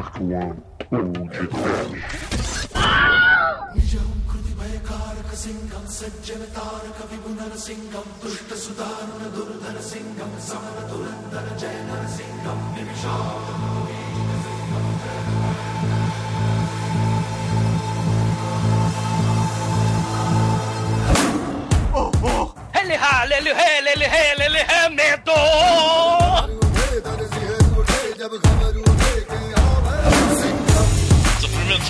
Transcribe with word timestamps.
last 0.00 0.20
one 0.20 0.62
told 0.90 1.16
you 1.16 2.20
Singham 5.40 5.84
सज्जन 5.88 6.42
तारक 6.54 6.98
विभुनर 7.10 7.52
सिंहम 7.60 8.08
दुष्ट 8.22 8.52
सुदारुण 8.62 9.22
दुर्धर 9.36 9.80
सिंहम 9.90 10.34
समर 10.48 10.76
दुरंधर 10.90 11.48
जय 11.62 11.78
नर 11.88 12.04
सिंहम 12.16 12.60
निमिषाद 12.76 13.48
Ele 22.80 22.96
rala, 22.96 23.34
ele 23.38 23.52
rela, 23.60 23.90
ele 23.92 24.06
rela, 24.14 24.44
ele 24.46 24.62
remedou. 24.70 26.19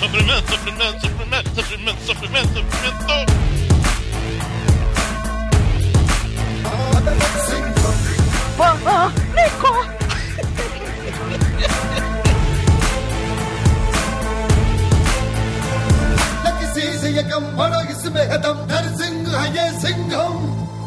sofrimento, 0.00 1.00
sofrimento, 1.00 1.00
sofrimento, 1.00 1.50
sofrimento, 1.54 2.00
sofrimento, 2.06 2.54
sofrimento. 2.54 3.26
Mamã, 8.56 9.12
Nico! 9.34 9.96
लकिसीयकं 16.44 17.44
बड़ो 17.58 17.80
इसमें 17.92 18.24
हतम 18.32 18.56
नरसिंह 18.70 19.28
है 19.36 19.44
ये 19.56 19.66
सिंघम 19.80 20.34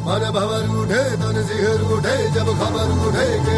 मन 0.07 0.23
भवर 0.35 0.65
उठे 0.79 1.03
तन 1.21 1.37
सिहर 1.49 1.81
उठे 1.93 2.17
जब 2.35 2.49
खबर 2.59 2.89
उठे 3.05 3.29
के 3.45 3.57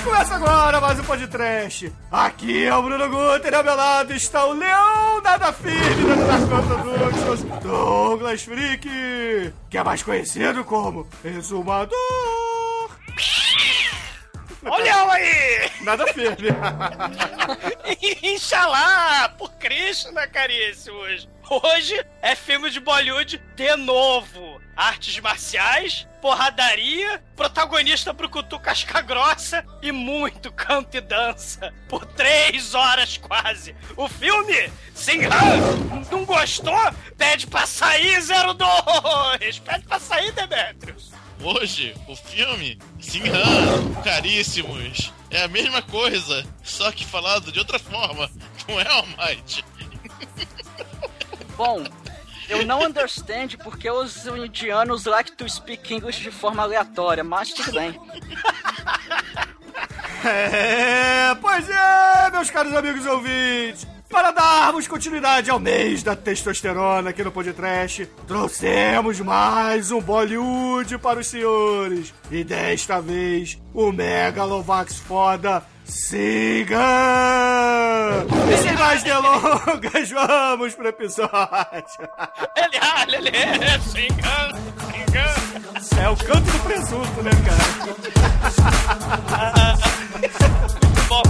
Começa 0.00 0.34
agora 0.34 0.80
mais 0.80 0.98
um 0.98 1.04
podcast. 1.04 1.92
Aqui 2.10 2.64
é 2.64 2.74
o 2.74 2.82
Bruno 2.82 3.08
Guter 3.08 3.52
e 3.52 3.54
ao 3.54 3.62
meu 3.64 3.74
lado 3.76 4.12
está 4.12 4.44
o 4.46 4.52
Leão 4.52 5.20
Nada 5.22 5.52
Firme 5.52 6.16
da 6.16 6.38
Dark 6.38 6.82
Productions, 6.82 7.42
Douglas 7.62 8.42
Freak, 8.42 9.52
que 9.70 9.78
é 9.78 9.84
mais 9.84 10.02
conhecido 10.02 10.64
como 10.64 11.06
Exumador. 11.24 11.92
Olha 14.64 15.10
aí! 15.10 15.70
Nada 15.82 16.06
firme. 16.12 16.48
Inxalá! 18.22 19.28
Por 19.36 19.50
Cristo, 19.54 20.12
né, 20.12 20.26
caríssimos? 20.26 21.00
Hoje 21.00 21.31
é 22.22 22.34
filme 22.34 22.70
de 22.70 22.80
Bollywood 22.80 23.42
de 23.54 23.76
novo. 23.76 24.60
Artes 24.74 25.18
marciais, 25.18 26.08
porradaria, 26.20 27.22
protagonista 27.36 28.12
brucutu 28.12 28.58
casca 28.58 29.02
grossa 29.02 29.64
e 29.82 29.92
muito 29.92 30.50
canto 30.50 30.96
e 30.96 31.00
dança. 31.00 31.74
Por 31.88 32.06
três 32.06 32.74
horas 32.74 33.18
quase. 33.18 33.76
O 33.96 34.08
filme, 34.08 34.70
Sinhan, 34.94 35.28
não 36.10 36.24
gostou? 36.24 36.74
Pede 37.18 37.46
pra 37.46 37.66
sair 37.66 38.22
02! 38.22 39.58
Pede 39.58 39.84
pra 39.84 40.00
sair, 40.00 40.32
Demetrius! 40.32 41.12
Hoje, 41.44 41.92
o 42.06 42.14
filme 42.14 42.78
Sinhan, 43.00 43.92
caríssimos, 44.04 45.12
é 45.28 45.42
a 45.42 45.48
mesma 45.48 45.82
coisa, 45.82 46.46
só 46.62 46.92
que 46.92 47.04
falado 47.04 47.50
de 47.50 47.58
outra 47.58 47.80
forma, 47.80 48.30
com 48.64 48.78
All 48.78 49.06
Might. 49.06 49.64
Bom, 51.64 51.84
eu 52.48 52.66
não 52.66 52.82
understand 52.82 53.56
porque 53.62 53.88
os 53.88 54.26
indianos 54.26 55.04
like 55.04 55.30
to 55.30 55.48
speak 55.48 55.94
English 55.94 56.20
de 56.20 56.32
forma 56.32 56.60
aleatória, 56.64 57.22
mas 57.22 57.52
tudo 57.52 57.72
bem. 57.72 57.98
É, 60.24 61.34
pois 61.40 61.68
é, 61.68 62.30
meus 62.30 62.48
caros 62.48 62.72
amigos 62.76 63.04
ouvintes. 63.06 63.84
Para 64.08 64.30
darmos 64.30 64.86
continuidade 64.86 65.50
ao 65.50 65.58
mês 65.58 66.04
da 66.04 66.14
testosterona 66.14 67.10
aqui 67.10 67.24
no 67.24 67.32
podcast, 67.32 68.06
trouxemos 68.28 69.18
mais 69.18 69.90
um 69.90 70.00
Bollywood 70.00 70.96
para 70.98 71.18
os 71.18 71.26
senhores. 71.26 72.14
E 72.30 72.44
desta 72.44 73.00
vez, 73.00 73.60
o 73.74 73.90
Megalovax 73.90 74.98
foda 75.00 75.64
Siga! 75.84 76.78
E 78.52 78.56
sem 78.56 78.72
mais 78.76 79.02
delongas, 79.02 80.10
vamos 80.10 80.74
pro 80.74 80.88
episódio. 80.88 81.30
Ele 82.56 82.76
é. 82.76 82.82
É 86.02 86.08
o 86.08 86.16
canto 86.16 86.50
do 86.50 86.58
presunto, 86.64 87.22
né, 87.22 87.30
cara? 87.44 87.62
Muito 90.20 91.08
bom. 91.08 91.22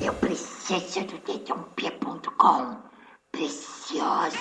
Eu 0.00 0.12
preciso 0.14 1.04
do 1.04 1.18
dedãopia.com. 1.18 2.76
Preciosa. 3.32 4.36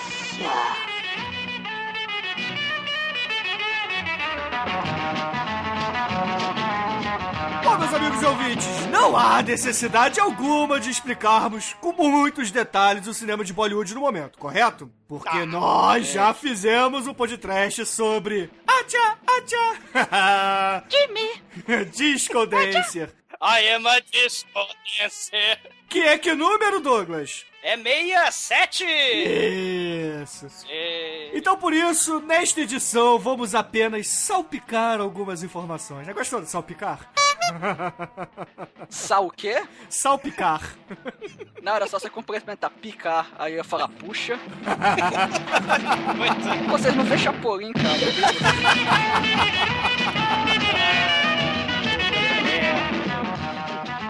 Bom, 7.63 7.78
meus 7.78 7.94
amigos 7.94 8.22
e 8.22 8.25
ouvintes, 8.25 8.68
não 8.91 9.16
há 9.16 9.41
necessidade 9.41 10.19
alguma 10.19 10.80
de 10.80 10.90
explicarmos 10.90 11.74
com 11.80 11.94
muitos 11.94 12.51
detalhes 12.51 13.07
o 13.07 13.13
cinema 13.13 13.44
de 13.44 13.53
Bollywood 13.53 13.94
no 13.94 14.01
momento, 14.01 14.38
correto? 14.40 14.91
Porque 15.07 15.46
nós 15.46 16.07
já 16.07 16.34
fizemos 16.34 17.07
um 17.07 17.13
podcast 17.13 17.85
sobre 17.85 18.50
Acha, 18.68 19.18
Acha, 19.28 20.84
Jimmy! 20.90 21.85
Disco 21.91 22.46
Dancer. 22.46 23.20
I 23.40 23.74
am 23.75 23.88
a 23.88 24.00
disco 24.00 24.68
dancer. 25.00 25.59
Que 25.88 26.00
é 26.00 26.18
que 26.18 26.34
número, 26.34 26.80
Douglas? 26.80 27.46
É 27.64 27.78
67! 27.78 28.84
Isso. 30.24 30.47
É... 30.68 31.30
Então, 31.34 31.56
por 31.56 31.74
isso, 31.74 32.19
nesta 32.22 32.62
edição, 32.62 33.19
vamos 33.19 33.53
apenas 33.53 34.08
salpicar 34.08 35.00
algumas 35.00 35.44
informações. 35.44 36.08
Já 36.08 36.14
gostou 36.14 36.42
de 36.42 36.50
salpicar? 36.50 37.12
Sal 38.90 39.28
o 39.28 39.31
quê? 39.31 39.63
Salpicar. 39.90 40.75
Não, 41.62 41.75
era 41.75 41.88
só 41.88 42.00
você 42.00 42.09
complementar 42.09 42.72
picar, 42.72 43.30
aí 43.38 43.53
eu 43.53 43.58
ia 43.58 43.63
falar 43.63 43.88
puxa. 43.88 44.40
Vocês 46.68 46.96
não 46.96 47.06
fecham 47.06 47.34
Chapolin, 47.34 47.72
cara. 47.74 48.00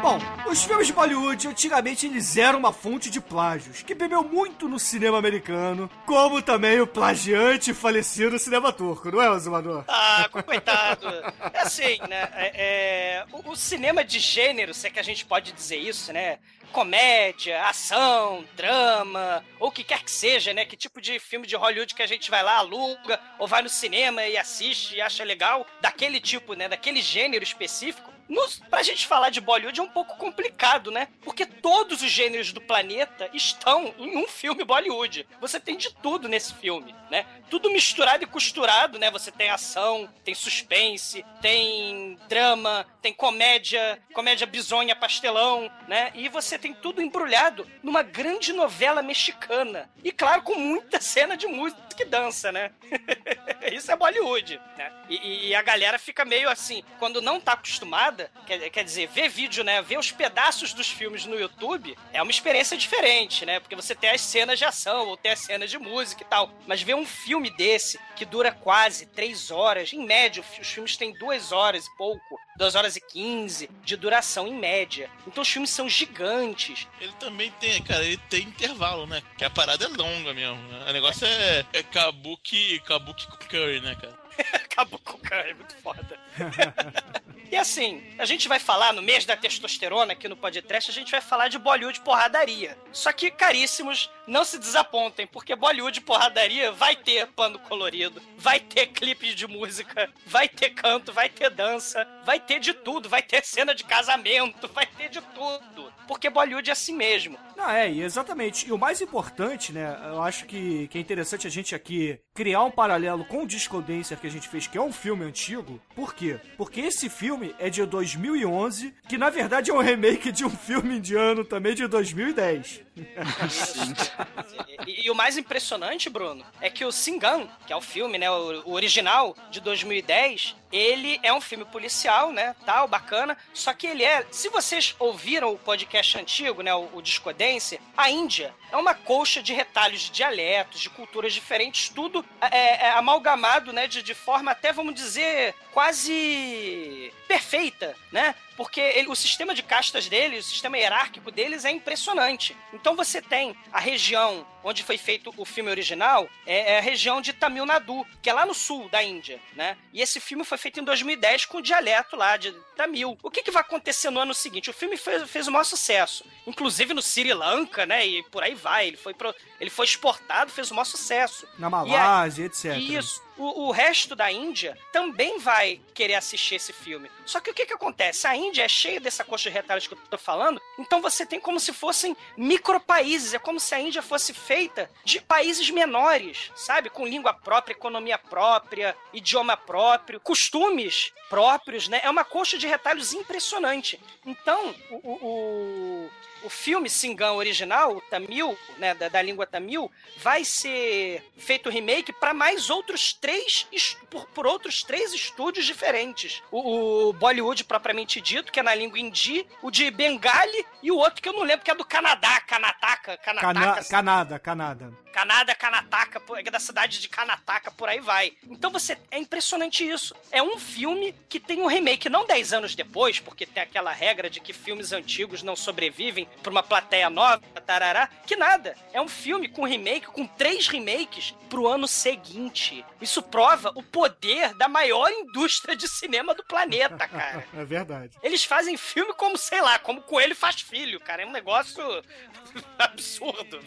Bom, 0.01 0.17
os 0.49 0.63
filmes 0.63 0.87
de 0.87 0.93
Bollywood 0.93 1.47
antigamente 1.47 2.07
eles 2.07 2.35
eram 2.35 2.57
uma 2.57 2.73
fonte 2.73 3.07
de 3.09 3.21
plágios, 3.21 3.83
que 3.83 3.93
bebeu 3.93 4.23
muito 4.23 4.67
no 4.67 4.79
cinema 4.79 5.19
americano, 5.19 5.87
como 6.07 6.41
também 6.41 6.79
o 6.81 6.87
plagiante 6.87 7.71
falecido 7.71 8.39
cinema 8.39 8.73
turco, 8.73 9.11
não 9.11 9.21
é, 9.21 9.29
Ozumador? 9.29 9.83
Ah, 9.87 10.27
coitado. 10.43 11.07
É 11.53 11.59
assim, 11.59 11.99
né? 12.09 12.27
é- 12.33 12.51
é, 12.55 13.25
o, 13.31 13.51
o 13.51 13.55
cinema 13.55 14.03
de 14.03 14.17
gênero, 14.17 14.73
se 14.73 14.87
é 14.87 14.89
que 14.89 14.99
a 14.99 15.03
gente 15.03 15.23
pode 15.23 15.51
dizer 15.51 15.77
isso, 15.77 16.11
né? 16.11 16.39
Comédia, 16.71 17.63
ação, 17.65 18.43
drama, 18.55 19.45
ou 19.59 19.67
o 19.67 19.71
que 19.71 19.83
quer 19.83 20.01
que 20.03 20.09
seja, 20.09 20.51
né? 20.51 20.65
Que 20.65 20.75
tipo 20.75 20.99
de 20.99 21.19
filme 21.19 21.45
de 21.45 21.55
Hollywood 21.55 21.93
que 21.93 22.01
a 22.01 22.07
gente 22.07 22.31
vai 22.31 22.41
lá, 22.41 22.55
aluga, 22.57 23.19
ou 23.37 23.45
vai 23.47 23.61
no 23.61 23.69
cinema 23.69 24.25
e 24.25 24.35
assiste 24.35 24.95
e 24.95 25.01
acha 25.01 25.23
legal, 25.23 25.67
daquele 25.79 26.19
tipo, 26.19 26.53
né? 26.55 26.67
Daquele 26.67 27.01
gênero 27.01 27.43
específico. 27.43 28.09
Nos, 28.31 28.59
pra 28.69 28.81
gente 28.81 29.05
falar 29.07 29.29
de 29.29 29.41
Bollywood 29.41 29.77
é 29.77 29.83
um 29.83 29.89
pouco 29.89 30.15
complicado, 30.15 30.89
né? 30.89 31.09
Porque 31.21 31.45
todos 31.45 32.01
os 32.01 32.09
gêneros 32.09 32.53
do 32.53 32.61
planeta 32.61 33.29
estão 33.33 33.93
em 33.97 34.15
um 34.17 34.25
filme 34.25 34.63
Bollywood. 34.63 35.27
Você 35.41 35.59
tem 35.59 35.75
de 35.75 35.93
tudo 35.95 36.29
nesse 36.29 36.53
filme, 36.53 36.95
né? 37.09 37.25
Tudo 37.49 37.69
misturado 37.69 38.23
e 38.23 38.27
costurado, 38.27 38.97
né? 38.97 39.11
Você 39.11 39.33
tem 39.33 39.49
ação, 39.49 40.09
tem 40.23 40.33
suspense, 40.33 41.25
tem 41.41 42.17
drama, 42.29 42.85
tem 43.01 43.13
comédia, 43.13 44.01
comédia 44.13 44.47
bizonha, 44.47 44.95
pastelão, 44.95 45.69
né? 45.85 46.11
E 46.15 46.29
você 46.29 46.57
tem 46.57 46.73
tudo 46.73 47.01
embrulhado 47.01 47.69
numa 47.83 48.01
grande 48.01 48.53
novela 48.53 49.01
mexicana. 49.01 49.89
E 50.01 50.09
claro, 50.09 50.41
com 50.43 50.55
muita 50.55 51.01
cena 51.01 51.35
de 51.35 51.47
música 51.47 51.81
e 51.99 52.05
dança, 52.05 52.49
né? 52.49 52.71
isso 53.73 53.91
é 53.91 53.95
Bollywood, 53.97 54.59
né? 54.77 54.91
E- 55.09 55.49
e 55.49 55.55
a 55.55 55.61
galera 55.61 55.99
fica 55.99 56.23
meio 56.23 56.49
assim, 56.49 56.81
quando 56.97 57.21
não 57.21 57.39
tá 57.41 57.53
acostumada, 57.53 58.20
quer, 58.45 58.69
quer 58.69 58.83
dizer, 58.83 59.07
ver 59.07 59.29
vídeo, 59.29 59.63
né? 59.63 59.81
Ver 59.81 59.97
os 59.97 60.11
pedaços 60.11 60.73
dos 60.73 60.89
filmes 60.89 61.25
no 61.25 61.39
YouTube 61.39 61.97
é 62.13 62.21
uma 62.21 62.31
experiência 62.31 62.77
diferente, 62.77 63.45
né? 63.45 63.59
Porque 63.59 63.75
você 63.75 63.95
tem 63.95 64.09
as 64.09 64.21
cenas 64.21 64.59
de 64.59 64.65
ação, 64.65 65.07
ou 65.07 65.17
tem 65.17 65.31
as 65.31 65.39
cenas 65.39 65.69
de 65.69 65.77
música 65.77 66.23
e 66.23 66.25
tal. 66.25 66.51
Mas 66.67 66.81
ver 66.81 66.95
um 66.95 67.05
filme 67.05 67.49
desse, 67.51 67.99
que 68.15 68.25
dura 68.25 68.51
quase 68.51 69.05
três 69.07 69.51
horas, 69.51 69.93
em 69.93 70.05
média, 70.05 70.43
os 70.59 70.67
filmes 70.67 70.97
têm 70.97 71.13
duas 71.17 71.51
horas 71.51 71.85
e 71.85 71.97
pouco, 71.97 72.39
duas 72.57 72.75
horas 72.75 72.95
e 72.95 73.01
quinze 73.01 73.69
de 73.83 73.95
duração, 73.95 74.47
em 74.47 74.53
média. 74.53 75.09
Então 75.27 75.41
os 75.41 75.49
filmes 75.49 75.69
são 75.69 75.87
gigantes. 75.89 76.87
Ele 76.99 77.13
também 77.19 77.51
tem, 77.59 77.81
cara, 77.83 78.03
ele 78.03 78.17
tem 78.29 78.43
intervalo, 78.43 79.05
né? 79.05 79.21
Que 79.37 79.45
a 79.45 79.49
parada 79.49 79.85
é 79.85 79.87
longa 79.87 80.33
mesmo. 80.33 80.61
né? 80.69 80.85
O 80.89 80.93
negócio 80.93 81.25
é, 81.25 81.65
é 81.73 81.83
kabuki, 81.83 82.79
kabuki 82.81 83.27
curry, 83.47 83.81
né, 83.81 83.95
cara? 83.95 84.19
Acabou 84.63 84.99
com 84.99 85.17
o 85.17 85.21
cara, 85.21 85.49
é 85.49 85.53
muito 85.53 85.75
foda. 85.77 86.19
e 87.51 87.57
assim, 87.57 88.01
a 88.17 88.23
gente 88.23 88.47
vai 88.47 88.59
falar 88.59 88.93
no 88.93 89.01
mês 89.01 89.25
da 89.25 89.35
testosterona 89.35 90.13
aqui 90.13 90.27
no 90.29 90.37
podcast, 90.37 90.89
a 90.89 90.93
gente 90.93 91.11
vai 91.11 91.19
falar 91.19 91.49
de 91.49 91.59
Bollywood 91.59 91.99
porradaria. 91.99 92.77
Só 92.93 93.11
que, 93.11 93.29
caríssimos, 93.29 94.09
não 94.25 94.45
se 94.45 94.57
desapontem, 94.57 95.27
porque 95.27 95.53
Bollywood 95.53 95.99
porradaria 95.99 96.71
vai 96.71 96.95
ter 96.95 97.27
pano 97.27 97.59
colorido, 97.59 98.21
vai 98.37 98.59
ter 98.61 98.87
clipe 98.87 99.35
de 99.35 99.47
música, 99.47 100.09
vai 100.25 100.47
ter 100.47 100.69
canto, 100.69 101.11
vai 101.11 101.27
ter 101.27 101.49
dança, 101.49 102.07
vai 102.23 102.39
ter 102.39 102.59
de 102.59 102.73
tudo, 102.73 103.09
vai 103.09 103.21
ter 103.21 103.43
cena 103.43 103.75
de 103.75 103.83
casamento, 103.83 104.69
vai 104.69 104.85
ter 104.85 105.09
de 105.09 105.19
tudo. 105.19 105.91
Porque 106.07 106.29
Bollywood 106.29 106.69
é 106.69 106.73
assim 106.73 106.95
mesmo. 106.95 107.37
Não, 107.55 107.69
é, 107.69 107.89
exatamente. 107.89 108.67
E 108.67 108.71
o 108.71 108.77
mais 108.77 109.01
importante, 109.01 109.71
né, 109.71 109.97
eu 110.05 110.21
acho 110.21 110.45
que, 110.45 110.87
que 110.87 110.97
é 110.97 111.01
interessante 111.01 111.47
a 111.47 111.49
gente 111.49 111.75
aqui 111.75 112.19
criar 112.33 112.63
um 112.63 112.71
paralelo 112.71 113.23
com 113.25 113.43
o 113.43 113.47
Disco 113.47 113.81
Dancer 113.81 114.17
que 114.17 114.27
a 114.27 114.31
gente 114.31 114.47
fez, 114.47 114.67
que 114.67 114.77
é 114.77 114.81
um 114.81 114.91
filme 114.91 115.23
antigo. 115.23 115.79
Por 115.95 116.13
quê? 116.13 116.39
Porque 116.57 116.81
esse 116.81 117.09
filme 117.09 117.40
é 117.59 117.69
de 117.69 117.85
2011, 117.85 118.93
que 119.07 119.17
na 119.17 119.29
verdade 119.29 119.71
é 119.71 119.73
um 119.73 119.79
remake 119.79 120.31
de 120.31 120.45
um 120.45 120.49
filme 120.49 120.97
indiano 120.97 121.43
também 121.43 121.73
de 121.73 121.87
2010. 121.87 122.81
E, 124.87 125.05
e 125.05 125.11
o 125.11 125.15
mais 125.15 125.37
impressionante, 125.37 126.09
Bruno, 126.09 126.45
é 126.59 126.69
que 126.69 126.83
o 126.85 126.91
Singan, 126.91 127.47
que 127.65 127.73
é 127.73 127.75
o 127.75 127.81
filme, 127.81 128.17
né, 128.17 128.29
o, 128.31 128.69
o 128.69 128.73
original 128.73 129.35
de 129.49 129.59
2010, 129.59 130.55
ele 130.71 131.19
é 131.21 131.33
um 131.33 131.41
filme 131.41 131.65
policial, 131.65 132.31
né, 132.31 132.55
tal, 132.65 132.87
bacana, 132.87 133.37
só 133.53 133.73
que 133.73 133.85
ele 133.85 134.03
é, 134.03 134.25
se 134.31 134.49
vocês 134.49 134.95
ouviram 134.97 135.53
o 135.53 135.57
podcast 135.57 136.17
antigo, 136.17 136.61
né, 136.61 136.73
o, 136.73 136.89
o 136.93 137.01
Disco 137.01 137.31
Dance, 137.33 137.79
a 137.95 138.09
Índia 138.09 138.53
é 138.71 138.77
uma 138.77 138.95
colcha 138.95 139.43
de 139.43 139.53
retalhos 139.53 140.01
de 140.01 140.11
dialetos, 140.11 140.79
de 140.79 140.89
culturas 140.89 141.33
diferentes, 141.33 141.89
tudo 141.89 142.25
é, 142.39 142.87
é 142.87 142.91
amalgamado, 142.91 143.73
né, 143.73 143.87
de, 143.87 144.01
de 144.01 144.13
forma 144.13 144.51
até, 144.51 144.71
vamos 144.71 144.95
dizer, 144.95 145.53
quase 145.73 147.13
perfeita, 147.27 147.95
né, 148.11 148.33
porque 148.57 148.79
ele- 148.79 149.09
o 149.09 149.15
sistema 149.15 149.53
de 149.55 149.63
castas 149.63 150.07
dele, 150.07 150.37
o 150.37 150.43
sistema 150.43 150.77
hierárquico 150.77 151.31
deles 151.31 151.65
é 151.65 151.71
impressionante. 151.71 152.55
Então 152.73 152.95
você 152.95 153.21
tem 153.21 153.55
a 153.71 153.79
região 153.79 154.45
onde 154.63 154.83
foi 154.83 154.97
feito 154.97 155.33
o 155.37 155.45
filme 155.45 155.69
original, 155.69 156.29
é, 156.45 156.73
é 156.73 156.77
a 156.77 156.81
região 156.81 157.21
de 157.21 157.33
Tamil 157.33 157.65
Nadu, 157.65 158.05
que 158.21 158.29
é 158.29 158.33
lá 158.33 158.45
no 158.45 158.53
sul 158.53 158.87
da 158.89 159.03
Índia, 159.03 159.39
né? 159.55 159.77
E 159.93 160.01
esse 160.01 160.19
filme 160.19 160.43
foi 160.43 160.57
feito 160.57 160.79
em 160.79 160.83
2010 160.83 161.45
com 161.45 161.57
o 161.57 161.61
dialeto 161.61 162.15
lá 162.15 162.37
de 162.37 162.51
Tamil. 162.75 163.17
O 163.23 163.29
que, 163.31 163.43
que 163.43 163.51
vai 163.51 163.61
acontecer 163.61 164.09
no 164.09 164.19
ano 164.19 164.33
seguinte? 164.33 164.69
O 164.69 164.73
filme 164.73 164.97
fez, 164.97 165.29
fez 165.29 165.47
o 165.47 165.51
maior 165.51 165.63
sucesso, 165.63 166.25
inclusive 166.47 166.93
no 166.93 167.01
Sri 167.01 167.33
Lanka, 167.33 167.85
né? 167.85 168.05
E 168.05 168.23
por 168.23 168.43
aí 168.43 168.53
vai. 168.55 168.87
Ele 168.87 168.97
foi, 168.97 169.13
pro- 169.13 169.35
ele 169.59 169.69
foi 169.69 169.85
exportado, 169.85 170.51
fez 170.51 170.69
o 170.71 170.75
maior 170.75 170.85
sucesso. 170.85 171.47
Na 171.57 171.67
aí- 171.67 171.71
Malásia, 171.71 172.45
etc. 172.45 172.75
isso. 172.77 173.21
O, 173.37 173.67
o 173.69 173.71
resto 173.71 174.15
da 174.15 174.31
Índia 174.31 174.77
também 174.91 175.39
vai 175.39 175.81
querer 175.95 176.13
assistir 176.13 176.55
esse 176.55 176.71
filme. 176.71 177.09
Só 177.25 177.39
que 177.39 177.49
o 177.49 177.53
que 177.53 177.65
que 177.65 177.73
acontece? 177.73 178.27
A 178.27 178.35
Índia 178.35 178.63
é 178.63 178.67
cheia 178.67 178.99
dessa 178.99 179.23
coxa 179.23 179.49
de 179.49 179.53
retalhos 179.55 179.87
que 179.87 179.93
eu 179.93 179.97
tô 180.11 180.17
falando, 180.17 180.61
então 180.77 181.01
você 181.01 181.25
tem 181.25 181.39
como 181.39 181.59
se 181.59 181.73
fossem 181.73 182.15
micropaíses. 182.37 183.33
É 183.33 183.39
como 183.39 183.59
se 183.59 183.73
a 183.73 183.79
Índia 183.79 184.01
fosse 184.01 184.33
feita 184.51 184.91
de 185.05 185.21
países 185.21 185.69
menores, 185.69 186.51
sabe? 186.57 186.89
Com 186.89 187.07
língua 187.07 187.33
própria, 187.33 187.71
economia 187.71 188.17
própria, 188.17 188.93
idioma 189.13 189.55
próprio, 189.55 190.19
costumes 190.19 191.13
próprios, 191.29 191.87
né? 191.87 192.01
É 192.03 192.09
uma 192.09 192.25
coxa 192.25 192.57
de 192.57 192.67
retalhos 192.67 193.13
impressionante. 193.13 193.97
Então, 194.25 194.75
o, 194.89 194.95
o, 194.95 195.13
o, 195.23 196.09
o 196.43 196.49
filme 196.49 196.89
Singan 196.89 197.33
original, 197.33 197.95
o 197.97 198.01
Tamil, 198.01 198.57
né, 198.77 198.93
da, 198.93 199.09
da 199.09 199.21
língua 199.21 199.45
Tamil, 199.45 199.91
vai 200.17 200.43
ser 200.43 201.23
feito 201.37 201.69
remake 201.69 202.11
para 202.13 202.33
mais 202.33 202.69
outros 202.69 203.13
três 203.13 203.67
por, 204.09 204.25
por 204.27 204.45
outros 204.47 204.83
três 204.83 205.13
estúdios 205.13 205.65
diferentes. 205.65 206.41
O, 206.51 207.09
o 207.09 207.13
Bollywood 207.13 207.63
propriamente 207.63 208.19
dito, 208.21 208.51
que 208.51 208.59
é 208.59 208.63
na 208.63 208.75
língua 208.75 208.99
hindi, 208.99 209.45
o 209.61 209.71
de 209.71 209.89
Bengali 209.91 210.65
e 210.83 210.91
o 210.91 210.97
outro 210.97 211.21
que 211.21 211.29
eu 211.29 211.33
não 211.33 211.43
lembro 211.43 211.63
que 211.63 211.71
é 211.71 211.75
do 211.75 211.85
Canadá, 211.85 212.39
Kanataka, 212.41 213.17
Cana 213.17 213.41
Kanataka, 213.41 213.89
Canadá, 213.89 214.39
Canadá. 214.39 214.89
Canadá, 215.11 215.53
Kanataka, 215.53 216.19
por- 216.21 216.39
é 216.39 216.43
da 216.43 216.59
cidade 216.59 216.99
de 217.01 217.09
Kanataka, 217.09 217.69
por 217.71 217.89
aí 217.89 217.99
vai. 217.99 218.33
Então 218.49 218.71
você 218.71 218.97
é 219.11 219.17
impressionante 219.17 219.87
isso. 219.87 220.15
É 220.31 220.41
um 220.41 220.57
filme 220.57 221.13
que 221.27 221.37
tem 221.39 221.61
um 221.61 221.67
remake 221.67 222.07
não 222.09 222.25
10 222.25 222.53
anos 222.53 222.75
depois, 222.75 223.19
porque 223.19 223.45
tem 223.45 223.61
aquela 223.61 223.91
regra 223.91 224.29
de 224.29 224.39
que 224.39 224.53
filmes 224.53 224.93
antigos 224.93 225.43
não 225.43 225.55
sobrevivem 225.55 226.27
pra 226.41 226.51
uma 226.51 226.63
plateia 226.63 227.09
nova, 227.09 227.41
tarará, 227.65 228.07
que 228.25 228.35
nada. 228.35 228.75
É 228.91 229.01
um 229.01 229.07
filme 229.07 229.47
com 229.47 229.63
remake, 229.63 230.07
com 230.07 230.25
três 230.25 230.67
remakes 230.67 231.33
pro 231.49 231.67
ano 231.67 231.87
seguinte. 231.87 232.83
Isso 232.99 233.21
prova 233.21 233.71
o 233.75 233.83
poder 233.83 234.53
da 234.55 234.67
maior 234.67 235.09
indústria 235.09 235.75
de 235.75 235.87
cinema 235.87 236.33
do 236.33 236.43
planeta, 236.43 237.07
cara. 237.07 237.45
É 237.53 237.65
verdade. 237.65 238.13
Eles 238.23 238.43
fazem 238.43 238.77
filme 238.77 239.13
como, 239.13 239.37
sei 239.37 239.61
lá, 239.61 239.77
como 239.77 240.01
coelho 240.01 240.35
faz 240.35 240.61
filho, 240.61 240.99
cara. 240.99 241.21
É 241.21 241.25
um 241.25 241.31
negócio 241.31 241.83
absurdo. 242.79 243.59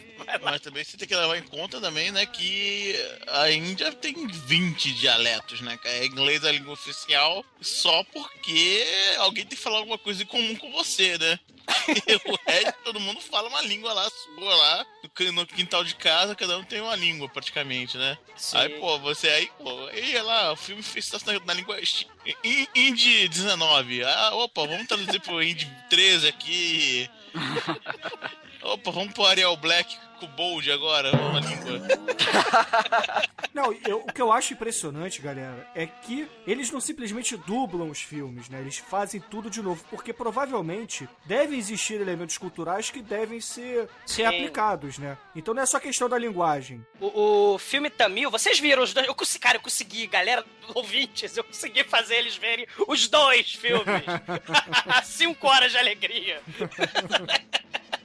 Mas 0.42 0.60
também 0.60 0.82
você 0.82 0.96
tem 0.96 1.06
que 1.06 1.14
levar 1.14 1.36
em 1.36 1.42
conta 1.42 1.80
também, 1.80 2.10
né, 2.10 2.26
que 2.26 2.94
a 3.28 3.50
Índia 3.50 3.92
tem 3.92 4.26
20 4.26 4.94
dialetos, 4.94 5.60
né, 5.60 5.76
cara? 5.76 5.96
É 5.96 6.06
inglês 6.06 6.44
a 6.44 6.52
língua 6.52 6.72
oficial 6.72 7.44
só 7.60 8.02
porque 8.04 8.84
alguém 9.18 9.44
tem 9.44 9.56
que 9.56 9.62
falar 9.62 9.78
alguma 9.78 9.98
coisa 9.98 10.22
em 10.22 10.26
comum 10.26 10.56
com 10.56 10.72
você, 10.72 11.16
né? 11.18 11.38
E 11.88 12.14
o 12.30 12.38
resto, 12.46 12.74
todo 12.84 13.00
mundo 13.00 13.20
fala 13.20 13.48
uma 13.48 13.62
língua 13.62 13.92
lá, 13.92 14.08
sua 14.10 14.54
lá, 14.54 14.86
no 15.02 15.08
quin- 15.10 15.30
no 15.30 15.46
quintal 15.46 15.82
de 15.84 15.94
casa, 15.94 16.34
cada 16.34 16.58
um 16.58 16.64
tem 16.64 16.80
uma 16.80 16.94
língua 16.94 17.28
praticamente, 17.28 17.96
né? 17.96 18.18
Sim. 18.36 18.56
Aí, 18.58 18.68
pô, 18.80 18.98
você 18.98 19.28
aí, 19.28 19.50
pô, 19.58 19.86
aí 19.88 20.20
lá, 20.22 20.52
o 20.52 20.56
filme 20.56 20.82
fez 20.82 21.10
na, 21.24 21.38
na 21.44 21.54
língua 21.54 21.78
Indie 22.74 23.28
19. 23.28 24.04
Ah, 24.04 24.30
opa, 24.34 24.66
vamos 24.66 24.86
traduzir 24.86 25.20
pro 25.20 25.42
Indie 25.42 25.70
13 25.90 26.28
aqui. 26.28 27.10
Opa, 28.64 28.90
vamos 28.90 29.12
pro 29.12 29.24
Arial 29.26 29.56
Black 29.58 29.96
com 30.18 30.26
o 30.26 30.28
Bold 30.28 30.70
agora, 30.72 31.10
uma 31.12 31.40
língua. 31.40 31.86
Não, 33.52 33.72
eu- 33.86 33.98
o 34.00 34.12
que 34.12 34.22
eu 34.22 34.32
acho 34.32 34.52
impressionante, 34.54 35.20
galera, 35.20 35.68
é 35.74 35.86
que 35.86 36.28
eles 36.46 36.70
não 36.72 36.80
simplesmente 36.80 37.36
dublam 37.36 37.88
os 37.90 38.00
filmes, 38.00 38.48
né? 38.48 38.60
Eles 38.60 38.78
fazem 38.78 39.20
tudo 39.20 39.48
de 39.50 39.60
novo, 39.62 39.84
porque 39.90 40.12
provavelmente 40.12 41.08
devem 41.24 41.58
existir 41.58 42.00
elementos 42.00 42.36
culturais 42.38 42.90
que 42.90 43.00
devem 43.02 43.40
ser, 43.40 43.88
ser 44.06 44.22
Sim. 44.22 44.24
aplicados, 44.24 44.98
né? 44.98 45.16
Então 45.36 45.54
não 45.54 45.62
é 45.62 45.66
só 45.66 45.78
questão 45.78 46.08
da 46.08 46.18
linguagem. 46.18 46.84
O, 47.00 47.52
o 47.54 47.58
filme 47.58 47.90
Tamil, 47.90 48.30
vocês 48.30 48.58
viram 48.58 48.82
os 48.82 48.92
dois? 48.92 49.06
Eu 49.06 49.14
consegui, 49.14 49.40
cara, 49.40 49.56
eu 49.58 49.62
consegui, 49.62 50.06
galera, 50.08 50.44
ouvintes, 50.74 51.36
eu 51.36 51.44
consegui 51.44 51.84
fazer 51.84 52.16
eles 52.16 52.36
verem 52.36 52.66
os 52.88 53.06
dois 53.08 53.52
filmes. 53.52 53.84
Cinco 55.04 55.46
horas 55.46 55.70
de 55.70 55.78
alegria. 55.78 56.40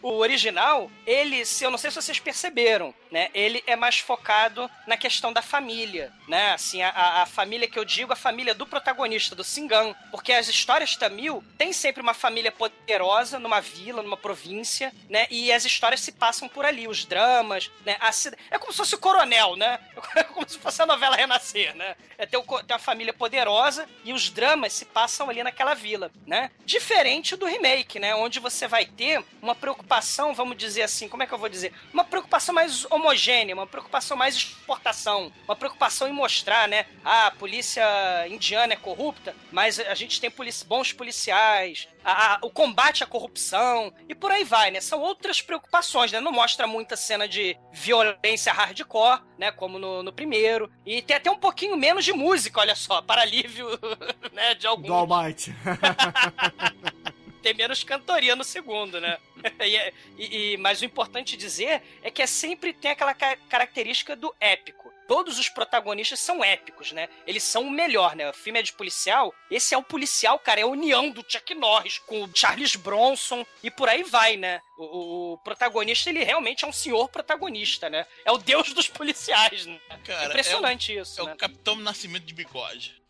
O 0.02 0.18
original, 0.18 0.90
ele, 1.06 1.46
se 1.46 1.64
eu 1.64 1.72
não 1.72 1.78
sei 1.78 1.92
se 1.92 1.96
vocês 2.02 2.20
perceberam, 2.20 2.94
né? 3.12 3.30
Ele 3.34 3.62
é 3.68 3.76
mais 3.76 4.00
focado 4.00 4.70
na 4.88 4.96
questão 4.96 5.34
da 5.34 5.42
família, 5.42 6.14
né? 6.28 6.54
Assim, 6.54 6.82
a- 6.82 7.22
a, 7.22 7.26
família 7.26 7.68
que 7.68 7.78
eu 7.78 7.84
digo, 7.84 8.14
a 8.14 8.16
família 8.16 8.54
do 8.56 8.66
protagonista, 8.66 9.36
do 9.36 9.44
Singan. 9.44 9.94
Porque 10.10 10.32
as 10.32 10.48
histórias 10.48 10.96
tamil 10.96 11.44
tem 11.58 11.74
sempre 11.74 12.02
uma 12.02 12.14
família 12.14 12.52
poderosa 12.52 13.40
numa 13.40 13.60
vila, 13.60 14.02
numa 14.02 14.16
província, 14.16 14.94
né? 15.10 15.28
E 15.30 15.52
as 15.52 15.66
histórias 15.66 16.00
se 16.02 16.12
passam 16.14 16.48
por 16.48 16.66
ali, 16.66 16.88
os 16.88 17.04
dramas, 17.04 17.70
né? 17.86 17.98
A 18.00 18.10
É 18.52 18.58
como 18.58 18.72
se 18.72 18.78
fosse 18.78 18.96
o 18.96 19.00
coronel, 19.00 19.56
né? 19.56 19.80
É 20.16 20.24
como 20.24 20.48
se 20.48 20.58
fosse 20.58 20.82
a 20.82 20.86
novela 20.86 21.16
Renascer, 21.16 21.76
né? 21.76 21.96
É 22.18 22.26
ter, 22.26 22.38
o 22.38 22.44
ter 22.64 22.80
família 22.80 23.14
poderosa 23.14 23.88
e 24.06 24.14
os 24.14 24.30
dramas 24.30 24.74
se 24.74 24.86
passam 24.86 25.30
ali 25.30 25.44
naquela 25.44 25.74
vila, 25.74 26.12
né? 26.26 26.52
Diferente 26.66 27.36
do 27.36 27.46
remake, 27.46 28.00
né? 28.00 28.16
Onde 28.16 28.40
você 28.40 28.68
vai 28.68 28.86
ter 28.86 29.24
uma 29.42 29.56
preocupação 29.56 29.89
preocupação, 29.94 30.34
vamos 30.36 30.56
dizer 30.56 30.84
assim, 30.84 31.08
como 31.10 31.24
é 31.24 31.28
que 31.28 31.34
eu 31.34 31.38
vou 31.38 31.50
dizer? 31.50 31.74
Uma 31.92 32.04
preocupação 32.04 32.54
mais 32.54 32.86
homogênea, 32.92 33.56
uma 33.56 33.66
preocupação 33.66 34.16
mais 34.16 34.36
exportação, 34.36 35.32
uma 35.46 35.56
preocupação 35.56 36.08
em 36.08 36.12
mostrar, 36.14 36.68
né? 36.68 36.86
Ah, 37.04 37.28
a 37.28 37.32
polícia 37.32 37.84
indiana 38.28 38.74
é 38.74 38.78
corrupta, 38.78 39.36
mas 39.52 39.80
a 39.80 39.96
gente 39.96 40.22
tem 40.22 40.30
polici 40.30 40.64
bons 40.66 40.94
policiais, 40.94 41.88
a- 42.06 42.36
a- 42.36 42.40
o 42.44 42.52
combate 42.52 43.04
à 43.04 43.08
corrupção 43.08 43.92
e 44.08 44.14
por 44.14 44.32
aí 44.32 44.44
vai, 44.44 44.70
né? 44.70 44.80
São 44.80 45.00
outras 45.02 45.42
preocupações, 45.42 46.12
né? 46.12 46.20
Não 46.20 46.32
mostra 46.32 46.68
muita 46.68 46.96
cena 46.96 47.28
de 47.28 47.58
violência 47.74 48.54
hardcore, 48.54 49.22
né? 49.40 49.52
Como 49.52 49.80
no, 49.80 50.04
no 50.04 50.14
primeiro. 50.14 50.72
E 50.86 51.02
tem 51.02 51.16
até 51.18 51.32
um 51.32 51.38
pouquinho 51.38 51.76
menos 51.76 52.06
de 52.06 52.14
música, 52.14 52.60
olha 52.60 52.76
só, 52.76 53.02
para 53.02 53.22
alívio, 53.24 53.68
né? 54.34 54.54
De 54.54 54.68
alguns 54.68 54.88
Do 54.88 54.94
Almighty. 54.94 55.54
tem 57.40 57.54
menos 57.54 57.84
cantoria 57.84 58.36
no 58.36 58.44
segundo, 58.44 59.00
né? 59.02 59.18
E 59.66 59.76
é- 59.76 59.94
e- 60.18 60.54
e- 60.54 60.58
mas 60.58 60.82
o 60.82 60.86
importante 60.86 61.38
dizer 61.38 61.82
é 62.04 62.12
que 62.12 62.22
é 62.22 62.28
sempre 62.28 62.74
tem 62.74 62.92
aquela 62.92 63.14
ca- 63.14 63.38
característica 63.50 64.16
do 64.16 64.34
épico. 64.40 64.90
Todos 65.08 65.40
os 65.40 65.50
protagonistas 65.50 66.20
são 66.20 66.44
épicos, 66.44 66.92
né? 66.92 67.10
Eles 67.26 67.42
são 67.42 67.64
o 67.64 67.72
melhor, 67.72 68.16
né? 68.16 68.30
O 68.30 68.34
filme 68.34 68.60
é 68.60 68.62
de 68.62 68.74
policial. 68.74 69.34
Esse 69.50 69.74
é 69.74 69.78
o 69.78 69.82
policial, 69.82 70.38
cara. 70.38 70.60
É 70.60 70.64
a 70.64 70.68
união 70.68 71.10
do 71.10 71.26
Chuck 71.28 71.56
Norris 71.56 71.98
com 72.00 72.24
o 72.24 72.30
Charles 72.36 72.76
Bronson 72.76 73.44
e 73.64 73.72
por 73.72 73.90
aí 73.90 74.04
vai, 74.04 74.38
né? 74.38 74.62
O, 74.78 74.84
o- 74.84 75.34
o 75.34 75.38
protagonista, 75.40 76.10
ele 76.12 76.24
realmente 76.24 76.64
é 76.64 76.68
um 76.68 76.72
senhor 76.74 77.10
protagonista, 77.10 77.90
né? 77.90 78.06
É 78.24 78.32
o 78.32 78.38
deus 78.38 78.72
dos 78.74 78.88
policiais, 78.88 79.66
né? 79.66 79.80
Cara, 80.06 80.28
Impressionante 80.28 80.96
isso, 80.96 81.22
É 81.22 81.26
né? 81.26 81.34
o 81.34 81.38
Capitão 81.38 81.76
Nascimento 81.78 82.26
de 82.26 82.34
bigode. 82.34 83.02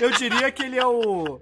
Eu 0.00 0.10
diria 0.12 0.50
que 0.50 0.62
ele 0.64 0.78
é 0.78 0.86
o. 0.86 1.40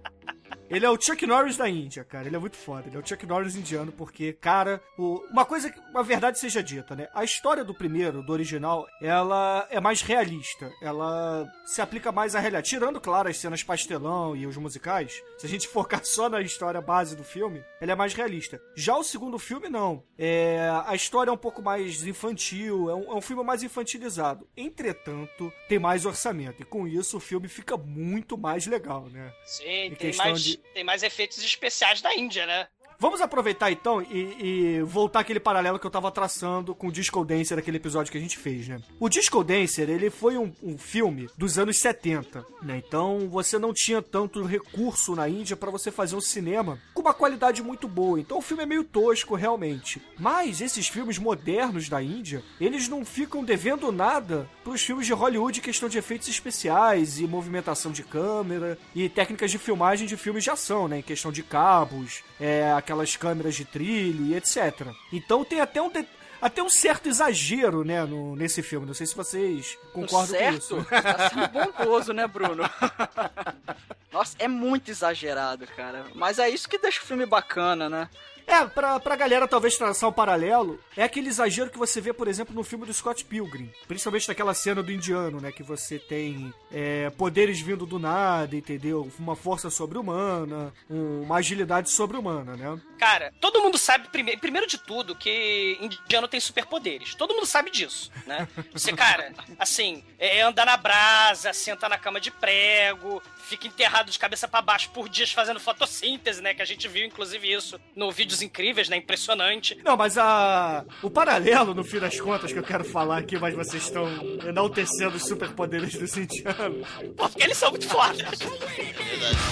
Ele 0.76 0.86
é 0.86 0.90
o 0.90 1.00
Chuck 1.00 1.26
Norris 1.26 1.56
da 1.56 1.68
Índia, 1.68 2.04
cara. 2.04 2.26
Ele 2.26 2.36
é 2.36 2.38
muito 2.38 2.56
foda. 2.56 2.84
Ele 2.88 2.96
é 2.96 2.98
o 3.00 3.06
Chuck 3.06 3.24
Norris 3.26 3.56
indiano, 3.56 3.92
porque, 3.92 4.32
cara, 4.32 4.80
o- 4.98 5.20
uma 5.30 5.44
coisa, 5.44 5.70
que- 5.70 5.80
uma 5.90 6.02
verdade 6.02 6.38
seja 6.38 6.62
dita, 6.62 6.94
né? 6.96 7.08
A 7.14 7.24
história 7.24 7.64
do 7.64 7.74
primeiro, 7.74 8.22
do 8.22 8.32
original, 8.32 8.86
ela 9.00 9.66
é 9.70 9.80
mais 9.80 10.02
realista. 10.02 10.70
Ela 10.82 11.46
se 11.66 11.80
aplica 11.80 12.10
mais 12.12 12.34
à 12.34 12.40
realidade. 12.40 12.68
Tirando, 12.68 13.00
claro, 13.00 13.28
as 13.28 13.36
cenas 13.38 13.62
pastelão 13.62 14.34
e 14.36 14.46
os 14.46 14.56
musicais, 14.56 15.22
se 15.38 15.46
a 15.46 15.48
gente 15.48 15.68
focar 15.68 16.04
só 16.04 16.28
na 16.28 16.40
história 16.40 16.80
base 16.80 17.16
do 17.16 17.24
filme, 17.24 17.62
ela 17.80 17.92
é 17.92 17.94
mais 17.94 18.14
realista. 18.14 18.60
Já 18.74 18.96
o 18.96 19.04
segundo 19.04 19.38
filme, 19.38 19.68
não. 19.68 20.02
É, 20.18 20.68
a 20.86 20.94
história 20.94 21.30
é 21.30 21.32
um 21.32 21.36
pouco 21.36 21.62
mais 21.62 22.06
infantil, 22.06 22.88
é 22.90 22.94
um, 22.94 23.12
é 23.12 23.14
um 23.14 23.20
filme 23.20 23.42
mais 23.42 23.62
infantilizado. 23.62 24.46
Entretanto, 24.56 25.52
tem 25.68 25.78
mais 25.78 26.04
orçamento. 26.04 26.62
E 26.62 26.64
com 26.64 26.86
isso, 26.86 27.16
o 27.16 27.20
filme 27.20 27.48
fica 27.48 27.76
muito 27.76 28.36
mais 28.36 28.66
legal, 28.66 29.06
né? 29.10 29.32
Sim, 29.44 29.64
Em 29.64 29.94
tem 29.94 30.14
mais, 30.16 30.42
de- 30.42 30.60
tem 30.72 30.84
mais 30.84 31.02
efeitos 31.02 31.38
especiais 31.38 32.00
da 32.00 32.14
Índia, 32.14 32.46
né? 32.46 32.68
Vamos 33.04 33.20
aproveitar 33.20 33.70
então 33.70 34.00
e, 34.00 34.78
e 34.78 34.82
voltar 34.82 35.20
aquele 35.20 35.38
paralelo 35.38 35.78
que 35.78 35.86
eu 35.86 35.90
tava 35.90 36.10
traçando 36.10 36.74
com 36.74 36.86
o 36.86 36.90
Disco 36.90 37.22
Dancer, 37.22 37.58
aquele 37.58 37.76
episódio 37.76 38.10
que 38.10 38.16
a 38.16 38.20
gente 38.20 38.38
fez, 38.38 38.66
né? 38.66 38.80
O 38.98 39.10
Disco 39.10 39.44
Dancer, 39.44 39.90
ele 39.90 40.08
foi 40.08 40.38
um, 40.38 40.50
um 40.62 40.78
filme 40.78 41.28
dos 41.36 41.58
anos 41.58 41.78
70, 41.80 42.46
né? 42.62 42.82
Então 42.88 43.28
você 43.28 43.58
não 43.58 43.74
tinha 43.74 44.00
tanto 44.00 44.42
recurso 44.42 45.14
na 45.14 45.28
Índia 45.28 45.54
pra 45.54 45.70
você 45.70 45.90
fazer 45.90 46.16
um 46.16 46.20
cinema 46.20 46.78
com 46.94 47.02
uma 47.02 47.12
qualidade 47.12 47.62
muito 47.62 47.86
boa. 47.86 48.18
Então 48.18 48.38
o 48.38 48.40
filme 48.40 48.62
é 48.62 48.66
meio 48.66 48.82
tosco, 48.82 49.34
realmente. 49.34 50.00
Mas 50.18 50.62
esses 50.62 50.88
filmes 50.88 51.18
modernos 51.18 51.90
da 51.90 52.02
Índia, 52.02 52.42
eles 52.58 52.88
não 52.88 53.04
ficam 53.04 53.44
devendo 53.44 53.92
nada 53.92 54.48
pros 54.64 54.82
filmes 54.82 55.04
de 55.04 55.12
Hollywood 55.12 55.58
em 55.58 55.62
questão 55.62 55.90
de 55.90 55.98
efeitos 55.98 56.26
especiais 56.26 57.20
e 57.20 57.26
movimentação 57.26 57.92
de 57.92 58.02
câmera 58.02 58.78
e 58.94 59.10
técnicas 59.10 59.50
de 59.50 59.58
filmagem 59.58 60.06
de 60.06 60.16
filmes 60.16 60.42
de 60.42 60.48
ação, 60.48 60.88
né? 60.88 61.00
Em 61.00 61.02
questão 61.02 61.30
de 61.30 61.42
cabos, 61.42 62.24
é, 62.40 62.72
aquelas 62.94 63.16
câmeras 63.16 63.54
de 63.54 63.64
trilho 63.64 64.24
e 64.26 64.34
etc. 64.34 64.88
Então 65.12 65.44
tem 65.44 65.60
até 65.60 65.82
um, 65.82 65.90
de- 65.90 66.06
até 66.40 66.62
um 66.62 66.68
certo 66.68 67.08
exagero, 67.08 67.84
né, 67.84 68.04
no- 68.04 68.36
nesse 68.36 68.62
filme. 68.62 68.86
Não 68.86 68.94
sei 68.94 69.06
se 69.06 69.14
vocês 69.16 69.76
concordam 69.92 70.38
com 70.38 70.50
isso. 70.56 70.84
certo? 70.88 71.02
Tá 71.02 71.28
sendo 71.28 71.48
bondoso, 71.48 72.12
né, 72.12 72.26
Bruno? 72.26 72.62
Nossa, 74.12 74.36
é 74.38 74.46
muito 74.46 74.90
exagerado, 74.90 75.66
cara. 75.76 76.04
Mas 76.14 76.38
é 76.38 76.48
isso 76.48 76.68
que 76.68 76.78
deixa 76.78 77.00
o 77.02 77.04
filme 77.04 77.26
bacana, 77.26 77.88
né? 77.90 78.08
É, 78.46 78.64
pra, 78.66 79.00
pra 79.00 79.16
galera 79.16 79.48
talvez 79.48 79.76
traçar 79.76 80.08
um 80.08 80.12
paralelo, 80.12 80.78
é 80.96 81.02
aquele 81.02 81.28
exagero 81.28 81.70
que 81.70 81.78
você 81.78 82.00
vê, 82.00 82.12
por 82.12 82.28
exemplo, 82.28 82.54
no 82.54 82.62
filme 82.62 82.84
do 82.86 82.92
Scott 82.92 83.24
Pilgrim. 83.24 83.72
Principalmente 83.88 84.28
naquela 84.28 84.52
cena 84.54 84.82
do 84.82 84.92
indiano, 84.92 85.40
né? 85.40 85.50
Que 85.50 85.62
você 85.62 85.98
tem 85.98 86.52
é, 86.70 87.10
poderes 87.10 87.60
vindo 87.60 87.86
do 87.86 87.98
nada, 87.98 88.54
entendeu? 88.54 89.10
Uma 89.18 89.34
força 89.34 89.70
sobre-humana, 89.70 90.72
um- 90.90 91.22
uma 91.22 91.36
agilidade 91.36 91.90
sobre-humana, 91.90 92.56
né? 92.56 92.80
Cara, 92.98 93.32
todo 93.40 93.60
mundo 93.62 93.78
sabe, 93.78 94.08
prime 94.08 94.36
primeiro 94.36 94.66
de 94.66 94.78
tudo, 94.78 95.14
que 95.14 95.78
indiano 95.80 96.28
tem 96.28 96.38
superpoderes. 96.40 97.14
Todo 97.14 97.34
mundo 97.34 97.46
sabe 97.46 97.70
disso, 97.70 98.10
né? 98.26 98.46
Você, 98.72 98.92
cara, 98.92 99.32
assim, 99.58 100.04
é 100.18 100.42
andar 100.42 100.66
na 100.66 100.76
brasa, 100.76 101.52
senta 101.52 101.88
na 101.88 101.98
cama 101.98 102.20
de 102.20 102.30
prego, 102.30 103.22
fica 103.48 103.66
enterrado 103.66 104.10
de 104.10 104.18
cabeça 104.18 104.46
pra 104.48 104.60
baixo 104.62 104.90
por 104.90 105.08
dias 105.08 105.32
fazendo 105.32 105.58
fotossíntese, 105.60 106.42
né? 106.42 106.54
Que 106.54 106.62
a 106.62 106.66
gente 106.66 106.86
viu, 106.88 107.04
inclusive, 107.06 107.52
isso 107.52 107.80
no 107.96 108.10
Incríveis, 108.42 108.88
né? 108.88 108.96
Impressionante. 108.96 109.78
Não, 109.84 109.96
mas 109.96 110.16
a 110.18 110.84
o 111.02 111.10
paralelo, 111.10 111.74
no 111.74 111.84
fim 111.84 111.98
das 111.98 112.18
contas, 112.20 112.52
que 112.52 112.58
eu 112.58 112.62
quero 112.62 112.84
falar 112.84 113.18
aqui, 113.18 113.38
mas 113.38 113.54
vocês 113.54 113.82
estão 113.84 114.06
enaltecendo 114.46 115.16
os 115.16 115.24
superpoderes 115.26 115.94
dos 115.94 116.16
indianos, 116.16 116.86
Pô, 117.16 117.28
porque 117.28 117.44
eles 117.44 117.56
são 117.56 117.70
muito 117.70 117.86
fodas. 117.88 118.20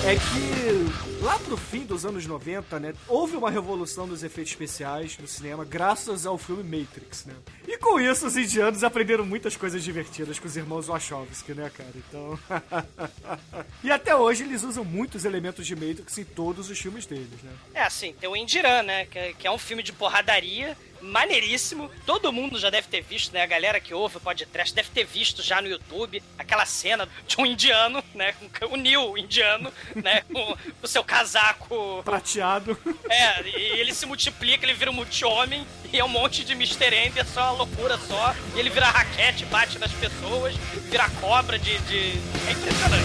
é 0.05 0.15
que 0.17 1.23
lá 1.25 1.39
pro 1.39 1.57
fim 1.57 1.85
dos 1.85 2.05
anos 2.05 2.27
90, 2.27 2.81
né, 2.81 2.95
houve 3.09 3.37
uma 3.37 3.51
revolução 3.51 4.07
dos 4.07 4.23
efeitos 4.23 4.53
especiais 4.53 5.17
no 5.19 5.27
cinema 5.27 5.65
graças 5.65 6.27
ao 6.27 6.37
filme 6.39 6.63
Matrix, 6.63 7.25
né? 7.27 7.35
E 7.67 7.79
com 7.79 8.01
isso 8.01 8.27
os 8.27 8.37
indianos 8.37 8.83
aprenderam 8.85 9.25
muitas 9.25 9.57
coisas 9.57 9.83
divertidas 9.83 10.39
com 10.39 10.47
os 10.47 10.57
irmãos 10.57 10.87
Wachowski, 10.87 11.55
né, 11.55 11.71
cara? 11.75 11.93
Então, 11.95 12.39
e 13.83 13.91
até 13.91 14.15
hoje 14.15 14.43
eles 14.45 14.63
usam 14.63 14.85
muitos 14.85 15.25
elementos 15.25 15.67
de 15.67 15.75
Matrix 15.75 16.19
em 16.19 16.25
todos 16.25 16.71
os 16.71 16.79
filmes 16.79 17.07
deles, 17.07 17.43
né? 17.43 17.53
É 17.75 17.83
assim, 17.83 18.13
tem 18.19 18.29
o 18.29 18.37
Né? 18.81 19.07
Que, 19.07 19.35
que 19.35 19.47
é 19.47 19.51
um 19.51 19.59
filme 19.59 19.83
de 19.83 19.93
porradaria, 19.93 20.77
maneiríssimo. 21.03 21.91
Todo 22.07 22.33
mundo 22.33 22.59
já 22.59 22.71
deve 22.71 22.89
ter 22.89 23.03
visto, 23.03 23.33
né? 23.33 23.43
A 23.43 23.47
galera 23.47 23.81
que 23.81 23.93
ouve 23.93 24.17
o 24.17 24.21
podcast 24.21 24.75
deve 24.75 24.89
ter 24.91 25.05
visto 25.05 25.43
já 25.43 25.61
no 25.61 25.69
YouTube 25.69 26.23
aquela 26.39 26.65
cena 26.65 27.09
de 27.27 27.37
um 27.39 27.45
indiano, 27.45 28.03
né? 28.15 28.35
O 28.71 28.77
Neil 28.77 29.19
indiano, 29.19 29.73
né? 29.95 30.23
Com 30.33 30.57
o 30.83 30.87
seu 30.87 31.03
casaco. 31.03 32.03
Prateado. 32.05 32.79
É, 33.11 33.43
e 33.43 33.81
ele 33.81 33.93
se 33.93 34.07
multiplica, 34.07 34.65
ele 34.65 34.75
vira 34.75 34.91
um 34.91 34.95
multi-homem 34.95 35.67
e 35.93 35.99
é 35.99 36.05
um 36.05 36.09
monte 36.09 36.45
de 36.45 36.53
Mr. 36.53 36.95
Ender, 36.95 37.27
só 37.27 37.43
uma 37.43 37.65
loucura 37.65 37.99
só. 37.99 38.35
E 38.55 38.61
ele 38.61 38.71
vira 38.71 38.87
raquete, 38.87 39.45
bate 39.47 39.79
nas 39.79 39.93
pessoas, 39.93 40.55
vira 40.89 41.09
cobra 41.21 41.59
de. 41.59 41.79
de... 41.81 42.13
É 42.49 42.53
impressionante. 42.53 43.03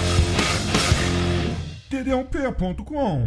td1p.com 1.89 3.23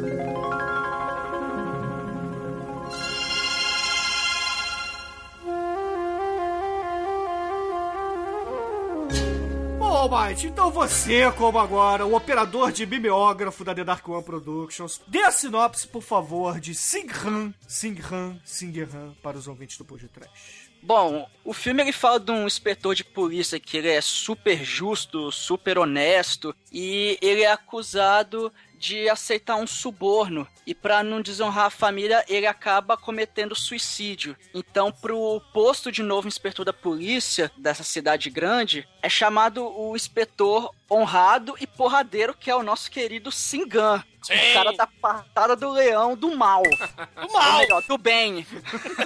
Bom, 0.00 0.08
Almighty, 9.84 10.46
então 10.46 10.70
você, 10.70 11.30
como 11.32 11.58
agora, 11.58 12.06
o 12.06 12.14
operador 12.14 12.72
de 12.72 12.86
mimeógrafo 12.86 13.62
da 13.62 13.74
The 13.74 13.84
Dark 13.84 14.08
One 14.08 14.24
Productions, 14.24 15.02
dê 15.06 15.22
a 15.22 15.30
sinopse, 15.30 15.86
por 15.86 16.02
favor, 16.02 16.58
de 16.58 16.74
Singhan, 16.74 17.52
Singhan, 17.68 18.40
Singhan, 18.42 19.14
para 19.22 19.36
os 19.36 19.46
ouvintes 19.46 19.76
do 19.76 19.84
Pod 19.84 20.08
Trash. 20.08 20.70
Bom, 20.82 21.28
o 21.44 21.52
filme 21.52 21.82
ele 21.82 21.92
fala 21.92 22.18
de 22.18 22.30
um 22.30 22.46
inspetor 22.46 22.94
de 22.94 23.04
polícia 23.04 23.60
que 23.60 23.76
ele 23.76 23.88
é 23.88 24.00
super 24.00 24.64
justo, 24.64 25.30
super 25.30 25.76
honesto 25.78 26.56
e 26.72 27.18
ele 27.20 27.42
é 27.42 27.52
acusado 27.52 28.50
de 28.80 29.10
aceitar 29.10 29.56
um 29.56 29.66
suborno 29.66 30.48
e 30.66 30.74
para 30.74 31.02
não 31.02 31.20
desonrar 31.20 31.66
a 31.66 31.70
família 31.70 32.24
ele 32.26 32.46
acaba 32.46 32.96
cometendo 32.96 33.54
suicídio. 33.54 34.34
Então, 34.54 34.90
pro 34.90 35.40
posto 35.52 35.92
de 35.92 36.02
novo 36.02 36.26
inspetor 36.26 36.64
da 36.64 36.72
polícia 36.72 37.52
dessa 37.58 37.84
cidade 37.84 38.30
grande 38.30 38.88
é 39.02 39.08
chamado 39.08 39.66
o 39.66 39.94
inspetor 39.94 40.74
honrado 40.90 41.54
e 41.60 41.66
porradeiro 41.66 42.34
que 42.34 42.50
é 42.50 42.56
o 42.56 42.62
nosso 42.62 42.90
querido 42.90 43.30
Singan. 43.30 44.02
Sim. 44.22 44.34
O 44.34 44.54
cara 44.54 44.72
da 44.72 44.86
patada 44.86 45.56
do 45.56 45.70
leão 45.70 46.14
do 46.14 46.36
mal. 46.36 46.62
Do 46.62 47.22
Ou 47.22 47.32
mal! 47.32 47.58
melhor, 47.58 47.82
do 47.82 47.96
bem. 47.96 48.46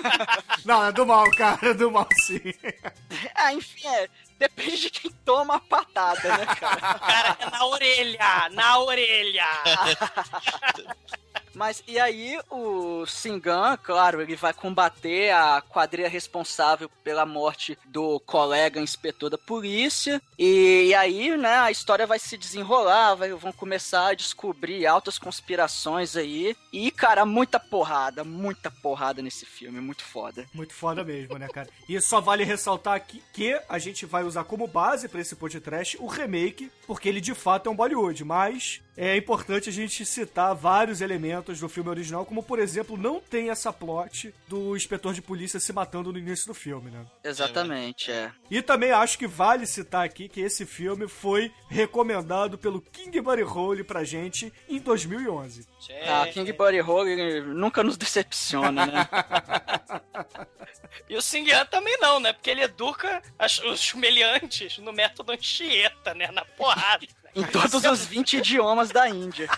Não, 0.65 0.85
é 0.85 0.93
do 0.93 1.07
mal, 1.07 1.31
cara, 1.33 1.71
é 1.71 1.75
do 1.75 1.91
mal 1.91 2.09
sim. 2.27 2.41
Ah, 3.35 3.53
enfim, 3.55 3.87
é. 3.87 4.09
Depende 4.39 4.77
de 4.77 4.91
quem 4.91 5.11
toma 5.25 5.57
a 5.57 5.61
patada, 5.61 6.37
né, 6.37 6.47
cara? 6.47 6.99
Cara, 6.99 7.37
é 7.41 7.51
na 7.51 7.67
orelha! 7.67 8.49
Na 8.51 8.79
orelha! 8.81 9.47
Mas 11.55 11.83
e 11.87 11.99
aí 11.99 12.39
o 12.51 13.07
Singan, 13.07 13.77
claro, 13.83 14.21
ele 14.21 14.37
vai 14.37 14.53
combater 14.53 15.31
a 15.31 15.61
quadrilha 15.61 16.09
responsável 16.09 16.91
pela 17.03 17.25
morte 17.25 17.79
do 17.87 18.21
colega 18.21 18.81
inspetor 18.81 19.31
da 19.31 19.39
polícia. 19.39 20.21
E, 20.39 20.87
e 20.89 20.95
aí, 20.95 21.37
né, 21.37 21.57
a 21.57 21.71
história 21.71 22.07
vai 22.07 22.19
se 22.19 22.37
desenrolar, 22.37 23.15
vai, 23.15 23.33
vão 23.33 23.53
começar 23.53 24.09
a 24.09 24.15
descobrir 24.15 24.87
altas 24.87 25.19
conspirações 25.19 26.17
aí. 26.17 26.57
E, 26.73 26.91
cara, 26.91 27.25
muita 27.25 27.61
porrada, 27.61 28.25
muita 28.25 28.71
porrada 28.71 29.23
nesse 29.23 29.47
filme, 29.47 29.81
muito 29.81 30.03
foda. 30.03 30.47
Muito 30.53 30.75
foda 30.75 31.05
mesmo, 31.05 31.39
né, 31.39 31.49
cara? 31.49 31.69
E 31.89 32.01
só 32.01 32.21
vale 32.21 32.45
ressaltar 32.45 32.95
aqui 32.95 33.23
que 33.33 33.59
a 33.69 33.79
gente 33.79 34.07
vai 34.07 34.25
usar 34.25 34.45
como 34.45 34.67
base 34.67 35.09
pra 35.09 35.21
esse 35.21 35.37
podcast 35.37 35.97
o 36.01 36.07
remake, 36.07 36.71
porque 36.87 37.09
ele 37.09 37.21
de 37.21 37.35
fato 37.35 37.69
é 37.69 37.73
um 37.73 37.77
Bollywood, 37.77 38.25
mas 38.25 38.83
é 38.97 39.17
importante 39.17 39.69
a 39.69 39.73
gente 39.73 40.05
citar 40.07 40.55
vários 40.55 41.01
elementos 41.01 41.59
do 41.61 41.69
filme 41.69 41.91
original, 41.91 42.25
como 42.25 42.43
por 42.43 42.59
exemplo, 42.59 42.97
não 42.97 43.21
tem 43.21 43.51
essa 43.51 43.73
plot 43.73 44.35
do 44.49 44.77
inspetor 44.77 45.13
de 45.15 45.21
polícia 45.23 45.59
se 45.59 45.73
matando 45.73 46.13
no 46.13 46.19
início 46.19 46.47
do 46.47 46.55
filme, 46.55 46.91
né? 46.91 47.05
Exatamente, 47.23 48.11
é. 48.13 48.31
E 48.51 48.63
também 48.63 48.91
acho 48.93 49.19
que 49.19 49.27
vale 49.27 49.67
citar 49.67 50.05
aqui 50.05 50.29
que 50.29 50.41
esse 50.41 50.65
filme 50.65 51.09
foi 51.09 51.53
recomendado 51.69 52.57
pelo 52.57 52.81
King 52.81 53.21
Buddy 53.21 53.43
Hole 53.43 53.83
pra 53.85 54.05
gente 54.05 54.53
em 54.69 54.79
2011. 54.79 55.67
Ah, 56.09 56.27
King 56.33 56.53
Buddy 56.53 56.81
Hole 56.81 57.41
nunca 57.43 57.83
nos 57.83 57.97
decepciona, 57.97 58.87
né? 58.87 59.09
E 61.09 61.17
o 61.17 61.23
Singan 61.23 61.67
também 61.67 61.97
não, 62.01 62.21
né? 62.21 62.33
Porque 62.33 62.49
ele 62.51 62.63
educa 62.63 63.23
as- 63.39 63.59
os 63.59 63.93
meliantes 63.95 64.79
no 64.79 64.93
método 64.93 65.33
Anchieta, 65.33 66.15
né? 66.15 66.31
Na 66.31 66.45
porrada. 66.45 67.07
Em 67.35 67.45
todos 67.45 67.85
os 67.85 68.05
20 68.07 68.39
idiomas 68.39 68.91
da 68.91 69.09
Índia. 69.09 69.49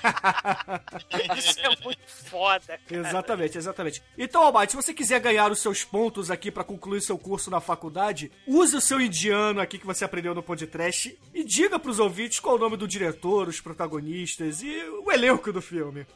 Isso 1.36 1.60
é 1.60 1.84
muito 1.84 2.00
foda, 2.06 2.78
cara. 2.88 3.08
Exatamente, 3.08 3.58
exatamente. 3.58 4.02
Então, 4.16 4.42
Almighty, 4.42 4.72
se 4.72 4.76
você 4.76 4.94
quiser 4.94 5.20
ganhar 5.20 5.50
os 5.50 5.60
seus 5.60 5.84
pontos 5.84 6.30
aqui 6.30 6.50
pra 6.50 6.64
concluir 6.64 7.00
seu 7.00 7.18
curso 7.18 7.50
na 7.50 7.60
faculdade, 7.60 8.32
use 8.46 8.76
o 8.76 8.80
seu 8.80 9.00
indiano 9.00 9.60
aqui 9.60 9.78
que 9.78 9.86
você 9.86 10.04
aprendeu 10.04 10.34
no 10.34 10.42
podcast 10.42 11.18
e 11.34 11.44
diga 11.44 11.78
pros 11.78 11.98
ouvintes 11.98 12.40
qual 12.40 12.56
o 12.56 12.58
nome 12.58 12.76
do 12.76 12.88
diretor, 12.88 13.48
os 13.48 13.60
protagonistas 13.60 14.62
e 14.62 14.82
o 15.04 15.12
elenco 15.12 15.52
do 15.52 15.60
filme. 15.60 16.06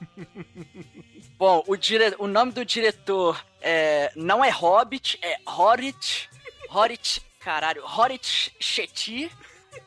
Bom, 1.36 1.62
o, 1.66 1.76
dire... 1.76 2.14
o 2.18 2.26
nome 2.26 2.52
do 2.52 2.64
diretor 2.64 3.42
é... 3.60 4.12
não 4.14 4.44
é 4.44 4.50
Hobbit, 4.50 5.18
é 5.22 5.36
Horit. 5.46 6.28
Horit, 6.68 7.22
caralho, 7.40 7.82
Horit 7.84 8.54
Shetty. 8.60 9.30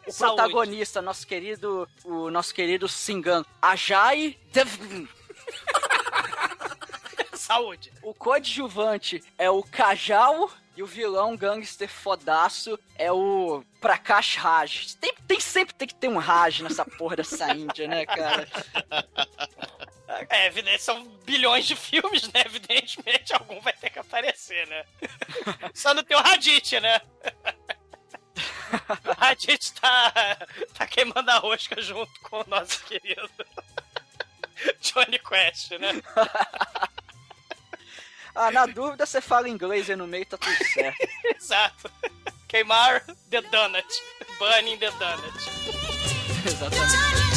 O 0.07 0.13
protagonista, 0.13 1.01
nosso 1.01 1.25
querido, 1.27 1.87
o 2.03 2.29
nosso 2.29 2.53
querido 2.53 2.87
Singan, 2.87 3.43
Ajay 3.61 4.39
Devgan. 4.51 5.07
Saúde. 7.33 7.91
O 8.01 8.13
coadjuvante 8.13 9.21
é 9.37 9.49
o 9.49 9.61
Kajal 9.63 10.49
e 10.77 10.81
o 10.81 10.87
vilão 10.87 11.35
gangster 11.35 11.89
fodaço 11.89 12.79
é 12.97 13.11
o 13.11 13.63
Prakash 13.81 14.37
Raj. 14.37 14.93
Tem, 14.95 15.13
tem- 15.27 15.39
sempre 15.39 15.73
tem 15.75 15.87
que 15.87 15.95
ter 15.95 16.07
um 16.07 16.17
Raj 16.17 16.61
nessa 16.61 16.85
porra 16.85 17.17
dessa 17.17 17.53
Índia, 17.53 17.87
né, 17.87 18.05
cara? 18.05 18.47
É, 20.29 20.47
evidente, 20.47 20.81
são 20.81 21.03
bilhões 21.25 21.65
de 21.65 21.75
filmes, 21.75 22.23
né? 22.31 22.43
Evidentemente, 22.45 23.33
algum 23.33 23.59
vai 23.59 23.73
ter 23.73 23.89
que 23.89 23.99
aparecer, 23.99 24.65
né? 24.67 24.85
Só 25.73 25.93
não 25.93 26.03
tem 26.03 26.15
o 26.15 26.21
Raditz, 26.21 26.71
né? 26.81 27.01
O 29.05 29.11
Raditz 29.19 29.71
tá, 29.71 30.37
tá 30.73 30.87
queimando 30.87 31.29
a 31.29 31.37
rosca 31.37 31.79
junto 31.81 32.11
com 32.21 32.41
o 32.41 32.45
nosso 32.47 32.83
querido 32.85 33.29
Johnny 34.81 35.19
Quest, 35.19 35.71
né? 35.71 36.01
Ah, 38.35 38.49
na 38.49 38.65
dúvida 38.65 39.05
você 39.05 39.21
fala 39.21 39.47
inglês 39.47 39.87
aí 39.91 39.95
no 39.95 40.07
meio, 40.07 40.25
tá 40.25 40.37
tudo 40.39 40.55
certo. 40.73 41.07
Exato. 41.23 41.91
Queimar 42.47 43.05
the 43.29 43.41
donut. 43.41 43.87
Burning 44.39 44.77
the 44.79 44.89
donut. 44.89 45.37
Exatamente. 46.43 47.32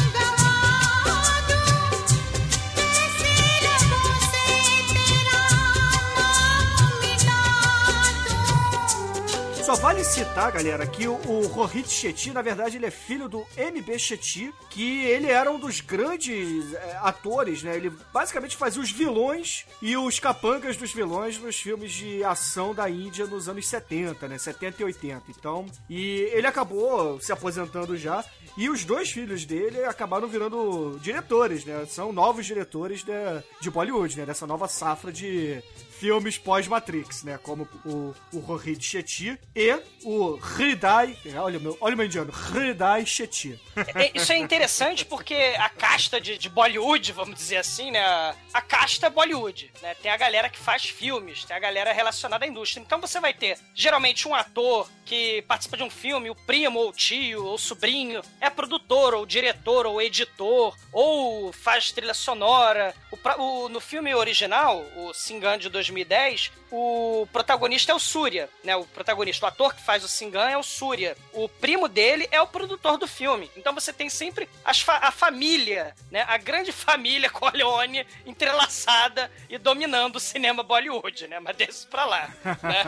Só 9.67 9.75
vale 9.75 10.05
citar, 10.05 10.53
galera, 10.53 10.87
que 10.87 11.09
o, 11.09 11.15
o 11.27 11.49
Rohit 11.49 11.89
Shetty, 11.89 12.31
na 12.31 12.41
verdade, 12.41 12.77
ele 12.77 12.87
é 12.87 12.91
filho 12.91 13.29
do 13.29 13.45
MB 13.57 13.99
Shetty, 13.99 14.55
que 14.71 15.05
ele 15.07 15.27
era 15.27 15.51
um 15.51 15.59
dos 15.59 15.81
grandes 15.81 16.73
é, 16.73 16.97
atores, 17.03 17.65
né? 17.65 17.75
Ele 17.75 17.91
basicamente 18.15 18.57
fazia 18.57 18.81
os 18.81 18.93
vilões 18.93 19.67
e 19.83 19.97
os 19.97 20.21
capangas 20.21 20.77
dos 20.77 20.93
vilões 20.93 21.37
nos 21.39 21.57
filmes 21.57 21.91
de 21.91 22.23
ação 22.23 22.73
da 22.73 22.89
Índia 22.89 23.27
nos 23.27 23.49
anos 23.49 23.67
70, 23.67 24.29
né? 24.29 24.39
70 24.39 24.83
e 24.83 24.85
80. 24.85 25.23
Então, 25.31 25.67
e 25.91 26.31
ele 26.33 26.47
acabou 26.47 27.21
se 27.21 27.33
aposentando 27.33 27.97
já. 27.97 28.25
E 28.57 28.71
os 28.71 28.85
dois 28.85 29.11
filhos 29.11 29.45
dele 29.45 29.83
acabaram 29.83 30.29
virando 30.29 30.97
diretores, 31.03 31.65
né? 31.65 31.85
São 31.87 32.13
novos 32.13 32.47
diretores 32.47 33.03
de, 33.03 33.13
de 33.61 33.69
Bollywood, 33.69 34.17
né? 34.17 34.27
Dessa 34.27 34.47
nova 34.47 34.69
safra 34.69 35.13
de 35.13 35.61
filmes 35.99 36.37
pós-Matrix, 36.39 37.23
né? 37.25 37.39
Como 37.43 37.69
o, 37.85 38.15
o 38.33 38.39
Rohit 38.41 38.85
Shetty 38.85 39.39
e 39.55 39.79
o 40.05 40.37
Hridai. 40.37 41.17
Olha 41.37 41.59
o 41.59 41.63
meu, 41.63 41.79
olha 41.81 41.95
o 41.95 41.97
meu 41.97 42.07
indiano, 42.07 42.33
Hridai 42.33 43.05
Shetty. 43.07 43.59
É, 43.95 44.11
Isso 44.15 44.33
é 44.33 44.37
interessante 44.39 45.05
porque 45.05 45.35
a 45.59 45.69
casta 45.69 46.21
de, 46.21 46.39
de 46.39 46.49
Bollywood, 46.49 47.13
vamos 47.13 47.35
dizer 47.37 47.59
assim, 47.59 47.91
né? 47.91 48.35
A 48.53 48.61
casta 48.61 49.07
é 49.07 49.11
Bollywood, 49.11 49.71
né? 49.83 49.95
Tem 50.03 50.11
a 50.11 50.17
galera 50.17 50.49
que 50.49 50.59
faz 50.59 50.85
filmes, 50.85 51.45
tem 51.45 51.57
a 51.57 51.61
galera 51.61 51.93
relacionada 51.93 52.45
à 52.45 52.49
indústria. 52.49 52.81
Então 52.81 53.01
você 53.01 53.21
vai 53.21 53.33
ter, 53.35 53.59
geralmente, 53.75 54.27
um 54.29 54.35
ator 54.35 54.89
que 55.05 55.43
participa 55.43 55.77
de 55.77 55.83
um 55.85 55.91
filme, 55.91 56.31
o 56.31 56.35
primo, 56.35 56.81
ou 56.81 56.89
o 56.91 56.93
tio, 56.93 57.45
ou 57.45 57.55
o 57.55 57.59
sobrinho, 57.59 58.21
é 58.41 58.51
produtor, 58.51 59.15
ou 59.15 59.25
diretor, 59.25 59.87
ou 59.87 60.03
editor, 60.03 60.75
ou 60.93 61.53
faz 61.53 61.93
trilha 61.93 62.15
sonora. 62.15 62.95
O 63.13 63.17
o- 63.39 63.69
no 63.69 63.81
filme 63.81 64.15
original, 64.15 64.85
o 64.97 65.13
Singan 65.13 65.59
de 65.59 65.69
2010, 65.93 66.53
o 66.71 67.27
protagonista 67.33 67.93
é 67.93 67.95
o 67.95 67.99
Surya, 67.99 68.49
né? 68.65 68.75
O 68.77 68.85
protagonista, 68.85 69.47
o 69.47 69.49
ator 69.49 69.75
que 69.75 69.83
faz 69.85 70.03
o 70.05 70.09
Singan 70.09 70.51
é 70.51 70.57
o 70.57 70.63
Surya. 70.63 71.17
O 71.33 71.49
primo 71.49 71.89
dele 71.89 72.29
é 72.31 72.41
o 72.41 72.47
produtor 72.47 72.99
do 72.99 73.07
filme. 73.07 73.51
Então 73.57 73.75
você 73.75 73.93
tem 73.93 74.09
sempre 74.11 74.49
fa- 74.85 74.99
a 75.03 75.11
família, 75.11 75.95
né? 76.11 76.25
A 76.29 76.37
grande 76.37 76.73
família 76.73 77.31
Corleone 77.31 78.07
entrelaçada 78.25 79.31
e 79.49 79.59
dominando 79.59 80.17
o 80.17 80.21
cinema 80.21 80.63
Bollywood, 80.63 81.27
né? 81.29 81.39
Mas 81.41 81.57
desse 81.57 81.87
pra 81.87 82.05
lá, 82.05 82.29
né? 82.63 82.83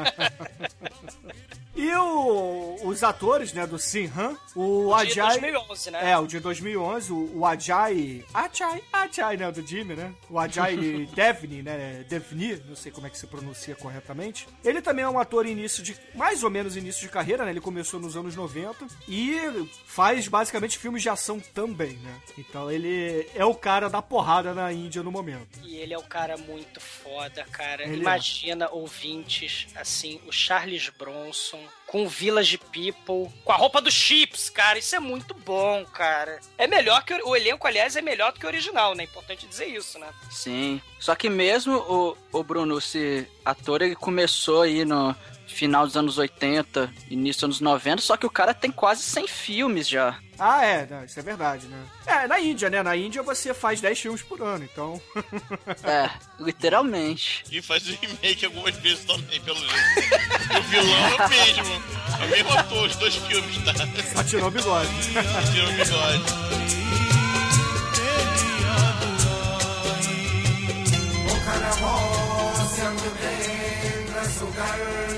E 1.80 1.94
o- 1.94 2.76
os 2.82 3.04
atores, 3.04 3.52
né, 3.52 3.64
do 3.64 3.78
Sinhan, 3.78 4.36
o 4.56 4.88
De 5.04 5.20
Ajay... 5.20 5.40
2011, 5.40 5.90
né? 5.92 6.10
É, 6.10 6.18
o 6.18 6.26
de 6.26 6.40
2011, 6.40 7.12
o, 7.12 7.38
o 7.38 7.46
Ajay... 7.46 8.24
Ajay, 8.34 8.82
Ajay, 8.92 9.36
né, 9.36 9.52
do 9.52 9.64
Jimmy, 9.64 9.94
né? 9.94 10.12
O 10.28 10.40
Ajay 10.40 11.06
Devni, 11.14 11.62
né, 11.62 12.04
Devni, 12.08 12.60
não 12.66 12.74
sei 12.74 12.90
como 12.90 13.06
é 13.06 13.10
que 13.10 13.16
se 13.16 13.28
pronuncia 13.28 13.76
corretamente. 13.76 14.48
Ele 14.64 14.82
também 14.82 15.04
é 15.04 15.08
um 15.08 15.20
ator 15.20 15.46
início 15.46 15.80
de... 15.80 15.96
mais 16.16 16.42
ou 16.42 16.50
menos 16.50 16.76
início 16.76 17.00
de 17.02 17.08
carreira, 17.08 17.44
né? 17.44 17.50
Ele 17.52 17.60
começou 17.60 18.00
nos 18.00 18.16
anos 18.16 18.34
90 18.34 18.84
e 19.06 19.38
faz 19.86 20.26
basicamente 20.26 20.76
filmes 20.78 21.02
de 21.02 21.08
ação 21.08 21.38
também, 21.54 21.92
né? 21.98 22.14
Então 22.36 22.68
ele 22.68 23.28
é 23.36 23.44
o 23.44 23.54
cara 23.54 23.88
da 23.88 24.02
porrada 24.02 24.52
na 24.52 24.72
Índia 24.72 25.02
no 25.04 25.12
momento. 25.12 25.60
E 25.62 25.76
ele 25.76 25.94
é 25.94 25.98
um 25.98 26.02
cara 26.02 26.36
muito 26.36 26.80
foda, 26.80 27.44
cara. 27.52 27.84
Ele 27.84 27.92
é. 27.92 27.98
Imagina, 27.98 28.68
ouvintes, 28.72 29.68
assim, 29.76 30.20
o 30.26 30.32
Charles 30.32 30.88
Bronson 30.98 31.67
com 31.86 32.06
Village 32.06 32.58
People, 32.58 33.32
com 33.44 33.52
a 33.52 33.56
roupa 33.56 33.80
dos 33.80 33.94
Chips, 33.94 34.50
cara. 34.50 34.78
Isso 34.78 34.94
é 34.94 35.00
muito 35.00 35.34
bom, 35.34 35.84
cara. 35.86 36.38
É 36.56 36.66
melhor 36.66 37.02
que 37.02 37.14
o, 37.14 37.34
elenco, 37.34 37.66
aliás, 37.66 37.96
é 37.96 38.02
melhor 38.02 38.32
do 38.32 38.38
que 38.38 38.44
o 38.46 38.48
original, 38.48 38.94
né? 38.94 39.04
Importante 39.04 39.46
dizer 39.46 39.66
isso, 39.66 39.98
né? 39.98 40.08
Sim. 40.30 40.80
Só 41.00 41.14
que 41.14 41.30
mesmo 41.30 41.76
o, 41.76 42.16
o 42.30 42.44
Bruno, 42.44 42.78
esse 42.78 43.26
ator, 43.44 43.82
ele 43.82 43.96
começou 43.96 44.62
aí 44.62 44.84
no 44.84 45.16
final 45.48 45.86
dos 45.86 45.96
anos 45.96 46.18
80, 46.18 46.92
início 47.10 47.40
dos 47.40 47.44
anos 47.44 47.60
90, 47.60 48.02
só 48.02 48.16
que 48.16 48.26
o 48.26 48.30
cara 48.30 48.54
tem 48.54 48.70
quase 48.70 49.02
100 49.02 49.26
filmes 49.26 49.88
já. 49.88 50.18
Ah, 50.38 50.64
é, 50.64 50.88
isso 51.04 51.18
é 51.18 51.22
verdade, 51.22 51.66
né? 51.66 51.84
É, 52.06 52.28
na 52.28 52.38
Índia, 52.38 52.70
né? 52.70 52.80
Na 52.80 52.96
Índia 52.96 53.24
você 53.24 53.52
faz 53.52 53.80
10 53.80 53.98
filmes 53.98 54.22
por 54.22 54.40
ano, 54.40 54.64
então. 54.64 55.00
é, 55.82 56.08
literalmente. 56.38 57.44
E 57.50 57.60
faz 57.60 57.88
o 57.88 57.98
remake 58.00 58.46
algumas 58.46 58.76
vezes 58.76 59.04
também, 59.04 59.40
pelo 59.40 59.58
jeito. 59.58 59.74
o 60.56 60.62
vilão 60.62 60.94
é 60.94 61.26
o 61.26 61.28
mesmo. 61.28 61.82
É 62.20 62.24
o 62.24 62.28
mesmo 62.28 62.52
ator, 62.52 62.86
os 62.86 62.96
dois 62.96 63.16
filmes, 63.16 63.58
tá? 63.64 64.20
Atirou 64.20 64.46
o 64.46 64.50
bigode. 64.50 64.90
Atirou 65.38 65.68
o 65.68 65.72
bigode. 65.72 66.22
O 71.26 71.44
cara 71.44 71.70
roça, 71.70 72.90
meu 72.90 73.10
bem, 73.10 74.12
pra 74.12 74.24
Sugar 74.24 75.17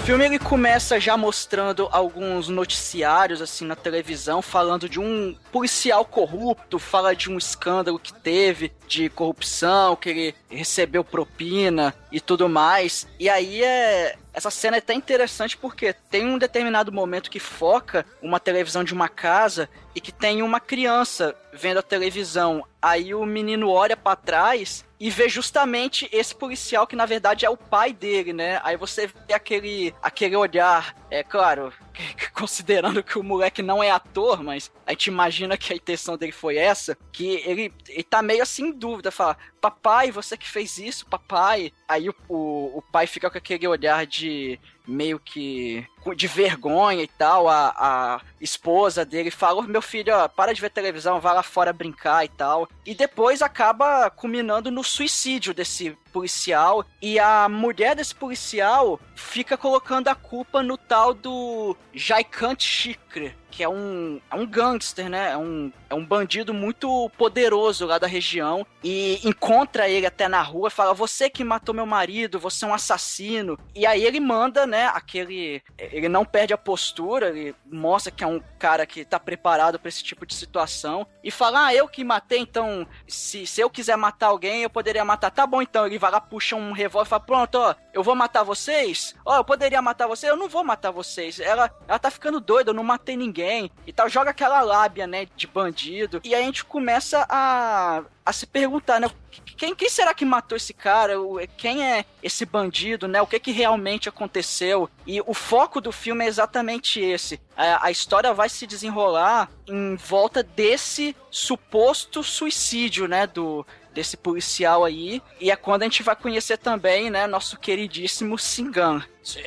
O 0.00 0.02
filme 0.02 0.24
ele 0.24 0.38
começa 0.38 0.98
já 0.98 1.14
mostrando 1.14 1.86
alguns 1.92 2.48
noticiários 2.48 3.42
assim 3.42 3.66
na 3.66 3.76
televisão 3.76 4.40
falando 4.40 4.88
de 4.88 4.98
um 4.98 5.36
policial 5.52 6.06
corrupto, 6.06 6.78
fala 6.78 7.14
de 7.14 7.30
um 7.30 7.36
escândalo 7.36 7.98
que 7.98 8.12
teve 8.14 8.72
de 8.88 9.10
corrupção, 9.10 9.94
que 9.94 10.08
ele 10.08 10.34
recebeu 10.48 11.04
propina 11.04 11.94
e 12.10 12.18
tudo 12.18 12.48
mais. 12.48 13.06
E 13.20 13.28
aí 13.28 13.62
é 13.62 14.16
essa 14.32 14.50
cena 14.50 14.76
é 14.76 14.78
até 14.78 14.94
interessante 14.94 15.56
porque 15.56 15.94
tem 16.08 16.24
um 16.24 16.38
determinado 16.38 16.90
momento 16.90 17.30
que 17.30 17.38
foca 17.38 18.06
uma 18.22 18.40
televisão 18.40 18.82
de 18.82 18.94
uma 18.94 19.08
casa 19.08 19.68
e 19.94 20.00
que 20.00 20.12
tem 20.12 20.42
uma 20.42 20.60
criança 20.60 21.34
vendo 21.52 21.78
a 21.78 21.82
televisão. 21.82 22.64
Aí 22.80 23.14
o 23.14 23.26
menino 23.26 23.68
olha 23.68 23.96
pra 23.96 24.16
trás 24.16 24.84
e 24.98 25.10
vê 25.10 25.28
justamente 25.28 26.08
esse 26.12 26.34
policial 26.34 26.86
que 26.86 26.94
na 26.94 27.06
verdade 27.06 27.44
é 27.44 27.50
o 27.50 27.56
pai 27.56 27.92
dele, 27.92 28.32
né? 28.32 28.60
Aí 28.62 28.76
você 28.76 29.06
vê 29.06 29.34
aquele 29.34 29.94
aquele 30.02 30.36
olhar, 30.36 30.94
é 31.10 31.22
claro, 31.22 31.72
considerando 32.32 33.02
que 33.02 33.18
o 33.18 33.22
moleque 33.22 33.62
não 33.62 33.82
é 33.82 33.90
ator, 33.90 34.42
mas 34.42 34.70
a 34.86 34.92
gente 34.92 35.06
imagina 35.06 35.56
que 35.56 35.72
a 35.72 35.76
intenção 35.76 36.16
dele 36.16 36.32
foi 36.32 36.56
essa, 36.56 36.96
que 37.12 37.42
ele, 37.46 37.72
ele 37.88 38.02
tá 38.02 38.22
meio 38.22 38.42
assim 38.42 38.66
em 38.66 38.72
dúvida, 38.72 39.10
fala, 39.10 39.36
papai, 39.60 40.10
você 40.10 40.36
que 40.36 40.48
fez 40.48 40.78
isso, 40.78 41.06
papai. 41.06 41.72
Aí 41.88 42.08
o, 42.08 42.14
o, 42.28 42.78
o 42.78 42.82
pai 42.92 43.06
fica 43.06 43.30
com 43.30 43.38
aquele 43.38 43.66
olhar 43.66 44.06
de 44.06 44.58
meio 44.86 45.18
que 45.18 45.86
de 46.16 46.26
vergonha 46.26 47.02
e 47.02 47.06
tal, 47.06 47.48
a, 47.48 47.74
a 47.76 48.20
esposa 48.40 49.04
dele 49.04 49.30
fala, 49.30 49.60
"Ô, 49.60 49.62
meu 49.62 49.82
filho, 49.82 50.14
ó, 50.14 50.28
para 50.28 50.52
de 50.54 50.60
ver 50.60 50.70
televisão, 50.70 51.20
vai 51.20 51.34
lá 51.34 51.42
fora 51.42 51.72
brincar 51.72 52.24
e 52.24 52.28
tal. 52.28 52.68
E 52.86 52.94
depois 52.94 53.42
acaba 53.42 54.10
culminando 54.10 54.70
no 54.70 54.82
suicídio 54.82 55.52
desse 55.52 55.96
policial 56.12 56.84
e 57.00 57.18
a 57.18 57.48
mulher 57.48 57.94
desse 57.94 58.14
policial 58.14 58.98
fica 59.14 59.56
colocando 59.56 60.08
a 60.08 60.14
culpa 60.14 60.62
no 60.62 60.76
tal 60.76 61.14
do 61.14 61.76
Jaikant 61.94 62.60
Shikre, 62.60 63.36
que 63.50 63.62
é 63.62 63.68
um, 63.68 64.20
é 64.30 64.34
um 64.34 64.46
gangster, 64.46 65.08
né? 65.08 65.32
É 65.32 65.36
um, 65.36 65.72
é 65.88 65.94
um 65.94 66.04
bandido 66.04 66.54
muito 66.54 67.10
poderoso 67.18 67.84
lá 67.84 67.98
da 67.98 68.06
região 68.06 68.66
e 68.82 69.20
encontra 69.24 69.88
ele 69.88 70.06
até 70.06 70.28
na 70.28 70.40
rua 70.40 70.70
fala: 70.70 70.94
Você 70.94 71.28
que 71.28 71.44
matou 71.44 71.74
meu 71.74 71.84
marido, 71.84 72.38
você 72.38 72.64
é 72.64 72.68
um 72.68 72.74
assassino. 72.74 73.58
E 73.74 73.84
aí 73.84 74.04
ele 74.04 74.20
manda, 74.20 74.66
né? 74.66 74.86
Aquele. 74.86 75.62
Ele 75.76 76.08
não 76.08 76.24
perde 76.24 76.54
a 76.54 76.58
postura, 76.58 77.28
ele 77.28 77.54
mostra 77.66 78.12
que 78.12 78.22
é 78.22 78.26
um 78.26 78.40
cara 78.58 78.86
que 78.86 79.04
tá 79.04 79.18
preparado 79.18 79.78
pra 79.78 79.88
esse 79.88 80.02
tipo 80.02 80.24
de 80.24 80.34
situação 80.34 81.06
e 81.22 81.30
fala: 81.30 81.66
Ah, 81.66 81.74
eu 81.74 81.88
que 81.88 82.04
matei, 82.04 82.38
então 82.38 82.86
se, 83.06 83.46
se 83.46 83.60
eu 83.60 83.68
quiser 83.68 83.96
matar 83.96 84.28
alguém, 84.28 84.62
eu 84.62 84.70
poderia 84.70 85.04
matar. 85.04 85.30
Tá 85.30 85.46
bom, 85.46 85.60
então. 85.60 85.86
Ele 85.86 85.98
vai 85.98 86.10
lá, 86.10 86.20
puxa 86.20 86.54
um 86.54 86.72
revólver 86.72 87.08
e 87.08 87.10
fala: 87.10 87.20
Pronto, 87.20 87.56
ó, 87.56 87.74
eu 87.92 88.02
vou 88.02 88.14
matar 88.14 88.44
vocês. 88.44 89.14
Ó, 89.24 89.36
eu 89.36 89.44
poderia 89.44 89.82
matar 89.82 90.06
vocês, 90.06 90.30
eu 90.30 90.36
não 90.36 90.48
vou 90.48 90.62
matar 90.62 90.92
vocês. 90.92 91.40
Ela, 91.40 91.70
ela 91.88 91.98
tá 91.98 92.10
ficando 92.10 92.40
doida, 92.40 92.70
eu 92.70 92.74
não 92.74 92.84
matei 92.84 93.16
ninguém 93.16 93.39
e 93.86 93.92
tal. 93.92 94.08
Joga 94.08 94.30
aquela 94.30 94.60
lábia, 94.60 95.06
né, 95.06 95.26
de 95.36 95.46
bandido. 95.46 96.20
E 96.24 96.34
aí 96.34 96.42
a 96.42 96.46
gente 96.46 96.64
começa 96.64 97.26
a, 97.28 98.02
a 98.24 98.32
se 98.32 98.46
perguntar, 98.46 99.00
né? 99.00 99.10
Quem, 99.56 99.74
quem 99.74 99.88
será 99.88 100.14
que 100.14 100.24
matou 100.24 100.56
esse 100.56 100.72
cara? 100.72 101.14
Quem 101.56 101.86
é 101.86 102.04
esse 102.22 102.46
bandido, 102.46 103.06
né? 103.06 103.20
O 103.20 103.26
que 103.26 103.38
que 103.38 103.52
realmente 103.52 104.08
aconteceu? 104.08 104.88
E 105.06 105.20
o 105.20 105.34
foco 105.34 105.80
do 105.80 105.92
filme 105.92 106.24
é 106.24 106.28
exatamente 106.28 107.00
esse. 107.00 107.40
A, 107.56 107.86
a 107.86 107.90
história 107.90 108.32
vai 108.32 108.48
se 108.48 108.66
desenrolar 108.66 109.50
em 109.66 109.96
volta 109.96 110.42
desse 110.42 111.14
suposto 111.30 112.22
suicídio, 112.22 113.06
né? 113.06 113.26
Do, 113.26 113.66
desse 113.92 114.16
policial 114.16 114.84
aí. 114.84 115.22
E 115.40 115.50
é 115.50 115.56
quando 115.56 115.82
a 115.82 115.84
gente 115.84 116.02
vai 116.02 116.16
conhecer 116.16 116.56
também, 116.56 117.10
né? 117.10 117.26
Nosso 117.26 117.58
queridíssimo 117.58 118.38
Singan. 118.38 119.04
Sim, 119.22 119.42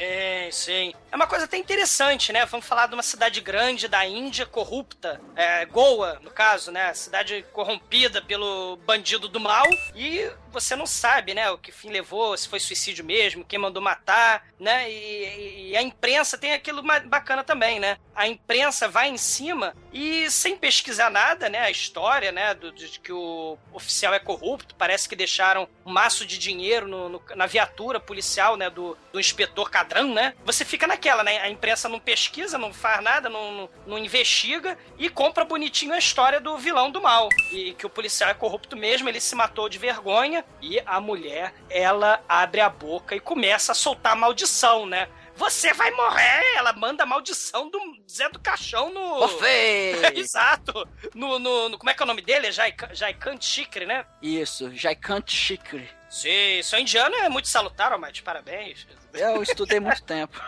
sim. 0.51 0.93
É 1.12 1.15
uma 1.15 1.25
coisa 1.27 1.45
até 1.45 1.57
interessante, 1.57 2.31
né? 2.31 2.45
Vamos 2.45 2.65
falar 2.65 2.88
de 2.88 2.93
uma 2.93 3.01
cidade 3.03 3.41
grande 3.41 3.88
da 3.88 4.05
Índia 4.05 4.45
corrupta. 4.45 5.19
É, 5.36 5.65
Goa, 5.65 6.19
no 6.21 6.29
caso, 6.29 6.71
né? 6.71 6.93
Cidade 6.93 7.43
corrompida 7.51 8.21
pelo 8.21 8.77
bandido 8.86 9.27
do 9.27 9.39
mal. 9.39 9.65
E 9.95 10.29
você 10.51 10.75
não 10.75 10.86
sabe, 10.86 11.33
né? 11.33 11.49
O 11.49 11.57
que 11.57 11.71
fim 11.71 11.89
levou, 11.89 12.38
se 12.38 12.47
foi 12.47 12.59
suicídio 12.59 13.03
mesmo, 13.03 13.43
quem 13.43 13.57
mandou 13.57 13.81
matar, 13.81 14.45
né? 14.59 14.89
E, 14.91 15.71
e- 15.71 15.77
a 15.77 15.81
imprensa 15.81 16.38
tem 16.38 16.53
aquilo 16.53 16.83
bacana 17.07 17.43
também, 17.43 17.79
né? 17.79 17.97
A 18.15 18.27
imprensa 18.27 18.88
vai 18.88 19.09
em 19.09 19.17
cima 19.17 19.75
e 19.91 20.29
sem 20.29 20.55
pesquisar 20.55 21.09
nada, 21.09 21.49
né? 21.49 21.59
A 21.62 21.71
história, 21.71 22.31
né? 22.31 22.53
Do, 22.53 22.71
de 22.71 22.99
que 22.99 23.12
o 23.12 23.57
oficial 23.71 24.13
é 24.13 24.19
corrupto. 24.19 24.75
Parece 24.75 25.09
que 25.09 25.15
deixaram 25.15 25.67
um 25.83 25.91
maço 25.91 26.25
de 26.27 26.38
dinheiro 26.38 26.88
no- 26.88 27.09
no- 27.09 27.23
na 27.36 27.47
viatura 27.47 27.99
policial, 27.99 28.55
né? 28.55 28.69
Do, 28.69 28.95
do 29.12 29.19
inspetor 29.19 29.62
Cadrão, 29.69 30.13
né? 30.13 30.34
Você 30.45 30.63
fica 30.65 30.86
naquela, 30.88 31.23
né? 31.23 31.39
A 31.39 31.49
imprensa 31.49 31.88
não 31.89 31.99
pesquisa, 31.99 32.58
não 32.58 32.73
faz 32.73 33.04
nada, 33.04 33.30
não, 33.30 33.52
não, 33.52 33.69
não 33.88 33.97
investiga 33.97 34.78
e 34.97 35.10
compra 35.10 35.43
bonitinho 35.45 35.93
a 35.93 35.97
história 35.97 36.39
do 36.39 36.58
vilão 36.58 36.91
do 36.91 37.02
mal. 37.02 37.30
E 37.52 37.73
que 37.73 37.86
o 37.86 37.89
policial 37.89 38.30
é 38.30 38.34
corrupto 38.34 38.76
mesmo, 38.76 39.08
ele 39.10 39.19
se 39.19 39.36
matou 39.36 39.67
de 39.69 39.78
vergonha 39.78 40.45
e 40.62 40.80
a 40.86 40.99
mulher, 40.99 41.54
ela 41.69 42.23
abre 42.28 42.62
a 42.62 42.69
boca 42.69 43.15
e 43.15 43.19
começa 43.19 43.71
a 43.71 43.76
soltar 43.76 44.15
maldição, 44.15 44.86
né? 44.86 45.08
Você 45.36 45.73
vai 45.73 45.89
morrer! 45.89 46.43
Ela 46.56 46.73
manda 46.73 47.02
a 47.02 47.08
maldição 47.08 47.67
do 47.67 47.80
Zé 48.08 48.30
do 48.30 48.39
Caixão 48.39 48.93
no. 48.93 49.17
Você! 49.21 49.93
Exato! 50.15 50.88
No, 51.15 51.39
no, 51.39 51.69
no- 51.69 51.78
Como 51.80 51.89
é 51.89 51.93
que 51.95 52.04
é 52.04 52.06
o 52.06 52.08
nome 52.08 52.21
dele? 52.21 52.47
É 52.47 52.52
Jaikan 52.52 52.93
Jaikan 52.93 53.41
Chikri, 53.41 53.88
né? 53.88 54.06
Isso, 54.21 54.71
Jaikant 54.76 55.28
Shikri. 55.32 55.89
Sim, 56.13 56.62
seu 56.62 56.78
indiano 56.80 57.15
é 57.15 57.28
muito 57.28 57.47
salutar, 57.47 57.91
Almighty, 57.91 58.21
parabéns. 58.21 58.86
Eu 59.13 59.41
estudei 59.41 59.80
muito 59.80 60.04
tempo. 60.04 60.39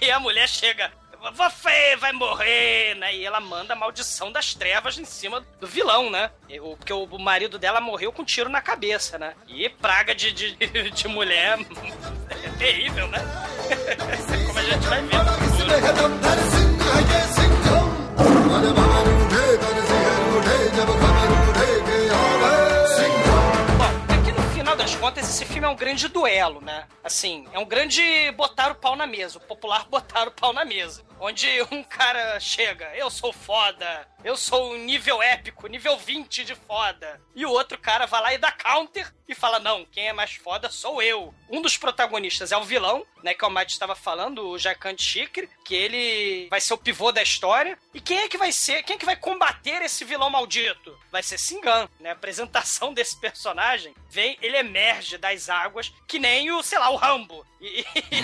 E 0.00 0.10
a 0.10 0.18
mulher 0.18 0.48
chega, 0.48 0.90
você 1.34 1.96
vai 1.96 2.10
morrer, 2.12 2.96
né? 2.96 3.14
E 3.14 3.24
ela 3.24 3.38
manda 3.40 3.72
a 3.72 3.76
maldição 3.76 4.32
das 4.32 4.52
trevas 4.52 4.98
em 4.98 5.04
cima 5.04 5.46
do 5.60 5.66
vilão, 5.68 6.10
né? 6.10 6.30
E 6.48 6.58
o- 6.60 6.76
Porque 6.76 6.92
o 6.92 7.06
marido 7.18 7.56
dela 7.56 7.80
morreu 7.80 8.12
com 8.12 8.22
um 8.22 8.24
tiro 8.24 8.48
na 8.48 8.60
cabeça, 8.60 9.16
né? 9.16 9.34
E 9.46 9.68
praga 9.68 10.12
de, 10.12 10.32
de, 10.32 10.56
de 10.90 11.08
mulher 11.08 11.58
é 12.30 12.48
terrível, 12.58 13.06
né? 13.08 13.18
Como 14.46 14.58
a 14.58 14.62
gente 14.64 14.86
vai 14.88 15.02
ver 15.02 15.18
no 15.18 15.32
futuro. 15.32 16.72
Contas, 25.02 25.28
esse 25.28 25.44
filme 25.44 25.66
é 25.66 25.68
um 25.68 25.74
grande 25.74 26.06
duelo, 26.06 26.60
né? 26.60 26.86
Assim, 27.02 27.44
é 27.52 27.58
um 27.58 27.64
grande 27.64 28.30
botar 28.36 28.70
o 28.70 28.74
pau 28.76 28.94
na 28.94 29.04
mesa, 29.04 29.38
o 29.38 29.40
popular 29.40 29.84
botar 29.90 30.28
o 30.28 30.30
pau 30.30 30.52
na 30.52 30.64
mesa. 30.64 31.02
Onde 31.24 31.48
um 31.70 31.84
cara 31.84 32.40
chega, 32.40 32.90
eu 32.96 33.08
sou 33.08 33.32
foda, 33.32 34.08
eu 34.24 34.36
sou 34.36 34.72
um 34.72 34.76
nível 34.76 35.22
épico, 35.22 35.68
nível 35.68 35.96
20 35.96 36.42
de 36.44 36.56
foda. 36.56 37.20
E 37.32 37.46
o 37.46 37.50
outro 37.50 37.78
cara 37.78 38.06
vai 38.06 38.20
lá 38.20 38.34
e 38.34 38.38
dá 38.38 38.50
counter 38.50 39.08
e 39.28 39.32
fala: 39.32 39.60
não, 39.60 39.84
quem 39.84 40.08
é 40.08 40.12
mais 40.12 40.32
foda 40.34 40.68
sou 40.68 41.00
eu. 41.00 41.32
Um 41.48 41.62
dos 41.62 41.76
protagonistas 41.76 42.50
é 42.50 42.56
o 42.56 42.64
vilão, 42.64 43.06
né? 43.22 43.34
Que 43.34 43.44
o 43.44 43.50
Matt 43.50 43.70
estava 43.70 43.94
falando, 43.94 44.48
o 44.48 44.58
Jacant 44.58 45.00
Chikri, 45.00 45.48
que 45.64 45.76
ele 45.76 46.48
vai 46.50 46.60
ser 46.60 46.74
o 46.74 46.78
pivô 46.78 47.12
da 47.12 47.22
história. 47.22 47.78
E 47.94 48.00
quem 48.00 48.18
é 48.18 48.28
que 48.28 48.36
vai 48.36 48.50
ser, 48.50 48.82
quem 48.82 48.96
é 48.96 48.98
que 48.98 49.06
vai 49.06 49.14
combater 49.14 49.80
esse 49.82 50.04
vilão 50.04 50.28
maldito? 50.28 50.98
Vai 51.12 51.22
ser 51.22 51.38
Singan, 51.38 51.88
né? 52.00 52.10
A 52.10 52.14
apresentação 52.14 52.92
desse 52.94 53.16
personagem 53.20 53.94
vem, 54.10 54.36
ele 54.42 54.56
emerge 54.56 55.16
das 55.18 55.48
águas 55.48 55.92
que 56.08 56.18
nem 56.18 56.50
o, 56.50 56.64
sei 56.64 56.78
lá, 56.80 56.90
o 56.90 56.96
Rambo. 56.96 57.46
E, 57.60 57.86
e- 58.10 58.18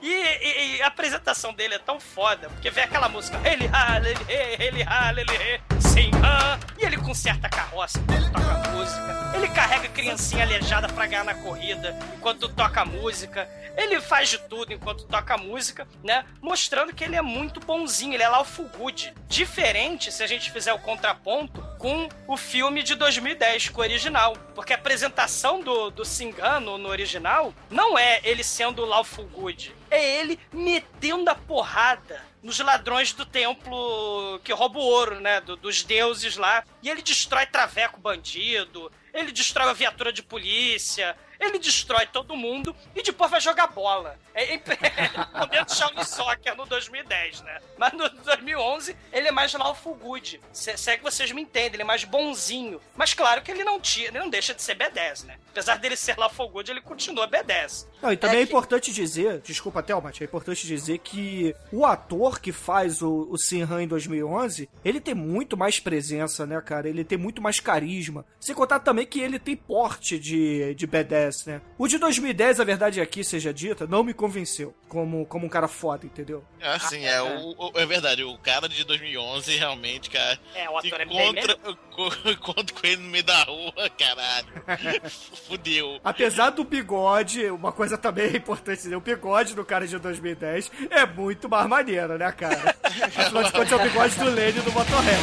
e- 0.00 0.51
e 0.62 0.82
a 0.82 0.86
apresentação 0.86 1.52
dele 1.52 1.74
é 1.74 1.78
tão 1.78 1.98
foda, 1.98 2.48
porque 2.48 2.70
vem 2.70 2.84
aquela 2.84 3.08
música, 3.08 3.38
ele 3.44 3.66
rala, 3.66 4.08
ele 4.08 4.62
ele 4.62 4.82
rala, 4.82 5.20
ele 5.20 5.36
re, 5.36 5.60
Singan. 5.80 6.58
E 6.78 6.84
ele 6.84 6.96
conserta 6.96 7.46
a 7.46 7.50
carroça 7.50 7.98
enquanto 7.98 8.32
toca 8.32 8.68
a 8.68 8.70
música. 8.70 9.32
Ele 9.34 9.48
carrega 9.48 9.86
a 9.86 9.90
criancinha 9.90 10.44
aleijada 10.44 10.88
pra 10.88 11.06
ganhar 11.06 11.24
na 11.24 11.34
corrida 11.34 11.98
enquanto 12.16 12.48
toca 12.48 12.80
a 12.80 12.84
música. 12.84 13.48
Ele 13.76 14.00
faz 14.00 14.28
de 14.28 14.38
tudo 14.38 14.72
enquanto 14.72 15.04
toca 15.04 15.34
a 15.34 15.38
música, 15.38 15.86
né? 16.02 16.24
Mostrando 16.40 16.94
que 16.94 17.04
ele 17.04 17.16
é 17.16 17.22
muito 17.22 17.60
bonzinho, 17.60 18.14
ele 18.14 18.22
é 18.22 18.28
lá 18.28 18.40
o 18.40 18.44
Fugude. 18.44 19.14
Diferente, 19.28 20.12
se 20.12 20.22
a 20.22 20.26
gente 20.26 20.50
fizer 20.50 20.72
o 20.72 20.78
contraponto, 20.78 21.62
com 21.82 22.08
o 22.28 22.36
filme 22.36 22.80
de 22.80 22.94
2010, 22.94 23.70
com 23.70 23.80
o 23.80 23.84
original. 23.84 24.36
Porque 24.54 24.72
a 24.72 24.76
apresentação 24.76 25.60
do, 25.60 25.90
do 25.90 26.04
Singano 26.04 26.78
no 26.78 26.88
original 26.88 27.52
não 27.68 27.98
é 27.98 28.20
ele 28.22 28.44
sendo 28.44 28.82
o 28.82 28.86
Lawful 28.86 29.24
Good. 29.26 29.74
É 29.90 30.20
ele 30.20 30.38
metendo 30.52 31.28
a 31.28 31.34
porrada 31.34 32.22
nos 32.40 32.58
ladrões 32.60 33.12
do 33.12 33.26
templo 33.26 34.40
que 34.44 34.52
rouba 34.52 34.78
o 34.78 34.82
ouro, 34.82 35.20
né? 35.20 35.40
do- 35.40 35.56
dos 35.56 35.82
deuses 35.82 36.36
lá. 36.36 36.62
E 36.82 36.88
ele 36.88 37.02
destrói 37.02 37.46
traveco 37.46 38.00
bandido, 38.00 38.90
ele 39.12 39.32
destrói 39.32 39.68
a 39.70 39.72
viatura 39.74 40.12
de 40.12 40.22
polícia, 40.22 41.16
ele 41.46 41.58
destrói 41.58 42.06
todo 42.06 42.36
mundo 42.36 42.74
e 42.94 43.02
depois 43.02 43.30
vai 43.30 43.40
jogar 43.40 43.66
bola. 43.68 44.16
É, 44.34 44.54
é, 44.54 44.56
é 44.56 45.38
momento 45.38 45.74
Shaolin 45.74 46.04
Soccer 46.04 46.56
no 46.56 46.64
2010, 46.66 47.42
né? 47.42 47.58
Mas 47.76 47.92
no 47.92 48.08
2011 48.08 48.96
ele 49.12 49.28
é 49.28 49.32
mais 49.32 49.52
Lawful 49.52 49.94
Good. 49.94 50.40
Se, 50.52 50.76
se 50.76 50.90
é 50.90 50.96
que 50.96 51.02
vocês 51.02 51.30
me 51.32 51.42
entendem, 51.42 51.74
ele 51.74 51.82
é 51.82 51.86
mais 51.86 52.04
bonzinho. 52.04 52.80
Mas 52.96 53.12
claro 53.14 53.42
que 53.42 53.50
ele 53.50 53.64
não 53.64 53.80
tira, 53.80 54.08
ele 54.08 54.18
não 54.18 54.30
deixa 54.30 54.54
de 54.54 54.62
ser 54.62 54.76
B10, 54.76 55.24
né? 55.24 55.36
Apesar 55.50 55.76
dele 55.76 55.96
ser 55.96 56.16
Lawful 56.16 56.48
Good, 56.48 56.70
ele 56.70 56.80
continua 56.80 57.28
B10. 57.28 57.86
Não, 58.00 58.12
e 58.12 58.16
também 58.16 58.38
é, 58.38 58.42
É 58.42 58.46
que- 58.46 58.50
importante 58.52 58.92
dizer, 58.92 59.40
desculpa 59.42 59.82
Thelma, 59.82 60.10
é 60.18 60.24
importante 60.24 60.66
dizer 60.66 60.98
que 60.98 61.54
o 61.70 61.84
ator 61.84 62.40
que 62.40 62.52
faz 62.52 63.02
o, 63.02 63.28
o 63.30 63.36
Sinhan 63.36 63.82
em 63.82 63.88
2011, 63.88 64.68
ele 64.84 65.00
tem 65.00 65.14
muito 65.14 65.56
mais 65.56 65.78
presença, 65.78 66.46
né, 66.46 66.60
cara? 66.60 66.88
Ele 66.88 67.04
tem 67.04 67.18
muito 67.18 67.42
mais 67.42 67.60
carisma. 67.60 68.24
Sem 68.40 68.54
contar 68.54 68.80
também 68.80 69.06
que 69.06 69.20
ele 69.20 69.38
tem 69.38 69.54
porte 69.56 70.18
de, 70.18 70.74
de 70.74 70.86
B10, 70.88 71.31
né? 71.46 71.60
O 71.78 71.86
de 71.88 71.98
2010, 71.98 72.60
a 72.60 72.64
verdade 72.64 73.00
aqui 73.00 73.24
seja 73.24 73.52
dita, 73.52 73.86
não 73.86 74.02
me 74.04 74.12
convenceu 74.14 74.74
como, 74.88 75.24
como 75.26 75.46
um 75.46 75.48
cara 75.48 75.66
foda, 75.68 76.04
entendeu? 76.06 76.44
Assim, 76.62 77.04
é, 77.04 77.20
o, 77.22 77.54
o- 77.58 77.72
é 77.78 77.84
verdade, 77.86 78.22
o 78.22 78.36
cara 78.38 78.68
de 78.68 78.84
2011 78.84 79.56
realmente, 79.56 80.10
cara. 80.10 80.38
É, 80.54 80.68
o 80.68 80.76
ator 80.78 81.00
é 81.00 81.04
bem 81.04 81.30
encontra, 81.30 81.56
encontro 82.30 82.74
com 82.74 82.86
ele 82.86 82.96
no 83.02 83.08
meio 83.10 83.24
da 83.24 83.42
rua, 83.44 83.72
caralho. 83.98 84.46
Fudeu. 85.48 85.98
Apesar 86.04 86.50
do 86.50 86.62
bigode, 86.64 87.46
uma 87.50 87.72
coisa 87.72 87.96
também 87.98 88.36
importante 88.36 88.82
dizer, 88.82 88.94
o 88.96 89.00
bigode 89.00 89.54
do 89.54 89.64
cara 89.64 89.86
de 89.86 89.98
2010 89.98 90.70
é 90.90 91.06
muito 91.06 91.48
mais 91.48 91.66
maneiro, 91.68 92.16
né, 92.18 92.30
cara? 92.32 92.74
Afinal 93.16 93.42
de 93.44 93.52
contas, 93.52 93.72
é 93.72 93.76
o 93.76 93.82
bigode 93.82 94.14
do 94.16 94.30
Lenny 94.30 94.60
do 94.60 94.72
Motorhead. 94.72 95.20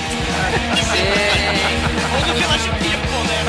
Ou 2.16 2.22
do 2.26 2.34
Village 2.40 2.70
People, 2.70 3.24
né? 3.28 3.40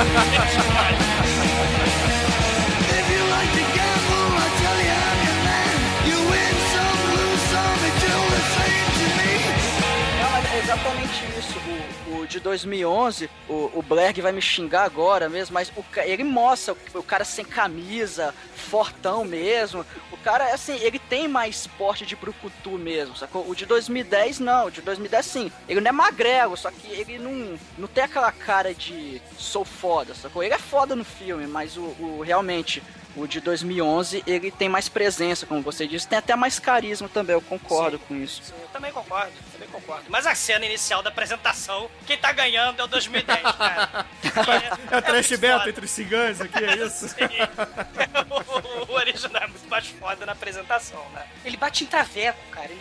Exatamente 10.70 11.24
isso. 11.38 11.61
O, 12.07 12.26
de 12.26 12.38
2011, 12.38 13.31
o, 13.48 13.70
o 13.74 13.83
Blair 13.83 14.14
vai 14.22 14.33
me 14.33 14.40
xingar 14.40 14.85
agora 14.85 15.29
mesmo, 15.29 15.55
mas 15.55 15.72
o, 15.76 15.85
ele 15.98 16.24
mostra 16.24 16.74
o, 16.74 16.98
o 16.98 17.03
cara 17.03 17.24
sem 17.24 17.44
camisa, 17.44 18.35
fortão 18.55 19.24
mesmo. 19.24 19.85
O 20.12 20.16
cara, 20.18 20.55
assim, 20.55 20.76
ele 20.81 20.98
tem 20.98 21.26
mais 21.26 21.66
porte 21.66 22.07
de 22.07 22.14
brucutu 22.14 22.70
mesmo, 22.72 23.16
sacou? 23.16 23.48
O 23.48 23.55
de 23.55 23.66
2010, 23.66 24.38
não. 24.38 24.66
O 24.66 24.70
de 24.70 24.81
2010, 24.81 25.26
sim. 25.26 25.53
Ele 25.68 25.81
não 25.81 25.88
é 25.88 25.92
magrelo, 25.92 26.57
só 26.57 26.70
que 26.70 26.87
ele 26.88 27.18
não, 27.18 27.59
não 27.79 27.88
tem 27.88 28.05
aquela 28.05 28.31
cara 28.31 28.74
de 28.74 29.20
sou 29.37 29.64
foda, 29.64 30.14
sacou? 30.14 30.42
Ele 30.42 30.55
é 30.55 30.59
foda 30.59 30.94
no 30.94 31.05
filme, 31.05 31.46
mas 31.46 31.76
o, 31.76 31.83
o 31.98 32.22
realmente... 32.24 32.83
O 33.16 33.27
de 33.27 33.40
2011, 33.40 34.23
ele 34.27 34.51
tem 34.51 34.68
mais 34.68 34.88
presença, 34.88 35.44
como 35.44 35.62
você 35.62 35.87
disse, 35.87 36.07
tem 36.07 36.18
até 36.18 36.37
mais 36.37 36.59
carisma 36.59 37.09
também, 37.09 37.35
eu 37.35 37.40
concordo 37.40 37.99
com 37.99 38.14
isso. 38.14 38.42
Sim, 38.44 38.55
eu 38.61 38.68
também 38.68 38.92
concordo, 38.92 39.33
também 39.53 39.68
concordo. 39.68 40.05
Mas 40.09 40.27
a 40.27 40.35
cena 40.35 40.64
inicial 40.64 41.03
da 41.03 41.11
apresentação, 41.11 41.90
quem 42.07 42.16
tá 42.16 42.33
ganhando 42.33 42.81
é 42.81 42.85
o 42.85 42.87
2010, 42.87 43.42
cara. 43.42 44.07
É 44.90 44.96
o 44.96 45.03
trash 45.03 45.31
muito 45.31 45.40
metal 45.40 45.59
foda. 45.59 45.70
entre 45.70 45.85
os 45.85 45.90
ciganos 45.90 46.40
aqui, 46.40 46.64
é 46.64 46.77
isso? 46.77 47.09
Sim. 47.11 47.16
o, 48.88 48.92
o 48.92 48.94
original 48.94 49.42
é 49.42 49.46
muito 49.46 49.68
mais 49.68 49.87
foda 49.87 50.25
na 50.27 50.33
apresentação, 50.33 51.05
né? 51.12 51.27
Ele 51.44 51.57
bate 51.57 51.85
em 51.85 51.87
traveco, 51.87 52.38
cara. 52.51 52.70
Ele, 52.70 52.81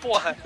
porra. 0.00 0.36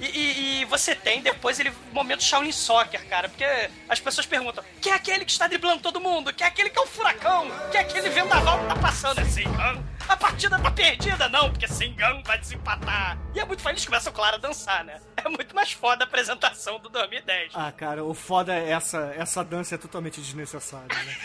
E, 0.00 0.04
e- 0.06 0.60
e- 0.62 0.64
você 0.64 0.94
tem 0.94 1.20
depois 1.20 1.60
ele 1.60 1.72
momento 1.92 2.22
Shaolin 2.24 2.52
Soccer, 2.52 3.06
cara, 3.08 3.28
porque 3.28 3.44
as 3.88 4.00
pessoas 4.00 4.26
perguntam: 4.26 4.64
quem 4.80 4.92
é 4.92 4.94
aquele 4.94 5.24
que 5.24 5.30
está 5.32 5.46
driblando 5.46 5.82
todo 5.82 6.00
mundo? 6.00 6.32
Quem 6.32 6.44
é 6.46 6.48
aquele 6.48 6.70
que 6.70 6.78
é 6.78 6.82
o 6.82 6.86
furacão? 6.86 7.48
Quem 7.70 7.80
é 7.80 7.84
aquele 7.84 8.08
vendaval 8.08 8.58
que 8.60 8.66
tá 8.66 8.76
passando? 8.76 9.20
É 9.20 9.24
Sengan? 9.24 9.82
A 10.08 10.16
partida 10.16 10.58
tá 10.58 10.70
perdida, 10.70 11.28
não, 11.28 11.50
porque 11.50 11.68
Sengan 11.68 12.20
vai 12.24 12.38
desempatar. 12.38 13.16
E 13.34 13.38
é 13.38 13.44
muito 13.44 13.62
feliz, 13.62 13.84
começam, 13.84 14.12
claro, 14.12 14.36
a 14.36 14.38
dançar, 14.38 14.82
né? 14.84 15.00
É 15.16 15.28
muito 15.28 15.54
mais 15.54 15.70
foda 15.70 16.02
a 16.04 16.06
apresentação 16.06 16.80
do 16.80 16.88
2010. 16.88 17.52
Ah, 17.54 17.70
cara, 17.70 18.02
o 18.04 18.12
foda 18.14 18.52
é 18.54 18.70
essa, 18.70 19.14
essa 19.16 19.44
dança 19.44 19.74
é 19.76 19.78
totalmente 19.78 20.20
desnecessária, 20.20 20.88
né? 20.88 21.16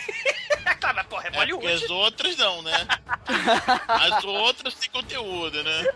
É 0.68 0.76
claro, 0.76 0.96
mas 0.98 1.08
porra, 1.08 1.30
é 1.30 1.32
É, 1.68 1.74
as 1.74 1.90
outras 1.90 2.36
não, 2.38 2.62
né? 2.62 2.88
As 3.88 4.24
outras 4.24 4.76
têm 4.76 4.90
conteúdo, 4.92 5.64
né? 5.64 5.94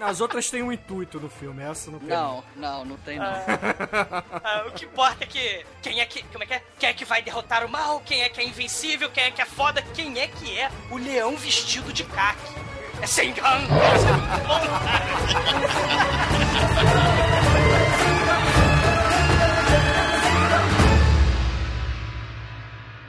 As 0.00 0.20
outras 0.20 0.50
têm 0.50 0.62
um 0.62 0.72
intuito 0.72 1.18
no 1.18 1.28
filme, 1.28 1.62
essa 1.62 1.90
não 1.90 1.98
tem. 1.98 2.08
Não, 2.08 2.44
não, 2.56 2.84
não 2.84 2.96
tem 2.98 3.18
não. 3.18 3.26
Ah, 3.26 4.64
o 4.66 4.72
que 4.72 4.84
importa 4.84 5.24
é 5.24 5.26
que 5.26 5.66
quem 5.82 6.00
é 6.00 6.06
que. 6.06 6.22
Como 6.24 6.44
é 6.44 6.46
que 6.46 6.54
é? 6.54 6.62
Quem 6.78 6.88
é 6.88 6.92
que 6.92 7.04
vai 7.04 7.22
derrotar 7.22 7.64
o 7.64 7.68
mal? 7.68 8.00
Quem 8.00 8.22
é 8.22 8.28
que 8.28 8.40
é 8.40 8.44
invencível? 8.44 9.10
Quem 9.10 9.24
é 9.24 9.30
que 9.30 9.42
é 9.42 9.44
foda? 9.44 9.82
Quem 9.94 10.18
é 10.18 10.28
que 10.28 10.58
é 10.58 10.70
o 10.90 10.96
leão 10.96 11.36
vestido 11.36 11.92
de 11.92 12.04
caque? 12.04 12.54
É 13.00 13.06
Sengan! 13.06 13.34
É 13.34 13.66
cara. 14.84 15.08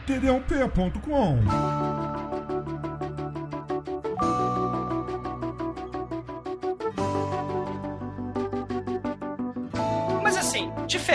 td1p.com 0.08 1.98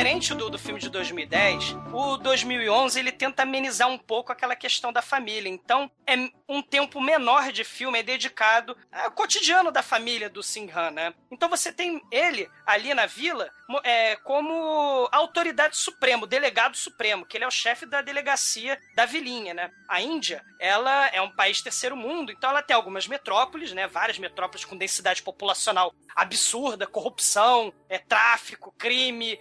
diferente 0.05 0.35
do, 0.35 0.51
do 0.51 0.59
filme 0.59 0.79
de 0.79 0.91
2010, 0.91 1.77
o 1.91 2.19
2011 2.19 3.01
ele 3.01 3.11
tenta 3.11 3.43
amenizar 3.43 3.89
um 3.89 3.97
pouco 3.97 4.31
aquela 4.31 4.55
questão 4.55 4.93
da 4.93 5.01
família. 5.01 5.49
Então, 5.49 5.91
é 6.07 6.15
um 6.47 6.61
tempo 6.61 7.01
menor 7.01 7.51
de 7.51 7.65
filme 7.65 7.99
é 7.99 8.03
dedicado 8.03 8.77
ao 8.93 9.11
cotidiano 9.13 9.73
da 9.73 9.83
família 9.83 10.29
do 10.29 10.43
Singhan, 10.43 10.91
né? 10.91 11.15
Então 11.31 11.49
você 11.49 11.73
tem 11.73 12.03
ele 12.11 12.49
ali 12.67 12.93
na 12.93 13.07
vila 13.07 13.51
é, 13.83 14.17
como 14.17 15.09
autoridade 15.11 15.77
suprema, 15.77 16.27
delegado 16.27 16.77
supremo, 16.77 17.25
que 17.25 17.37
ele 17.37 17.45
é 17.45 17.49
o 17.49 17.51
chefe 17.51 17.87
da 17.87 18.03
delegacia 18.03 18.79
da 18.95 19.07
vilinha, 19.07 19.55
né? 19.55 19.71
A 19.89 20.03
Índia, 20.03 20.45
ela 20.61 21.09
é 21.09 21.21
um 21.23 21.35
país 21.35 21.63
terceiro 21.63 21.97
mundo, 21.97 22.31
então 22.31 22.51
ela 22.51 22.63
tem 22.63 22.77
algumas 22.77 23.09
metrópoles, 23.09 23.73
né? 23.73 23.87
Várias 23.87 24.19
metrópoles 24.19 24.65
com 24.67 24.77
densidade 24.77 25.23
populacional 25.23 25.95
absurda, 26.15 26.87
corrupção, 26.87 27.73
é, 27.89 27.99
tráfico, 27.99 28.73
crime, 28.79 29.39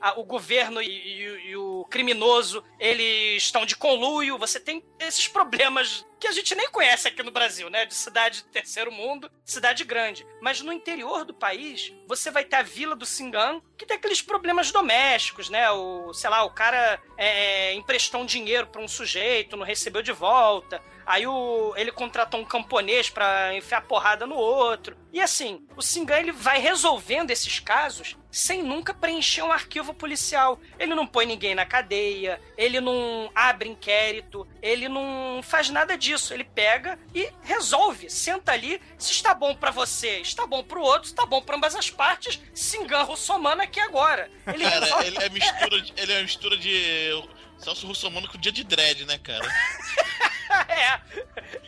a- 0.00 0.18
o 0.18 0.24
governo 0.24 0.80
e, 0.82 0.86
e- 0.88 1.50
e 1.50 1.56
o 1.56 1.84
criminoso, 1.90 2.62
eles 2.78 3.42
estão 3.44 3.64
de 3.66 3.76
conluio, 3.76 4.38
você 4.38 4.58
tem 4.60 4.84
esses 4.98 5.28
problemas 5.28 6.04
que 6.18 6.26
a 6.26 6.32
gente 6.32 6.54
nem 6.54 6.70
conhece 6.70 7.06
aqui 7.06 7.22
no 7.22 7.30
Brasil, 7.30 7.68
né? 7.68 7.84
De 7.84 7.94
cidade 7.94 8.38
de 8.38 8.44
terceiro 8.48 8.90
mundo, 8.90 9.30
cidade 9.44 9.84
grande. 9.84 10.26
Mas 10.40 10.62
no 10.62 10.72
interior 10.72 11.24
do 11.26 11.34
país, 11.34 11.92
você 12.06 12.30
vai 12.30 12.42
ter 12.44 12.56
a 12.56 12.62
vila 12.62 12.96
do 12.96 13.04
Singan, 13.04 13.60
que 13.76 13.84
tem 13.84 13.98
aqueles 13.98 14.22
problemas 14.22 14.70
domésticos, 14.72 15.50
né? 15.50 15.70
O, 15.70 16.14
sei 16.14 16.30
lá, 16.30 16.42
o 16.44 16.50
cara 16.50 16.98
é, 17.18 17.74
emprestou 17.74 18.22
um 18.22 18.26
dinheiro 18.26 18.66
pra 18.66 18.80
um 18.80 18.88
sujeito, 18.88 19.56
não 19.58 19.64
recebeu 19.66 20.00
de 20.02 20.12
volta. 20.12 20.82
Aí 21.04 21.26
o, 21.26 21.74
ele 21.76 21.92
contratou 21.92 22.40
um 22.40 22.44
camponês 22.46 23.10
pra 23.10 23.54
enfiar 23.54 23.82
porrada 23.82 24.26
no 24.26 24.36
outro. 24.36 24.96
E 25.12 25.20
assim, 25.20 25.66
o 25.76 25.82
Singan 25.82 26.18
ele 26.18 26.32
vai 26.32 26.58
resolvendo 26.58 27.30
esses 27.30 27.60
casos 27.60 28.16
sem 28.36 28.62
nunca 28.62 28.92
preencher 28.92 29.40
um 29.40 29.50
arquivo 29.50 29.94
policial. 29.94 30.60
Ele 30.78 30.94
não 30.94 31.06
põe 31.06 31.24
ninguém 31.24 31.54
na 31.54 31.64
cadeia, 31.64 32.38
ele 32.54 32.82
não 32.82 33.30
abre 33.34 33.66
inquérito, 33.66 34.46
ele 34.60 34.90
não 34.90 35.40
faz 35.42 35.70
nada 35.70 35.96
disso. 35.96 36.34
Ele 36.34 36.44
pega 36.44 36.98
e 37.14 37.32
resolve, 37.42 38.10
senta 38.10 38.52
ali, 38.52 38.78
se 38.98 39.12
está 39.12 39.32
bom 39.32 39.54
pra 39.54 39.70
você, 39.70 40.18
está 40.18 40.46
bom 40.46 40.62
pro 40.62 40.82
outro, 40.82 41.08
está 41.08 41.24
bom 41.24 41.40
pra 41.40 41.56
ambas 41.56 41.74
as 41.74 41.88
partes, 41.88 42.38
Singan 42.52 43.04
russomano 43.04 43.62
aqui 43.62 43.80
agora. 43.80 44.30
Ele 44.46 44.64
Cara, 44.64 44.84
resolve... 44.84 45.06
ele 45.06 45.18
é 45.18 45.28
mistura 45.30 45.80
de, 45.80 45.94
ele 45.96 46.12
é 46.12 46.22
mistura 46.22 46.56
de 46.58 47.24
Celso 47.56 47.86
Russomano 47.86 48.28
com 48.28 48.36
dia 48.36 48.52
de 48.52 48.64
dread, 48.64 49.06
né, 49.06 49.16
cara? 49.16 49.48
é. 50.68 51.00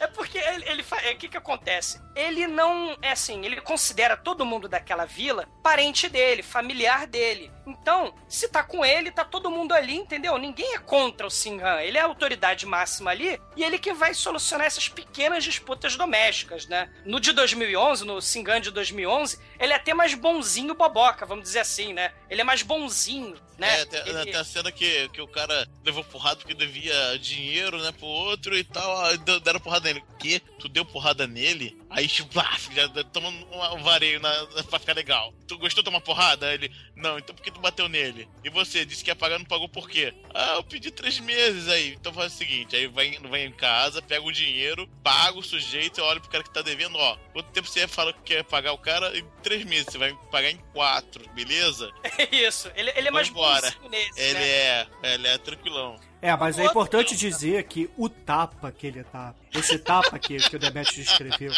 É 0.00 0.06
porque 0.06 0.38
ele, 0.38 0.64
ele 0.68 0.84
é, 1.04 1.12
o 1.12 1.16
que 1.16 1.28
que 1.28 1.36
acontece? 1.36 2.00
ele 2.18 2.48
não. 2.48 2.98
É 3.00 3.12
assim, 3.12 3.44
ele 3.46 3.60
considera 3.60 4.16
todo 4.16 4.44
mundo 4.44 4.68
daquela 4.68 5.04
vila 5.04 5.48
parente 5.62 6.08
dele, 6.08 6.42
familiar 6.42 7.06
dele. 7.06 7.50
Então, 7.66 8.12
se 8.28 8.48
tá 8.48 8.62
com 8.64 8.84
ele, 8.84 9.10
tá 9.10 9.24
todo 9.24 9.50
mundo 9.50 9.72
ali, 9.72 9.94
entendeu? 9.94 10.36
Ninguém 10.38 10.74
é 10.74 10.78
contra 10.78 11.26
o 11.26 11.30
Sinhan. 11.30 11.80
Ele 11.82 11.96
é 11.98 12.00
a 12.00 12.06
autoridade 12.06 12.64
máxima 12.66 13.10
ali 13.10 13.38
e 13.54 13.62
ele 13.62 13.78
que 13.78 13.92
vai 13.92 14.14
solucionar 14.14 14.66
essas 14.66 14.88
pequenas 14.88 15.44
disputas 15.44 15.94
domésticas, 15.94 16.66
né? 16.66 16.90
No 17.04 17.20
de 17.20 17.32
2011, 17.32 18.04
no 18.04 18.20
Singan 18.20 18.60
de 18.60 18.70
2011, 18.70 19.38
ele 19.60 19.72
é 19.72 19.76
até 19.76 19.92
mais 19.94 20.14
bonzinho 20.14 20.74
boboca, 20.74 21.26
vamos 21.26 21.44
dizer 21.44 21.60
assim, 21.60 21.92
né? 21.92 22.12
Ele 22.30 22.40
é 22.40 22.44
mais 22.44 22.62
bonzinho, 22.62 23.36
né? 23.58 23.82
É, 23.82 23.84
tem, 23.84 24.00
Ele- 24.08 24.24
tem 24.24 24.36
a 24.36 24.44
cena 24.44 24.72
que, 24.72 25.08
que 25.10 25.20
o 25.20 25.28
cara 25.28 25.68
levou 25.84 26.02
porrada 26.02 26.36
porque 26.36 26.54
devia 26.54 27.18
dinheiro, 27.18 27.78
né, 27.82 27.92
pro 27.92 28.06
outro 28.06 28.56
e 28.56 28.64
tal. 28.64 28.77
Deu- 29.24 29.40
deram 29.40 29.60
porrada 29.60 29.88
nele. 29.88 30.04
Que? 30.18 30.40
Tu 30.58 30.68
deu 30.68 30.84
porrada 30.84 31.26
nele? 31.26 31.76
Aí, 31.90 32.06
tipo, 32.06 32.38
ah, 32.38 32.56
já 32.74 32.88
toma 33.04 33.28
um, 33.28 33.82
vareio 33.82 34.20
na, 34.20 34.30
pra 34.68 34.78
ficar 34.78 34.94
legal. 34.94 35.32
Tu 35.46 35.56
gostou 35.58 35.82
de 35.82 35.86
tomar 35.86 36.00
porrada? 36.00 36.46
Aí 36.48 36.54
ele, 36.54 36.72
não, 36.94 37.18
então 37.18 37.34
por 37.34 37.42
que 37.42 37.50
tu 37.50 37.60
bateu 37.60 37.88
nele? 37.88 38.28
E 38.44 38.50
você, 38.50 38.84
disse 38.84 39.02
que 39.02 39.10
ia 39.10 39.16
pagar, 39.16 39.38
não 39.38 39.46
pagou 39.46 39.68
por 39.68 39.88
quê? 39.88 40.12
Ah, 40.34 40.54
eu 40.56 40.64
pedi 40.64 40.90
três 40.90 41.18
meses 41.18 41.68
aí. 41.68 41.94
Então 41.94 42.12
faz 42.12 42.34
o 42.34 42.36
seguinte, 42.36 42.76
aí 42.76 42.86
vai, 42.86 43.18
vai 43.18 43.44
em 43.44 43.52
casa, 43.52 44.02
pega 44.02 44.24
o 44.24 44.32
dinheiro, 44.32 44.86
paga 45.02 45.38
o 45.38 45.42
sujeito, 45.42 46.02
olha 46.02 46.20
pro 46.20 46.28
cara 46.30 46.44
que 46.44 46.52
tá 46.52 46.60
devendo, 46.62 46.96
ó. 46.98 47.16
Quanto 47.32 47.50
tempo 47.52 47.68
você 47.68 47.88
fala 47.88 48.12
que 48.12 48.20
quer 48.22 48.44
pagar 48.44 48.72
o 48.72 48.78
cara? 48.78 49.16
Em 49.16 49.24
três 49.42 49.64
meses, 49.64 49.86
você 49.86 49.98
vai 49.98 50.12
pagar 50.30 50.50
em 50.50 50.58
quatro, 50.72 51.26
beleza? 51.30 51.90
Isso, 52.30 52.70
ele, 52.74 52.90
ele 52.94 53.08
é 53.08 53.10
mais 53.10 53.28
bonzinho 53.30 53.88
nesse, 53.88 54.20
Ele 54.20 54.38
né? 54.38 54.46
é, 54.48 54.86
ele 55.14 55.26
é 55.28 55.38
tranquilão. 55.38 55.98
É, 56.20 56.36
mas 56.36 56.58
é 56.58 56.64
importante 56.64 57.16
dizer 57.16 57.62
que 57.64 57.88
o 57.96 58.08
tapa 58.08 58.72
que 58.72 58.86
ele 58.86 59.04
tá. 59.04 59.34
Esse 59.54 59.78
tapa 59.78 60.18
que, 60.18 60.36
que 60.36 60.56
o 60.56 60.58
Demetrius 60.58 61.06
descreveu. 61.06 61.52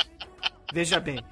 Veja 0.72 1.00
bem. 1.00 1.24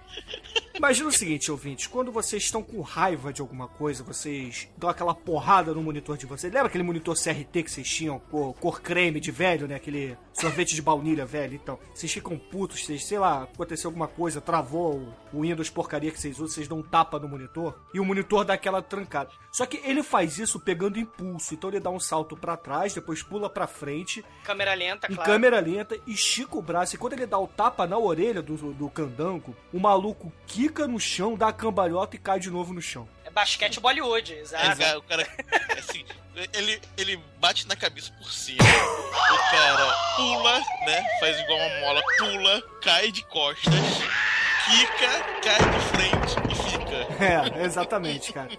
Imagina 0.79 1.09
o 1.09 1.13
seguinte, 1.13 1.51
ouvintes, 1.51 1.89
quando 1.89 2.13
vocês 2.13 2.45
estão 2.45 2.63
com 2.63 2.81
raiva 2.81 3.33
de 3.33 3.41
alguma 3.41 3.67
coisa, 3.67 4.05
vocês 4.05 4.69
dão 4.77 4.89
aquela 4.89 5.13
porrada 5.13 5.75
no 5.75 5.83
monitor 5.83 6.17
de 6.17 6.25
vocês. 6.25 6.53
Lembra 6.53 6.69
aquele 6.69 6.85
monitor 6.85 7.17
CRT 7.17 7.65
que 7.65 7.71
vocês 7.71 7.89
tinham, 7.89 8.21
cor, 8.21 8.55
cor 8.55 8.81
creme 8.81 9.19
de 9.19 9.33
velho, 9.33 9.67
né? 9.67 9.75
Aquele 9.75 10.17
sorvete 10.33 10.77
de 10.77 10.81
baunilha 10.81 11.27
velho, 11.27 11.57
então. 11.57 11.81
Vocês 11.93 12.13
ficam 12.13 12.39
putos, 12.39 12.85
vocês, 12.85 13.05
sei 13.05 13.19
lá, 13.19 13.43
aconteceu 13.43 13.89
alguma 13.89 14.07
coisa, 14.07 14.41
travou 14.41 14.95
o, 15.33 15.39
o 15.39 15.41
Windows 15.43 15.69
porcaria 15.69 16.13
que 16.13 16.21
vocês 16.21 16.37
usam, 16.37 16.47
vocês 16.47 16.69
dão 16.69 16.79
um 16.79 16.83
tapa 16.83 17.19
no 17.19 17.29
monitor 17.29 17.77
e 17.93 17.99
o 17.99 18.05
monitor 18.05 18.45
dá 18.45 18.55
aquela 18.55 18.81
trancada. 18.81 19.31
Só 19.51 19.67
que 19.67 19.81
ele 19.83 20.05
faz 20.05 20.39
isso 20.39 20.61
pegando 20.61 20.97
impulso, 20.97 21.55
então 21.55 21.71
ele 21.71 21.81
dá 21.81 21.91
um 21.91 21.99
salto 21.99 22.37
pra 22.37 22.57
trás, 22.57 22.95
depois 22.95 23.21
pula 23.21 23.51
pra 23.51 23.67
frente, 23.67 24.25
Câmera 24.45 24.75
lenta, 24.75 25.11
em 25.11 25.17
claro. 25.17 25.29
câmera 25.29 25.59
lenta, 25.59 25.99
estica 26.07 26.57
o 26.57 26.63
braço. 26.63 26.95
E 26.95 26.99
quando 26.99 27.15
ele 27.15 27.27
dá 27.27 27.39
o 27.39 27.49
tapa 27.49 27.85
na 27.85 27.99
orelha 27.99 28.41
do, 28.41 28.73
do 28.73 28.89
candango, 28.89 29.57
o 29.73 29.81
maluco 29.81 30.33
quica 30.69 30.87
no 30.87 31.01
chão, 31.01 31.35
dá 31.37 31.49
a 31.49 31.53
cambalhota 31.53 32.17
e 32.17 32.19
cai 32.19 32.39
de 32.39 32.51
novo 32.51 32.73
no 32.73 32.81
chão. 32.83 33.09
É 33.25 33.31
basquete 33.31 33.81
Bollywood, 33.81 34.33
exato. 34.35 34.65
o 34.67 34.77
cara- 34.77 34.99
o 34.99 35.03
cara, 35.45 35.79
assim, 35.79 36.05
ele, 36.53 36.81
ele 36.97 37.17
bate 37.41 37.67
na 37.67 37.75
cabeça 37.75 38.13
por 38.13 38.31
cima. 38.31 38.59
O 38.63 39.51
cara 39.51 39.93
pula, 40.17 40.59
né? 40.87 41.05
Faz 41.21 41.39
igual 41.41 41.59
uma 41.59 41.81
mola, 41.81 42.03
pula, 42.19 42.63
cai 42.83 43.11
de 43.11 43.23
costas, 43.25 43.75
quica, 44.67 45.23
cai 45.43 45.59
de 45.59 45.81
frente 45.89 46.37
e 46.51 46.71
fica. 46.71 47.25
É, 47.61 47.65
exatamente, 47.65 48.33
cara. 48.33 48.51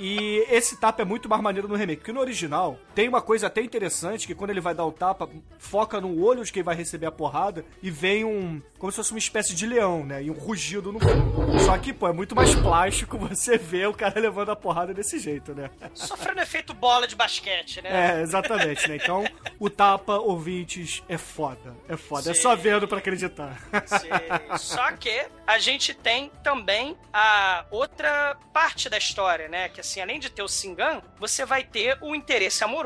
E 0.00 0.44
esse 0.48 0.76
tapa 0.80 1.02
é 1.02 1.04
muito 1.04 1.28
mais 1.28 1.42
maneiro 1.42 1.68
no 1.68 1.74
remake, 1.74 1.98
porque 2.00 2.12
no 2.12 2.20
original 2.20 2.78
tem 2.96 3.10
uma 3.10 3.20
coisa 3.20 3.48
até 3.48 3.60
interessante 3.60 4.26
que 4.26 4.34
quando 4.34 4.48
ele 4.48 4.60
vai 4.60 4.74
dar 4.74 4.86
o 4.86 4.90
tapa, 4.90 5.28
foca 5.58 6.00
no 6.00 6.24
olho 6.24 6.42
de 6.42 6.50
quem 6.50 6.62
vai 6.62 6.74
receber 6.74 7.04
a 7.04 7.12
porrada 7.12 7.62
e 7.82 7.90
vem 7.90 8.24
um. 8.24 8.62
como 8.78 8.90
se 8.90 8.96
fosse 8.96 9.12
uma 9.12 9.18
espécie 9.18 9.54
de 9.54 9.66
leão, 9.66 10.02
né? 10.02 10.22
E 10.22 10.30
um 10.30 10.32
rugido 10.32 10.90
no 10.90 10.98
fundo. 10.98 11.60
Só 11.60 11.76
que, 11.76 11.92
pô, 11.92 12.08
é 12.08 12.12
muito 12.14 12.34
mais 12.34 12.54
plástico 12.54 13.18
você 13.18 13.58
ver 13.58 13.86
o 13.88 13.92
cara 13.92 14.18
levando 14.18 14.50
a 14.50 14.56
porrada 14.56 14.94
desse 14.94 15.18
jeito, 15.18 15.54
né? 15.54 15.70
Sofrendo 15.92 16.40
efeito 16.40 16.72
bola 16.72 17.06
de 17.06 17.14
basquete, 17.14 17.82
né? 17.82 18.16
É, 18.16 18.22
exatamente, 18.22 18.88
né? 18.88 18.96
Então, 18.96 19.24
o 19.60 19.68
tapa, 19.68 20.14
ouvintes, 20.14 21.02
é 21.06 21.18
foda. 21.18 21.76
É 21.90 21.98
foda. 21.98 22.30
É 22.30 22.34
Sim. 22.34 22.40
só 22.40 22.56
vendo 22.56 22.88
pra 22.88 22.96
acreditar. 22.96 23.60
Sim. 23.84 24.08
Só 24.56 24.90
que 24.92 25.26
a 25.46 25.58
gente 25.58 25.92
tem 25.92 26.32
também 26.42 26.96
a 27.12 27.66
outra 27.70 28.38
parte 28.54 28.88
da 28.88 28.96
história, 28.96 29.48
né? 29.50 29.68
Que 29.68 29.80
assim, 29.80 30.00
além 30.00 30.18
de 30.18 30.30
ter 30.30 30.42
o 30.42 30.48
Singan, 30.48 31.02
você 31.18 31.44
vai 31.44 31.62
ter 31.62 31.98
o 32.00 32.14
interesse 32.14 32.64
amoroso. 32.64 32.85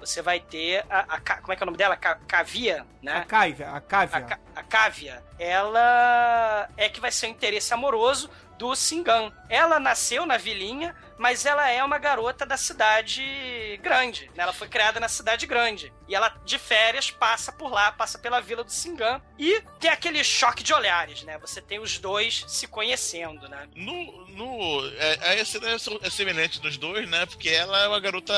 Você 0.00 0.20
vai 0.22 0.40
ter 0.40 0.84
a, 0.90 1.16
a 1.16 1.20
como 1.40 1.52
é 1.52 1.56
que 1.56 1.62
é 1.62 1.64
o 1.64 1.66
nome 1.66 1.78
dela? 1.78 1.96
Ca- 1.96 2.18
Cavia, 2.26 2.82
A 2.82 3.04
né? 3.04 3.24
Cávia, 3.28 3.68
a 3.70 3.76
A, 3.76 3.80
Cávia. 3.80 4.40
A 4.56 4.62
Cávia, 4.62 5.24
ela 5.38 6.68
é 6.76 6.88
que 6.88 7.00
vai 7.00 7.10
ser 7.10 7.26
o 7.26 7.30
interesse 7.30 7.72
amoroso 7.74 8.30
do 8.58 8.74
Singan. 8.74 9.32
Ela 9.48 9.78
nasceu 9.80 10.24
na 10.26 10.36
vilinha, 10.36 10.94
mas 11.22 11.46
ela 11.46 11.70
é 11.70 11.82
uma 11.84 11.98
garota 11.98 12.44
da 12.44 12.56
cidade 12.56 13.22
grande. 13.80 14.26
né? 14.34 14.42
Ela 14.42 14.52
foi 14.52 14.66
criada 14.68 14.98
na 14.98 15.08
cidade 15.08 15.46
grande. 15.46 15.92
E 16.08 16.14
ela, 16.16 16.28
de 16.44 16.58
férias, 16.58 17.10
passa 17.12 17.52
por 17.52 17.70
lá, 17.70 17.92
passa 17.92 18.18
pela 18.18 18.40
vila 18.40 18.64
do 18.64 18.70
Singan. 18.72 19.22
E 19.38 19.62
tem 19.78 19.88
aquele 19.88 20.22
choque 20.24 20.64
de 20.64 20.74
olhares, 20.74 21.22
né? 21.22 21.38
Você 21.38 21.62
tem 21.62 21.78
os 21.78 21.96
dois 21.98 22.44
se 22.48 22.66
conhecendo, 22.66 23.48
né? 23.48 23.68
No. 23.76 24.26
no 24.28 24.88
é, 24.98 25.40
a 25.40 25.44
cena 25.44 25.70
é 25.70 25.78
so- 25.78 26.00
é 26.02 26.10
semelhante 26.10 26.60
dos 26.60 26.76
dois, 26.76 27.08
né? 27.08 27.24
Porque 27.26 27.48
ela 27.48 27.78
é 27.84 27.88
uma 27.88 28.00
garota 28.00 28.34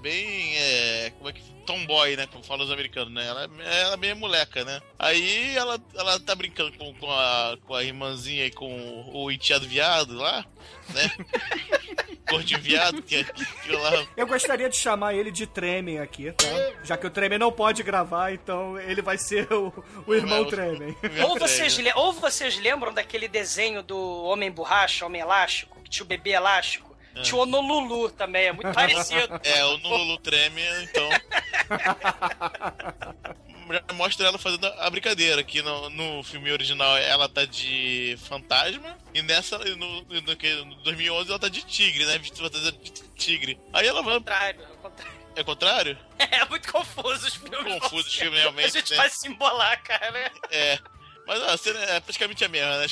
bem. 0.00 0.56
É, 0.58 1.12
como 1.16 1.30
é 1.30 1.32
que. 1.32 1.56
Tomboy, 1.66 2.14
né? 2.14 2.28
Como 2.28 2.44
falam 2.44 2.64
os 2.64 2.70
americanos, 2.70 3.12
né? 3.12 3.26
Ela, 3.26 3.42
ela 3.64 3.94
é 3.94 3.96
bem 3.96 4.14
moleca, 4.14 4.64
né? 4.64 4.80
Aí 4.96 5.56
ela, 5.56 5.80
ela 5.96 6.20
tá 6.20 6.32
brincando 6.32 6.70
com, 6.78 6.94
com, 6.94 7.10
a, 7.10 7.58
com 7.66 7.74
a 7.74 7.82
irmãzinha 7.82 8.46
e 8.46 8.52
com 8.52 8.70
o, 8.72 9.24
o 9.24 9.32
enteado 9.32 9.66
viado 9.66 10.14
lá, 10.14 10.46
né? 10.94 11.10
Gordinho 12.28 12.60
viado, 12.60 13.00
que, 13.02 13.22
que 13.24 13.70
lá. 13.72 14.04
Eu 14.16 14.26
gostaria 14.26 14.68
de 14.68 14.76
chamar 14.76 15.14
ele 15.14 15.30
de 15.30 15.46
Tremen 15.46 16.00
aqui, 16.00 16.32
tá? 16.32 16.46
Já 16.82 16.96
que 16.96 17.06
o 17.06 17.10
Tremen 17.10 17.38
não 17.38 17.52
pode 17.52 17.82
gravar, 17.84 18.32
então 18.32 18.78
ele 18.80 19.00
vai 19.00 19.16
ser 19.16 19.50
o, 19.52 19.72
o 20.06 20.14
irmão 20.14 20.42
o- 20.42 20.46
Tremen. 20.46 20.96
Ou 21.24 21.38
vocês, 21.38 21.78
ou 21.94 22.12
vocês 22.12 22.58
lembram 22.58 22.92
daquele 22.92 23.28
desenho 23.28 23.80
do 23.82 23.96
Homem 24.24 24.50
Borracha, 24.50 25.06
Homem 25.06 25.20
Elástico, 25.20 25.80
que 25.84 25.90
tinha 25.90 26.04
o 26.04 26.08
bebê 26.08 26.30
elástico? 26.30 26.86
Tinha 27.22 27.38
o 27.38 27.42
Honolulu 27.42 28.10
também, 28.10 28.46
é 28.48 28.52
muito 28.52 28.70
parecido. 28.74 29.40
É, 29.42 29.64
o 29.64 29.78
Nulu 29.78 30.18
treme, 30.18 30.60
então. 30.82 31.08
Já 33.70 33.94
mostra 33.94 34.26
ela 34.26 34.38
fazendo 34.38 34.66
a 34.66 34.88
brincadeira. 34.90 35.40
Aqui 35.40 35.60
no, 35.62 35.90
no 35.90 36.22
filme 36.22 36.50
original 36.52 36.96
ela 36.96 37.28
tá 37.28 37.44
de 37.44 38.16
fantasma. 38.28 38.96
E 39.14 39.22
nessa, 39.22 39.58
no, 39.58 40.02
no, 40.02 40.36
que- 40.36 40.54
no 40.64 40.74
2011, 40.76 41.30
ela 41.30 41.38
tá 41.38 41.48
de 41.48 41.62
tigre, 41.64 42.04
né? 42.06 42.18
De 42.18 42.30
tigre. 43.16 43.58
Aí 43.72 43.86
ela 43.86 44.02
vai. 44.02 44.14
Ao 44.14 44.20
contrário, 44.20 44.60
ao 44.66 44.76
contrário. 44.90 45.16
É 45.36 45.40
o 45.40 45.44
contrário? 45.44 45.98
É 46.18 46.44
muito 46.46 46.72
confuso 46.72 47.26
os 47.26 47.34
filmes. 47.34 47.74
Confuso 47.80 48.08
os 48.08 48.14
filmes, 48.14 48.40
realmente, 48.40 48.66
A 48.66 48.70
gente 48.70 48.90
né? 48.92 48.96
vai 48.96 49.10
se 49.10 49.28
embolar, 49.28 49.82
cara. 49.82 50.32
É. 50.50 50.78
Mas 51.26 51.42
a 51.42 51.56
cena 51.56 51.78
é 51.80 52.00
praticamente 52.00 52.44
a 52.44 52.48
mesma, 52.48 52.78
né? 52.78 52.86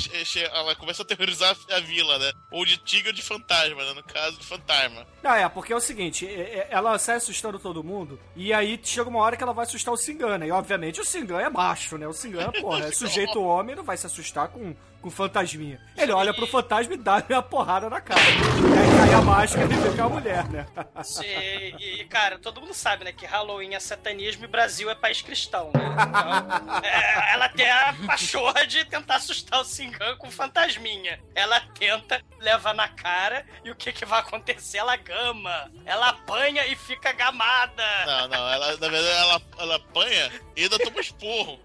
Ela 0.53 0.75
começa 0.75 1.03
a 1.03 1.07
terrorizar 1.07 1.57
a 1.70 1.81
vila, 1.81 2.18
né? 2.18 2.33
Ou 2.51 2.64
de 2.64 2.77
tigre 2.79 3.09
ou 3.11 3.14
de 3.14 3.23
fantasma, 3.23 3.85
né? 3.85 3.92
No 3.92 4.03
caso 4.03 4.37
de 4.38 4.44
fantasma. 4.47 5.07
Não, 5.23 5.33
é, 5.35 5.49
porque 5.49 5.73
é 5.73 5.77
o 5.77 5.81
seguinte, 5.81 6.27
é- 6.27 6.31
é- 6.59 6.68
ela 6.70 6.99
sai 6.99 7.16
assustando 7.16 7.59
todo 7.59 7.85
mundo, 7.85 8.18
e 8.35 8.53
aí 8.53 8.79
chega 8.83 9.09
uma 9.09 9.20
hora 9.20 9.37
que 9.37 9.42
ela 9.42 9.53
vai 9.53 9.64
assustar 9.64 9.94
o 9.94 9.97
Singana, 9.97 10.47
e 10.47 10.51
obviamente 10.51 11.01
o 11.01 11.05
Singana 11.05 11.42
é 11.42 11.49
macho, 11.49 11.97
né? 11.97 12.07
O 12.09 12.12
Singana, 12.12 12.51
porra, 12.53 12.87
é 12.87 12.92
sujeito 12.92 13.40
homem, 13.40 13.77
não 13.77 13.85
vai 13.85 13.97
se 13.97 14.07
assustar 14.07 14.49
com, 14.49 14.75
com 15.05 15.11
fantasminha. 15.11 15.79
Ele 15.99 16.12
olha 16.12 16.33
pro 16.33 16.47
fantasma 16.47 16.95
e 16.95 16.97
dá 16.97 17.23
uma 17.29 17.43
porrada 17.43 17.90
na 17.90 18.01
cara. 18.01 18.23
E 18.23 18.79
aí 18.79 18.97
cai 18.97 19.12
a 19.12 19.21
máscara 19.21 19.69
e 19.71 19.99
é 19.99 20.01
a 20.01 20.09
mulher, 20.09 20.49
né? 20.49 20.67
Sim, 21.03 21.27
e, 21.27 22.01
e, 22.01 22.05
cara, 22.07 22.38
todo 22.38 22.59
mundo 22.59 22.73
sabe, 22.73 23.05
né, 23.05 23.12
que 23.12 23.27
Halloween 23.27 23.75
é 23.75 23.81
satanismo 23.81 24.47
e 24.47 24.49
Brasil 24.49 24.88
é 24.88 24.95
país 24.95 25.21
cristão, 25.21 25.71
né? 25.75 25.85
Então, 25.85 26.83
é, 26.83 27.33
ela 27.35 27.51
tem 27.51 27.71
a 27.71 27.95
pachorra 28.07 28.67
de 28.67 28.83
tentar 28.87 29.17
assustar 29.17 29.61
o 29.61 29.64
Singan 29.64 30.17
com 30.17 30.31
fantasminha. 30.31 31.21
Ela 31.35 31.61
tenta, 31.79 32.23
leva 32.40 32.73
na 32.73 32.88
cara, 32.88 33.45
e 33.62 33.71
o 33.71 33.77
que 33.77 33.93
que 33.93 34.07
vai 34.07 34.21
acontecer? 34.21 34.79
Ela 34.79 34.97
gama. 34.97 35.71
Ela 35.85 36.09
apanha 36.09 36.67
e 36.67 36.75
fica 36.77 37.12
gamada. 37.12 37.85
Não, 38.07 38.29
não, 38.29 38.49
ela, 38.51 38.69
na 38.69 38.88
verdade, 38.88 39.19
ela, 39.19 39.43
ela 39.59 39.77
apanha 39.77 40.33
e 40.57 40.62
ainda 40.62 40.79
toma 40.79 41.01
esporro. 41.03 41.61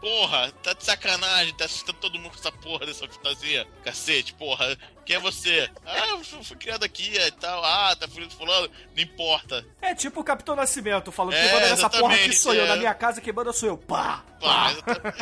Porra, 0.00 0.50
tá 0.62 0.72
de 0.72 0.82
sacanagem, 0.82 1.52
tá 1.54 1.66
assustando 1.66 1.98
todo 1.98 2.18
mundo 2.18 2.30
com 2.30 2.38
essa 2.38 2.50
porra 2.50 2.86
dessa 2.86 3.06
fantasia. 3.06 3.66
Cacete, 3.84 4.32
porra. 4.32 4.76
Quem 5.04 5.16
é 5.16 5.18
você? 5.18 5.68
Ah, 5.84 6.08
eu 6.08 6.24
fui, 6.24 6.56
criado 6.56 6.84
aqui 6.84 7.12
e 7.14 7.30
tal. 7.32 7.62
Ah, 7.62 7.94
tá 7.94 8.08
filho 8.08 8.26
do 8.26 8.34
fulano. 8.34 8.70
Não 8.96 9.02
importa. 9.02 9.66
É 9.82 9.94
tipo 9.94 10.20
o 10.20 10.24
Capitão 10.24 10.56
Nascimento 10.56 11.12
falando 11.12 11.34
É, 11.34 11.46
que 11.46 11.52
manda 11.54 11.68
nessa 11.68 11.90
porra 11.90 12.14
aqui 12.14 12.32
sou 12.32 12.54
eu, 12.54 12.64
é. 12.64 12.68
na 12.68 12.76
minha 12.76 12.94
casa 12.94 13.20
que 13.20 13.30
manda 13.32 13.52
sou 13.52 13.68
eu. 13.68 13.76
Pá! 13.76 14.24
Pá, 14.40 14.70
exatamente. 14.72 15.18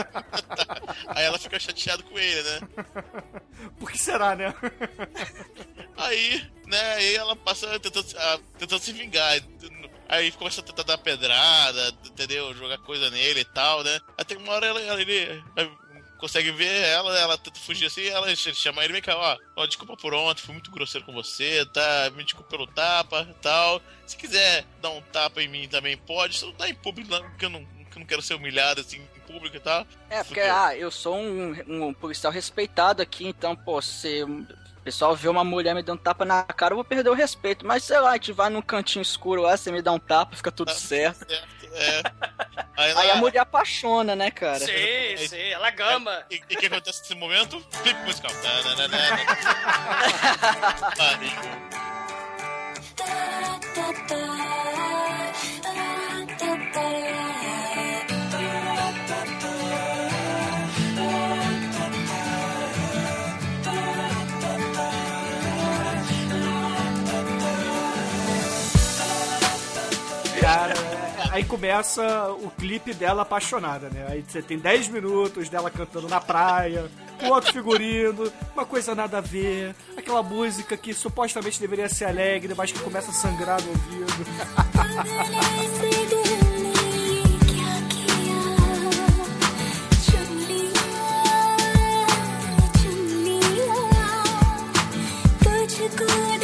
Aí 1.09 1.24
ela 1.24 1.38
fica 1.38 1.59
chateada 1.59 2.02
com 2.04 2.16
ele, 2.18 2.42
né? 2.42 2.61
Por 3.81 3.90
que 3.90 3.98
será, 3.98 4.37
né? 4.37 4.54
Aí, 5.96 6.46
né, 6.66 6.94
aí 6.94 7.16
ela 7.16 7.35
passa 7.35 7.78
tentando, 7.81 8.07
a- 8.16 8.38
tentando 8.59 8.81
se 8.81 8.92
vingar. 8.92 9.40
Aí 10.08 10.32
começa 10.32 10.60
a 10.60 10.64
tentar 10.64 10.84
dar 10.84 10.98
pedrada, 10.98 11.88
entendeu? 12.06 12.54
Jogar 12.54 12.78
coisa 12.78 13.10
nele 13.10 13.40
e 13.40 13.44
tal, 13.44 13.84
né? 13.84 14.00
Até 14.16 14.36
uma 14.36 14.52
hora 14.54 14.66
ela, 14.66 14.80
ela- 14.80 15.00
ele. 15.00 15.44
consegue 16.18 16.50
ver 16.50 16.82
ela, 16.84 17.16
ela 17.16 17.38
tenta 17.38 17.60
fugir 17.60 17.86
assim, 17.86 18.06
ela 18.08 18.34
chama 18.34 18.82
ele, 18.82 18.92
vem 18.92 19.02
cá, 19.02 19.16
ó, 19.16 19.38
ó, 19.54 19.66
desculpa 19.66 19.96
por 19.96 20.12
ontem, 20.12 20.42
fui 20.42 20.52
muito 20.52 20.70
grosseiro 20.70 21.06
com 21.06 21.12
você, 21.12 21.64
tá? 21.66 22.10
Me 22.16 22.24
desculpa 22.24 22.50
pelo 22.50 22.66
tapa 22.66 23.24
e 23.30 23.34
tal. 23.34 23.80
Se 24.04 24.16
quiser 24.16 24.64
dar 24.82 24.90
um 24.90 25.00
tapa 25.00 25.40
em 25.40 25.46
mim 25.48 25.68
também 25.68 25.96
pode, 25.96 26.36
só 26.36 26.46
não 26.46 26.54
tá 26.54 26.68
em 26.68 26.74
público, 26.74 27.08
não, 27.10 27.22
porque 27.22 27.44
eu 27.44 27.50
não, 27.50 27.64
que 27.64 27.96
eu 27.96 28.00
não 28.00 28.06
quero 28.06 28.20
ser 28.22 28.34
humilhado 28.34 28.80
assim 28.80 28.96
em 28.96 29.20
público 29.32 29.56
e 29.56 29.60
tal. 29.60 29.86
É, 30.10 30.24
porque, 30.24 30.40
Fudeu. 30.40 30.56
ah, 30.56 30.74
eu 30.76 30.90
sou 30.90 31.16
um, 31.16 31.54
um 31.68 31.94
policial 31.94 32.32
respeitado 32.32 33.00
aqui, 33.00 33.24
então, 33.26 33.54
pô, 33.54 33.78
o 33.78 33.82
pessoal 34.88 35.14
vê 35.14 35.29
uma 35.29 35.44
mulher 35.44 35.74
me 35.74 35.83
dando 35.83 36.01
tapa 36.01 36.24
na 36.24 36.42
cara, 36.44 36.72
eu 36.72 36.77
vou 36.77 36.85
perder 36.85 37.11
o 37.11 37.14
respeito. 37.14 37.66
Mas, 37.66 37.85
sei 37.85 38.01
lá, 38.01 38.12
a 38.12 38.14
gente 38.14 38.33
vai 38.33 38.48
num 38.48 38.62
cantinho 38.62 39.03
escuro 39.03 39.42
lá, 39.42 39.55
você 39.55 39.70
me 39.70 39.83
dá 39.83 39.92
um 39.92 39.98
tapa, 39.98 40.35
fica 40.35 40.51
tudo 40.51 40.72
certo. 40.72 41.29
Certo, 41.29 41.46
é. 41.74 42.03
Aí, 42.74 43.11
a 43.11 43.16
mulher 43.16 43.40
apaixona, 43.40 44.16
né, 44.16 44.31
cara? 44.31 44.61
Sim, 44.61 45.29
sim, 45.29 45.51
ela 45.51 45.70
gama. 45.70 46.24
E 46.30 46.41
e 46.49 46.55
o 46.55 46.59
que 46.59 46.66
acontece 46.66 47.03
nesse 47.03 47.14
momento? 47.14 47.61
Clipe 47.82 48.01
musical. 48.05 48.30
Pariu. 50.97 51.68
Cara, 70.49 70.72
aí 71.30 71.44
começa 71.44 72.30
o 72.30 72.51
clipe 72.51 72.94
dela 72.94 73.20
apaixonada, 73.20 73.90
né? 73.90 74.07
Aí 74.09 74.24
você 74.26 74.40
tem 74.40 74.59
10 74.59 74.88
minutos 74.88 75.51
dela 75.51 75.70
cantando 75.70 76.09
na 76.09 76.22
praia, 76.22 76.90
com 77.20 77.26
outro 77.26 77.53
figurino, 77.53 78.32
uma 78.55 78.64
coisa 78.64 78.94
nada 78.94 79.18
a 79.18 79.20
ver, 79.20 79.76
aquela 79.94 80.22
música 80.22 80.74
que 80.74 80.94
supostamente 80.94 81.61
deveria 81.61 81.86
ser 81.86 82.07
alegre, 82.07 82.55
mas 82.57 82.72
que 82.72 82.80
começa 82.80 83.11
a 83.11 83.12
sangrar 83.12 83.61
no 83.61 83.68
ouvido. 83.68 84.24
Sim, 95.99 96.38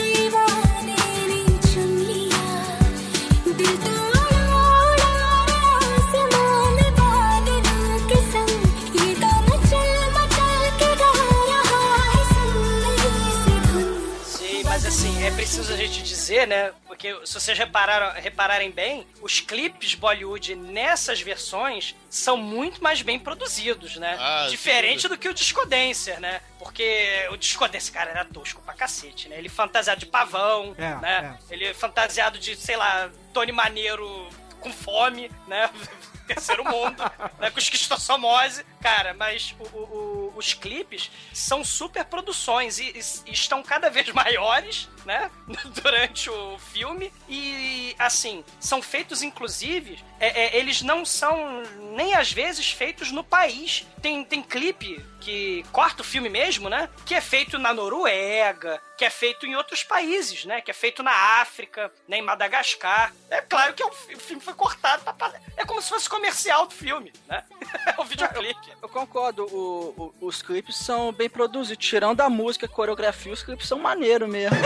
é 15.44 15.46
preciso 15.46 15.74
a 15.74 15.76
gente 15.76 16.02
dizer, 16.02 16.46
né? 16.46 16.72
Porque 16.86 17.14
se 17.26 17.34
vocês 17.34 17.58
repararam, 17.58 18.18
repararem 18.18 18.70
bem, 18.70 19.06
os 19.20 19.40
clipes 19.40 19.94
Bollywood 19.94 20.56
nessas 20.56 21.20
versões 21.20 21.94
são 22.08 22.36
muito 22.36 22.82
mais 22.82 23.02
bem 23.02 23.18
produzidos, 23.18 23.96
né? 23.96 24.16
Ah, 24.18 24.46
Diferente 24.48 25.02
sem 25.02 25.10
do 25.10 25.18
que 25.18 25.28
o 25.28 25.34
Disco 25.34 25.66
Dancer, 25.66 26.18
né? 26.18 26.40
Porque 26.58 27.28
o 27.30 27.36
Disco 27.36 27.68
Dancer, 27.68 27.92
cara, 27.92 28.10
era 28.10 28.24
tosco 28.24 28.62
pra 28.62 28.72
cacete, 28.72 29.28
né? 29.28 29.36
Ele 29.36 29.50
fantasiado 29.50 30.00
de 30.00 30.06
pavão, 30.06 30.74
É, 30.78 30.94
né? 30.96 31.38
Ele 31.50 31.74
fantasiado 31.74 32.38
de, 32.38 32.56
sei 32.56 32.76
lá, 32.76 33.10
Tony 33.34 33.52
Maneiro 33.52 34.26
com 34.60 34.72
fome, 34.72 35.30
né? 35.46 35.68
Terceiro 36.26 36.64
mundo, 36.64 37.02
né? 37.38 37.50
Com 37.50 37.58
esquistossomose. 37.58 38.64
Cara, 38.80 39.14
mas 39.14 39.54
o- 39.58 39.64
o- 39.78 40.32
os 40.36 40.52
clipes 40.54 41.10
são 41.32 41.64
super 41.64 42.04
produções 42.04 42.78
e, 42.78 42.92
e 43.26 43.32
estão 43.32 43.62
cada 43.62 43.88
vez 43.90 44.08
maiores, 44.10 44.88
né? 45.04 45.30
Durante 45.82 46.30
o 46.30 46.58
filme. 46.58 47.12
E, 47.28 47.94
assim, 47.98 48.44
são 48.60 48.80
feitos, 48.82 49.22
inclusive, 49.22 50.02
é- 50.20 50.44
é, 50.44 50.56
eles 50.58 50.82
não 50.82 51.04
são 51.04 51.62
nem 51.94 52.14
às 52.14 52.32
vezes 52.32 52.70
feitos 52.70 53.10
no 53.10 53.22
país. 53.24 53.86
Tem, 54.02 54.24
tem 54.24 54.42
clipe 54.42 55.02
que 55.20 55.64
corta 55.72 56.02
o 56.02 56.04
filme 56.04 56.28
mesmo, 56.28 56.68
né? 56.68 56.90
Que 57.06 57.14
é 57.14 57.20
feito 57.20 57.58
na 57.58 57.72
Noruega, 57.72 58.80
que 58.98 59.04
é 59.04 59.10
feito 59.10 59.46
em 59.46 59.56
outros 59.56 59.82
países, 59.82 60.44
né? 60.44 60.60
Que 60.60 60.70
é 60.70 60.74
feito 60.74 61.02
na 61.02 61.12
África, 61.40 61.90
né? 62.06 62.18
em 62.18 62.22
Madagascar. 62.22 63.12
É 63.30 63.40
claro 63.40 63.72
que 63.74 63.82
é 63.82 63.86
o 63.86 63.92
filme 63.92 64.42
foi 64.42 64.54
cortado 64.54 65.02
pra- 65.14 65.32
É 65.56 65.64
como 65.64 65.80
se 65.80 65.88
fosse 65.88 66.08
comercial 66.14 66.66
do 66.66 66.72
filme, 66.74 67.12
né? 67.28 67.42
É 67.86 68.00
um 68.00 68.04
videoclipe. 68.04 68.72
Eu 68.82 68.88
concordo, 68.88 69.44
o- 69.46 70.14
o- 70.20 70.26
os 70.26 70.40
clipes 70.42 70.76
são 70.76 71.12
bem 71.12 71.28
produzidos. 71.28 71.84
Tirando 71.84 72.20
a 72.20 72.30
música, 72.30 72.66
a 72.66 72.68
coreografia, 72.68 73.32
os 73.32 73.42
clipes 73.42 73.66
são 73.68 73.78
maneiro 73.78 74.26
mesmo. 74.28 74.56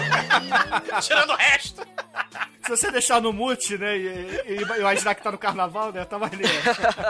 Tirando 1.02 1.30
o 1.30 1.36
resto. 1.36 1.82
Se 2.62 2.70
você 2.70 2.90
deixar 2.92 3.20
no 3.20 3.32
mute, 3.32 3.76
né, 3.78 3.96
e, 3.96 4.42
e 4.46 4.62
imaginar 4.78 5.14
que 5.14 5.22
tá 5.22 5.32
no 5.32 5.38
carnaval, 5.38 5.90
né, 5.90 6.04
tá 6.04 6.18
maneiro. 6.18 6.52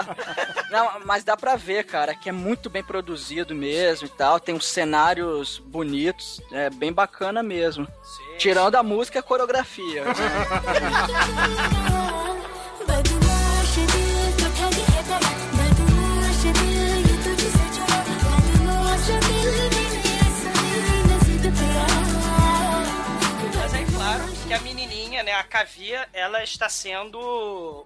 Não, 0.71 1.01
mas 1.05 1.25
dá 1.25 1.37
pra 1.37 1.57
ver, 1.57 1.85
cara, 1.85 2.15
que 2.15 2.29
é 2.29 2.33
muito 2.33 2.71
bem 2.71 2.83
produzido 2.85 3.55
mesmo 3.55 4.07
e 4.07 4.11
tal. 4.11 4.39
Tem 4.39 4.55
uns 4.55 4.67
cenários 4.67 5.59
bonitos, 5.59 6.41
é 6.53 6.71
bem 6.71 6.93
bacana 6.93 7.43
mesmo. 7.43 7.87
Tirando 8.39 8.77
a 8.77 8.83
música 8.85 9.19
e 9.19 9.21
a 9.21 9.23
coreografia. 9.23 10.05
Que 24.49 24.55
a 24.55 24.61
menininha, 24.61 25.23
né, 25.23 25.35
a 25.35 25.45
Kavia, 25.45 26.09
ela 26.11 26.43
está 26.43 26.71
sendo 26.71 27.19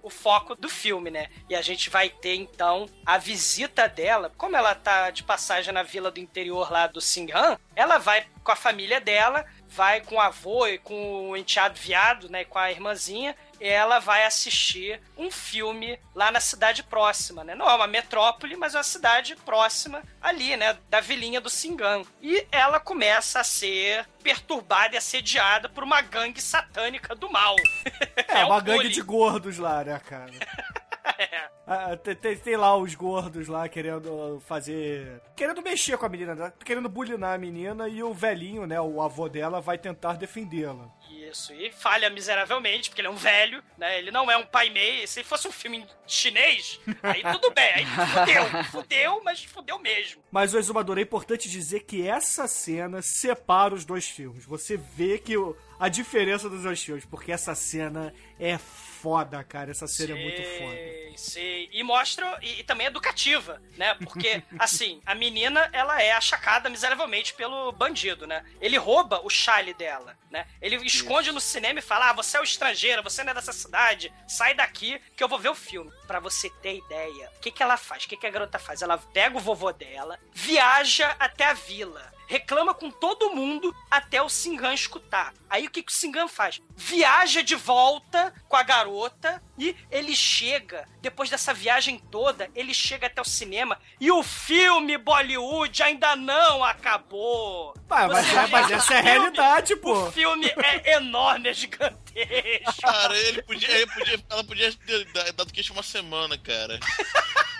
o 0.01 0.09
foco 0.09 0.55
do 0.55 0.69
filme, 0.69 1.11
né? 1.11 1.27
E 1.49 1.55
a 1.55 1.61
gente 1.61 1.89
vai 1.89 2.07
ter, 2.07 2.35
então, 2.35 2.87
a 3.05 3.17
visita 3.17 3.89
dela. 3.89 4.31
Como 4.37 4.55
ela 4.55 4.73
tá 4.73 5.09
de 5.09 5.23
passagem 5.23 5.73
na 5.73 5.83
vila 5.83 6.09
do 6.09 6.21
interior 6.21 6.71
lá 6.71 6.87
do 6.87 7.01
Singhan, 7.01 7.59
ela 7.75 7.97
vai 7.97 8.25
com 8.41 8.51
a 8.53 8.55
família 8.55 9.01
dela, 9.01 9.45
vai 9.67 9.99
com 9.99 10.15
o 10.15 10.21
avô 10.21 10.65
e 10.65 10.77
com 10.77 11.31
o 11.31 11.35
enteado 11.35 11.77
viado, 11.77 12.29
né, 12.29 12.45
com 12.45 12.57
a 12.57 12.71
irmãzinha, 12.71 13.35
ela 13.67 13.99
vai 13.99 14.25
assistir 14.25 14.99
um 15.17 15.31
filme 15.31 15.99
lá 16.13 16.31
na 16.31 16.39
cidade 16.39 16.83
próxima, 16.83 17.43
né? 17.43 17.55
Não 17.55 17.69
é 17.69 17.73
uma 17.75 17.87
metrópole, 17.87 18.55
mas 18.55 18.75
é 18.75 18.77
uma 18.77 18.83
cidade 18.83 19.35
próxima 19.37 20.03
ali, 20.21 20.57
né? 20.57 20.77
Da 20.89 20.99
vilinha 20.99 21.39
do 21.39 21.49
Singan. 21.49 22.03
E 22.21 22.45
ela 22.51 22.79
começa 22.79 23.39
a 23.39 23.43
ser 23.43 24.05
perturbada 24.21 24.95
e 24.95 24.97
assediada 24.97 25.69
por 25.69 25.83
uma 25.83 26.01
gangue 26.01 26.41
satânica 26.41 27.15
do 27.15 27.29
mal. 27.31 27.55
É, 28.27 28.43
o 28.45 28.47
uma 28.47 28.61
gangue 28.61 28.89
de 28.89 29.01
gordos 29.01 29.59
lá, 29.59 29.83
né, 29.83 30.01
cara? 30.09 30.31
Ah, 31.65 31.95
tem, 31.95 32.13
tem- 32.13 32.37
tem 32.37 32.57
lá 32.57 32.75
os 32.75 32.93
gordos 32.93 33.47
lá 33.47 33.69
querendo 33.69 34.43
fazer. 34.45 35.21
Querendo 35.33 35.61
mexer 35.61 35.97
com 35.97 36.05
a 36.05 36.09
menina, 36.09 36.35
né? 36.35 36.51
querendo 36.65 36.89
bulinar 36.89 37.35
a 37.35 37.37
menina 37.37 37.87
e 37.87 38.03
o 38.03 38.13
velhinho, 38.13 38.67
né? 38.67 38.81
O 38.81 39.01
avô 39.01 39.29
dela 39.29 39.61
vai 39.61 39.77
tentar 39.77 40.17
defendê-la. 40.17 40.89
Isso, 41.09 41.53
e 41.53 41.71
falha 41.71 42.09
miseravelmente, 42.09 42.89
porque 42.89 42.99
ele 42.99 43.07
é 43.07 43.11
um 43.11 43.15
velho, 43.15 43.63
né? 43.77 43.97
Ele 43.97 44.11
não 44.11 44.29
é 44.29 44.35
um 44.35 44.45
pai 44.45 44.69
mei. 44.69 45.07
Se 45.07 45.23
fosse 45.23 45.47
um 45.47 45.53
filme 45.53 45.87
chinês, 46.05 46.81
aí 47.01 47.23
tudo 47.31 47.49
bem, 47.51 47.73
aí 47.75 47.85
fudeu. 47.85 48.43
Fudeu, 48.83 49.21
mas 49.23 49.43
fudeu 49.45 49.79
mesmo. 49.79 50.21
Mas, 50.29 50.53
o 50.53 50.59
exumador, 50.59 50.97
é 50.97 51.01
importante 51.01 51.49
dizer 51.49 51.81
que 51.85 52.05
essa 52.05 52.45
cena 52.45 53.01
separa 53.01 53.73
os 53.73 53.85
dois 53.85 54.05
filmes. 54.09 54.43
Você 54.45 54.75
vê 54.75 55.17
que 55.17 55.37
o- 55.37 55.55
a 55.79 55.87
diferença 55.87 56.49
dos 56.49 56.63
dois 56.63 56.83
filmes, 56.83 57.05
porque 57.05 57.31
essa 57.31 57.55
cena 57.55 58.13
é 58.37 58.57
foda, 59.03 59.43
cara. 59.43 59.69
Essa 59.69 59.85
cena 59.85 60.17
é 60.17 60.23
muito 60.23 60.41
foda. 60.41 61.17
Sim, 61.17 61.17
sim. 61.17 61.69
E 61.73 61.83
mostra, 61.83 62.39
e, 62.41 62.61
e 62.61 62.63
também 62.63 62.87
é 62.87 62.89
educativa, 62.89 63.61
né? 63.75 63.93
Porque, 63.95 64.41
assim, 64.57 65.01
a 65.05 65.13
menina, 65.13 65.69
ela 65.73 66.01
é 66.01 66.13
achacada 66.13 66.69
miseravelmente 66.69 67.33
pelo 67.33 67.73
bandido, 67.73 68.25
né? 68.25 68.45
Ele 68.61 68.77
rouba 68.77 69.19
o 69.21 69.29
chale 69.29 69.73
dela, 69.73 70.17
né? 70.31 70.47
Ele 70.61 70.77
esconde 70.85 71.33
no 71.33 71.41
cinema 71.41 71.79
e 71.79 71.81
fala, 71.81 72.11
ah, 72.11 72.13
você 72.13 72.37
é 72.37 72.39
o 72.39 72.45
estrangeiro, 72.45 73.03
você 73.03 73.23
não 73.23 73.31
é 73.31 73.33
dessa 73.35 73.51
cidade, 73.51 74.13
sai 74.25 74.53
daqui 74.53 75.01
que 75.17 75.23
eu 75.23 75.27
vou 75.27 75.37
ver 75.37 75.49
o 75.49 75.55
filme. 75.55 75.91
Pra 76.07 76.21
você 76.21 76.49
ter 76.61 76.77
ideia, 76.77 77.29
o 77.35 77.39
que 77.41 77.51
que 77.51 77.61
ela 77.61 77.75
faz? 77.75 78.05
O 78.05 78.07
que 78.07 78.15
que 78.15 78.27
a 78.27 78.31
garota 78.31 78.57
faz? 78.57 78.81
Ela 78.81 78.97
pega 78.97 79.35
o 79.35 79.41
vovô 79.41 79.73
dela, 79.73 80.17
viaja 80.31 81.13
até 81.19 81.45
a 81.45 81.53
vila, 81.53 82.12
reclama 82.27 82.73
com 82.73 82.89
todo 82.89 83.29
mundo 83.31 83.75
até 83.89 84.21
o 84.21 84.29
Singan 84.29 84.73
escutar. 84.73 85.33
Aí 85.49 85.67
o 85.67 85.69
que, 85.69 85.83
que 85.83 85.91
o 85.91 85.95
Singan 85.95 86.27
faz? 86.27 86.61
Viaja 86.75 87.43
de 87.43 87.55
volta 87.55 88.33
com 88.47 88.55
a 88.55 88.63
garota 88.63 89.41
e 89.57 89.75
ele 89.91 90.15
chega, 90.15 90.87
depois 91.01 91.29
dessa 91.29 91.53
viagem 91.53 91.99
toda, 91.99 92.49
ele 92.55 92.73
chega 92.73 93.07
até 93.07 93.21
o 93.21 93.25
cinema 93.25 93.79
e 93.99 94.11
o 94.11 94.23
filme 94.23 94.97
Bollywood 94.97 95.83
ainda 95.83 96.15
não 96.15 96.63
acabou. 96.63 97.73
Ah, 97.89 98.07
mas, 98.07 98.25
Você 98.25 98.35
é- 98.35 98.47
mas 98.47 98.71
essa 98.71 98.93
é 98.95 98.99
a 98.99 99.03
filme- 99.03 99.19
realidade, 99.19 99.75
pô. 99.75 100.07
O 100.07 100.11
filme 100.11 100.47
é 100.57 100.93
enorme, 100.95 101.49
é 101.49 101.53
gigantesco. 101.53 102.81
Cara, 102.81 103.15
ele 103.17 103.41
podia, 103.43 103.69
ele 103.71 103.87
podia, 103.87 104.23
ela 104.29 104.43
podia 104.43 104.73
ter 104.73 105.33
dado 105.33 105.53
queixo 105.53 105.73
uma 105.73 105.83
semana, 105.83 106.37
cara. 106.37 106.79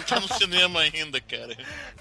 Está 0.00 0.20
no 0.20 0.28
cinema 0.28 0.80
ainda, 0.80 1.20
cara. 1.20 1.56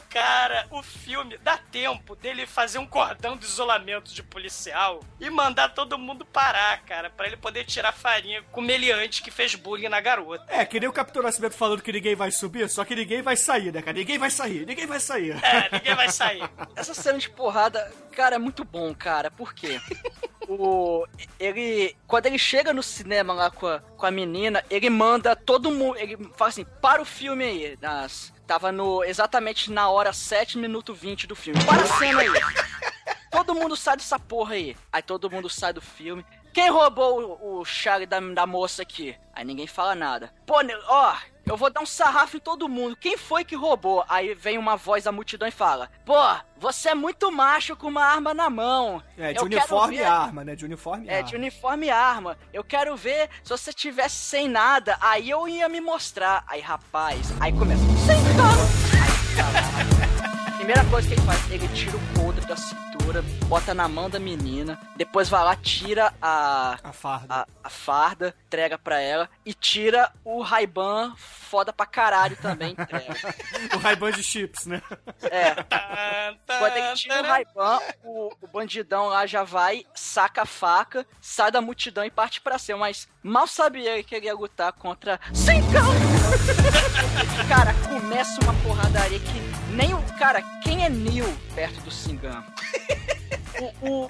Cara, 0.09 0.67
o 0.71 0.81
filme 0.81 1.37
dá 1.37 1.57
tempo 1.57 2.15
dele 2.15 2.45
fazer 2.45 2.79
um 2.79 2.87
cordão 2.87 3.37
de 3.37 3.45
isolamento 3.45 4.13
de 4.13 4.23
policial 4.23 5.01
e 5.19 5.29
mandar 5.29 5.69
todo 5.69 5.97
mundo 5.97 6.25
parar, 6.25 6.81
cara, 6.83 7.09
pra 7.09 7.27
ele 7.27 7.37
poder 7.37 7.65
tirar 7.65 7.91
farinha 7.91 8.41
com 8.51 8.61
o 8.61 8.63
meliante 8.63 9.21
que 9.21 9.29
fez 9.29 9.55
bullying 9.55 9.89
na 9.89 9.99
garota. 10.01 10.45
É, 10.47 10.65
que 10.65 10.79
nem 10.79 10.89
o 10.89 10.93
Capitão 10.93 11.21
Nascimento 11.21 11.53
falando 11.53 11.81
que 11.81 11.91
ninguém 11.91 12.15
vai 12.15 12.31
subir, 12.31 12.69
só 12.69 12.85
que 12.85 12.95
ninguém 12.95 13.21
vai 13.21 13.35
sair, 13.35 13.71
né, 13.71 13.81
cara? 13.81 13.97
Ninguém 13.97 14.17
vai 14.17 14.31
sair, 14.31 14.65
ninguém 14.65 14.87
vai 14.87 14.99
sair. 14.99 15.31
É, 15.43 15.69
ninguém 15.71 15.95
vai 15.95 16.09
sair. 16.09 16.49
Essa 16.75 16.93
cena 16.93 17.19
de 17.19 17.29
porrada, 17.29 17.91
cara, 18.17 18.35
é 18.35 18.39
muito 18.39 18.65
bom, 18.65 18.95
cara. 18.95 19.29
Por 19.29 19.53
quê? 19.53 19.79
O, 20.49 21.05
ele, 21.37 21.93
quando 22.07 22.27
ele 22.27 22.39
chega 22.39 22.73
no 22.73 22.81
cinema 22.81 23.33
lá 23.33 23.51
com 23.51 23.67
a, 23.67 23.81
com 23.81 24.05
a 24.05 24.11
menina, 24.11 24.63
ele 24.69 24.89
manda 24.89 25.35
todo 25.35 25.69
mundo, 25.69 25.97
ele 25.97 26.15
fala 26.37 26.47
assim, 26.47 26.65
para 26.81 27.01
o 27.01 27.05
filme 27.05 27.43
aí, 27.43 27.77
nas, 27.81 28.33
tava 28.47 28.71
no, 28.71 29.03
exatamente 29.03 29.69
na 29.69 29.89
hora 29.89 30.13
7 30.13 30.57
minuto 30.57 30.93
20 30.93 31.27
do 31.27 31.35
filme, 31.35 31.61
para 31.65 31.81
a 31.81 31.85
cena 31.85 32.21
aí. 32.21 32.29
Todo 33.29 33.53
mundo 33.53 33.75
sai 33.75 33.97
dessa 33.97 34.17
porra 34.17 34.53
aí. 34.53 34.77
Aí 34.89 35.01
todo 35.01 35.29
mundo 35.29 35.49
sai 35.49 35.73
do 35.73 35.81
filme. 35.81 36.25
Quem 36.53 36.69
roubou 36.69 37.37
o, 37.41 37.59
o 37.59 37.65
chale 37.65 38.05
da, 38.05 38.21
da 38.21 38.47
moça 38.47 38.83
aqui? 38.83 39.17
Aí 39.33 39.43
ninguém 39.43 39.67
fala 39.67 39.95
nada. 39.95 40.33
Pô, 40.45 40.55
ó, 40.87 41.15
eu 41.47 41.57
vou 41.57 41.69
dar 41.69 41.81
um 41.81 41.85
sarrafo 41.85 42.37
em 42.37 42.39
todo 42.39 42.67
mundo. 42.69 42.95
Quem 42.95 43.17
foi 43.17 43.43
que 43.43 43.55
roubou? 43.55 44.03
Aí 44.09 44.33
vem 44.33 44.57
uma 44.57 44.75
voz 44.75 45.03
da 45.05 45.11
multidão 45.11 45.47
e 45.47 45.51
fala: 45.51 45.89
Pô, 46.05 46.15
você 46.57 46.89
é 46.89 46.95
muito 46.95 47.31
macho 47.31 47.75
com 47.75 47.87
uma 47.87 48.03
arma 48.03 48.33
na 48.33 48.49
mão. 48.49 49.01
É, 49.17 49.33
de 49.33 49.39
Eu 49.39 49.45
uniforme 49.45 49.95
e 49.95 49.99
ver- 49.99 50.03
arma, 50.05 50.43
né? 50.43 50.55
De 50.55 50.65
uniforme 50.65 51.05
e 51.05 51.09
É, 51.09 51.17
arma. 51.17 51.27
de 51.29 51.35
uniforme 51.35 51.85
e 51.87 51.89
arma. 51.89 52.37
Eu 52.53 52.63
quero 52.63 52.95
ver 52.95 53.29
se 53.43 53.49
você 53.49 53.71
tivesse 53.73 54.15
sem 54.15 54.47
nada. 54.47 54.97
Aí 55.01 55.29
eu 55.29 55.47
ia 55.47 55.67
me 55.69 55.79
mostrar. 55.81 56.43
Aí, 56.47 56.61
rapaz, 56.61 57.31
aí 57.39 57.51
começa. 57.53 57.81
Sem 58.05 58.17
cara. 58.35 58.86
Primeira 60.67 60.89
coisa 60.89 61.07
que 61.07 61.13
ele 61.13 61.21
faz, 61.21 61.49
ele 61.49 61.67
tira 61.69 61.95
o 61.95 62.19
coldre 62.19 62.45
da 62.45 62.57
cintura, 62.57 63.21
bota 63.45 63.73
na 63.73 63.87
mão 63.87 64.09
da 64.09 64.19
menina, 64.19 64.77
depois 64.97 65.29
vai 65.29 65.41
lá, 65.41 65.55
tira 65.55 66.13
a, 66.21 66.77
A 66.83 66.91
farda. 66.91 67.33
a, 67.33 67.47
a 67.63 67.69
farda, 67.69 68.35
entrega 68.47 68.77
pra 68.77 68.99
ela 68.99 69.29
e 69.45 69.53
tira 69.53 70.11
o 70.25 70.41
Ray-Ban 70.41 71.15
foda 71.15 71.71
pra 71.71 71.85
caralho 71.85 72.35
também, 72.35 72.71
entrega. 72.77 73.15
O 73.73 73.77
Ray-Ban 73.77 74.11
de 74.11 74.21
chips, 74.21 74.65
né? 74.65 74.81
É, 75.31 75.55
quando 76.59 76.75
ele 76.75 76.93
tira 76.95 77.19
o 77.19 77.23
tan. 77.23 77.29
Ray-Ban, 77.29 77.79
o, 78.03 78.33
o 78.41 78.47
bandidão 78.47 79.07
lá 79.07 79.25
já 79.25 79.45
vai, 79.45 79.85
saca 79.95 80.41
a 80.41 80.45
faca, 80.45 81.07
sai 81.21 81.49
da 81.49 81.61
multidão 81.61 82.03
e 82.03 82.11
parte 82.11 82.41
pra 82.41 82.59
cima. 82.59 82.79
Mas 82.79 83.07
mal 83.23 83.47
sabia 83.47 83.93
ele 83.93 84.03
que 84.03 84.13
ele 84.13 84.25
ia 84.25 84.35
lutar 84.35 84.73
contra 84.73 85.17
Cincão! 85.33 85.93
cara, 87.47 87.73
começa 87.87 88.37
uma 88.41 88.53
porradaria 88.55 89.19
que 89.19 89.66
nem 89.77 89.93
o. 89.93 90.01
Cara, 90.17 90.41
quem 90.63 90.83
é 90.83 90.89
Neil 90.89 91.25
perto 91.53 91.79
do 91.81 91.91
Singan? 91.91 92.43
O, 93.81 94.03
o, 94.03 94.07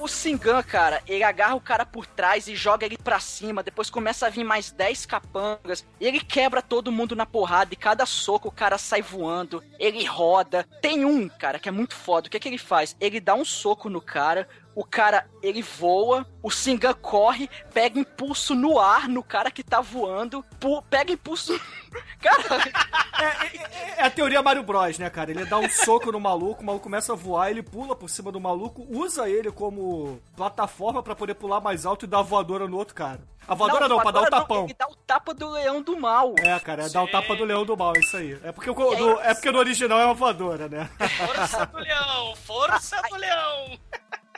o, 0.00 0.06
Singan, 0.06 0.62
cara, 0.62 1.02
ele 1.08 1.24
agarra 1.24 1.54
o 1.54 1.60
cara 1.62 1.86
por 1.86 2.06
trás 2.06 2.46
e 2.46 2.54
joga 2.54 2.84
ele 2.84 2.98
pra 2.98 3.18
cima. 3.18 3.62
Depois 3.62 3.88
começa 3.88 4.26
a 4.26 4.28
vir 4.28 4.44
mais 4.44 4.70
10 4.70 5.06
capangas. 5.06 5.82
E 5.98 6.06
ele 6.06 6.20
quebra 6.20 6.60
todo 6.60 6.92
mundo 6.92 7.16
na 7.16 7.24
porrada. 7.24 7.72
E 7.72 7.76
cada 7.76 8.04
soco 8.04 8.48
o 8.48 8.52
cara 8.52 8.76
sai 8.76 9.00
voando. 9.00 9.64
Ele 9.78 10.04
roda. 10.04 10.68
Tem 10.82 11.06
um, 11.06 11.26
cara, 11.26 11.58
que 11.58 11.70
é 11.70 11.72
muito 11.72 11.94
foda. 11.94 12.28
O 12.28 12.30
que, 12.30 12.36
é 12.36 12.40
que 12.40 12.48
ele 12.50 12.58
faz? 12.58 12.94
Ele 13.00 13.18
dá 13.18 13.34
um 13.34 13.46
soco 13.46 13.88
no 13.88 14.02
cara. 14.02 14.46
O 14.76 14.84
cara, 14.84 15.26
ele 15.42 15.62
voa, 15.62 16.26
o 16.42 16.50
Singan 16.50 16.92
corre, 16.92 17.48
pega 17.72 17.98
impulso 17.98 18.54
no 18.54 18.78
ar 18.78 19.08
no 19.08 19.22
cara 19.22 19.50
que 19.50 19.62
tá 19.64 19.80
voando, 19.80 20.44
pu- 20.60 20.82
pega 20.82 21.10
impulso. 21.12 21.58
Cara, 22.20 22.42
É, 23.18 23.24
é- 23.24 23.94
é 24.00 24.02
a 24.04 24.10
teoria 24.10 24.42
Mario 24.42 24.62
Bros, 24.62 24.98
né, 24.98 25.08
cara? 25.08 25.30
Ele 25.30 25.46
dá 25.46 25.56
um 25.56 25.70
soco 25.70 26.12
no 26.12 26.20
maluco, 26.20 26.60
o 26.62 26.66
maluco 26.66 26.82
começa 26.84 27.14
a 27.14 27.16
voar, 27.16 27.50
ele 27.50 27.62
pula 27.62 27.96
por 27.96 28.10
cima 28.10 28.30
do 28.30 28.38
maluco, 28.38 28.86
usa 28.90 29.26
ele 29.30 29.50
como 29.50 30.20
plataforma 30.36 31.02
pra 31.02 31.16
poder 31.16 31.32
pular 31.34 31.58
mais 31.58 31.86
alto 31.86 32.04
e 32.04 32.08
dar 32.08 32.20
voadora 32.20 32.68
no 32.68 32.76
outro 32.76 32.94
cara. 32.94 33.20
A 33.48 33.54
voadora 33.54 33.88
não, 33.88 33.96
pra 34.00 34.10
dar 34.10 34.18
o 34.20 34.22
voadora 34.24 34.30
não, 34.30 34.38
tapão. 34.42 34.64
Ele 34.64 34.74
dá 34.78 34.86
o 34.88 34.94
tapa 34.96 35.32
do 35.32 35.48
leão 35.52 35.80
do 35.80 35.96
mal. 35.98 36.34
É, 36.40 36.58
cara, 36.60 36.84
é 36.84 36.88
dar 36.90 37.02
o 37.04 37.08
tapa 37.08 37.34
do 37.34 37.44
leão 37.44 37.64
do 37.64 37.74
mal, 37.76 37.94
é 37.96 38.00
isso 38.00 38.16
aí. 38.18 38.38
É 38.44 38.52
porque, 38.52 38.68
o, 38.68 38.90
aí, 38.90 38.96
do- 38.98 39.20
é 39.20 39.32
porque 39.32 39.50
no 39.50 39.58
original 39.58 39.98
é 39.98 40.04
uma 40.04 40.14
voadora, 40.14 40.68
né? 40.68 40.90
Força 41.16 41.64
do 41.64 41.78
leão, 41.78 42.36
força 42.36 43.00
do 43.08 43.16
leão. 43.16 43.78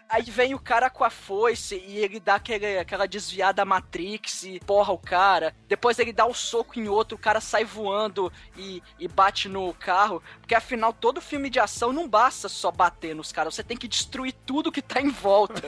Aí 0.08 0.22
vem 0.22 0.54
o 0.54 0.58
cara 0.58 0.88
com 0.88 1.04
a 1.04 1.10
foice 1.10 1.82
e 1.86 1.98
ele 1.98 2.18
dá 2.18 2.36
aquele, 2.36 2.78
aquela 2.78 3.06
desviada 3.06 3.64
Matrix 3.64 4.42
e 4.44 4.58
porra 4.60 4.92
o 4.92 4.98
cara. 4.98 5.54
Depois 5.68 5.98
ele 5.98 6.14
dá 6.14 6.24
o 6.24 6.32
soco 6.32 6.78
em 6.78 6.88
outro, 6.88 7.16
o 7.16 7.20
cara 7.20 7.40
sai 7.40 7.64
voando 7.64 8.32
e, 8.56 8.82
e 8.98 9.06
bate 9.06 9.48
no 9.48 9.74
carro. 9.74 10.22
Porque 10.40 10.54
afinal, 10.54 10.94
todo 10.94 11.20
filme 11.20 11.50
de 11.50 11.60
ação 11.60 11.92
não 11.92 12.08
basta 12.08 12.48
só 12.48 12.70
bater 12.70 13.14
nos 13.14 13.32
caras, 13.32 13.54
você 13.54 13.62
tem 13.62 13.76
que 13.76 13.86
destruir 13.86 14.32
tudo 14.46 14.72
que 14.72 14.80
tá 14.80 15.00
em 15.00 15.10
volta. 15.10 15.62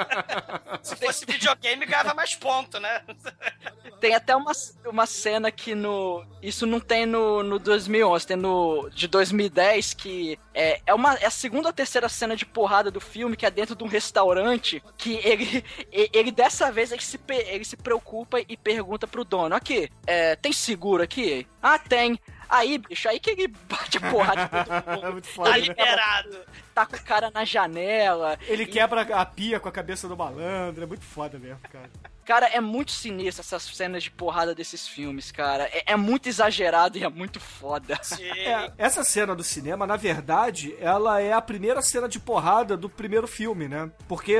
Se 0.82 0.96
fosse 0.96 1.26
videogame, 1.26 1.84
ganhava 1.84 2.14
mais 2.14 2.34
ponto, 2.34 2.80
né? 2.80 3.04
Tem 4.00 4.14
até 4.14 4.34
uma, 4.36 4.52
uma 4.86 5.06
cena 5.06 5.50
que 5.50 5.74
no. 5.74 6.24
Isso 6.40 6.66
não 6.66 6.78
tem 6.78 7.04
no, 7.04 7.42
no 7.42 7.58
2011, 7.58 8.26
tem 8.26 8.36
no. 8.36 8.88
de 8.90 9.08
2010, 9.08 9.94
que 9.94 10.38
é, 10.54 10.80
é, 10.86 10.94
uma, 10.94 11.14
é 11.14 11.26
a 11.26 11.30
segunda 11.30 11.68
ou 11.68 11.72
terceira 11.72 12.08
cena 12.08 12.36
de 12.36 12.46
porrada 12.46 12.92
do 12.92 13.00
filme, 13.00 13.36
que 13.36 13.44
é 13.44 13.50
dentro 13.58 13.74
de 13.74 13.82
um 13.82 13.88
restaurante, 13.88 14.80
que 14.96 15.14
ele. 15.24 15.64
e- 15.92 16.08
Ele 16.12 16.30
dessa 16.30 16.70
vez 16.70 16.92
ele 16.92 17.02
se, 17.02 17.18
ele 17.28 17.64
se 17.64 17.76
preocupa 17.76 18.38
e 18.40 18.56
pergunta 18.56 19.06
pro 19.06 19.24
dono: 19.24 19.52
aqui, 19.54 19.90
é, 20.06 20.36
tem 20.36 20.52
seguro 20.52 21.02
aqui? 21.02 21.44
Ah, 21.60 21.76
tem. 21.78 22.18
Aí, 22.48 22.78
bicho, 22.78 23.08
aí 23.08 23.18
que 23.20 23.30
ele 23.30 23.48
bate 23.48 23.98
a 23.98 24.10
porrada 24.10 24.48
foda, 25.34 25.50
Tá 25.50 25.56
né? 25.58 25.62
liberado. 25.64 26.38
Taca 26.74 26.96
o 26.96 27.02
cara 27.04 27.30
na 27.30 27.44
janela. 27.44 28.38
Ele 28.46 28.64
quebra 28.64 29.02
a 29.02 29.26
pia 29.26 29.58
com 29.60 29.68
a 29.68 29.72
cabeça 29.72 30.06
do 30.08 30.16
malandro, 30.16 30.82
é 30.84 30.86
muito 30.86 31.04
foda 31.04 31.38
mesmo, 31.38 31.58
cara. 31.70 31.90
Cara, 32.28 32.44
é 32.44 32.60
muito 32.60 32.92
sinistro 32.92 33.40
essas 33.40 33.62
cenas 33.62 34.02
de 34.02 34.10
porrada 34.10 34.54
desses 34.54 34.86
filmes, 34.86 35.32
cara. 35.32 35.64
É, 35.72 35.92
é 35.92 35.96
muito 35.96 36.28
exagerado 36.28 36.98
e 36.98 37.02
é 37.02 37.08
muito 37.08 37.40
foda. 37.40 37.98
Sim. 38.02 38.22
É, 38.22 38.70
essa 38.76 39.02
cena 39.02 39.34
do 39.34 39.42
cinema, 39.42 39.86
na 39.86 39.96
verdade, 39.96 40.76
ela 40.78 41.22
é 41.22 41.32
a 41.32 41.40
primeira 41.40 41.80
cena 41.80 42.06
de 42.06 42.20
porrada 42.20 42.76
do 42.76 42.86
primeiro 42.86 43.26
filme, 43.26 43.66
né? 43.66 43.90
Porque 44.06 44.36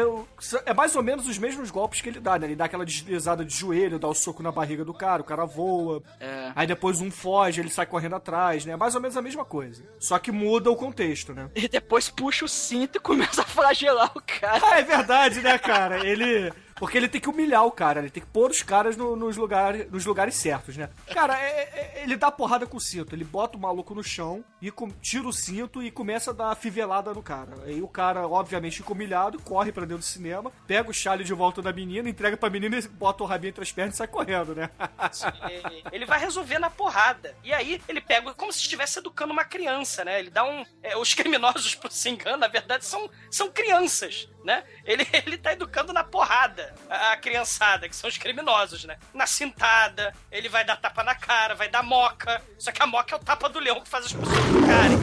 é 0.66 0.74
mais 0.74 0.94
ou 0.96 1.02
menos 1.02 1.26
os 1.26 1.38
mesmos 1.38 1.70
golpes 1.70 2.02
que 2.02 2.10
ele 2.10 2.20
dá, 2.20 2.38
né? 2.38 2.48
Ele 2.48 2.56
dá 2.56 2.66
aquela 2.66 2.84
deslizada 2.84 3.42
de 3.42 3.56
joelho, 3.56 3.98
dá 3.98 4.06
o 4.06 4.14
soco 4.14 4.42
na 4.42 4.52
barriga 4.52 4.84
do 4.84 4.92
cara, 4.92 5.22
o 5.22 5.24
cara 5.24 5.46
voa. 5.46 6.02
É. 6.20 6.52
Aí 6.54 6.66
depois 6.66 7.00
um 7.00 7.10
foge, 7.10 7.62
ele 7.62 7.70
sai 7.70 7.86
correndo 7.86 8.16
atrás, 8.16 8.66
né? 8.66 8.74
É 8.74 8.76
mais 8.76 8.94
ou 8.94 9.00
menos 9.00 9.16
a 9.16 9.22
mesma 9.22 9.46
coisa. 9.46 9.82
Só 9.98 10.18
que 10.18 10.30
muda 10.30 10.70
o 10.70 10.76
contexto, 10.76 11.32
né? 11.32 11.48
E 11.54 11.66
depois 11.66 12.10
puxa 12.10 12.44
o 12.44 12.48
cinto 12.48 12.96
e 12.96 13.00
começa 13.00 13.40
a 13.40 13.46
flagelar 13.46 14.12
o 14.14 14.20
cara. 14.20 14.60
Ah, 14.62 14.78
é 14.78 14.82
verdade, 14.82 15.40
né, 15.40 15.56
cara? 15.56 16.06
Ele. 16.06 16.52
Porque 16.78 16.96
ele 16.96 17.08
tem 17.08 17.20
que 17.20 17.28
humilhar 17.28 17.64
o 17.64 17.70
cara, 17.72 18.00
ele 18.00 18.10
tem 18.10 18.22
que 18.22 18.28
pôr 18.28 18.50
os 18.50 18.62
caras 18.62 18.96
no- 18.96 19.16
nos, 19.16 19.36
lugares, 19.36 19.90
nos 19.90 20.04
lugares 20.04 20.34
certos, 20.36 20.76
né? 20.76 20.88
Cara, 21.12 21.38
é- 21.38 21.62
é- 21.96 22.02
ele 22.02 22.16
dá 22.16 22.30
porrada 22.30 22.66
com 22.66 22.76
o 22.76 22.80
cinto, 22.80 23.14
ele 23.14 23.24
bota 23.24 23.56
o 23.56 23.60
maluco 23.60 23.94
no 23.94 24.02
chão 24.02 24.44
e 24.62 24.70
com- 24.70 24.90
tira 25.02 25.26
o 25.26 25.32
cinto 25.32 25.82
e 25.82 25.90
começa 25.90 26.30
a 26.30 26.34
dar 26.34 26.54
fivelada 26.56 27.12
no 27.12 27.22
cara. 27.22 27.52
Aí 27.64 27.82
o 27.82 27.88
cara, 27.88 28.26
obviamente, 28.26 28.76
fica 28.78 28.92
humilhado, 28.92 29.40
corre 29.42 29.72
pra 29.72 29.82
dentro 29.84 29.98
do 29.98 30.04
cinema, 30.04 30.52
pega 30.66 30.90
o 30.90 30.94
chale 30.94 31.24
de 31.24 31.34
volta 31.34 31.60
da 31.60 31.72
menina, 31.72 32.08
entrega 32.08 32.36
pra 32.36 32.48
menina 32.50 32.76
e 32.78 32.82
bota 32.88 33.22
o 33.22 33.26
rabinho 33.26 33.50
entre 33.50 33.62
as 33.62 33.72
pernas 33.72 33.94
e 33.94 33.96
sai 33.98 34.06
correndo, 34.08 34.54
né? 34.54 34.70
Ele 35.92 36.06
vai 36.06 36.18
resolver 36.20 36.58
na 36.58 36.70
porrada. 36.70 37.34
E 37.42 37.52
aí 37.52 37.80
ele 37.88 38.00
pega 38.00 38.32
como 38.34 38.52
se 38.52 38.60
estivesse 38.60 38.98
educando 38.98 39.32
uma 39.32 39.44
criança, 39.44 40.04
né? 40.04 40.18
Ele 40.18 40.30
dá 40.30 40.44
um. 40.44 40.64
é, 40.82 40.96
os 40.96 41.14
criminosos, 41.14 41.74
por 41.74 41.90
se 41.92 42.08
engano, 42.08 42.38
na 42.38 42.48
verdade, 42.48 42.84
são, 42.84 43.08
são 43.30 43.50
crianças, 43.50 44.28
né? 44.48 44.64
Ele, 44.82 45.06
ele 45.26 45.36
tá 45.36 45.52
educando 45.52 45.92
na 45.92 46.02
porrada 46.02 46.74
a, 46.88 47.12
a 47.12 47.16
criançada, 47.18 47.86
que 47.86 47.94
são 47.94 48.08
os 48.08 48.16
criminosos, 48.16 48.84
né? 48.84 48.96
Na 49.12 49.26
cintada, 49.26 50.14
ele 50.32 50.48
vai 50.48 50.64
dar 50.64 50.76
tapa 50.76 51.04
na 51.04 51.14
cara, 51.14 51.54
vai 51.54 51.68
dar 51.68 51.82
moca. 51.82 52.42
Só 52.58 52.72
que 52.72 52.82
a 52.82 52.86
moca 52.86 53.14
é 53.14 53.18
o 53.18 53.22
tapa 53.22 53.48
do 53.50 53.58
leão 53.60 53.80
que 53.82 53.88
faz 53.88 54.06
as 54.06 54.12
pessoas 54.14 54.38
ficarem. 54.38 54.98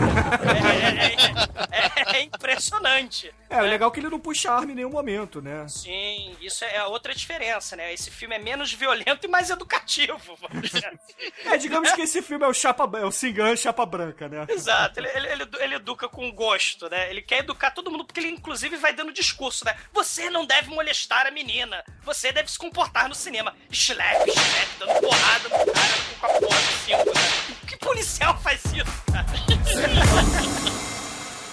É, 1.72 1.78
é- 1.78 2.16
é- 2.16 2.18
é 2.18 2.22
impressionante. 2.24 3.32
É, 3.50 3.62
o 3.62 3.66
legal 3.66 3.90
é 3.90 3.94
que 3.94 4.00
ele 4.00 4.10
não 4.10 4.20
puxa 4.20 4.52
arma 4.52 4.72
em 4.72 4.76
nenhum 4.76 4.90
momento, 4.90 5.42
né? 5.42 5.68
Sim, 5.68 6.36
isso 6.42 6.66
é 6.66 6.78
a 6.78 6.88
outra 6.88 7.14
diferença, 7.14 7.76
né? 7.76 7.94
Esse 7.94 8.10
filme 8.10 8.36
é 8.36 8.40
menos 8.40 8.74
violento 8.74 9.26
e 9.26 9.28
mais 9.28 9.50
educativo, 9.52 10.20
assim. 10.64 10.86
É, 11.46 11.58
digamos 11.58 11.92
que 11.92 12.02
esse 12.02 12.22
filme 12.22 12.44
é 12.44 12.48
o 12.48 12.54
chapa, 12.54 12.90
é 12.98 13.06
o 13.06 13.12
Singan 13.12 13.56
chapa 13.56 13.86
branca, 13.86 14.28
né? 14.28 14.46
Exato, 14.50 15.00
ele, 15.00 15.08
ele, 15.10 15.28
ele, 15.28 15.50
ele 15.60 15.76
educa 15.76 16.10
com 16.10 16.32
gosto, 16.32 16.90
né? 16.90 17.10
Ele 17.10 17.22
quer 17.22 17.40
educar 17.40 17.72
todo 17.72 17.92
mundo, 17.92 18.04
porque 18.06 18.20
ele 18.20 18.30
inclusive 18.30 18.76
vai 18.78 18.94
dando 18.94 19.12
discurso, 19.36 19.66
né? 19.66 19.76
Você 19.94 20.30
não 20.30 20.46
deve 20.46 20.70
molestar 20.70 21.28
a 21.28 21.32
menina, 21.32 21.84
você 22.04 22.32
deve 22.32 22.50
se 22.50 22.58
comportar 22.58 23.10
no 23.10 23.16
cinema. 23.16 23.54
Slap, 23.70 24.26
slap, 24.28 24.70
dando 24.80 25.02
porrada 25.02 25.50
no 25.50 25.58
cara 25.74 25.94
com 26.20 26.26
a 26.26 26.30
porra 26.30 26.40
do 26.40 26.48
cinto, 26.86 27.14
né? 27.14 27.22
Que 27.68 27.76
policial 27.78 28.40
faz 28.42 28.64
isso, 28.66 29.04
cara? 29.12 29.26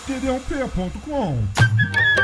td1p.com 0.06 2.21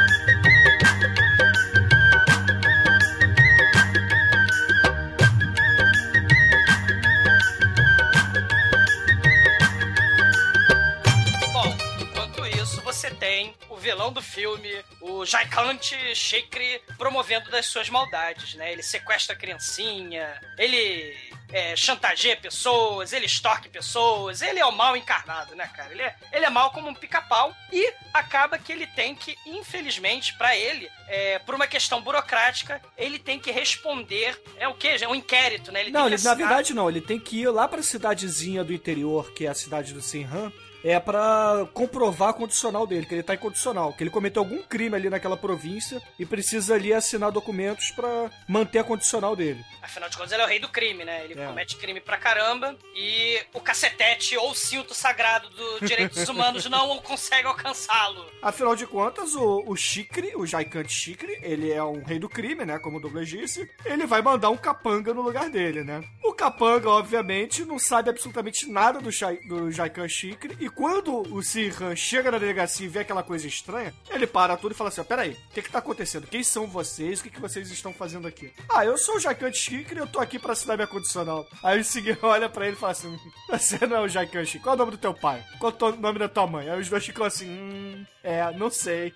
o 15.00 15.24
Jaikant 15.24 15.80
Shikri 16.14 16.80
promovendo 16.96 17.50
das 17.50 17.66
suas 17.66 17.88
maldades, 17.88 18.54
né? 18.54 18.72
Ele 18.72 18.82
sequestra 18.82 19.34
a 19.34 19.38
criancinha, 19.38 20.40
ele 20.58 21.16
é, 21.50 21.74
chantageia 21.76 22.36
pessoas, 22.36 23.12
ele 23.12 23.26
extorque 23.26 23.68
pessoas, 23.68 24.42
ele 24.42 24.58
é 24.58 24.66
o 24.66 24.72
mal 24.72 24.96
encarnado, 24.96 25.54
né, 25.54 25.66
cara? 25.74 25.92
Ele 25.92 26.02
é, 26.02 26.14
ele 26.32 26.44
é 26.44 26.50
mal 26.50 26.70
como 26.70 26.88
um 26.88 26.94
pica-pau 26.94 27.54
e 27.72 27.92
acaba 28.12 28.58
que 28.58 28.72
ele 28.72 28.86
tem 28.86 29.14
que, 29.14 29.36
infelizmente, 29.46 30.34
pra 30.36 30.56
ele, 30.56 30.90
é, 31.06 31.38
por 31.38 31.54
uma 31.54 31.66
questão 31.66 32.00
burocrática, 32.02 32.82
ele 32.96 33.18
tem 33.18 33.38
que 33.38 33.50
responder. 33.50 34.38
É 34.58 34.68
o 34.68 34.74
quê? 34.74 34.96
É 35.00 35.08
um 35.08 35.14
inquérito, 35.14 35.72
né? 35.72 35.80
Ele 35.80 35.90
Não, 35.90 36.06
ele, 36.06 36.16
que 36.16 36.24
na 36.24 36.32
assinar- 36.32 36.48
verdade 36.48 36.74
não, 36.74 36.88
ele 36.88 37.00
tem 37.00 37.18
que 37.18 37.40
ir 37.40 37.48
lá 37.48 37.66
pra 37.66 37.82
cidadezinha 37.82 38.62
do 38.64 38.72
interior, 38.72 39.32
que 39.32 39.46
é 39.46 39.48
a 39.48 39.54
cidade 39.54 39.92
do 39.94 40.02
Sinhan, 40.02 40.52
é 40.84 40.98
pra 41.00 41.66
comprovar 41.72 42.30
a 42.30 42.32
condicional 42.32 42.86
dele, 42.86 43.06
que 43.06 43.14
ele 43.14 43.22
tá 43.22 43.34
incondicional, 43.34 43.92
que 43.92 44.02
ele 44.02 44.10
cometeu 44.10 44.42
algum 44.42 44.62
crime 44.62 44.94
ali 44.96 45.10
naquela 45.10 45.36
província 45.36 46.00
e 46.18 46.24
precisa 46.24 46.74
ali 46.74 46.92
assinar 46.92 47.30
documentos 47.32 47.90
pra 47.90 48.30
manter 48.48 48.78
a 48.78 48.84
condicional 48.84 49.34
dele. 49.34 49.64
Afinal 49.82 50.08
de 50.08 50.16
contas, 50.16 50.32
ele 50.32 50.42
é 50.42 50.44
o 50.44 50.48
rei 50.48 50.58
do 50.60 50.68
crime, 50.68 51.04
né? 51.04 51.24
Ele 51.24 51.40
É. 51.40 51.46
comete 51.46 51.76
crime 51.76 52.00
pra 52.00 52.16
caramba 52.16 52.76
e 52.94 53.40
o 53.54 53.60
cacetete 53.60 54.36
ou 54.36 54.54
cinto 54.54 54.94
sagrado 54.94 55.48
dos 55.50 55.88
direitos 55.88 56.26
humanos 56.28 56.64
não 56.66 56.98
consegue 56.98 57.46
alcançá-lo. 57.46 58.24
Afinal 58.42 58.76
de 58.76 58.86
contas, 58.86 59.34
o, 59.34 59.64
o 59.66 59.76
Chikri, 59.76 60.32
o 60.36 60.46
Jaikant 60.46 60.88
Chikri, 60.88 61.38
ele 61.42 61.70
é 61.72 61.82
um 61.82 62.02
rei 62.02 62.18
do 62.18 62.28
crime, 62.28 62.64
né? 62.64 62.78
Como 62.78 62.98
o 62.98 63.00
Douglas 63.00 63.28
disse. 63.28 63.68
Ele 63.84 64.06
vai 64.06 64.22
mandar 64.22 64.50
um 64.50 64.56
capanga 64.56 65.12
no 65.14 65.22
lugar 65.22 65.48
dele, 65.50 65.82
né? 65.82 66.02
O 66.22 66.32
capanga, 66.32 66.90
obviamente, 66.90 67.64
não 67.64 67.78
sabe 67.78 68.10
absolutamente 68.10 68.68
nada 68.70 69.00
do, 69.00 69.10
Shai, 69.10 69.38
do 69.38 69.70
Chikri. 70.08 70.56
E 70.60 70.67
quando 70.68 71.22
o 71.34 71.42
Sirhan 71.42 71.94
chega 71.94 72.30
na 72.30 72.38
delegacia 72.38 72.86
e 72.86 72.88
vê 72.88 73.00
aquela 73.00 73.22
coisa 73.22 73.46
estranha, 73.46 73.94
ele 74.10 74.26
para 74.26 74.56
tudo 74.56 74.72
e 74.72 74.74
fala 74.74 74.88
assim: 74.88 75.02
peraí, 75.04 75.32
o 75.32 75.54
que 75.54 75.62
que 75.62 75.70
tá 75.70 75.78
acontecendo? 75.78 76.26
Quem 76.26 76.42
são 76.42 76.66
vocês? 76.66 77.20
O 77.20 77.22
que 77.22 77.30
que 77.30 77.40
vocês 77.40 77.70
estão 77.70 77.92
fazendo 77.92 78.26
aqui? 78.26 78.52
Ah, 78.68 78.84
eu 78.84 78.96
sou 78.96 79.16
o 79.16 79.52
Chikri 79.52 79.96
e 79.96 79.98
eu 79.98 80.06
tô 80.06 80.18
aqui 80.20 80.38
pra 80.38 80.52
assinar 80.52 80.76
minha 80.76 80.86
condicional. 80.86 81.46
Aí 81.62 81.80
o 81.80 81.84
Sirhan 81.84 82.18
olha 82.26 82.48
pra 82.48 82.66
ele 82.66 82.76
e 82.76 82.78
fala 82.78 82.92
assim: 82.92 83.18
você 83.48 83.86
não 83.86 83.98
é 83.98 84.00
o 84.00 84.08
Jaikant 84.08 84.44
Chikri. 84.44 84.62
Qual 84.62 84.74
é 84.74 84.76
o 84.76 84.78
nome 84.78 84.92
do 84.92 84.98
teu 84.98 85.14
pai? 85.14 85.44
Qual 85.58 85.72
é 85.72 85.84
o 85.84 85.96
nome 85.96 86.18
da 86.18 86.28
tua 86.28 86.46
mãe? 86.46 86.68
Aí 86.68 86.80
os 86.80 86.88
dois 86.88 87.04
ficam 87.04 87.24
assim: 87.24 87.48
hum, 87.48 88.04
é, 88.28 88.52
não 88.58 88.70
sei. 88.70 89.14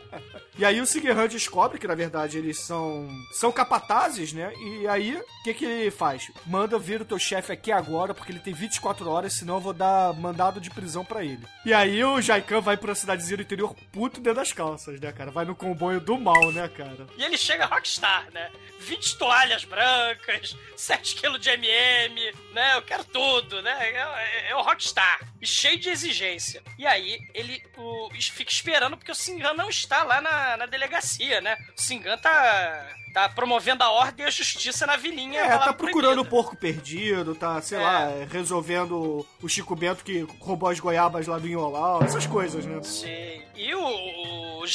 e 0.58 0.64
aí 0.64 0.80
o 0.80 0.86
Sigurd 0.86 1.28
descobre 1.28 1.78
que, 1.78 1.86
na 1.86 1.94
verdade, 1.94 2.38
eles 2.38 2.58
são 2.60 3.06
são 3.32 3.52
capatazes, 3.52 4.32
né? 4.32 4.52
E 4.56 4.88
aí, 4.88 5.14
o 5.14 5.44
que 5.44 5.52
que 5.52 5.64
ele 5.64 5.90
faz? 5.90 6.30
Manda 6.46 6.78
vir 6.78 7.02
o 7.02 7.04
teu 7.04 7.18
chefe 7.18 7.52
aqui 7.52 7.70
agora, 7.70 8.14
porque 8.14 8.32
ele 8.32 8.40
tem 8.40 8.54
24 8.54 9.10
horas, 9.10 9.34
senão 9.34 9.56
eu 9.56 9.60
vou 9.60 9.72
dar 9.72 10.14
mandado 10.14 10.58
de 10.58 10.70
prisão 10.70 10.85
pra 11.04 11.24
ele. 11.24 11.44
E 11.64 11.72
aí 11.74 12.02
o 12.04 12.20
Jaikan 12.20 12.60
vai 12.60 12.76
pra 12.76 12.94
cidadezinha 12.94 13.36
do 13.38 13.42
interior 13.42 13.74
puto 13.92 14.20
dentro 14.20 14.40
das 14.40 14.52
calças, 14.52 15.00
né, 15.00 15.12
cara? 15.12 15.30
Vai 15.30 15.44
no 15.44 15.54
comboio 15.54 16.00
do 16.00 16.18
mal, 16.18 16.52
né, 16.52 16.68
cara? 16.68 17.06
E 17.16 17.24
ele 17.24 17.36
chega 17.36 17.66
rockstar, 17.66 18.30
né? 18.32 18.50
20 18.80 19.18
toalhas 19.18 19.64
brancas, 19.64 20.56
7 20.76 21.14
quilos 21.16 21.40
de 21.40 21.48
MM, 21.50 22.32
né? 22.52 22.76
Eu 22.76 22.82
quero 22.82 23.04
tudo, 23.04 23.60
né? 23.62 23.74
É, 23.80 23.96
é- 23.96 24.50
é 24.50 24.56
o 24.56 24.62
rockstar. 24.62 25.20
E 25.40 25.46
cheio 25.46 25.78
de 25.78 25.88
exigência. 25.88 26.62
E 26.78 26.86
aí 26.86 27.18
ele 27.34 27.62
o, 27.76 28.08
fica 28.20 28.50
esperando 28.50 28.96
porque 28.96 29.10
o 29.10 29.14
Singan 29.14 29.54
não 29.54 29.68
está 29.70 30.02
lá 30.04 30.20
na, 30.20 30.56
na 30.58 30.66
delegacia, 30.66 31.40
né? 31.40 31.56
O 31.76 31.80
Singan 31.80 32.18
tá, 32.18 32.86
tá 33.16 33.30
promovendo 33.30 33.82
a 33.82 33.88
ordem 33.90 34.26
e 34.26 34.28
a 34.28 34.30
justiça 34.30 34.86
na 34.86 34.94
vilinha. 34.94 35.40
É, 35.40 35.56
tá 35.56 35.72
procurando 35.72 36.20
o 36.20 36.24
porco 36.26 36.54
perdido, 36.54 37.34
tá, 37.34 37.62
sei 37.62 37.78
É. 37.78 37.82
lá, 37.82 38.08
resolvendo 38.30 39.26
o 39.40 39.48
Chico 39.48 39.74
Bento 39.74 40.04
que 40.04 40.20
roubou 40.38 40.68
as 40.68 40.78
goiabas 40.78 41.26
lá 41.26 41.38
do 41.38 41.48
Inholau, 41.48 42.02
essas 42.02 42.26
coisas, 42.26 42.66
né? 42.66 42.82
Sim. 42.82 43.42
E 43.54 43.74
o, 43.74 44.60
o 44.60 44.66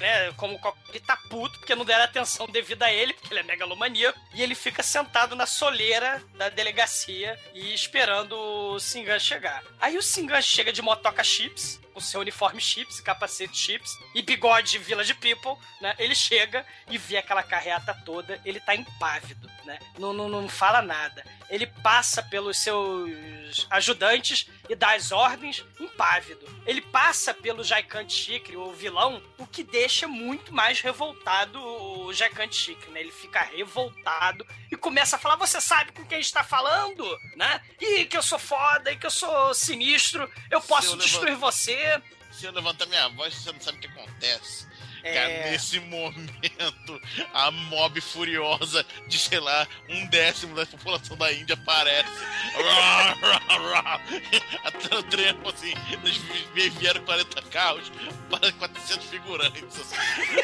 né, 0.00 0.32
como 0.36 0.58
ele 0.88 0.98
tá 0.98 1.16
puto 1.30 1.56
porque 1.60 1.76
não 1.76 1.84
deram 1.84 2.02
atenção 2.02 2.48
devida 2.48 2.86
a 2.86 2.92
ele, 2.92 3.12
porque 3.12 3.32
ele 3.32 3.40
é 3.40 3.44
megalomaníaco, 3.44 4.18
e 4.34 4.42
ele 4.42 4.56
fica 4.56 4.82
sentado 4.82 5.36
na 5.36 5.46
soleira 5.46 6.20
da 6.36 6.48
delegacia 6.48 7.38
e 7.54 7.72
esperando 7.72 8.32
o 8.32 8.80
Singan 8.80 9.20
chegar. 9.20 9.62
Aí 9.80 9.96
o 9.96 10.02
Singan 10.02 10.40
chega 10.42 10.72
de 10.72 10.82
motoca 10.82 11.22
chips, 11.22 11.78
com 11.98 12.00
seu 12.00 12.20
uniforme 12.20 12.60
chips, 12.60 13.00
capacete 13.00 13.58
chips 13.58 13.98
e 14.14 14.22
bigode 14.22 14.78
Village 14.78 15.14
People, 15.14 15.56
né? 15.80 15.96
Ele 15.98 16.14
chega 16.14 16.64
e 16.88 16.96
vê 16.96 17.16
aquela 17.16 17.42
carreata 17.42 17.92
toda, 18.06 18.40
ele 18.44 18.60
tá 18.60 18.72
impávido, 18.72 19.50
né? 19.64 19.80
Não, 19.98 20.12
não, 20.12 20.28
não 20.28 20.48
fala 20.48 20.80
nada. 20.80 21.24
Ele 21.50 21.66
passa 21.66 22.22
pelos 22.22 22.58
seus 22.58 23.66
ajudantes 23.70 24.48
e 24.68 24.74
dá 24.74 24.94
as 24.94 25.10
ordens 25.10 25.64
impávido. 25.80 26.46
Ele 26.66 26.80
passa 26.80 27.32
pelo 27.32 27.64
Jaicante 27.64 28.12
Chikri, 28.12 28.56
o 28.56 28.72
vilão, 28.72 29.22
o 29.38 29.46
que 29.46 29.64
deixa 29.64 30.06
muito 30.06 30.52
mais 30.52 30.80
revoltado 30.80 31.58
o 31.58 32.12
Jaicante 32.12 32.54
Chikri, 32.54 32.90
né? 32.90 33.00
Ele 33.00 33.12
fica 33.12 33.40
revoltado 33.40 34.46
e 34.70 34.76
começa 34.76 35.16
a 35.16 35.18
falar: 35.18 35.36
Você 35.36 35.60
sabe 35.60 35.92
com 35.92 36.04
quem 36.04 36.20
está 36.20 36.44
falando, 36.44 37.04
né? 37.34 37.60
E 37.80 38.04
que 38.04 38.16
eu 38.16 38.22
sou 38.22 38.38
foda, 38.38 38.92
e 38.92 38.96
que 38.96 39.06
eu 39.06 39.10
sou 39.10 39.54
sinistro, 39.54 40.30
eu 40.50 40.60
posso 40.60 40.92
eu 40.92 40.98
destruir 40.98 41.36
você. 41.36 41.87
Se 42.30 42.46
eu 42.46 42.52
levantar 42.52 42.86
minha 42.86 43.08
voz, 43.08 43.34
você 43.34 43.50
não 43.52 43.60
sabe 43.60 43.78
o 43.78 43.80
que 43.80 43.86
acontece. 43.88 44.66
É. 45.02 45.14
Cara, 45.14 45.50
nesse 45.50 45.80
momento, 45.80 47.00
a 47.32 47.50
mob 47.50 48.00
furiosa 48.00 48.84
de, 49.08 49.18
sei 49.18 49.40
lá, 49.40 49.66
um 49.88 50.06
décimo 50.08 50.54
da 50.54 50.66
população 50.66 51.16
da 51.16 51.32
Índia 51.32 51.54
aparece. 51.54 52.10
Até 54.64 54.96
o 54.96 55.02
tremo, 55.04 55.48
assim, 55.48 55.72
eles 55.92 56.16
vi- 56.54 56.70
vieram 56.70 57.04
40 57.04 57.42
carros 57.42 57.90
para 58.30 58.52
400 58.52 59.06
figurantes. 59.08 59.64
Assim, 59.80 59.96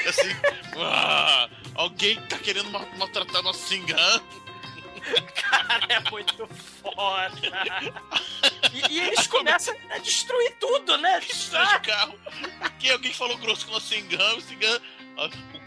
assim 0.08 0.32
rá. 0.78 1.48
alguém 1.74 2.20
tá 2.26 2.38
querendo 2.38 2.70
ma- 2.70 2.86
maltratar 2.96 3.42
nosso 3.42 3.66
Singan? 3.68 4.22
Cara, 5.34 5.86
é 5.88 6.10
muito 6.10 6.46
foda. 6.46 7.32
E, 8.72 8.94
e 8.94 9.00
eles 9.00 9.26
começam 9.26 9.74
a 9.90 9.98
destruir 9.98 10.56
tudo, 10.58 10.96
né? 10.98 11.20
Sai 11.22 11.80
de 11.80 11.88
carro. 11.88 12.18
Porque 12.60 12.90
alguém 12.90 13.12
falou 13.12 13.36
grosso 13.38 13.66
com 13.66 13.76
o 13.76 13.80
Singan, 13.80 14.34
o 14.34 14.40
Singan. 14.40 14.80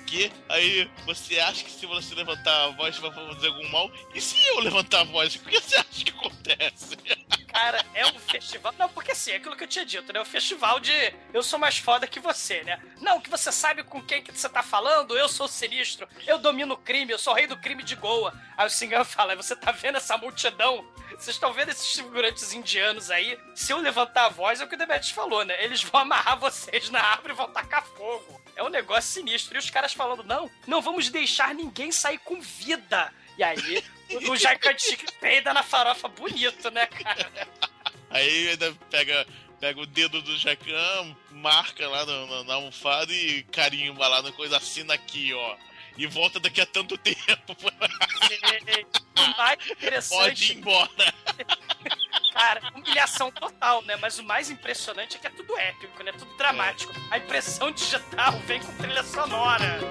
Quê? 0.08 0.32
Aí 0.50 0.90
você 1.06 1.40
acha 1.40 1.64
que 1.64 1.70
se 1.70 1.86
você 1.86 2.16
levantar 2.16 2.66
a 2.66 2.70
voz 2.70 2.98
vai 2.98 3.12
fazer 3.12 3.48
algum 3.48 3.70
mal? 3.70 3.92
E 4.16 4.22
se 4.22 4.36
eu 4.48 4.60
levantar 4.60 5.02
a 5.02 5.04
voz, 5.04 5.36
o 5.36 5.40
que 5.40 5.60
você 5.60 5.76
acha 5.76 6.06
que 6.06 6.12
acontece? 6.12 6.98
Cara, 7.48 7.84
é 7.94 8.06
um 8.06 8.20
festival. 8.20 8.74
Não, 8.78 8.88
porque 8.90 9.12
assim, 9.12 9.32
é 9.32 9.36
aquilo 9.36 9.56
que 9.56 9.64
eu 9.64 9.68
tinha 9.68 9.86
dito, 9.86 10.14
né? 10.14 10.20
O 10.20 10.26
festival 10.26 10.80
de 10.80 10.94
eu 11.34 11.42
sou 11.44 11.58
mais 11.60 11.78
foda 11.78 12.08
que 12.08 12.20
você, 12.20 12.62
né? 12.64 12.80
Não, 13.02 13.20
que 13.20 13.30
você 13.30 13.52
sabe 13.52 13.84
com 13.84 14.02
quem 14.02 14.22
que 14.22 14.32
você 14.32 14.48
tá 14.48 14.64
falando, 14.64 15.18
eu 15.18 15.28
sou 15.28 15.48
sinistro, 15.48 16.08
eu 16.26 16.38
domino 16.38 16.76
o 16.76 16.78
crime, 16.78 17.12
eu 17.12 17.18
sou 17.18 17.34
rei 17.34 17.48
do 17.48 17.58
crime 17.58 17.84
de 17.84 17.96
Goa. 17.96 18.34
Aí 18.56 18.68
o 18.68 18.70
Singan 18.70 19.04
fala: 19.04 19.36
você 19.36 19.56
tá 19.56 19.72
vendo 19.72 19.98
essa 19.98 20.18
multidão? 20.18 20.86
Vocês 21.18 21.36
estão 21.36 21.52
vendo 21.52 21.70
esses 21.70 21.94
figurantes 21.96 22.54
indianos 22.54 23.10
aí? 23.10 23.40
Se 23.56 23.72
eu 23.74 23.78
levantar 23.80 24.26
a 24.26 24.30
voz, 24.30 24.62
é 24.62 24.64
o 24.66 24.68
que 24.68 24.76
o 24.76 24.78
Demetrius 24.78 25.10
falou, 25.12 25.44
né? 25.44 25.64
Eles 25.64 25.82
vão 25.84 26.02
amarrar 26.02 26.38
vocês 26.40 26.90
na 26.90 27.02
árvore 27.02 27.34
e 27.34 27.36
vão 27.36 27.50
tacar 27.52 27.84
fogo. 27.86 28.42
É 28.56 28.64
um 28.64 28.70
negócio 28.70 29.12
sinistro. 29.12 29.56
E 29.56 29.60
os 29.60 29.70
caras 29.70 29.94
falando: 29.94 30.24
não, 30.24 30.50
não 30.68 30.82
vamos 30.82 31.10
deixar 31.10 31.54
ninguém 31.56 31.92
sair 31.92 32.20
com 32.20 32.40
vida. 32.40 33.12
E 33.38 33.44
aí, 33.44 33.84
o, 34.10 34.32
o 34.32 34.36
Jaicante 34.38 34.98
peida 35.20 35.54
na 35.54 35.64
farofa 35.64 36.08
bonito, 36.08 36.70
né, 36.72 36.86
cara? 36.88 37.30
Aí 38.10 38.50
ainda 38.50 38.74
pega, 38.90 39.28
pega 39.60 39.80
o 39.82 39.86
dedo 39.86 40.22
do 40.22 40.38
Jacan, 40.38 41.16
marca 41.32 41.88
lá 41.88 42.06
na, 42.06 42.26
na- 42.26 42.44
na 42.46 42.54
almofada 42.56 43.12
e 43.14 43.44
carimba 43.44 44.08
lá 44.08 44.22
na 44.22 44.32
coisa, 44.32 44.58
assina 44.58 44.94
aqui, 44.94 45.34
ó. 45.34 45.56
E 45.98 46.06
volta 46.08 46.40
daqui 46.40 46.62
a 46.62 46.66
tanto 46.66 46.98
tempo. 46.98 47.56
O 49.16 49.38
mais 49.38 49.58
Pode 49.58 49.70
ir 49.70 49.74
interessante, 49.74 50.54
embora. 50.54 51.14
cara, 52.34 52.62
humilhação 52.76 53.32
total, 53.32 53.82
né? 53.84 53.96
Mas 53.96 54.20
o 54.20 54.24
mais 54.24 54.50
impressionante 54.50 55.18
é 55.18 55.20
que 55.20 55.28
é 55.28 55.30
tudo 55.32 55.58
épico, 55.58 56.04
né? 56.04 56.12
Tudo 56.12 56.38
dramático. 56.38 56.94
A 57.10 57.18
impressão 57.18 57.72
digital 57.72 58.34
vem 58.46 58.62
com 58.62 58.72
trilha 58.78 59.04
sonora. 59.04 59.80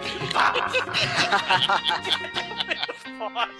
Foda. 3.18 3.50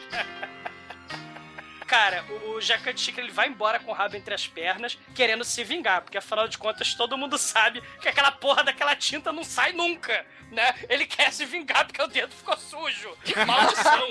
Cara, 1.87 2.25
o- 2.29 2.57
o 2.57 2.61
Jacan 2.61 2.97
Chica 2.97 3.21
ele 3.21 3.31
vai 3.31 3.49
embora 3.49 3.79
com 3.79 3.91
o 3.93 3.95
rabo 3.95 4.17
entre 4.17 4.35
as 4.35 4.47
pernas, 4.47 4.99
querendo 5.15 5.45
se 5.45 5.63
vingar, 5.63 6.03
porque 6.03 6.19
afinal 6.19 6.49
de 6.49 6.59
contas 6.59 6.95
todo 6.95 7.17
mundo 7.17 7.39
sabe 7.39 7.81
que 8.01 8.09
aquela 8.09 8.33
porra 8.33 8.65
daquela 8.65 8.97
tinta 8.97 9.33
não 9.33 9.45
sai 9.45 9.73
nunca, 9.73 10.27
né? 10.51 10.75
Ele 10.89 11.07
quer 11.07 11.33
se 11.33 11.45
vingar 11.45 11.87
porque 11.87 12.03
o 12.03 12.07
dedo 12.09 12.35
ficou 12.35 12.57
sujo. 12.57 13.17
Maldição! 13.47 14.09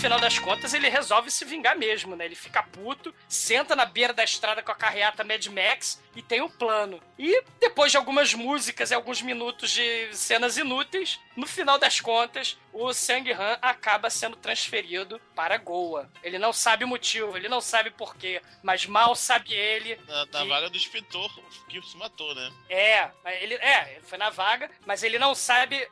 final 0.00 0.18
das 0.18 0.38
contas 0.38 0.72
ele 0.72 0.88
resolve 0.88 1.30
se 1.30 1.44
vingar 1.44 1.76
mesmo, 1.76 2.16
né? 2.16 2.24
Ele 2.24 2.34
fica 2.34 2.62
puto, 2.62 3.14
senta 3.28 3.76
na 3.76 3.84
beira 3.84 4.12
da 4.14 4.24
estrada 4.24 4.62
com 4.62 4.72
a 4.72 4.74
carreata 4.74 5.22
Mad 5.22 5.44
Max 5.48 6.02
e 6.16 6.22
tem 6.22 6.40
o 6.40 6.48
plano. 6.48 7.00
E 7.18 7.42
depois 7.60 7.92
de 7.92 7.98
algumas 7.98 8.32
músicas 8.34 8.90
e 8.90 8.94
alguns 8.94 9.20
minutos 9.20 9.70
de 9.70 10.08
cenas 10.16 10.56
inúteis, 10.56 11.20
no 11.36 11.46
final 11.46 11.78
das 11.78 12.00
contas, 12.00 12.58
o 12.72 12.92
Sang 12.94 13.30
Han 13.32 13.58
acaba 13.60 14.08
sendo 14.10 14.36
transferido 14.36 15.20
para 15.34 15.56
Goa. 15.58 16.10
Ele 16.22 16.38
não 16.38 16.52
sabe 16.52 16.84
o 16.84 16.88
motivo, 16.88 17.36
ele 17.36 17.48
não 17.48 17.60
sabe 17.60 17.90
porquê, 17.90 18.40
mas 18.62 18.86
mal 18.86 19.14
sabe 19.14 19.52
ele. 19.54 19.96
Na, 20.08 20.24
na 20.26 20.42
que- 20.42 20.48
vaga 20.48 20.70
do 20.70 20.76
inspetor 20.76 21.30
que 21.68 21.80
se 21.82 21.96
matou, 21.96 22.34
né? 22.34 22.50
É, 22.68 23.10
mas 23.22 23.42
ele, 23.42 23.54
é, 23.54 24.00
foi 24.02 24.16
na 24.18 24.30
vaga, 24.30 24.70
mas 24.86 25.02
ele 25.02 25.18
não 25.18 25.34
sabe 25.34 25.86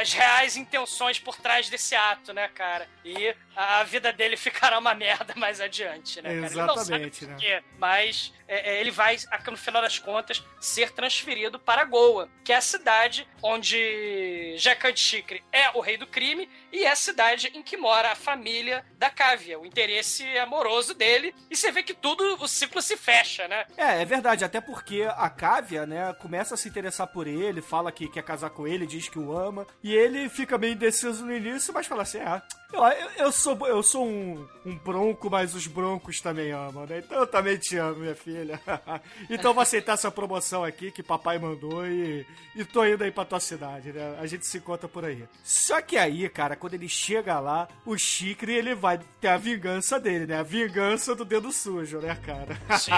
as 0.00 0.12
reais 0.12 0.56
intenções 0.56 1.18
por 1.18 1.36
trás 1.36 1.68
desse 1.68 1.94
ato, 1.94 2.32
né, 2.32 2.48
cara? 2.48 2.88
E 3.04 3.34
a 3.58 3.82
vida 3.82 4.12
dele 4.12 4.36
ficará 4.38 4.78
uma 4.78 4.94
merda 4.94 5.34
mais 5.36 5.60
adiante, 5.60 6.22
né, 6.22 6.34
cara? 6.34 6.46
Exatamente, 6.46 7.26
né? 7.26 7.36
quê, 7.38 7.62
mas 7.76 8.32
é, 8.46 8.76
é, 8.76 8.80
ele 8.80 8.90
vai, 8.90 9.16
no 9.50 9.56
final 9.56 9.82
das 9.82 9.98
contas, 9.98 10.42
ser 10.60 10.92
transferido 10.92 11.58
para 11.58 11.84
Goa, 11.84 12.28
que 12.44 12.52
é 12.52 12.56
a 12.56 12.60
cidade 12.60 13.28
onde 13.42 14.54
Jacquard 14.56 14.98
Chikri 14.98 15.44
é 15.52 15.70
o 15.70 15.80
rei 15.80 15.98
do 15.98 16.06
crime 16.06 16.48
e 16.72 16.84
é 16.84 16.90
a 16.90 16.96
cidade 16.96 17.50
em 17.54 17.62
que 17.62 17.76
mora 17.76 18.12
a 18.12 18.16
família 18.16 18.84
da 18.96 19.10
Kávia, 19.10 19.58
o 19.58 19.66
interesse 19.66 20.24
amoroso 20.38 20.94
dele. 20.94 21.34
E 21.50 21.56
você 21.56 21.70
vê 21.72 21.82
que 21.82 21.94
tudo, 21.94 22.22
o 22.40 22.48
ciclo 22.48 22.80
se 22.80 22.96
fecha, 22.96 23.48
né? 23.48 23.66
É, 23.76 24.02
é 24.02 24.04
verdade, 24.04 24.44
até 24.44 24.60
porque 24.60 25.06
a 25.16 25.28
Kávia, 25.28 25.84
né, 25.84 26.14
começa 26.14 26.54
a 26.54 26.56
se 26.56 26.68
interessar 26.68 27.08
por 27.08 27.26
ele, 27.26 27.60
fala 27.60 27.92
que 27.92 28.08
quer 28.08 28.22
casar 28.22 28.50
com 28.50 28.66
ele, 28.66 28.86
diz 28.86 29.08
que 29.08 29.18
o 29.18 29.36
ama, 29.36 29.66
e 29.82 29.94
ele 29.94 30.28
fica 30.28 30.56
meio 30.56 30.72
indeciso 30.72 31.24
no 31.24 31.34
início, 31.34 31.74
mas 31.74 31.86
fala 31.86 32.02
assim, 32.02 32.18
ah, 32.18 32.42
eu, 32.72 32.84
eu, 32.84 33.10
eu 33.16 33.32
sou, 33.32 33.66
eu 33.66 33.82
sou 33.82 34.06
um, 34.06 34.46
um 34.64 34.76
bronco, 34.76 35.30
mas 35.30 35.54
os 35.54 35.66
broncos 35.66 36.20
também 36.20 36.52
amam, 36.52 36.86
né, 36.86 36.98
então 36.98 37.18
eu 37.18 37.26
também 37.26 37.56
te 37.56 37.76
amo, 37.76 38.00
minha 38.00 38.14
filha. 38.14 38.60
então 39.30 39.50
eu 39.50 39.54
vou 39.54 39.62
aceitar 39.62 39.94
essa 39.94 40.10
promoção 40.10 40.62
aqui 40.62 40.90
que 40.90 41.02
papai 41.02 41.38
mandou 41.38 41.86
e, 41.86 42.26
e 42.54 42.64
tô 42.64 42.84
indo 42.84 43.02
aí 43.04 43.10
pra 43.10 43.24
tua 43.24 43.40
cidade, 43.40 43.92
né, 43.92 44.18
a 44.20 44.26
gente 44.26 44.46
se 44.46 44.58
encontra 44.58 44.88
por 44.88 45.04
aí. 45.04 45.24
Só 45.42 45.80
que 45.80 45.96
aí, 45.96 46.28
cara, 46.28 46.56
quando 46.56 46.74
ele 46.74 46.88
chega 46.88 47.40
lá, 47.40 47.68
o 47.86 47.96
Chicre, 47.96 48.54
ele 48.54 48.74
vai 48.74 48.98
ter 49.20 49.28
a 49.28 49.38
vingança 49.38 49.98
dele, 49.98 50.26
né, 50.26 50.38
a 50.38 50.42
vingança 50.42 51.14
do 51.14 51.24
dedo 51.24 51.50
sujo, 51.50 51.98
né, 51.98 52.16
cara. 52.24 52.58
Sim! 52.78 52.92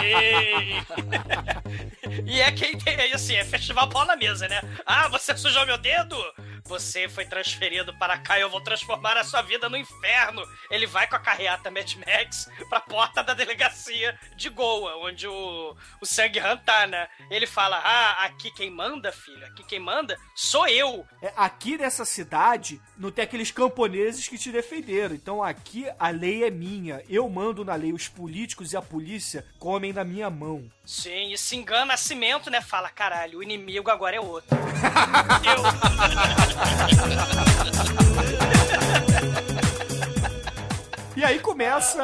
e 2.26 2.40
é 2.40 2.50
quem 2.52 2.76
tem, 2.76 3.12
assim, 3.12 3.36
é 3.36 3.44
festival 3.44 3.88
pau 3.88 4.04
na 4.04 4.16
mesa, 4.16 4.48
né? 4.48 4.60
Ah, 4.84 5.08
você 5.08 5.36
sujou 5.36 5.64
meu 5.64 5.78
dedo? 5.78 6.16
Você 6.64 7.08
foi 7.08 7.24
transferido 7.24 7.92
para 7.94 8.18
cá 8.18 8.38
e 8.38 8.42
eu 8.42 8.50
vou 8.50 8.60
transformar 8.60 9.16
a 9.16 9.24
sua 9.24 9.42
vida 9.42 9.59
no 9.68 9.76
inferno. 9.76 10.42
Ele 10.70 10.86
vai 10.86 11.06
com 11.06 11.16
a 11.16 11.20
carreata 11.20 11.70
Mad 11.70 11.92
Max 11.96 12.48
pra 12.68 12.80
porta 12.80 13.22
da 13.22 13.34
delegacia 13.34 14.18
de 14.36 14.48
Goa, 14.48 14.96
onde 14.96 15.26
o, 15.26 15.76
o 16.00 16.06
Sang 16.06 16.38
Han 16.38 16.56
tá, 16.58 16.86
né? 16.86 17.08
Ele 17.30 17.46
fala: 17.46 17.78
Ah, 17.78 18.24
aqui 18.24 18.50
quem 18.52 18.70
manda, 18.70 19.12
filho, 19.12 19.44
aqui 19.46 19.62
quem 19.64 19.78
manda 19.78 20.16
sou 20.34 20.66
eu. 20.66 21.06
É, 21.22 21.32
aqui 21.36 21.76
nessa 21.76 22.04
cidade 22.04 22.80
não 22.96 23.10
tem 23.10 23.24
aqueles 23.24 23.50
camponeses 23.50 24.26
que 24.26 24.38
te 24.38 24.50
defenderam. 24.50 25.14
Então 25.14 25.42
aqui 25.42 25.86
a 25.98 26.08
lei 26.08 26.44
é 26.44 26.50
minha. 26.50 27.02
Eu 27.08 27.28
mando 27.28 27.64
na 27.64 27.74
lei. 27.74 27.90
Os 27.90 28.08
políticos 28.08 28.72
e 28.72 28.76
a 28.76 28.82
polícia 28.82 29.44
comem 29.58 29.92
na 29.92 30.04
minha 30.04 30.30
mão. 30.30 30.70
Sim, 30.84 31.32
e 31.32 31.38
se 31.38 31.56
engana 31.56 31.90
Nascimento, 31.90 32.50
né? 32.50 32.60
Fala, 32.60 32.88
caralho, 32.88 33.40
o 33.40 33.42
inimigo 33.42 33.90
agora 33.90 34.16
é 34.16 34.20
outro. 34.20 34.48
E 41.20 41.24
aí 41.24 41.38
começa 41.38 42.02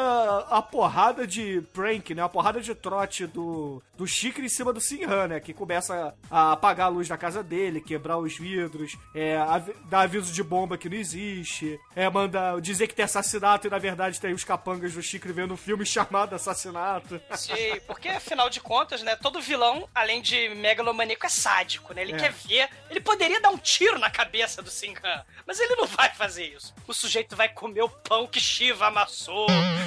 a 0.51 0.61
porrada 0.61 1.27
de 1.27 1.63
prank, 1.73 2.15
né? 2.15 2.23
A 2.23 2.29
porrada 2.29 2.61
de 2.61 2.75
trote 2.75 3.27
do, 3.27 3.83
do 3.97 4.07
Chicre 4.07 4.45
em 4.45 4.49
cima 4.49 4.75
do 4.75 4.81
Sinhan, 4.81 5.29
né? 5.29 5.41
Que 5.41 5.55
começa 5.55 6.15
a 6.31 6.53
apagar 6.53 6.89
a 6.89 6.91
luz 6.91 7.09
da 7.09 7.17
casa 7.17 7.43
dele, 7.43 7.81
quebrar 7.81 8.19
os 8.19 8.37
vidros, 8.37 8.95
é, 9.15 9.39
av- 9.39 9.71
dar 9.87 10.01
aviso 10.01 10.31
de 10.35 10.43
bomba 10.43 10.77
que 10.77 10.87
não 10.91 10.99
existe, 10.99 11.81
é, 11.95 12.11
manda 12.11 12.61
dizer 12.61 12.89
que 12.89 12.95
tem 12.95 13.07
assassinato 13.07 13.67
e 13.67 13.71
na 13.71 13.79
verdade 13.79 14.21
tem 14.21 14.35
os 14.35 14.45
capangas 14.45 14.93
do 14.93 15.03
Chicre 15.03 15.33
vendo 15.33 15.55
um 15.55 15.57
filme 15.57 15.87
chamado 15.87 16.35
Assassinato. 16.35 17.19
Sim, 17.35 17.81
porque 17.87 18.11
afinal 18.11 18.51
de 18.51 18.61
contas, 18.61 19.01
né, 19.03 19.17
todo 19.17 19.41
vilão, 19.41 19.89
além 19.95 20.21
de 20.21 20.51
megalomaníaco, 20.57 21.25
é 21.25 21.31
sádico, 21.31 21.95
né? 21.95 22.03
Ele 22.03 22.13
É. 22.13 22.17
quer 22.19 22.33
ver, 22.33 22.69
ele 22.91 23.01
poderia 23.01 23.41
dar 23.41 23.49
um 23.49 23.57
tiro 23.57 23.99
na 23.99 24.11
cabeça 24.11 24.61
do 24.61 24.69
Sinhan, 24.71 25.25
mas 25.47 25.59
ele 25.59 25.75
não 25.77 25.87
vai 25.87 26.13
fazer 26.15 26.45
isso. 26.55 26.75
O 26.87 26.93
sujeito 26.93 27.35
vai 27.35 27.49
comer 27.49 27.81
o 27.81 27.89
pão 27.89 28.27
que 28.27 28.39
Shiva 28.39 28.89
amassou. 28.89 29.06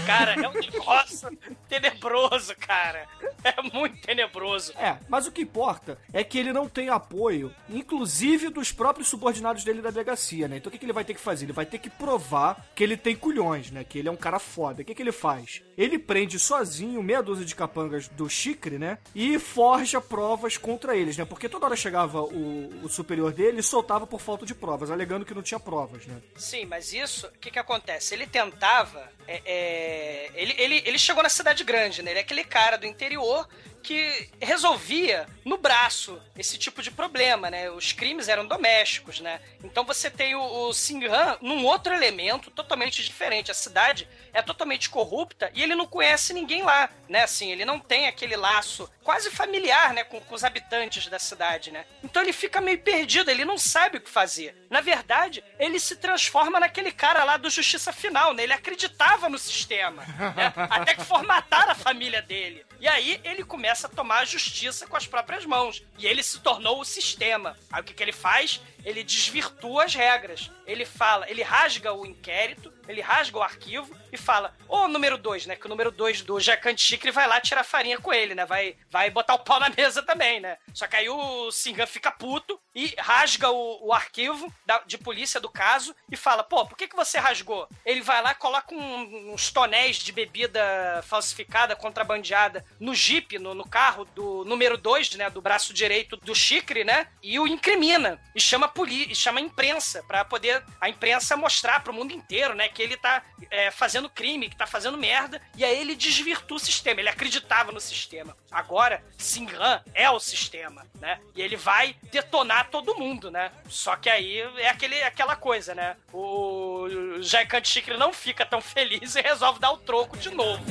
Cara, 0.06 0.34
é 0.34 0.48
um 0.48 0.54
negócio 0.54 1.30
tenebroso, 1.68 2.56
cara. 2.56 3.08
É 3.44 3.62
muito 3.62 4.02
tenebroso. 4.02 4.74
É, 4.78 4.98
mas 5.08 5.26
o 5.28 5.32
que 5.32 5.42
importa 5.42 5.98
é 6.12 6.24
que 6.24 6.38
ele 6.38 6.52
não 6.52 6.68
tem 6.68 6.90
apoio, 6.90 7.54
inclusive 7.70 8.50
dos 8.50 8.72
próprios 8.72 9.08
subordinados 9.08 9.64
dele 9.64 9.82
da 9.82 9.90
delegacia, 9.90 10.48
né? 10.48 10.58
Então 10.58 10.70
o 10.70 10.72
que, 10.72 10.78
que 10.78 10.86
ele 10.86 10.94
vai 10.94 11.06
ter 11.06 11.14
que 11.14 11.20
fazer? 11.20 11.46
Ele 11.46 11.54
vai 11.54 11.66
ter 11.66 11.78
que 11.78 11.90
provar 11.90 12.66
que 12.76 12.84
ele 12.84 12.98
tem 12.98 13.16
culhões, 13.16 13.72
né? 13.72 13.84
Que 13.84 14.00
ele 14.00 14.10
é 14.10 14.12
um 14.12 14.18
cara 14.18 14.40
foda. 14.40 14.82
O 14.82 14.86
que, 14.86 14.94
que 14.94 15.02
ele 15.02 15.12
faz? 15.12 15.62
Ele 15.78 15.98
prende 15.98 16.38
sozinho 16.40 17.02
meia 17.02 17.22
dúzia 17.22 17.46
de 17.46 17.56
capangas 17.56 18.08
do 18.10 18.30
Chicre, 18.30 18.78
né? 18.78 18.98
E 19.16 19.40
forja 19.40 20.02
provas 20.02 20.58
contra 20.58 20.96
eles, 20.96 21.18
né? 21.18 21.26
Porque 21.26 21.48
toda 21.50 21.66
hora 21.66 21.76
chegava 21.76 22.22
o, 22.22 22.84
o 22.84 22.90
superior 22.90 23.32
dele 23.32 23.60
e 23.60 23.64
soltava 23.64 24.06
por 24.06 24.20
falta 24.20 24.46
de 24.46 24.54
provas, 24.54 24.92
alegando 24.92 25.26
que 25.26 25.34
não 25.34 25.42
tinha 25.42 25.60
provas, 25.60 26.06
né? 26.06 26.22
Sim, 26.36 26.66
mas 26.66 26.94
isso, 26.94 27.28
o 27.28 27.40
que 27.40 27.52
que 27.52 27.60
acontece? 27.60 28.14
Ele 28.14 28.28
tentava, 28.28 29.09
é, 29.28 29.42
é, 29.46 30.32
ele, 30.34 30.56
ele, 30.58 30.84
ele 30.86 30.98
chegou 30.98 31.22
na 31.22 31.30
cidade 31.30 31.64
grande, 31.64 32.02
né? 32.02 32.12
Ele 32.12 32.20
é 32.20 32.22
aquele 32.24 32.44
cara 32.44 32.78
do 32.78 32.86
interior 32.86 33.48
que 33.82 34.30
resolvia 34.42 35.28
no 35.46 35.58
braço 35.58 36.22
esse 36.38 36.58
tipo 36.58 36.82
de 36.82 36.92
problema, 36.92 37.50
né? 37.50 37.70
Os 37.72 37.92
crimes 37.92 38.28
eram 38.28 38.46
domésticos, 38.46 39.20
né? 39.20 39.40
Então 39.64 39.86
você 39.86 40.10
tem 40.10 40.36
o, 40.36 40.42
o 40.42 40.74
Singhan 40.74 41.38
num 41.42 41.66
outro 41.66 41.94
elemento 41.94 42.52
totalmente 42.52 43.04
diferente. 43.04 43.52
A 43.52 43.54
cidade 43.54 44.08
é 44.34 44.42
totalmente 44.42 44.90
corrupta 44.90 45.52
e 45.54 45.64
ele 45.64 45.76
não 45.76 45.86
conhece 45.86 46.34
ninguém 46.34 46.64
lá, 46.64 46.90
né? 47.08 47.24
Assim, 47.24 47.52
ele 47.52 47.66
não 47.66 47.80
tem 47.80 48.08
aquele 48.08 48.36
laço 48.36 48.90
quase 49.10 49.32
familiar, 49.32 49.92
né? 49.92 50.04
Com, 50.04 50.22
com 50.22 50.36
os 50.36 50.44
habitantes 50.44 51.08
da 51.08 51.18
cidade, 51.18 51.72
né? 51.72 51.84
Então 52.04 52.22
ele 52.22 52.32
fica 52.32 52.62
meio 52.62 52.78
perdido, 52.78 53.32
ele 53.32 53.44
não 53.44 53.58
sabe 53.58 53.98
o 53.98 54.02
que 54.02 54.10
fazer. 54.10 54.56
Na 54.70 54.82
verdade, 54.82 55.44
ele 55.58 55.80
se 55.80 55.96
transforma 55.96 56.60
naquele 56.60 56.92
cara 56.92 57.24
lá 57.24 57.36
do 57.36 57.50
Justiça 57.50 57.92
Final, 57.92 58.36
né? 58.36 58.44
Ele 58.44 58.54
acreditava 58.54 59.28
no 59.28 59.40
sistema, 59.40 60.06
né? 60.36 60.54
Até 60.70 60.94
que 60.94 61.04
formataram 61.04 61.72
a 61.72 61.76
família 61.76 62.22
dele. 62.22 62.64
E 62.80 62.88
aí 62.88 63.20
ele 63.24 63.44
começa 63.44 63.88
a 63.88 63.90
tomar 63.90 64.20
a 64.20 64.26
justiça 64.26 64.86
com 64.86 64.96
as 64.96 65.08
próprias 65.08 65.44
mãos. 65.44 65.84
E 65.98 66.06
ele 66.06 66.22
se 66.22 66.40
tornou 66.40 66.80
o 66.80 66.86
sistema. 66.86 67.58
Aí 67.72 67.82
o 67.82 67.84
que, 67.84 67.96
que 67.96 68.04
ele 68.04 68.14
faz? 68.14 68.62
Ele 68.86 69.04
desvirtua 69.04 69.84
as 69.86 69.94
regras. 69.94 70.50
Ele 70.66 70.86
fala, 70.86 71.30
ele 71.30 71.42
rasga 71.44 71.94
o 71.94 72.06
inquérito, 72.06 72.72
ele 72.88 73.02
rasga 73.02 73.38
o 73.38 73.42
arquivo 73.44 73.96
e 74.12 74.18
fala: 74.18 74.56
Ô 74.68 74.88
número 74.88 75.18
2, 75.18 75.46
né? 75.48 75.56
Que 75.56 75.66
o 75.66 75.70
número 75.70 75.92
2 75.92 76.22
do 76.22 76.40
Jacante 76.40 76.82
Chicre 76.82 77.12
vai 77.12 77.28
lá 77.28 77.40
tirar 77.42 77.64
farinha 77.64 78.00
com 78.00 78.14
ele, 78.14 78.34
né? 78.36 78.46
Vai, 78.46 78.76
vai 78.90 79.10
botar 79.10 79.34
o 79.36 79.40
pau 79.40 79.60
na 79.60 79.70
mesa 79.70 80.02
também, 80.04 80.40
né? 80.40 80.58
Só 80.74 80.88
que 80.88 80.96
aí 80.96 81.10
o 81.10 81.52
Singan 81.52 81.86
fica 81.86 82.12
puto 82.12 82.60
e 82.74 82.94
rasga 83.00 83.50
o, 83.52 83.88
o 83.88 83.94
arquivo 83.94 84.52
da- 84.66 84.82
de 84.86 84.98
polícia 84.98 85.40
do 85.40 85.50
caso 85.50 85.96
e 86.12 86.16
fala: 86.16 86.44
Pô, 86.44 86.66
por 86.66 86.78
que, 86.78 86.88
que 86.88 86.96
você 86.96 87.18
rasgou? 87.20 87.68
Ele 87.86 88.02
vai 88.02 88.22
lá, 88.22 88.34
coloca 88.34 88.74
um- 88.74 89.34
uns 89.34 89.52
tonéis 89.52 89.98
de 89.98 90.12
bebida 90.12 91.04
falsificada, 91.08 91.76
contrabandeada 91.76 92.64
no 92.80 92.94
jipe, 92.96 93.38
no, 93.40 93.54
no 93.54 93.68
carro 93.68 94.06
do 94.06 94.44
número 94.46 94.78
2, 94.78 95.16
né? 95.16 95.30
Do 95.30 95.42
braço 95.42 95.74
direito 95.74 96.16
do 96.18 96.34
Chicre, 96.36 96.84
né? 96.84 97.08
E 97.22 97.40
o 97.40 97.48
incrimina. 97.48 98.20
E 98.36 98.40
chama 98.42 98.68
a 98.70 98.72
poli- 98.72 99.12
e 99.12 99.16
chama 99.16 99.40
a 99.40 99.44
imprensa 99.44 100.04
pra 100.08 100.24
poder 100.24 100.64
a 100.80 100.88
imprensa 100.90 101.36
mostrar 101.36 101.82
pro 101.84 101.94
mundo 101.94 102.14
inteiro, 102.14 102.56
né? 102.56 102.70
Que 102.70 102.82
ele 102.82 102.96
tá 102.98 103.22
é, 103.52 103.72
fazendo 103.72 104.10
crime, 104.10 104.50
que 104.50 104.56
tá 104.56 104.66
fazendo 104.66 104.98
merda. 104.98 105.42
E 105.56 105.64
aí 105.66 105.80
ele 105.80 105.96
desvirtua 105.96 106.58
o 106.58 106.60
sistema. 106.60 107.00
Ele 107.00 107.10
acreditava 107.10 107.72
no 107.72 107.80
sistema. 107.82 108.36
Agora, 108.52 109.04
Singan 109.18 109.84
é 109.94 110.10
o 110.10 110.20
sistema, 110.20 110.86
né? 111.00 111.20
E 111.36 111.42
ele 111.42 111.56
vai 111.56 111.96
detonar 112.12 112.70
todo 112.70 112.96
mundo, 112.98 113.30
né? 113.30 113.52
Só 113.68 113.96
que 113.96 114.10
aí 114.10 114.40
é 114.58 114.70
aquele, 114.70 115.02
aquela 115.04 115.36
coisa, 115.36 115.76
né? 115.76 115.96
O 116.14 116.88
Jaicante 117.22 117.70
Chicre 117.70 117.98
não 117.98 118.14
fica 118.14 118.46
tão 118.46 118.62
feliz 118.62 119.16
e 119.16 119.22
resolve 119.22 119.60
dar 119.60 119.72
o 119.72 119.78
troco 119.78 120.18
de 120.18 120.30
novo. 120.30 120.64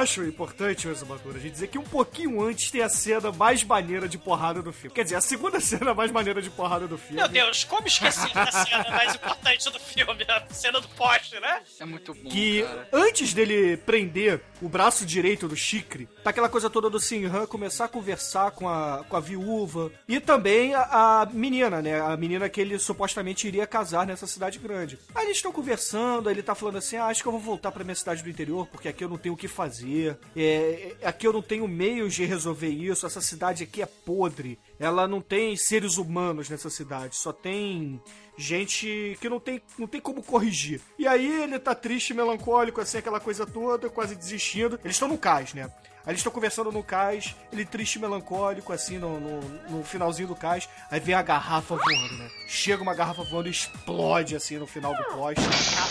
Acho 0.00 0.24
importante, 0.24 0.88
Exumador, 0.88 1.36
a 1.36 1.38
gente 1.38 1.52
dizer 1.52 1.68
que 1.68 1.78
um 1.78 1.84
pouquinho 1.84 2.42
antes 2.42 2.70
tem 2.70 2.82
a 2.82 2.88
cena 2.88 3.30
mais 3.32 3.62
maneira 3.62 4.08
de 4.08 4.18
porrada 4.18 4.62
do 4.62 4.72
filme. 4.72 4.94
Quer 4.94 5.04
dizer, 5.04 5.16
a 5.16 5.20
segunda 5.20 5.60
cena 5.60 5.94
mais 5.94 6.10
maneira 6.10 6.40
de 6.42 6.50
porrada 6.50 6.86
do 6.86 6.98
filme. 6.98 7.16
Meu 7.16 7.28
Deus, 7.28 7.64
como 7.64 7.86
esqueci 7.86 8.32
da 8.34 8.50
cena 8.50 8.88
mais 8.90 9.14
importante 9.14 9.70
do 9.70 9.78
filme, 9.78 10.24
a 10.28 10.44
cena 10.52 10.80
do 10.80 10.88
poste, 10.88 11.38
né? 11.40 11.62
É 11.78 11.84
muito 11.84 12.14
bom, 12.14 12.28
que 12.28 12.62
cara. 12.62 12.88
antes 12.92 13.34
dele 13.34 13.76
prender 13.76 14.40
o 14.60 14.68
braço 14.68 15.04
direito 15.06 15.46
do 15.48 15.56
Chicre, 15.56 16.08
tá 16.22 16.30
aquela 16.30 16.48
coisa 16.48 16.68
toda 16.68 16.90
do 16.90 17.00
Sinhan 17.00 17.46
começar 17.46 17.86
a 17.86 17.88
conversar 17.88 18.50
com 18.52 18.68
a, 18.68 19.04
com 19.08 19.16
a 19.16 19.20
viúva 19.20 19.90
e 20.08 20.20
também 20.20 20.74
a, 20.74 21.22
a 21.22 21.26
menina, 21.26 21.80
né? 21.80 22.00
A 22.00 22.16
menina 22.16 22.48
que 22.48 22.60
ele 22.60 22.78
supostamente 22.78 23.46
iria 23.48 23.66
casar 23.66 24.06
nessa 24.06 24.26
cidade 24.26 24.58
grande. 24.58 24.98
Aí 25.14 25.24
eles 25.26 25.36
estão 25.38 25.52
conversando, 25.52 26.28
aí 26.28 26.34
ele 26.34 26.42
tá 26.42 26.54
falando 26.54 26.78
assim: 26.78 26.96
ah, 26.96 27.06
acho 27.06 27.22
que 27.22 27.28
eu 27.28 27.32
vou 27.32 27.40
voltar 27.40 27.72
pra 27.72 27.84
minha 27.84 27.94
cidade 27.94 28.22
do 28.22 28.30
interior 28.30 28.66
porque 28.66 28.88
aqui 28.88 29.04
eu 29.04 29.08
não 29.08 29.18
tenho 29.18 29.34
o 29.34 29.38
que 29.38 29.48
fazer, 29.48 30.18
é, 30.36 30.94
é- 31.00 31.08
aqui 31.08 31.26
eu 31.26 31.32
não 31.32 31.42
tenho 31.42 31.66
meios 31.66 32.14
de 32.14 32.24
resolver 32.24 32.68
isso, 32.68 33.06
essa 33.06 33.20
cidade 33.20 33.64
aqui 33.64 33.82
é 33.82 33.86
podre. 33.86 34.58
Ela 34.78 35.06
não 35.06 35.20
tem 35.20 35.56
seres 35.56 35.96
humanos 35.96 36.48
nessa 36.48 36.70
cidade, 36.70 37.16
só 37.16 37.32
tem 37.32 38.00
gente 38.36 39.16
que 39.20 39.28
não 39.28 39.38
tem, 39.38 39.60
não 39.78 39.86
tem 39.86 40.00
como 40.00 40.22
corrigir. 40.22 40.80
E 40.98 41.06
aí 41.06 41.42
ele 41.42 41.58
tá 41.58 41.74
triste, 41.74 42.14
melancólico, 42.14 42.80
assim, 42.80 42.98
aquela 42.98 43.20
coisa 43.20 43.46
toda, 43.46 43.90
quase 43.90 44.16
desistindo. 44.16 44.80
Eles 44.82 44.96
estão 44.96 45.08
no 45.08 45.18
cais, 45.18 45.52
né? 45.52 45.70
Aí 46.04 46.12
eles 46.12 46.20
estão 46.20 46.32
conversando 46.32 46.72
no 46.72 46.82
cais, 46.82 47.34
ele 47.52 47.64
triste, 47.64 47.98
melancólico, 47.98 48.72
assim, 48.72 48.98
no, 48.98 49.20
no, 49.20 49.40
no 49.68 49.84
finalzinho 49.84 50.28
do 50.28 50.34
cais. 50.34 50.68
Aí 50.90 50.98
vem 50.98 51.14
a 51.14 51.22
garrafa 51.22 51.76
voando, 51.76 52.16
né? 52.16 52.30
Chega 52.48 52.82
uma 52.82 52.94
garrafa 52.94 53.22
voando 53.24 53.48
e 53.48 53.50
explode, 53.50 54.34
assim, 54.34 54.56
no 54.56 54.66
final 54.66 54.94
do 54.94 55.04
poste. 55.04 55.44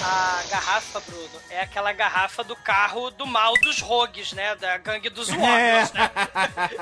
A, 0.04 0.40
a 0.40 0.44
garrafa, 0.50 1.00
Bruno, 1.02 1.40
é 1.50 1.62
aquela 1.62 1.94
garrafa 1.94 2.44
do 2.44 2.56
carro 2.56 3.12
do 3.12 3.28
mal 3.28 3.54
dos 3.62 3.82
rogues, 3.82 4.34
né? 4.34 4.56
Da 4.56 4.78
gangue 4.78 5.10
dos 5.10 5.30
Warriors, 5.30 5.92
né? 5.94 6.10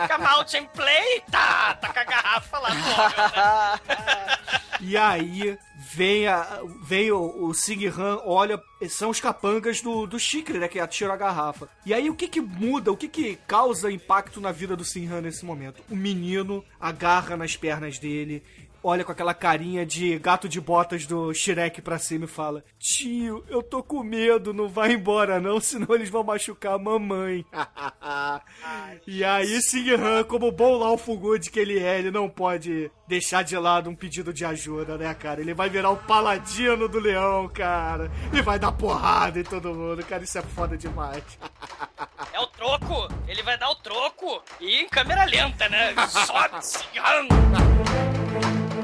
Come 0.10 0.26
out 0.26 0.58
and 0.58 0.66
play, 0.68 1.22
tá, 1.30 1.74
tá 1.76 1.92
com 1.94 2.00
a 2.00 2.04
garrafa 2.04 2.60
lá 2.60 2.74
no 2.74 2.82
Warrior, 2.96 3.32
né? 3.36 4.38
E 4.82 4.96
aí 4.96 5.58
vem, 5.94 6.28
a, 6.28 6.62
vem 6.84 7.12
o, 7.12 7.46
o 7.46 7.54
Sing-Han, 7.54 8.20
olha, 8.26 8.62
são 8.90 9.10
os 9.10 9.20
capangas 9.20 9.82
do, 9.82 10.06
do 10.06 10.20
Chicre, 10.20 10.60
né? 10.60 10.68
Que 10.68 10.80
atiram 10.80 11.14
a 11.14 11.18
garrafa. 11.18 11.70
E 11.86 11.94
aí 11.94 12.10
o 12.10 12.16
que 12.16 12.28
que 12.28 12.42
muda, 12.42 12.92
o 12.92 12.98
que 12.98 13.08
que 13.08 13.38
causa 13.48 13.92
impacto 13.92 14.40
na 14.40 14.52
vida 14.52 14.76
do 14.76 14.84
Sing-Han 14.84 15.22
nesse 15.22 15.46
momento? 15.46 15.84
O 15.90 15.96
menino 15.96 16.64
agarra 16.80 17.38
nas 17.38 17.56
pernas 17.56 17.98
dele, 18.00 18.44
olha 18.84 19.04
com 19.04 19.12
aquela 19.12 19.34
carinha 19.34 19.86
de 19.86 20.18
gato 20.20 20.48
de 20.48 20.60
botas 20.60 21.06
do 21.06 21.34
Shrek 21.34 21.82
pra 21.82 21.98
cima 21.98 22.26
e 22.26 22.28
fala: 22.28 22.64
Tio, 22.80 23.44
eu 23.50 23.62
tô 23.62 23.84
com 23.84 24.04
medo, 24.04 24.54
não 24.54 24.68
vai 24.68 24.94
embora 24.94 25.40
não, 25.40 25.60
senão 25.60 25.94
eles 25.94 26.10
vão 26.10 26.24
machucar 26.24 26.74
a 26.74 26.80
mamãe. 26.80 27.46
e 29.06 29.24
aí 29.24 29.62
Sing-Han, 29.62 30.24
como 30.24 30.52
bom 30.52 30.78
Laufo 30.78 31.18
Good 31.18 31.50
que 31.50 31.60
ele 31.60 31.80
é, 31.80 32.00
ele 32.00 32.12
não 32.12 32.30
pode 32.30 32.92
deixar 33.08 33.44
de 33.44 33.58
lado 33.58 33.90
um 33.90 33.96
pedido 33.96 34.34
de 34.34 34.46
ajuda, 34.46 34.98
né, 34.98 35.14
cara? 35.14 35.40
Ele 35.40 35.54
vai 35.54 35.70
virar 35.70 35.92
o 35.92 35.98
paladino 35.98 36.88
do 36.88 37.00
leão, 37.00 37.48
cara. 37.48 38.12
E 38.34 38.42
vai 38.42 38.60
dar 38.60 38.72
porrada 38.72 39.40
em 39.40 39.44
todo 39.44 39.74
mundo, 39.74 40.04
cara. 40.06 40.24
Isso 40.24 40.38
é 40.38 40.42
foda 40.42 40.78
demais. 40.78 41.24
É 42.34 42.40
o 42.40 42.48
troco, 42.48 43.08
ele 43.28 43.42
vai 43.42 43.58
dar 43.58 43.70
o 43.70 43.76
troco. 43.76 44.44
E 44.60 44.82
em 44.82 44.88
câmera 44.88 45.26
lenta, 45.26 45.68
né? 45.70 45.96
Sobe, 46.08 46.64
Sinhan. 46.64 47.28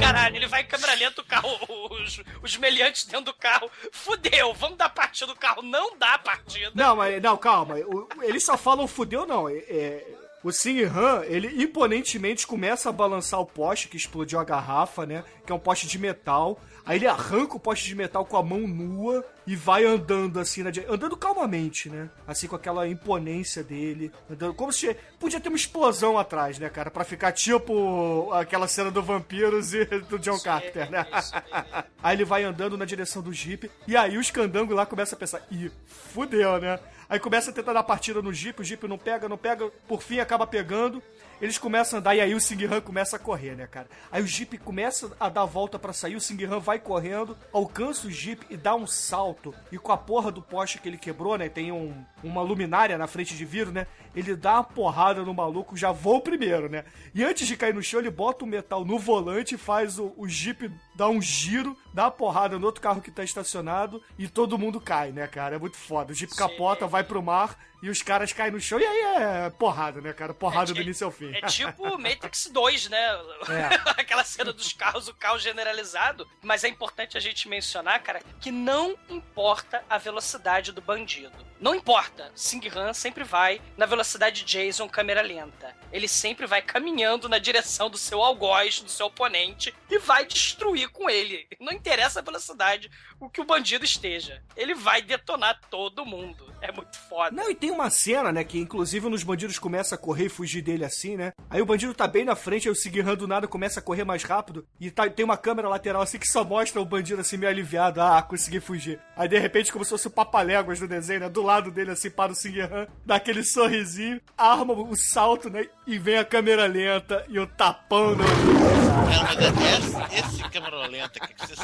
Caralho, 0.00 0.36
ele 0.36 0.46
vai 0.46 0.62
em 0.62 0.66
câmera 0.66 0.94
lenta, 0.94 1.20
o 1.20 1.24
carro, 1.24 1.48
os, 1.90 2.20
os 2.42 2.56
meliantes 2.56 3.04
dentro 3.04 3.26
do 3.26 3.34
carro. 3.34 3.70
Fudeu, 3.92 4.52
vamos 4.54 4.76
dar 4.76 4.88
partida 4.90 5.32
do 5.32 5.38
carro. 5.38 5.62
Não 5.62 5.96
dá 5.96 6.18
partida. 6.18 6.70
Não, 6.74 6.96
mas 6.96 7.22
não, 7.22 7.36
calma. 7.36 7.76
O- 7.76 8.08
eles 8.22 8.44
só 8.44 8.56
falam 8.56 8.86
fudeu, 8.86 9.26
não. 9.26 9.48
É, 9.48 9.54
é, 9.54 10.06
o 10.42 10.52
Sing 10.52 10.82
Han, 10.82 11.22
ele 11.24 11.62
imponentemente 11.62 12.46
começa 12.46 12.90
a 12.90 12.92
balançar 12.92 13.40
o 13.40 13.46
poste 13.46 13.88
que 13.88 13.96
explodiu 13.96 14.38
a 14.38 14.44
garrafa, 14.44 15.06
né? 15.06 15.24
Que 15.46 15.52
é 15.52 15.54
um 15.54 15.58
poste 15.58 15.86
de 15.86 15.98
metal. 15.98 16.60
Aí 16.86 16.98
ele 16.98 17.06
arranca 17.06 17.56
o 17.56 17.60
poste 17.60 17.86
de 17.86 17.94
metal 17.94 18.24
com 18.26 18.36
a 18.36 18.42
mão 18.42 18.60
nua 18.60 19.24
e 19.46 19.56
vai 19.56 19.84
andando 19.84 20.38
assim, 20.38 20.62
na 20.62 20.70
andando 20.88 21.16
calmamente, 21.16 21.88
né? 21.88 22.10
Assim 22.26 22.46
com 22.46 22.56
aquela 22.56 22.86
imponência 22.86 23.64
dele, 23.64 24.12
andando 24.30 24.52
como 24.52 24.72
se 24.72 24.94
podia 25.18 25.40
ter 25.40 25.48
uma 25.48 25.56
explosão 25.56 26.18
atrás, 26.18 26.58
né, 26.58 26.68
cara, 26.68 26.90
Pra 26.90 27.04
ficar 27.04 27.32
tipo 27.32 28.30
aquela 28.32 28.68
cena 28.68 28.90
do 28.90 29.02
vampiros 29.02 29.72
e 29.72 29.84
do 30.08 30.18
John 30.18 30.38
Carter, 30.38 30.90
né? 30.90 31.06
aí 32.02 32.16
ele 32.16 32.24
vai 32.24 32.44
andando 32.44 32.76
na 32.76 32.84
direção 32.84 33.22
do 33.22 33.32
Jeep 33.32 33.70
e 33.86 33.96
aí 33.96 34.18
os 34.18 34.30
candangos 34.30 34.76
lá 34.76 34.84
começam 34.84 35.16
a 35.16 35.18
pensar, 35.18 35.42
ih, 35.50 35.70
fudeu, 35.86 36.60
né? 36.60 36.78
Aí 37.08 37.18
começa 37.18 37.50
a 37.50 37.54
tentar 37.54 37.72
dar 37.72 37.82
partida 37.82 38.22
no 38.22 38.32
Jeep, 38.32 38.60
o 38.60 38.64
Jeep 38.64 38.86
não 38.88 38.98
pega, 38.98 39.28
não 39.28 39.36
pega, 39.36 39.70
por 39.86 40.02
fim 40.02 40.20
acaba 40.20 40.46
pegando. 40.46 41.02
Eles 41.40 41.58
começam 41.58 41.98
a 41.98 42.00
andar 42.00 42.14
e 42.14 42.20
aí 42.20 42.34
o 42.34 42.40
Sing-Han 42.40 42.80
começa 42.80 43.16
a 43.16 43.18
correr, 43.18 43.54
né, 43.56 43.66
cara? 43.66 43.88
Aí 44.10 44.22
o 44.22 44.26
Jeep 44.26 44.56
começa 44.58 45.12
a 45.18 45.28
dar 45.28 45.42
a 45.42 45.46
volta 45.46 45.78
pra 45.78 45.92
sair, 45.92 46.16
o 46.16 46.20
Sing-Han 46.20 46.60
vai 46.60 46.78
correndo, 46.78 47.36
alcança 47.52 48.06
o 48.06 48.10
Jeep 48.10 48.46
e 48.48 48.56
dá 48.56 48.74
um 48.74 48.86
salto. 48.86 49.54
E 49.70 49.78
com 49.78 49.92
a 49.92 49.96
porra 49.96 50.30
do 50.30 50.40
poste 50.42 50.78
que 50.78 50.88
ele 50.88 50.98
quebrou, 50.98 51.36
né, 51.36 51.48
tem 51.48 51.72
um, 51.72 52.04
uma 52.22 52.42
luminária 52.42 52.96
na 52.96 53.06
frente 53.06 53.36
de 53.36 53.44
vidro, 53.44 53.72
né? 53.72 53.86
Ele 54.14 54.36
dá 54.36 54.54
uma 54.54 54.64
porrada 54.64 55.22
no 55.22 55.34
maluco, 55.34 55.76
já 55.76 55.90
voa 55.90 56.18
o 56.18 56.20
primeiro, 56.20 56.68
né? 56.68 56.84
E 57.14 57.24
antes 57.24 57.46
de 57.46 57.56
cair 57.56 57.74
no 57.74 57.82
chão, 57.82 58.00
ele 58.00 58.10
bota 58.10 58.44
o 58.44 58.48
metal 58.48 58.84
no 58.84 58.98
volante, 58.98 59.56
faz 59.56 59.98
o, 59.98 60.14
o 60.16 60.28
Jeep 60.28 60.70
dar 60.94 61.08
um 61.08 61.20
giro, 61.20 61.76
dá 61.92 62.04
uma 62.04 62.10
porrada 62.10 62.58
no 62.58 62.66
outro 62.66 62.80
carro 62.80 63.00
que 63.00 63.10
tá 63.10 63.24
estacionado 63.24 64.00
e 64.18 64.28
todo 64.28 64.58
mundo 64.58 64.80
cai, 64.80 65.10
né, 65.10 65.26
cara? 65.26 65.56
É 65.56 65.58
muito 65.58 65.76
foda. 65.76 66.12
O 66.12 66.14
Jeep 66.14 66.34
capota, 66.34 66.86
vai 66.86 67.02
pro 67.02 67.22
mar 67.22 67.58
e 67.84 67.90
os 67.90 68.00
caras 68.00 68.32
caem 68.32 68.50
no 68.50 68.58
chão 68.58 68.80
e 68.80 68.86
aí 68.86 68.98
é 69.44 69.50
porrada, 69.50 70.00
né, 70.00 70.14
cara? 70.14 70.32
Porrada 70.32 70.72
do 70.72 70.80
início 70.80 71.04
ao 71.04 71.12
fim. 71.12 71.30
É 71.34 71.42
tipo 71.42 71.98
Matrix 71.98 72.48
2, 72.50 72.88
né? 72.88 72.98
É. 72.98 73.74
Aquela 74.00 74.24
cena 74.24 74.54
dos 74.54 74.72
carros, 74.72 75.06
o 75.06 75.12
caos 75.12 75.42
generalizado. 75.42 76.26
Mas 76.40 76.64
é 76.64 76.68
importante 76.68 77.18
a 77.18 77.20
gente 77.20 77.46
mencionar, 77.46 78.02
cara, 78.02 78.22
que 78.40 78.50
não 78.50 78.96
importa 79.10 79.84
a 79.90 79.98
velocidade 79.98 80.72
do 80.72 80.80
bandido. 80.80 81.44
Não 81.60 81.74
importa. 81.74 82.32
Sing-Han 82.34 82.92
sempre 82.92 83.22
vai 83.22 83.60
na 83.76 83.86
velocidade 83.86 84.44
Jason 84.44 84.88
câmera 84.88 85.22
lenta. 85.22 85.76
Ele 85.92 86.08
sempre 86.08 86.46
vai 86.46 86.60
caminhando 86.60 87.28
na 87.28 87.38
direção 87.38 87.88
do 87.88 87.96
seu 87.96 88.22
algoz, 88.22 88.80
do 88.80 88.90
seu 88.90 89.06
oponente, 89.06 89.74
e 89.88 89.98
vai 89.98 90.26
destruir 90.26 90.88
com 90.88 91.08
ele. 91.08 91.46
Não 91.60 91.72
interessa 91.72 92.20
a 92.20 92.22
velocidade 92.22 92.90
o 93.20 93.30
que 93.30 93.40
o 93.40 93.44
bandido 93.44 93.84
esteja. 93.84 94.42
Ele 94.56 94.74
vai 94.74 95.00
detonar 95.00 95.60
todo 95.70 96.04
mundo. 96.04 96.52
É 96.60 96.72
muito 96.72 96.98
foda. 97.08 97.30
Não, 97.30 97.50
e 97.50 97.54
tem 97.54 97.70
uma 97.74 97.90
cena, 97.90 98.32
né, 98.32 98.42
que 98.44 98.58
inclusive 98.58 99.08
nos 99.08 99.22
bandidos 99.22 99.58
começa 99.58 99.94
a 99.94 99.98
correr 99.98 100.26
e 100.26 100.28
fugir 100.30 100.62
dele 100.62 100.84
assim, 100.84 101.16
né? 101.16 101.32
Aí 101.50 101.60
o 101.60 101.66
bandido 101.66 101.92
tá 101.94 102.06
bem 102.06 102.24
na 102.24 102.34
frente, 102.36 102.68
aí 102.68 102.72
o 102.72 102.76
Siguirran 102.76 103.14
do 103.14 103.26
nada 103.28 103.46
começa 103.46 103.80
a 103.80 103.82
correr 103.82 104.04
mais 104.04 104.22
rápido 104.24 104.66
e 104.80 104.90
tá- 104.90 105.08
tem 105.10 105.24
uma 105.24 105.36
câmera 105.36 105.68
lateral 105.68 106.02
assim 106.02 106.18
que 106.18 106.26
só 106.26 106.42
mostra 106.44 106.80
o 106.80 106.84
bandido 106.84 107.20
assim 107.20 107.36
meio 107.36 107.50
aliviado, 107.50 108.00
ah, 108.00 108.22
consegui 108.22 108.60
fugir. 108.60 108.98
Aí 109.16 109.28
de 109.28 109.38
repente, 109.38 109.72
como 109.72 109.84
se 109.84 109.90
fosse 109.90 110.06
o 110.06 110.10
Papaléguas 110.10 110.78
do 110.80 110.88
desenho, 110.88 111.20
né? 111.20 111.28
Do 111.28 111.42
lado 111.42 111.70
dele 111.70 111.90
assim 111.90 112.10
para 112.10 112.32
o 112.32 112.34
Siguirran, 112.34 112.86
dá 113.04 113.16
aquele 113.16 113.42
sorrisinho, 113.44 114.20
arma 114.38 114.72
o 114.72 114.96
salto, 114.96 115.50
né? 115.50 115.66
E 115.86 115.98
vem 115.98 116.16
a 116.16 116.24
câmera 116.24 116.66
lenta 116.66 117.24
e 117.28 117.38
o 117.38 117.46
tapão 117.46 118.14
no. 118.14 118.24
Cara, 118.24 119.34
mas 119.34 119.38
é 119.40 119.78
esse, 120.18 120.26
esse 120.40 120.50
câmera 120.50 120.86
lenta 120.86 121.20
que 121.20 121.46
você, 121.46 121.54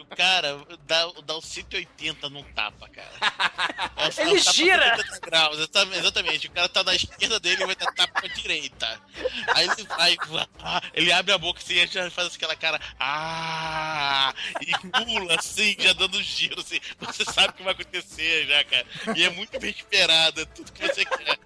o 0.00 0.16
cara 0.16 0.58
dá, 0.86 1.06
dá 1.24 1.36
o 1.36 1.42
180 1.42 2.28
num 2.30 2.42
tapa, 2.54 2.88
cara. 2.88 3.10
É, 3.96 4.04
é 4.04 4.22
Ele 4.22 4.38
um 4.40 4.42
tapa 4.42 4.52
gira. 4.52 4.96
180 4.96 5.20
graus, 5.40 5.58
exatamente. 5.58 6.46
O 6.48 6.50
cara 6.50 6.68
tá 6.68 6.84
na 6.84 6.94
esquerda 6.94 7.40
dele 7.40 7.62
e 7.62 7.66
vai 7.66 7.74
tapa 7.74 8.06
pra 8.08 8.28
direita. 8.28 9.00
Aí 9.54 9.68
ele 9.68 9.88
vai, 9.88 10.16
ele 10.92 11.12
abre 11.12 11.32
a 11.32 11.38
boca 11.38 11.60
assim 11.60 11.86
já 11.86 12.10
faz 12.10 12.34
aquela 12.34 12.54
cara, 12.54 12.80
ah, 12.98 14.34
e 14.60 14.72
pula 14.88 15.36
assim, 15.38 15.74
já 15.78 15.92
dando 15.92 16.22
giro, 16.22 16.60
assim. 16.60 16.80
Você 17.00 17.24
sabe 17.24 17.48
o 17.48 17.52
que 17.54 17.62
vai 17.62 17.72
acontecer 17.72 18.46
já, 18.46 18.64
cara. 18.64 18.86
E 19.16 19.24
é 19.24 19.30
muito 19.30 19.58
bem 19.58 19.70
esperado, 19.70 20.40
é 20.42 20.44
tudo 20.44 20.72
que 20.72 20.86
você 20.86 21.04
quer. 21.04 21.38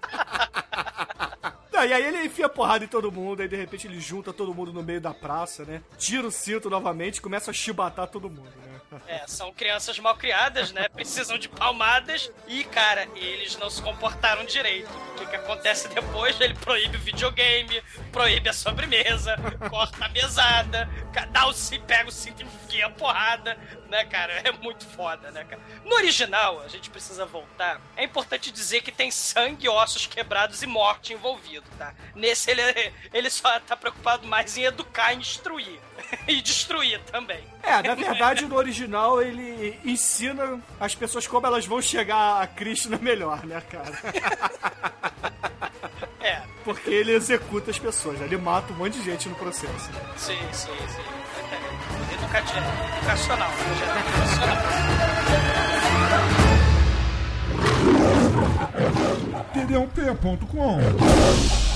Não, 1.71 1.83
e 1.83 1.93
aí 1.93 2.05
ele 2.05 2.25
enfia 2.25 2.47
porrada 2.47 2.85
em 2.85 2.87
todo 2.87 3.11
mundo, 3.11 3.41
aí 3.41 3.47
de 3.47 3.55
repente 3.55 3.87
ele 3.87 3.99
junta 3.99 4.31
todo 4.31 4.53
mundo 4.53 4.71
no 4.71 4.83
meio 4.83 5.01
da 5.01 5.13
praça, 5.13 5.65
né? 5.65 5.81
Tira 5.97 6.27
o 6.27 6.31
cinto 6.31 6.69
novamente 6.69 7.17
e 7.17 7.21
começa 7.21 7.51
a 7.51 7.53
chibatar 7.53 8.07
todo 8.07 8.29
mundo, 8.29 8.53
né? 8.65 8.79
É, 9.07 9.25
são 9.27 9.53
crianças 9.53 9.97
mal 9.99 10.15
criadas, 10.15 10.71
né? 10.71 10.87
Precisam 10.89 11.37
de 11.37 11.47
palmadas 11.49 12.31
e, 12.47 12.63
cara, 12.63 13.07
eles 13.15 13.57
não 13.57 13.69
se 13.69 13.81
comportaram 13.81 14.45
direito. 14.45 14.89
O 14.89 15.15
que, 15.15 15.25
que 15.25 15.35
acontece 15.35 15.87
depois? 15.89 16.39
Ele 16.39 16.53
proíbe 16.53 16.97
o 16.97 16.99
videogame, 16.99 17.81
proíbe 18.11 18.49
a 18.49 18.53
sobremesa, 18.53 19.35
corta 19.69 20.05
a 20.05 20.09
mesada, 20.09 20.89
dá 21.31 21.47
o 21.47 21.53
cinto, 21.53 21.85
pega 21.85 22.09
o 22.09 22.11
cinto 22.11 22.41
e 22.41 22.45
enfia 22.45 22.87
a 22.87 22.89
porrada, 22.89 23.57
né, 23.89 24.05
cara? 24.05 24.33
É 24.45 24.51
muito 24.51 24.85
foda, 24.85 25.31
né, 25.31 25.43
cara? 25.43 25.61
No 25.83 25.95
original, 25.95 26.61
a 26.61 26.67
gente 26.67 26.89
precisa 26.89 27.25
voltar. 27.25 27.81
É 27.95 28.03
importante 28.03 28.51
dizer 28.51 28.81
que 28.81 28.91
tem 28.91 29.09
sangue, 29.09 29.67
ossos 29.67 30.05
quebrados 30.05 30.61
e 30.61 30.67
morte 30.67 31.13
envolvido. 31.13 31.65
tá? 31.77 31.93
Nesse 32.13 32.51
ele, 32.51 32.61
ele 33.13 33.29
só 33.29 33.59
tá 33.59 33.75
preocupado 33.75 34.27
mais 34.27 34.55
em 34.57 34.63
educar 34.63 35.13
e 35.13 35.17
instruir. 35.17 35.79
e 36.27 36.41
destruir 36.41 36.99
também. 37.11 37.43
É, 37.63 37.81
na 37.81 37.95
verdade, 37.95 38.45
no 38.45 38.55
original 38.55 39.21
ele 39.21 39.77
ensina 39.83 40.59
as 40.79 40.93
pessoas 40.95 41.27
como 41.27 41.45
elas 41.47 41.65
vão 41.65 41.81
chegar 41.81 42.41
a 42.41 42.47
Krishna 42.47 42.97
melhor, 42.97 43.45
né, 43.45 43.61
cara? 43.69 43.91
É, 46.21 46.41
Porque 46.63 46.89
ele 46.89 47.11
executa 47.13 47.69
as 47.71 47.77
pessoas, 47.77 48.17
né? 48.19 48.25
ele 48.25 48.37
mata 48.37 48.71
um 48.73 48.77
monte 48.77 48.93
de 48.97 49.03
gente 49.03 49.27
no 49.29 49.35
processo. 49.35 49.89
sim, 50.17 50.37
sim, 50.51 50.71
sim. 50.87 51.01
É, 51.51 52.13
educativo, 52.15 52.65
educacional. 52.97 53.51
Educacional. 53.51 54.55
td1p.com. 59.53 61.74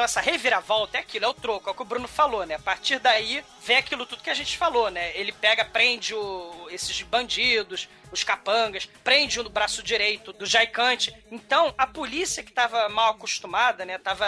questão, 0.00 0.04
essa 0.04 0.20
reviravolta, 0.20 0.96
é 0.96 1.00
aquilo, 1.00 1.24
é 1.24 1.28
o 1.28 1.34
troco, 1.34 1.68
é 1.68 1.72
o 1.72 1.74
que 1.74 1.82
o 1.82 1.84
Bruno 1.84 2.08
falou, 2.08 2.44
né? 2.46 2.54
A 2.54 2.58
partir 2.58 2.98
daí 2.98 3.44
vem 3.64 3.76
aquilo 3.76 4.06
tudo 4.06 4.22
que 4.22 4.30
a 4.30 4.34
gente 4.34 4.56
falou, 4.56 4.90
né? 4.90 5.12
Ele 5.16 5.32
pega, 5.32 5.64
prende 5.64 6.14
o- 6.14 6.68
esses 6.70 7.02
bandidos, 7.02 7.88
os 8.12 8.24
capangas, 8.24 8.86
prende 9.04 9.38
o 9.40 9.48
braço 9.48 9.82
direito 9.82 10.32
do 10.32 10.44
Jaicante. 10.46 11.14
Então, 11.30 11.74
a 11.78 11.86
polícia 11.86 12.42
que 12.42 12.52
tava 12.52 12.88
mal 12.88 13.12
acostumada, 13.12 13.84
né? 13.84 13.98
Tava 13.98 14.26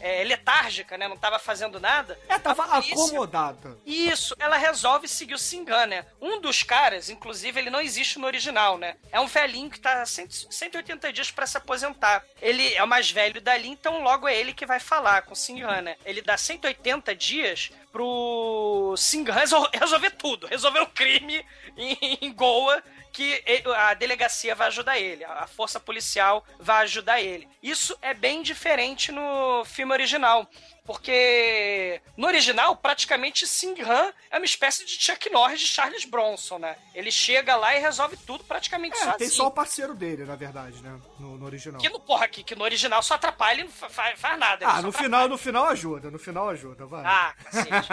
é, 0.00 0.22
letárgica, 0.24 0.96
né? 0.96 1.08
Não 1.08 1.16
tava 1.16 1.38
fazendo 1.38 1.80
nada. 1.80 2.18
É, 2.28 2.38
tava 2.38 2.66
polícia- 2.66 2.94
acomodada. 2.94 3.78
isso, 3.84 4.34
ela 4.38 4.56
resolve 4.56 5.08
seguir 5.08 5.34
o 5.34 5.38
Singan, 5.38 5.86
né? 5.86 6.06
Um 6.20 6.40
dos 6.40 6.62
caras, 6.62 7.10
inclusive, 7.10 7.58
ele 7.60 7.70
não 7.70 7.80
existe 7.80 8.18
no 8.18 8.26
original, 8.26 8.78
né? 8.78 8.96
É 9.10 9.18
um 9.20 9.26
velhinho 9.26 9.70
que 9.70 9.80
tá 9.80 10.04
100, 10.06 10.28
180 10.30 11.12
dias 11.12 11.30
pra 11.30 11.46
se 11.46 11.56
aposentar. 11.56 12.24
Ele 12.40 12.72
é 12.74 12.82
o 12.82 12.88
mais 12.88 13.10
velho 13.10 13.40
dali, 13.40 13.68
então 13.68 14.02
logo 14.02 14.28
é 14.28 14.36
ele 14.36 14.52
que 14.54 14.66
vai 14.66 14.78
falar 14.80 15.22
com 15.22 15.32
o 15.32 15.36
Singan, 15.36 15.82
né? 15.82 15.96
Ele 16.04 16.22
dá 16.22 16.36
180 16.36 17.14
dias 17.14 17.70
pro 17.92 18.94
Singan 18.96 19.32
resol- 19.32 19.68
resolver 19.72 20.10
tudo, 20.12 20.46
resolver 20.46 20.80
o 20.80 20.86
crime 20.86 21.44
em, 21.76 22.18
em 22.20 22.32
Goa 22.32 22.82
que 23.14 23.44
a 23.76 23.94
delegacia 23.94 24.56
vai 24.56 24.66
ajudar 24.66 24.98
ele, 24.98 25.24
a 25.24 25.46
força 25.46 25.78
policial 25.78 26.44
vai 26.58 26.82
ajudar 26.82 27.20
ele. 27.20 27.48
Isso 27.62 27.96
é 28.02 28.12
bem 28.12 28.42
diferente 28.42 29.12
no 29.12 29.64
filme 29.64 29.92
original, 29.92 30.50
porque 30.84 32.00
no 32.16 32.26
original, 32.26 32.76
praticamente 32.76 33.46
Singhan 33.46 34.12
é 34.30 34.36
uma 34.38 34.44
espécie 34.44 34.84
de 34.84 34.92
Chuck 34.92 35.30
Norris 35.30 35.60
de 35.60 35.66
Charles 35.66 36.04
Bronson, 36.04 36.58
né? 36.58 36.76
Ele 36.94 37.10
chega 37.10 37.56
lá 37.56 37.74
e 37.76 37.80
resolve 37.80 38.16
tudo 38.16 38.44
praticamente 38.44 38.94
É, 38.96 38.98
sozinho. 38.98 39.18
tem 39.18 39.28
só 39.28 39.46
o 39.46 39.50
parceiro 39.50 39.94
dele, 39.94 40.24
na 40.24 40.36
verdade, 40.36 40.80
né? 40.82 40.98
No, 41.18 41.36
no 41.38 41.46
original. 41.46 41.80
Que 41.80 41.88
no, 41.88 41.98
porra, 42.00 42.28
que, 42.28 42.42
que 42.42 42.54
no 42.54 42.64
original 42.64 43.02
só 43.02 43.14
atrapalha 43.14 43.60
e 43.60 43.64
não 43.64 43.70
fa- 43.70 43.88
fa- 43.88 44.12
faz, 44.16 44.38
nada. 44.38 44.66
Ah, 44.66 44.72
no 44.82 44.88
atrapalha. 44.88 45.04
final, 45.04 45.28
no 45.28 45.38
final 45.38 45.64
ajuda, 45.68 46.10
no 46.10 46.18
final 46.18 46.48
ajuda, 46.50 46.86
vai. 46.86 47.02
Ah, 47.04 47.34
cacete. 47.44 47.88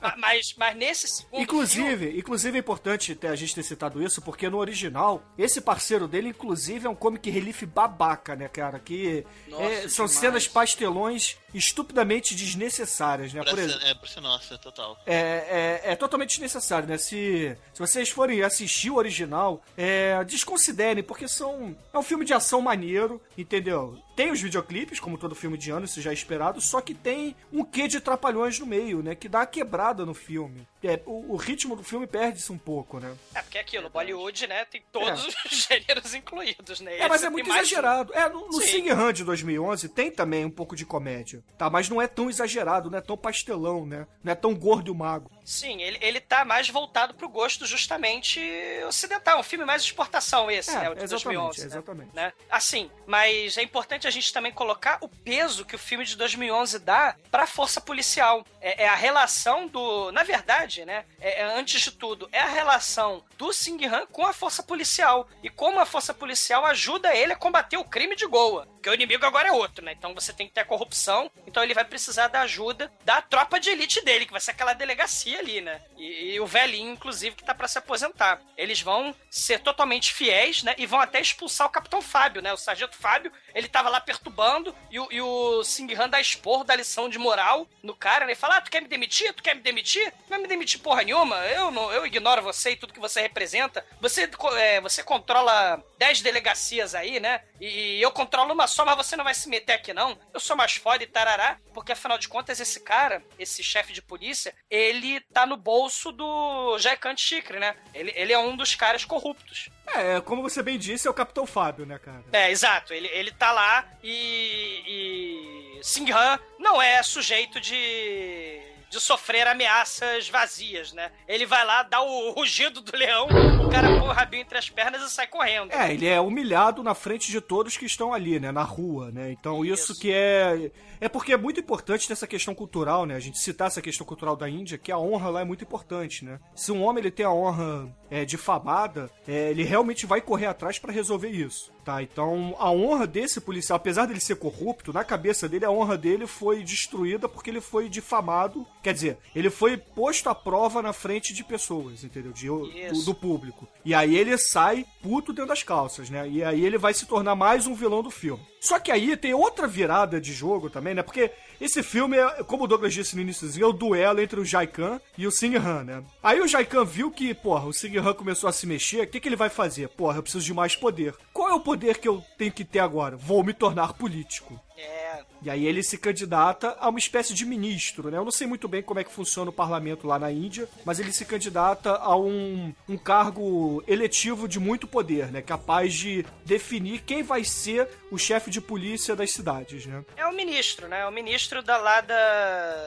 Ma- 0.00 0.14
mas, 0.18 0.54
mas 0.56 0.76
nesse 0.76 1.08
segundo 1.08 1.30
filme- 1.30 1.44
Inclusive, 1.44 2.18
inclusive 2.18 2.56
é 2.56 2.60
importante 2.60 3.14
ter, 3.14 3.28
a 3.28 3.36
gente 3.36 3.54
ter 3.54 3.62
citado 3.62 4.02
isso, 4.02 4.22
porque 4.22 4.48
no 4.48 4.58
original, 4.58 5.22
esse 5.36 5.60
parceiro 5.60 6.06
dele, 6.08 6.28
inclusive, 6.28 6.86
é 6.86 6.90
um 6.90 6.94
comic 6.94 7.28
relief 7.30 7.62
babaca, 7.66 8.34
né, 8.36 8.48
cara? 8.48 8.78
Que 8.78 9.26
Nossa, 9.48 9.64
é, 9.64 9.88
são 9.88 10.06
demais. 10.06 10.12
cenas 10.20 10.48
pastelões 10.48 11.36
estupidamente 11.54 12.34
desnecessárias, 12.34 13.32
né? 13.32 13.42
Por 13.42 13.54
ser, 13.54 13.64
exemplo, 13.64 13.86
é, 13.86 13.94
pra 13.94 14.08
ser 14.08 14.20
nossa, 14.20 14.58
total. 14.58 14.98
é, 15.06 15.16
é, 15.16 15.92
é 15.92 15.96
totalmente 15.96 16.30
desnecessário, 16.30 16.88
né? 16.88 16.98
Se, 16.98 17.56
se 17.72 17.78
vocês 17.80 18.10
forem 18.10 18.42
assistir 18.42 18.90
o 18.90 18.96
original, 18.96 19.62
é, 19.76 20.22
desconsiderem, 20.24 21.02
porque 21.02 21.26
são 21.26 21.76
é 21.92 21.98
um 21.98 22.02
filme 22.02 22.24
de 22.24 22.34
ação 22.34 22.60
maneiro, 22.60 23.20
entendeu? 23.36 23.98
Tem 24.18 24.32
os 24.32 24.40
videoclipes, 24.40 24.98
como 24.98 25.16
todo 25.16 25.32
filme 25.32 25.56
de 25.56 25.70
ano, 25.70 25.84
isso 25.84 26.00
já 26.00 26.10
é 26.10 26.12
esperado, 26.12 26.60
só 26.60 26.80
que 26.80 26.92
tem 26.92 27.36
um 27.52 27.62
quê 27.62 27.86
de 27.86 28.00
trapalhões 28.00 28.58
no 28.58 28.66
meio, 28.66 29.00
né? 29.00 29.14
Que 29.14 29.28
dá 29.28 29.38
uma 29.38 29.46
quebrada 29.46 30.04
no 30.04 30.12
filme. 30.12 30.66
É, 30.82 31.00
o, 31.06 31.34
o 31.34 31.36
ritmo 31.36 31.76
do 31.76 31.84
filme 31.84 32.04
perde-se 32.04 32.50
um 32.50 32.58
pouco, 32.58 32.98
né? 32.98 33.16
É 33.32 33.40
porque 33.40 33.58
é 33.58 33.60
aquilo, 33.60 33.88
Bollywood, 33.88 34.48
né, 34.48 34.64
tem 34.64 34.82
todos 34.90 35.24
os 35.46 35.68
gêneros 35.68 36.14
incluídos, 36.14 36.80
né? 36.80 36.98
É, 36.98 37.08
mas 37.08 37.22
é 37.22 37.30
muito 37.30 37.48
exagerado. 37.48 38.12
É, 38.12 38.28
no, 38.28 38.48
no. 38.48 38.60
Sing 38.60 38.88
de 39.14 39.22
2011 39.22 39.88
tem 39.88 40.10
também 40.10 40.44
um 40.44 40.50
pouco 40.50 40.74
de 40.74 40.84
comédia, 40.84 41.40
tá? 41.56 41.70
Mas 41.70 41.88
não 41.88 42.02
é 42.02 42.08
tão 42.08 42.28
exagerado, 42.28 42.90
não 42.90 42.98
é 42.98 43.00
tão 43.00 43.16
pastelão, 43.16 43.86
né? 43.86 44.04
Não 44.24 44.32
é 44.32 44.34
tão 44.34 44.52
gordo 44.52 44.88
e 44.88 44.90
o 44.90 44.96
mago. 44.96 45.30
Sim, 45.48 45.80
ele, 45.80 45.96
ele 46.02 46.20
tá 46.20 46.44
mais 46.44 46.68
voltado 46.68 47.14
pro 47.14 47.26
gosto 47.26 47.64
justamente 47.64 48.38
ocidental, 48.86 49.40
um 49.40 49.42
filme 49.42 49.64
mais 49.64 49.82
de 49.82 49.88
exportação 49.88 50.50
esse, 50.50 50.70
É, 50.70 50.80
né, 50.80 50.90
o 50.90 50.94
de 50.94 51.04
exatamente, 51.04 51.08
2011, 51.08 51.60
né? 51.60 51.66
exatamente. 51.66 52.10
né? 52.14 52.32
Assim, 52.50 52.90
mas 53.06 53.56
é 53.56 53.62
importante 53.62 54.06
a 54.06 54.10
gente 54.10 54.30
também 54.30 54.52
colocar 54.52 54.98
o 55.00 55.08
peso 55.08 55.64
que 55.64 55.74
o 55.74 55.78
filme 55.78 56.04
de 56.04 56.18
2011 56.18 56.78
dá 56.80 57.16
pra 57.30 57.46
força 57.46 57.80
policial. 57.80 58.44
É, 58.60 58.84
é 58.84 58.88
a 58.88 58.94
relação 58.94 59.66
do... 59.66 60.12
Na 60.12 60.22
verdade, 60.22 60.84
né, 60.84 61.06
é, 61.18 61.40
é, 61.40 61.44
antes 61.58 61.80
de 61.80 61.92
tudo, 61.92 62.28
é 62.30 62.40
a 62.40 62.48
relação 62.48 63.24
do 63.38 63.50
Sing 63.50 63.82
Han 63.86 64.04
com 64.12 64.26
a 64.26 64.34
força 64.34 64.62
policial 64.62 65.26
e 65.42 65.48
como 65.48 65.80
a 65.80 65.86
força 65.86 66.12
policial 66.12 66.66
ajuda 66.66 67.16
ele 67.16 67.32
a 67.32 67.36
combater 67.36 67.78
o 67.78 67.84
crime 67.84 68.14
de 68.14 68.26
Goa. 68.26 68.68
Porque 68.78 68.90
o 68.90 68.94
inimigo 68.94 69.26
agora 69.26 69.48
é 69.48 69.52
outro, 69.52 69.84
né? 69.84 69.92
Então 69.92 70.14
você 70.14 70.32
tem 70.32 70.46
que 70.46 70.54
ter 70.54 70.60
a 70.60 70.64
corrupção, 70.64 71.30
então 71.46 71.62
ele 71.62 71.74
vai 71.74 71.84
precisar 71.84 72.28
da 72.28 72.42
ajuda 72.42 72.90
da 73.04 73.20
tropa 73.20 73.58
de 73.58 73.70
elite 73.70 74.00
dele, 74.04 74.24
que 74.24 74.32
vai 74.32 74.40
ser 74.40 74.52
aquela 74.52 74.72
delegacia 74.72 75.38
ali, 75.40 75.60
né? 75.60 75.82
E, 75.96 76.34
e 76.34 76.40
o 76.40 76.46
velhinho, 76.46 76.92
inclusive, 76.92 77.34
que 77.34 77.44
tá 77.44 77.54
pra 77.54 77.66
se 77.66 77.76
aposentar. 77.76 78.40
Eles 78.56 78.80
vão 78.80 79.14
ser 79.28 79.58
totalmente 79.58 80.12
fiéis, 80.12 80.62
né? 80.62 80.74
E 80.78 80.86
vão 80.86 81.00
até 81.00 81.20
expulsar 81.20 81.66
o 81.66 81.70
Capitão 81.70 82.00
Fábio, 82.00 82.40
né? 82.40 82.52
O 82.52 82.56
Sargento 82.56 82.96
Fábio, 82.96 83.32
ele 83.52 83.68
tava 83.68 83.88
lá 83.88 84.00
perturbando 84.00 84.74
e 84.90 85.00
o, 85.00 85.08
e 85.10 85.20
o 85.20 85.64
Sing 85.64 85.92
Han 85.94 86.08
dá 86.08 86.20
expor 86.20 86.62
da 86.62 86.76
lição 86.76 87.08
de 87.08 87.18
moral 87.18 87.66
no 87.82 87.96
cara, 87.96 88.26
né? 88.26 88.32
E 88.32 88.36
fala, 88.36 88.58
ah, 88.58 88.60
tu 88.60 88.70
quer 88.70 88.80
me 88.80 88.88
demitir? 88.88 89.34
Tu 89.34 89.42
quer 89.42 89.56
me 89.56 89.62
demitir? 89.62 90.12
Não 90.22 90.28
vai 90.28 90.38
me 90.38 90.46
demitir 90.46 90.80
porra 90.80 91.02
nenhuma. 91.02 91.36
Eu, 91.46 91.72
não, 91.72 91.92
eu 91.92 92.06
ignoro 92.06 92.42
você 92.42 92.70
e 92.70 92.76
tudo 92.76 92.92
que 92.92 93.00
você 93.00 93.20
representa. 93.20 93.84
Você, 94.00 94.30
é, 94.56 94.80
você 94.80 95.02
controla 95.02 95.82
10 95.98 96.22
delegacias 96.22 96.94
aí, 96.94 97.18
né? 97.18 97.42
E 97.60 98.00
eu 98.00 98.12
controlo 98.12 98.54
uma 98.54 98.68
só, 98.68 98.77
mas 98.84 98.96
você 98.96 99.16
não 99.16 99.24
vai 99.24 99.34
se 99.34 99.48
meter 99.48 99.74
aqui, 99.74 99.92
não. 99.92 100.18
Eu 100.32 100.40
sou 100.40 100.56
mais 100.56 100.74
foda 100.74 101.02
e 101.02 101.06
tarará. 101.06 101.58
Porque, 101.72 101.92
afinal 101.92 102.18
de 102.18 102.28
contas, 102.28 102.60
esse 102.60 102.80
cara, 102.80 103.22
esse 103.38 103.62
chefe 103.62 103.92
de 103.92 104.02
polícia, 104.02 104.54
ele 104.70 105.20
tá 105.32 105.46
no 105.46 105.56
bolso 105.56 106.12
do 106.12 106.78
Jaikant 106.78 107.18
Chikri, 107.18 107.58
né? 107.58 107.76
Ele, 107.94 108.12
ele 108.14 108.32
é 108.32 108.38
um 108.38 108.56
dos 108.56 108.74
caras 108.74 109.04
corruptos. 109.04 109.70
É, 109.94 110.20
como 110.20 110.42
você 110.42 110.62
bem 110.62 110.78
disse, 110.78 111.06
é 111.06 111.10
o 111.10 111.14
Capitão 111.14 111.46
Fábio, 111.46 111.86
né, 111.86 111.98
cara? 111.98 112.24
É, 112.32 112.50
exato. 112.50 112.92
Ele, 112.92 113.08
ele 113.08 113.32
tá 113.32 113.52
lá 113.52 113.86
e. 114.02 115.78
e 115.78 115.80
Singhan 115.82 116.38
não 116.58 116.80
é 116.80 117.02
sujeito 117.02 117.60
de. 117.60 118.60
De 118.90 119.00
sofrer 119.00 119.46
ameaças 119.46 120.28
vazias, 120.28 120.92
né? 120.92 121.10
Ele 121.26 121.44
vai 121.46 121.64
lá, 121.64 121.82
dá 121.82 122.00
o 122.00 122.30
rugido 122.30 122.80
do 122.80 122.96
leão, 122.96 123.26
o 123.64 123.70
cara 123.70 123.88
põe 123.88 124.08
o 124.08 124.12
rabinho 124.12 124.42
entre 124.42 124.58
as 124.58 124.70
pernas 124.70 125.02
e 125.02 125.10
sai 125.10 125.26
correndo. 125.26 125.72
É, 125.72 125.92
ele 125.92 126.06
é 126.06 126.20
humilhado 126.20 126.82
na 126.82 126.94
frente 126.94 127.30
de 127.30 127.40
todos 127.40 127.76
que 127.76 127.84
estão 127.84 128.12
ali, 128.14 128.40
né, 128.40 128.50
na 128.50 128.62
rua, 128.62 129.10
né? 129.10 129.30
Então 129.32 129.64
isso, 129.64 129.92
Isso. 129.92 130.00
que 130.00 130.12
é 130.12 130.70
é 131.00 131.08
porque 131.08 131.32
é 131.32 131.36
muito 131.36 131.60
importante 131.60 132.08
nessa 132.08 132.26
questão 132.26 132.54
cultural, 132.54 133.06
né? 133.06 133.14
A 133.14 133.20
gente 133.20 133.38
citar 133.38 133.68
essa 133.68 133.82
questão 133.82 134.06
cultural 134.06 134.36
da 134.36 134.48
Índia, 134.48 134.78
que 134.78 134.92
a 134.92 134.98
honra 134.98 135.30
lá 135.30 135.40
é 135.40 135.44
muito 135.44 135.64
importante, 135.64 136.24
né? 136.24 136.38
Se 136.54 136.72
um 136.72 136.82
homem 136.82 137.02
ele 137.02 137.10
tem 137.10 137.24
a 137.24 137.32
honra 137.32 137.94
é, 138.10 138.24
difamada, 138.24 139.10
é, 139.26 139.50
ele 139.50 139.62
realmente 139.62 140.06
vai 140.06 140.20
correr 140.20 140.46
atrás 140.46 140.78
pra 140.78 140.92
resolver 140.92 141.28
isso, 141.28 141.72
tá? 141.84 142.02
Então 142.02 142.56
a 142.58 142.70
honra 142.70 143.06
desse 143.06 143.40
policial, 143.40 143.76
apesar 143.76 144.06
dele 144.06 144.20
ser 144.20 144.36
corrupto, 144.36 144.92
na 144.92 145.04
cabeça 145.04 145.48
dele 145.48 145.64
a 145.64 145.70
honra 145.70 145.96
dele 145.96 146.26
foi 146.26 146.62
destruída 146.62 147.28
porque 147.28 147.50
ele 147.50 147.60
foi 147.60 147.88
difamado, 147.88 148.66
quer 148.82 148.94
dizer, 148.94 149.18
ele 149.34 149.50
foi 149.50 149.76
posto 149.76 150.28
à 150.28 150.34
prova 150.34 150.82
na 150.82 150.92
frente 150.92 151.32
de 151.34 151.44
pessoas, 151.44 152.04
entendeu? 152.04 152.32
De, 152.32 152.48
do, 152.48 153.04
do 153.04 153.14
público. 153.14 153.68
E 153.84 153.94
aí 153.94 154.16
ele 154.16 154.36
sai 154.38 154.84
puto 155.02 155.32
dentro 155.32 155.48
das 155.48 155.62
calças, 155.62 156.10
né? 156.10 156.28
E 156.28 156.42
aí 156.42 156.64
ele 156.64 156.78
vai 156.78 156.94
se 156.94 157.06
tornar 157.06 157.34
mais 157.34 157.66
um 157.66 157.74
vilão 157.74 158.02
do 158.02 158.10
filme. 158.10 158.44
Só 158.60 158.78
que 158.78 158.90
aí 158.90 159.16
tem 159.16 159.34
outra 159.34 159.66
virada 159.66 160.20
de 160.20 160.32
jogo 160.32 160.68
também, 160.68 160.94
né? 160.94 161.02
Porque 161.02 161.30
esse 161.60 161.82
filme, 161.82 162.16
é, 162.16 162.42
como 162.44 162.64
o 162.64 162.66
Douglas 162.66 162.94
disse 162.94 163.14
no 163.14 163.22
iníciozinho, 163.22 163.64
é 163.64 163.68
o 163.68 163.72
duelo 163.72 164.20
entre 164.20 164.40
o 164.40 164.44
Jaikan 164.44 165.00
e 165.16 165.26
o 165.26 165.30
Sing 165.30 165.56
Han, 165.56 165.84
né? 165.84 166.04
Aí 166.22 166.40
o 166.40 166.48
Jaikan 166.48 166.84
viu 166.84 167.10
que, 167.10 167.34
porra, 167.34 167.66
o 167.66 167.72
Sing 167.72 167.96
Han 167.98 168.14
começou 168.14 168.48
a 168.48 168.52
se 168.52 168.66
mexer, 168.66 169.02
o 169.02 169.06
que, 169.06 169.20
que 169.20 169.28
ele 169.28 169.36
vai 169.36 169.48
fazer? 169.48 169.88
Porra, 169.88 170.18
eu 170.18 170.22
preciso 170.22 170.44
de 170.44 170.54
mais 170.54 170.76
poder. 170.76 171.14
Qual 171.32 171.48
é 171.48 171.54
o 171.54 171.60
poder 171.60 171.98
que 171.98 172.08
eu 172.08 172.22
tenho 172.36 172.52
que 172.52 172.64
ter 172.64 172.80
agora? 172.80 173.16
Vou 173.16 173.42
me 173.42 173.52
tornar 173.52 173.94
político. 173.94 174.60
É, 174.76 175.24
E 175.42 175.48
aí 175.50 175.66
ele 175.66 175.82
se 175.82 175.96
candidata 175.98 176.76
a 176.80 176.88
uma 176.88 176.98
espécie 176.98 177.32
de 177.34 177.46
ministro, 177.46 178.10
né? 178.10 178.18
Eu 178.18 178.24
não 178.24 178.30
sei 178.32 178.46
muito 178.46 178.66
bem 178.68 178.82
como 178.82 178.98
é 179.00 179.04
que 179.04 179.12
funciona 179.12 179.50
o 179.50 179.52
parlamento 179.52 180.06
lá 180.06 180.18
na 180.18 180.30
Índia, 180.32 180.68
mas 180.84 180.98
ele 180.98 181.12
se 181.12 181.24
candidata 181.24 181.92
a 181.96 182.16
um, 182.16 182.72
um 182.88 182.96
cargo 182.98 183.82
eletivo 183.86 184.48
de 184.48 184.58
muito 184.58 184.86
poder, 184.86 185.30
né? 185.30 185.40
Capaz 185.42 185.94
de 185.94 186.24
definir 186.44 187.02
quem 187.02 187.22
vai 187.22 187.44
ser 187.44 187.88
o 188.10 188.18
chefe 188.18 188.50
de 188.50 188.60
polícia 188.60 189.14
das 189.14 189.30
cidades, 189.32 189.86
né? 189.86 190.04
É 190.16 190.26
o 190.26 190.34
ministro, 190.34 190.88
né? 190.88 191.00
É 191.00 191.06
o 191.06 191.12
ministro 191.12 191.62
da 191.62 191.76
lá 191.76 192.00
da. 192.00 192.16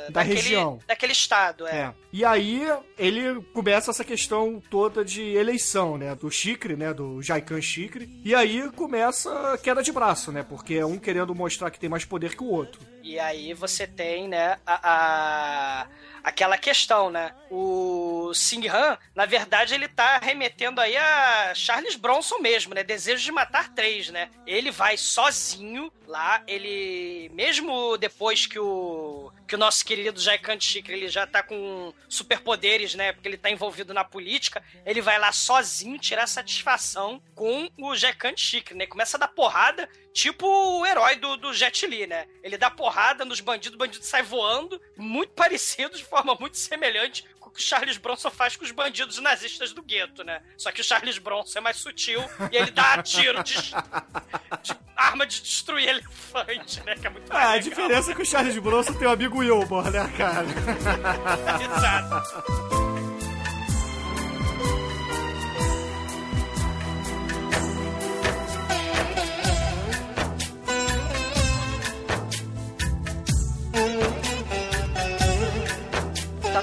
Da 0.09 0.21
daquele- 0.21 0.35
região. 0.35 0.79
Daquele 0.87 1.11
estado, 1.13 1.67
é. 1.67 1.71
É. 1.81 1.93
E 2.13 2.25
aí 2.25 2.67
ele 2.97 3.41
começa 3.53 3.91
essa 3.91 4.03
questão 4.03 4.61
toda 4.69 5.03
de 5.05 5.21
eleição, 5.35 5.97
né? 5.97 6.13
Do 6.15 6.29
Chicre, 6.29 6.75
né? 6.75 6.93
Do 6.93 7.21
Jaikan 7.21 7.61
Chicre. 7.61 8.09
E 8.23 8.35
aí 8.35 8.69
começa 8.71 9.53
a 9.53 9.57
queda 9.57 9.81
de 9.81 9.91
braço, 9.91 10.31
né? 10.31 10.43
Porque 10.43 10.75
é 10.75 10.85
um 10.85 10.97
querendo 10.97 11.33
mostrar 11.33 11.71
que 11.71 11.79
tem 11.79 11.89
mais 11.89 12.03
poder 12.05 12.35
que 12.35 12.40
o 12.43 12.51
outro. 12.51 12.90
E 13.03 13.19
aí 13.19 13.53
você 13.53 13.87
tem, 13.87 14.27
né, 14.27 14.59
a, 14.65 15.81
a- 15.83 15.87
aquela 16.23 16.57
questão, 16.57 17.09
né? 17.09 17.33
O 17.49 18.31
Singhan, 18.33 18.97
na 19.15 19.25
verdade, 19.25 19.73
ele 19.73 19.87
tá 19.87 20.17
remetendo 20.19 20.79
aí 20.79 20.95
a 20.95 21.51
Charles 21.55 21.95
Bronson 21.95 22.37
mesmo, 22.39 22.73
né? 22.75 22.83
Desejo 22.83 23.23
de 23.23 23.31
matar 23.31 23.73
três, 23.73 24.09
né? 24.09 24.29
Ele 24.45 24.69
vai 24.71 24.97
sozinho 24.97 25.91
lá, 26.07 26.43
ele 26.47 27.29
mesmo 27.33 27.97
depois 27.97 28.45
que 28.45 28.59
o 28.59 29.31
que 29.47 29.55
o 29.55 29.57
nosso 29.57 29.83
querido 29.83 30.17
Jaikant 30.21 30.61
Chikra, 30.63 30.93
ele 30.95 31.09
já 31.09 31.27
tá 31.27 31.43
com 31.43 31.93
superpoderes, 32.07 32.95
né? 32.95 33.11
Porque 33.11 33.27
ele 33.27 33.37
tá 33.37 33.49
envolvido 33.49 33.93
na 33.93 34.03
política, 34.05 34.63
ele 34.85 35.01
vai 35.01 35.19
lá 35.19 35.31
sozinho 35.33 35.99
tirar 35.99 36.25
satisfação 36.27 37.21
com 37.35 37.69
o 37.77 37.93
Jaikant 37.95 38.37
Chikra, 38.39 38.75
né? 38.77 38.85
Começa 38.87 39.17
a 39.17 39.19
dar 39.19 39.27
porrada, 39.27 39.89
tipo 40.13 40.45
o 40.47 40.85
herói 40.85 41.17
do, 41.17 41.35
do 41.35 41.53
Jet 41.53 41.85
Li, 41.85 42.07
né? 42.07 42.27
Ele 42.41 42.57
dá 42.57 42.69
porrada 42.69 42.90
nos 43.25 43.39
bandidos, 43.39 43.75
o 43.75 43.77
bandido 43.77 44.05
sai 44.05 44.23
voando, 44.23 44.81
muito 44.97 45.31
parecido, 45.33 45.97
de 45.97 46.03
forma 46.03 46.35
muito 46.39 46.57
semelhante 46.57 47.25
com 47.39 47.49
o 47.49 47.51
que 47.51 47.59
o 47.59 47.63
Charles 47.63 47.97
Bronson 47.97 48.29
faz 48.29 48.55
com 48.55 48.63
os 48.63 48.71
bandidos 48.71 49.17
nazistas 49.19 49.73
do 49.73 49.81
gueto, 49.81 50.23
né? 50.23 50.41
Só 50.57 50.71
que 50.71 50.81
o 50.81 50.83
Charles 50.83 51.17
Bronson 51.17 51.59
é 51.59 51.61
mais 51.61 51.77
sutil 51.77 52.21
e 52.51 52.57
ele 52.57 52.71
dá 52.71 53.01
tiro 53.01 53.43
de, 53.43 53.55
de 53.55 54.75
arma 54.95 55.25
de 55.25 55.41
destruir 55.41 55.89
elefante, 55.89 56.81
né? 56.85 56.95
Que 56.95 57.07
é 57.07 57.09
muito 57.09 57.31
Ah, 57.31 57.51
a 57.51 57.57
diferença 57.57 58.11
é 58.11 58.15
que 58.15 58.21
o 58.21 58.25
Charles 58.25 58.57
Bronson 58.57 58.93
tem 58.93 59.07
o 59.07 59.11
amigo 59.11 59.39
Wilbur, 59.39 59.89
né, 59.91 60.11
cara? 60.17 60.45
Exato. 61.77 62.80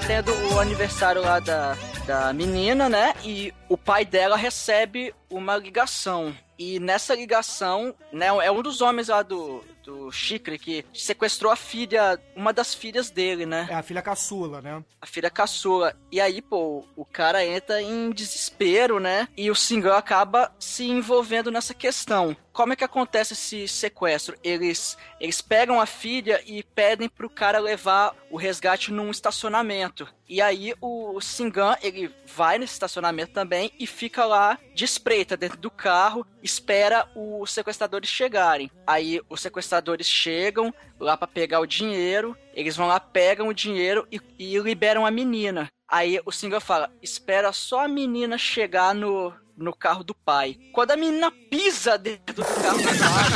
Tendo 0.09 0.33
o 0.51 0.59
aniversário 0.59 1.21
lá 1.21 1.39
da, 1.39 1.77
da 2.07 2.33
menina, 2.33 2.89
né? 2.89 3.13
E 3.23 3.53
o 3.69 3.77
pai 3.77 4.03
dela 4.03 4.35
recebe 4.35 5.13
uma 5.29 5.55
ligação. 5.55 6.35
E 6.57 6.79
nessa 6.79 7.13
ligação, 7.13 7.93
né, 8.11 8.25
é 8.25 8.49
um 8.49 8.63
dos 8.63 8.81
homens 8.81 9.09
lá 9.09 9.21
do, 9.21 9.63
do 9.83 10.11
Chicre 10.11 10.57
que 10.57 10.83
sequestrou 10.95 11.51
a 11.51 11.55
filha, 11.55 12.19
uma 12.35 12.51
das 12.51 12.73
filhas 12.73 13.11
dele, 13.11 13.45
né? 13.45 13.67
É 13.69 13.75
a 13.75 13.83
filha 13.83 14.01
caçula, 14.01 14.59
né? 14.63 14.83
a 15.01 15.05
filha 15.05 15.29
caçula. 15.29 15.95
E 16.11 16.19
aí, 16.19 16.41
pô, 16.41 16.83
o 16.95 17.05
cara 17.05 17.45
entra 17.45 17.81
em 17.81 18.11
desespero, 18.11 18.99
né? 18.99 19.27
E 19.37 19.49
o 19.49 19.55
Singan 19.55 19.95
acaba 19.95 20.51
se 20.59 20.85
envolvendo 20.85 21.51
nessa 21.51 21.73
questão. 21.73 22.35
Como 22.59 22.73
é 22.73 22.75
que 22.75 22.83
acontece 22.83 23.31
esse 23.31 23.69
sequestro? 23.69 24.35
Eles, 24.43 24.97
eles 25.17 25.41
pegam 25.41 25.79
a 25.79 25.85
filha 25.85 26.43
e 26.45 26.61
pedem 26.61 27.07
pro 27.07 27.29
cara 27.29 27.57
levar 27.57 28.13
o 28.29 28.35
resgate 28.35 28.91
num 28.91 29.09
estacionamento. 29.09 30.05
E 30.27 30.41
aí 30.41 30.73
o 30.81 31.21
Singan, 31.21 31.77
ele 31.81 32.13
vai 32.25 32.57
nesse 32.57 32.73
estacionamento 32.73 33.31
também 33.31 33.71
e 33.79 33.87
fica 33.87 34.25
lá 34.25 34.59
de 34.75 34.83
espreita 34.83 35.37
dentro 35.37 35.57
do 35.57 35.71
carro, 35.71 36.27
espera 36.43 37.09
os 37.15 37.49
sequestradores 37.49 38.09
chegarem. 38.09 38.69
Aí 38.85 39.21
os 39.29 39.39
sequestradores 39.39 40.05
chegam 40.05 40.73
lá 40.99 41.15
pra 41.15 41.29
pegar 41.29 41.61
o 41.61 41.65
dinheiro, 41.65 42.37
eles 42.53 42.75
vão 42.75 42.87
lá, 42.87 42.99
pegam 42.99 43.47
o 43.47 43.53
dinheiro 43.53 44.05
e, 44.11 44.19
e 44.37 44.59
liberam 44.59 45.05
a 45.05 45.11
menina. 45.11 45.69
Aí 45.87 46.19
o 46.25 46.31
Singan 46.31 46.59
fala: 46.59 46.91
espera 47.01 47.53
só 47.53 47.85
a 47.85 47.87
menina 47.87 48.37
chegar 48.37 48.93
no, 48.93 49.33
no 49.63 49.73
carro 49.73 50.03
do 50.03 50.15
pai. 50.15 50.57
Quando 50.73 50.91
a 50.91 50.97
menina 50.97 51.31
pisa 51.49 51.97
dentro 51.97 52.35
do 52.35 52.43
carro 52.43 52.77
do 52.77 52.83
pai. 52.83 53.29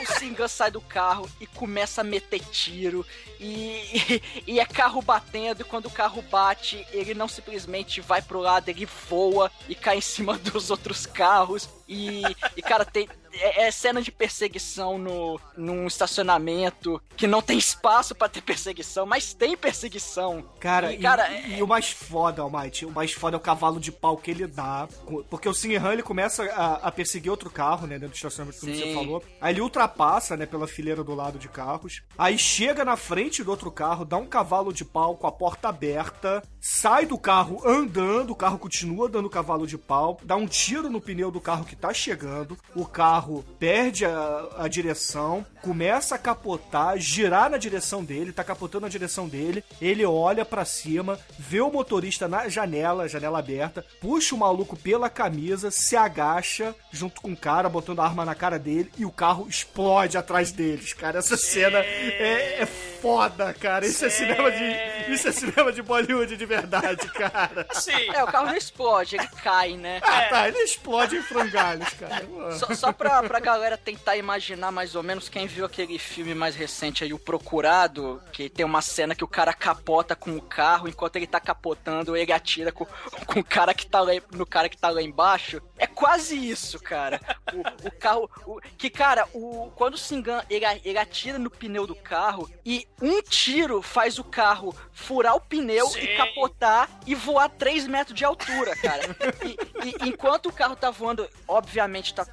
o 0.02 0.20
Singan 0.20 0.48
sai 0.48 0.72
do 0.72 0.82
carro 0.82 1.30
e 1.40 1.48
começa 1.48 2.02
a 2.02 2.04
meter 2.04 2.40
tiro. 2.52 3.06
E, 3.40 4.22
e, 4.48 4.60
é 4.60 4.66
carro 4.66 5.02
batendo. 5.02 5.62
E 5.62 5.66
quando 5.66 5.88
o 5.88 5.92
carro 5.92 6.22
bate, 6.22 6.86
ele 6.92 7.14
não 7.14 7.28
simplesmente 7.28 8.02
vai 8.02 8.22
pro 8.22 8.40
lado, 8.40 8.70
ele 8.70 8.88
voa 9.10 9.52
e 9.68 9.76
cai 9.76 9.98
em 9.98 10.02
cima 10.02 10.38
dos 10.40 10.70
outros 10.70 11.06
carros. 11.06 11.70
E, 11.88 12.24
e 12.56 12.62
cara, 12.62 12.86
tem. 12.86 13.08
É, 13.34 13.64
é 13.68 13.72
cena 13.72 14.02
de 14.02 14.12
perseguição 14.12 14.98
no, 14.98 15.40
num 15.58 15.88
estacionamento 15.88 17.02
que 17.16 17.28
não 17.28 17.42
tem 17.42 17.58
espaço 17.58 18.16
pra 18.16 18.30
ter 18.30 18.42
perseguição, 18.42 19.06
mas 19.06 19.34
tem 19.34 19.56
perseguição. 19.58 20.44
Cara, 20.60 20.94
E, 20.94 20.98
cara, 20.98 21.30
e- 21.32 21.58
e 21.58 21.64
o 21.64 21.68
mais 21.68 21.90
foda, 21.92 22.42
Almighty, 22.42 22.86
o 22.86 22.92
mais 22.92 23.12
foda 23.12 23.36
é 23.36 23.40
o 23.40 23.42
cavalo 23.42 23.80
de 23.80 23.92
pau 23.92 24.18
que 24.18 24.32
ele 24.32 24.48
dá. 24.48 24.88
Porque 25.30 25.48
o 25.50 25.54
Sinhan, 25.54 25.94
ele 25.94 26.04
começa 26.04 26.44
a, 26.52 26.88
a 26.88 26.92
perseguir 26.92 27.30
outro 27.32 27.50
carro, 27.50 27.86
né, 27.88 27.96
dentro 28.00 28.10
do 28.10 28.16
estacionamento, 28.16 28.60
como 28.60 28.74
Sim. 28.74 28.82
você 28.82 28.94
falou. 28.94 29.24
Aí 29.42 29.54
ele 29.54 29.62
ultrapassa, 29.62 30.36
né, 30.38 30.46
pela 30.46 30.68
fileira 30.68 31.04
do 31.04 31.14
lado 31.16 31.38
de 31.40 31.48
carros. 31.50 32.02
Aí 32.18 32.38
chega 32.38 32.84
na 32.86 32.96
frente 32.96 33.44
do 33.44 33.52
outro 33.52 33.72
carro, 33.72 34.06
dá 34.06 34.18
um 34.18 34.26
cavalo 34.26 34.72
de 34.74 34.84
pau 34.86 35.16
com 35.16 35.28
a 35.28 35.32
porta 35.32 35.70
aberta, 35.70 36.42
sai 36.60 37.06
do 37.06 37.18
carro 37.18 37.62
andando, 37.68 38.32
o 38.32 38.36
carro 38.36 38.58
continua 38.58 39.08
dando 39.10 39.30
cavalo 39.30 39.66
de 39.68 39.78
pau, 39.78 40.20
dá 40.24 40.36
um 40.36 40.48
tiro 40.48 40.90
no 40.90 41.02
pneu 41.02 41.32
do 41.32 41.42
carro 41.42 41.66
que 41.66 41.76
tá 41.76 41.94
chegando, 41.94 42.58
o 42.76 42.86
carro 42.86 43.22
perde 43.59 44.05
a, 44.05 44.47
a 44.57 44.67
direção, 44.67 45.45
começa 45.61 46.15
a 46.15 46.17
capotar, 46.17 46.97
girar 46.97 47.49
na 47.49 47.57
direção 47.57 48.03
dele, 48.03 48.32
tá 48.34 48.43
capotando 48.43 48.86
na 48.86 48.89
direção 48.89 49.28
dele, 49.28 49.63
ele 49.82 50.05
olha 50.05 50.43
pra 50.45 50.65
cima, 50.65 51.19
vê 51.38 51.61
o 51.61 51.71
motorista 51.71 52.28
na 52.28 52.49
janela, 52.49 53.07
janela 53.07 53.39
aberta, 53.39 53.86
puxa 54.01 54.36
o 54.36 54.38
maluco 54.38 54.76
pela 54.76 55.09
camisa, 55.09 55.71
se 55.71 55.95
agacha 55.95 56.76
junto 56.91 57.21
com 57.21 57.32
o 57.32 57.38
cara, 57.38 57.69
botando 57.69 57.99
a 57.99 58.05
arma 58.05 58.26
na 58.26 58.36
cara 58.36 58.59
dele 58.59 58.91
e 58.97 59.05
o 59.05 59.11
carro 59.11 59.47
explode 59.47 60.17
atrás 60.17 60.51
deles, 60.51 60.93
cara. 60.93 61.19
Essa 61.19 61.38
cena 61.38 61.80
é, 61.80 62.61
é 62.61 62.65
foda, 62.65 63.53
cara. 63.53 63.86
Isso 63.86 64.05
é 64.05 64.09
cinema 64.09 64.51
de 64.51 65.13
isso 65.13 65.28
é 65.28 65.32
cinema 65.32 65.71
de 65.71 65.82
Bollywood 65.82 66.38
de 66.38 66.45
verdade, 66.45 67.07
cara. 67.11 67.67
Assim, 67.69 67.91
É, 68.13 68.24
o 68.24 68.28
carro 68.28 68.47
não 68.47 68.55
explode, 68.55 69.15
ele 69.15 69.28
cai, 69.43 69.76
né? 69.76 69.99
Ah, 70.03 70.21
tá, 70.30 70.47
ele 70.47 70.59
explode 70.59 71.15
em 71.17 71.21
frangalhos, 71.21 71.89
cara. 71.93 72.26
Só, 72.57 72.74
só 72.74 72.91
pra, 72.93 73.12
pra 73.22 73.39
galera 73.39 73.78
tentar 73.78 74.16
imaginar 74.18 74.72
mais 74.72 74.95
ou 74.95 75.03
menos 75.03 75.30
quem 75.30 75.45
viu 75.45 75.66
aquele 75.66 75.99
filme 75.99 76.34
mais 76.34 76.55
recente 76.55 77.03
aí, 77.03 77.14
O 77.14 77.20
Procurado, 77.20 78.22
que 78.32 78.49
tem 78.49 78.66
uma 78.66 78.82
cena 78.82 79.14
que 79.14 79.24
o 79.24 79.28
cara 79.28 79.53
capota 79.53 80.16
com 80.16 80.36
o 80.36 80.41
carro, 80.41 80.88
enquanto 80.88 81.18
ele 81.18 81.28
tá 81.28 81.39
capotando, 81.39 82.16
ele 82.16 82.32
atira 82.32 82.72
com, 82.72 82.86
com 83.26 83.39
o 83.39 83.43
cara 83.43 83.74
que 83.74 83.86
tá 83.86 83.99
lá, 84.01 84.11
no 84.32 84.45
cara 84.45 84.70
que 84.70 84.78
tá 84.78 84.89
lá 84.89 85.01
embaixo. 85.01 85.61
É 85.78 85.86
quase 85.86 86.36
isso, 86.49 86.80
cara. 86.80 87.20
O, 87.53 87.88
o 87.88 87.91
carro. 87.91 88.30
o- 88.47 88.59
que, 88.78 88.89
cara, 88.89 89.28
o, 89.34 89.72
quando 89.76 89.95
o 89.95 89.97
Singan 89.97 90.41
ele, 90.49 90.66
ele 90.84 90.97
atira 90.97 91.38
no 91.38 91.49
pneu 91.49 91.86
do 91.86 91.95
carro 91.95 92.49
e 92.66 92.88
um 93.01 93.22
tiro 93.22 93.82
faz 93.82 94.18
o 94.18 94.24
carro 94.24 94.76
furar 94.91 95.36
o 95.36 95.41
pneu 95.41 95.88
Sim. 95.88 95.99
e 95.99 96.18
capotar 96.18 96.89
e 97.05 97.14
voar 97.14 97.49
3 97.49 97.88
metros 97.88 98.18
de 98.18 98.24
altura, 98.26 98.76
cara. 98.78 99.03
E, 99.43 99.57
e 100.05 100.09
enquanto 100.09 100.47
o 100.47 100.53
carro 100.53 100.76
tá 100.76 100.89
voando, 100.89 101.28
obviamente 101.47 102.14
tá 102.14 102.26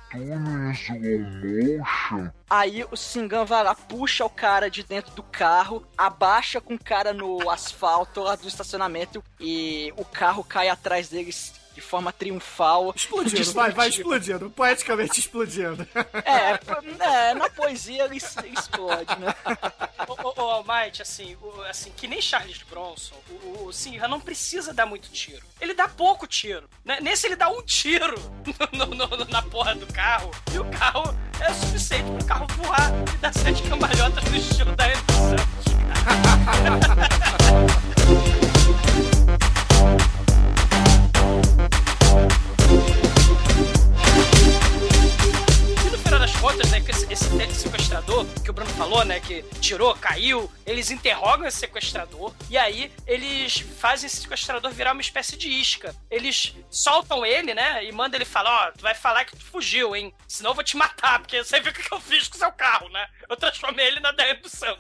Aí 2.49 2.85
o 2.91 2.97
Singan 2.97 3.45
vai 3.45 3.63
lá, 3.63 3.75
puxa 3.75 4.25
o 4.25 4.31
cara 4.31 4.71
de 4.71 4.83
dentro 4.83 5.15
do 5.15 5.23
carro, 5.23 5.87
abaixa 5.97 6.61
com 6.61 6.75
o 6.75 6.83
cara 6.83 7.13
no 7.13 7.49
asfalto 7.51 8.21
lá 8.21 8.37
do 8.37 8.49
estacionamento 8.49 9.23
e 9.39 9.93
o 9.97 10.05
carro 10.05 10.43
cai 10.43 10.69
atrás 10.69 11.09
deles 11.09 11.60
de 11.81 11.87
forma 11.87 12.13
triunfal. 12.13 12.93
Explodindo, 12.95 13.53
vai, 13.53 13.71
vai 13.73 13.89
explodindo, 13.89 14.51
poeticamente 14.51 15.19
explodindo. 15.19 15.87
É, 16.25 16.57
p- 16.59 17.03
é, 17.03 17.35
na 17.35 17.49
poesia 17.51 18.05
ele 18.05 18.17
explode, 18.17 19.19
né? 19.19 19.35
Ô, 20.07 20.13
ô, 20.13 20.35
ô, 20.37 20.51
Almighty, 20.51 21.03
assim, 21.03 21.37
assim, 21.69 21.91
que 21.97 22.07
nem 22.07 22.21
Charles 22.21 22.63
Bronson, 22.69 23.17
o, 23.31 23.65
o, 23.67 23.73
Sinha 23.73 24.07
não 24.07 24.21
precisa 24.21 24.73
dar 24.75 24.87
muito 24.87 25.11
tiro. 25.11 25.43
Ele 25.61 25.75
dá 25.75 25.89
pouco 25.89 26.27
tiro. 26.27 26.69
né? 26.85 26.99
Nesse 27.01 27.27
ele 27.27 27.37
dá 27.37 27.49
um 27.49 27.63
tiro 27.63 28.15
no- 28.73 28.87
no- 28.87 29.07
no- 29.17 29.25
na 29.27 29.43
porra 29.43 29.75
do 29.75 29.87
carro. 29.93 30.31
E 30.53 30.59
o 30.59 30.65
carro 30.67 31.15
é 31.41 31.51
o 31.51 31.55
suficiente 31.55 32.11
pro 32.11 32.25
carro 32.27 32.47
voar 32.57 32.91
e 33.15 33.17
dar 33.19 33.33
sete 33.33 33.63
cambalhotas 33.63 34.25
no 34.25 34.37
estilo 34.37 34.77
da 34.77 34.85
Andy 34.85 35.01
que 46.91 47.13
esse, 47.13 47.13
esse 47.13 47.55
sequestrador 47.55 48.27
que 48.43 48.51
o 48.51 48.53
Bruno 48.53 48.71
falou, 48.73 49.05
né, 49.05 49.21
que 49.21 49.43
tirou, 49.61 49.95
caiu, 49.95 50.51
eles 50.67 50.91
interrogam 50.91 51.47
esse 51.47 51.59
sequestrador 51.59 52.35
e 52.49 52.59
aí 52.59 52.93
eles 53.07 53.61
fazem 53.79 54.07
esse 54.07 54.19
sequestrador 54.23 54.71
virar 54.73 54.93
uma 54.93 55.01
espécie 55.01 55.37
de 55.37 55.49
isca. 55.49 55.95
Eles 56.11 56.55
soltam 56.71 57.25
ele, 57.25 57.55
né, 57.55 57.85
e 57.85 57.93
mandam 57.93 58.17
ele 58.19 58.25
falar, 58.25 58.69
ó, 58.69 58.73
tu 58.73 58.83
vai 58.83 58.95
falar 58.95 59.25
que 59.25 59.37
tu 59.37 59.45
fugiu, 59.45 59.95
hein, 59.95 60.13
senão 60.27 60.51
eu 60.51 60.55
vou 60.55 60.65
te 60.65 60.77
matar, 60.77 61.21
porque 61.21 61.43
você 61.43 61.61
viu 61.61 61.71
o 61.71 61.75
que 61.75 61.93
eu 61.93 62.01
fiz 62.01 62.29
com 62.29 62.37
o 62.37 62.39
seu 62.39 62.53
carro, 62.53 62.89
né? 62.89 63.07
Eu 63.29 63.37
transformei 63.37 63.87
ele 63.87 64.01
na 64.01 64.11
Daiane 64.13 64.41
do 64.41 64.49
Santos. 64.49 64.79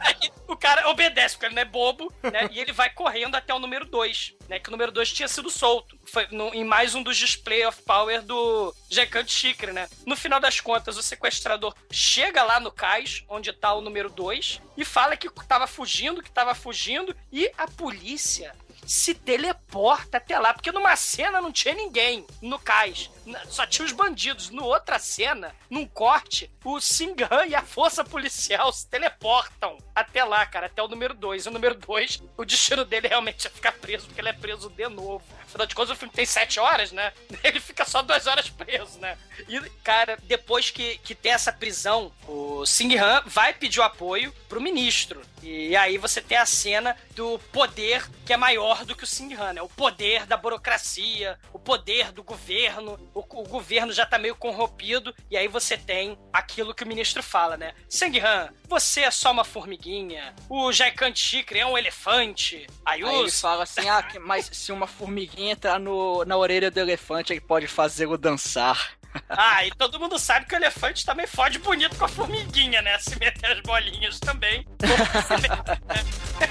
Aí 0.00 0.30
o 0.46 0.56
cara 0.56 0.88
obedece, 0.90 1.34
porque 1.34 1.46
ele 1.46 1.54
não 1.54 1.62
é 1.62 1.64
bobo, 1.64 2.12
né? 2.22 2.48
E 2.52 2.58
ele 2.60 2.72
vai 2.72 2.90
correndo 2.90 3.34
até 3.34 3.54
o 3.54 3.58
número 3.58 3.84
2, 3.86 4.34
né? 4.48 4.58
Que 4.58 4.68
o 4.68 4.72
número 4.72 4.92
2 4.92 5.12
tinha 5.12 5.28
sido 5.28 5.48
solto. 5.48 5.98
Foi 6.06 6.26
no- 6.30 6.52
em 6.54 6.64
mais 6.64 6.94
um 6.94 7.02
dos 7.02 7.16
display 7.16 7.64
of 7.64 7.80
power 7.82 8.20
do 8.22 8.74
Jacante 8.90 9.32
Chicre, 9.32 9.72
né? 9.72 9.88
No 10.06 10.16
final 10.16 10.40
das 10.40 10.60
contas, 10.60 10.89
o 10.96 11.02
sequestrador 11.02 11.74
chega 11.90 12.42
lá 12.42 12.60
no 12.60 12.72
cais, 12.72 13.24
onde 13.28 13.52
tá 13.52 13.72
o 13.74 13.80
número 13.80 14.10
2, 14.10 14.60
e 14.76 14.84
fala 14.84 15.16
que 15.16 15.28
tava 15.46 15.66
fugindo, 15.66 16.22
que 16.22 16.30
tava 16.30 16.54
fugindo, 16.54 17.16
e 17.30 17.50
a 17.56 17.66
polícia 17.66 18.54
se 18.86 19.14
teleporta 19.14 20.16
até 20.16 20.38
lá, 20.38 20.52
porque 20.52 20.72
numa 20.72 20.96
cena 20.96 21.40
não 21.40 21.52
tinha 21.52 21.74
ninguém 21.74 22.26
no 22.42 22.58
cais, 22.58 23.10
só 23.48 23.66
tinha 23.66 23.86
os 23.86 23.92
bandidos. 23.92 24.50
No 24.50 24.64
outra 24.64 24.98
cena, 24.98 25.54
num 25.68 25.86
corte, 25.86 26.50
o 26.64 26.80
Singan 26.80 27.46
e 27.46 27.54
a 27.54 27.62
força 27.62 28.02
policial 28.02 28.72
se 28.72 28.88
teleportam 28.88 29.78
até 29.94 30.24
lá, 30.24 30.44
cara, 30.46 30.66
até 30.66 30.82
o 30.82 30.88
número 30.88 31.14
2. 31.14 31.46
O 31.46 31.50
número 31.50 31.74
2, 31.74 32.22
o 32.36 32.44
destino 32.44 32.84
dele 32.84 33.06
realmente 33.06 33.46
é 33.46 33.50
ficar 33.50 33.72
preso, 33.72 34.06
porque 34.06 34.20
ele 34.20 34.30
é 34.30 34.32
preso 34.32 34.68
de 34.68 34.88
novo. 34.88 35.24
Afinal 35.50 35.66
de 35.66 35.74
contas, 35.74 35.90
o 35.90 35.96
filme 35.98 36.14
tem 36.14 36.24
sete 36.24 36.58
horas, 36.60 36.92
né? 36.92 37.12
Ele 37.44 37.58
fica 37.60 37.84
só 37.84 38.02
duas 38.02 38.26
horas 38.26 38.48
preso, 38.48 38.98
né? 39.00 39.18
E, 39.48 39.60
cara, 39.82 40.16
depois 40.22 40.70
que, 40.70 40.98
que 40.98 41.14
tem 41.14 41.32
essa 41.32 41.52
prisão, 41.52 42.12
o 42.28 42.64
Singhan 42.64 43.22
vai 43.26 43.52
pedir 43.52 43.80
o 43.80 43.82
apoio 43.82 44.32
pro 44.48 44.60
ministro. 44.60 45.20
E 45.42 45.74
aí 45.74 45.96
você 45.98 46.20
tem 46.20 46.36
a 46.36 46.44
cena 46.46 46.94
do 47.16 47.38
poder 47.50 48.06
que 48.26 48.32
é 48.32 48.36
maior 48.36 48.84
do 48.84 48.94
que 48.94 49.04
o 49.04 49.06
Singhan, 49.06 49.54
né? 49.54 49.62
O 49.62 49.68
poder 49.68 50.26
da 50.26 50.36
burocracia, 50.36 51.38
o 51.52 51.58
poder 51.58 52.12
do 52.12 52.22
governo. 52.22 52.98
O, 53.14 53.20
o 53.20 53.48
governo 53.48 53.92
já 53.92 54.04
tá 54.06 54.18
meio 54.18 54.36
corrompido. 54.36 55.14
E 55.30 55.36
aí 55.36 55.48
você 55.48 55.76
tem 55.78 56.18
aquilo 56.32 56.74
que 56.74 56.84
o 56.84 56.86
ministro 56.86 57.22
fala, 57.22 57.56
né? 57.56 57.74
Singhan, 57.88 58.50
você 58.68 59.00
é 59.00 59.10
só 59.10 59.32
uma 59.32 59.44
formiguinha. 59.44 60.34
O 60.48 60.70
Jaikan 60.72 61.14
Chikri 61.14 61.60
é 61.60 61.66
um 61.66 61.76
elefante. 61.78 62.66
Aí, 62.84 63.02
Aí 63.02 63.14
ele 63.20 63.30
fala 63.30 63.62
assim, 63.64 63.88
ah, 63.88 64.02
que- 64.02 64.18
mas 64.20 64.48
se 64.52 64.70
uma 64.70 64.86
formiguinha 64.86 65.39
entrar 65.48 65.78
no, 65.78 66.24
na 66.24 66.36
orelha 66.36 66.70
do 66.70 66.80
elefante, 66.80 67.32
ele 67.32 67.40
pode 67.40 67.66
fazê-lo 67.66 68.18
dançar. 68.18 68.78
Ah, 69.28 69.66
e 69.66 69.72
todo 69.72 69.98
mundo 69.98 70.16
sabe 70.20 70.46
que 70.46 70.54
o 70.54 70.56
elefante 70.56 71.04
também 71.04 71.26
fode 71.26 71.58
bonito 71.58 71.96
com 71.96 72.04
a 72.04 72.08
formiguinha, 72.08 72.80
né? 72.80 72.96
Se 73.00 73.18
meter 73.18 73.50
as 73.50 73.60
bolinhas 73.60 74.20
também. 74.20 74.64
né? 74.80 74.88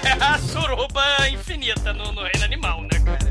É 0.04 0.12
a 0.22 0.36
suruba 0.38 1.26
infinita 1.30 1.94
no, 1.94 2.12
no 2.12 2.22
reino 2.22 2.44
animal, 2.44 2.82
né, 2.82 3.00
cara? 3.02 3.18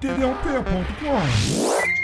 td1p.com 0.00 1.99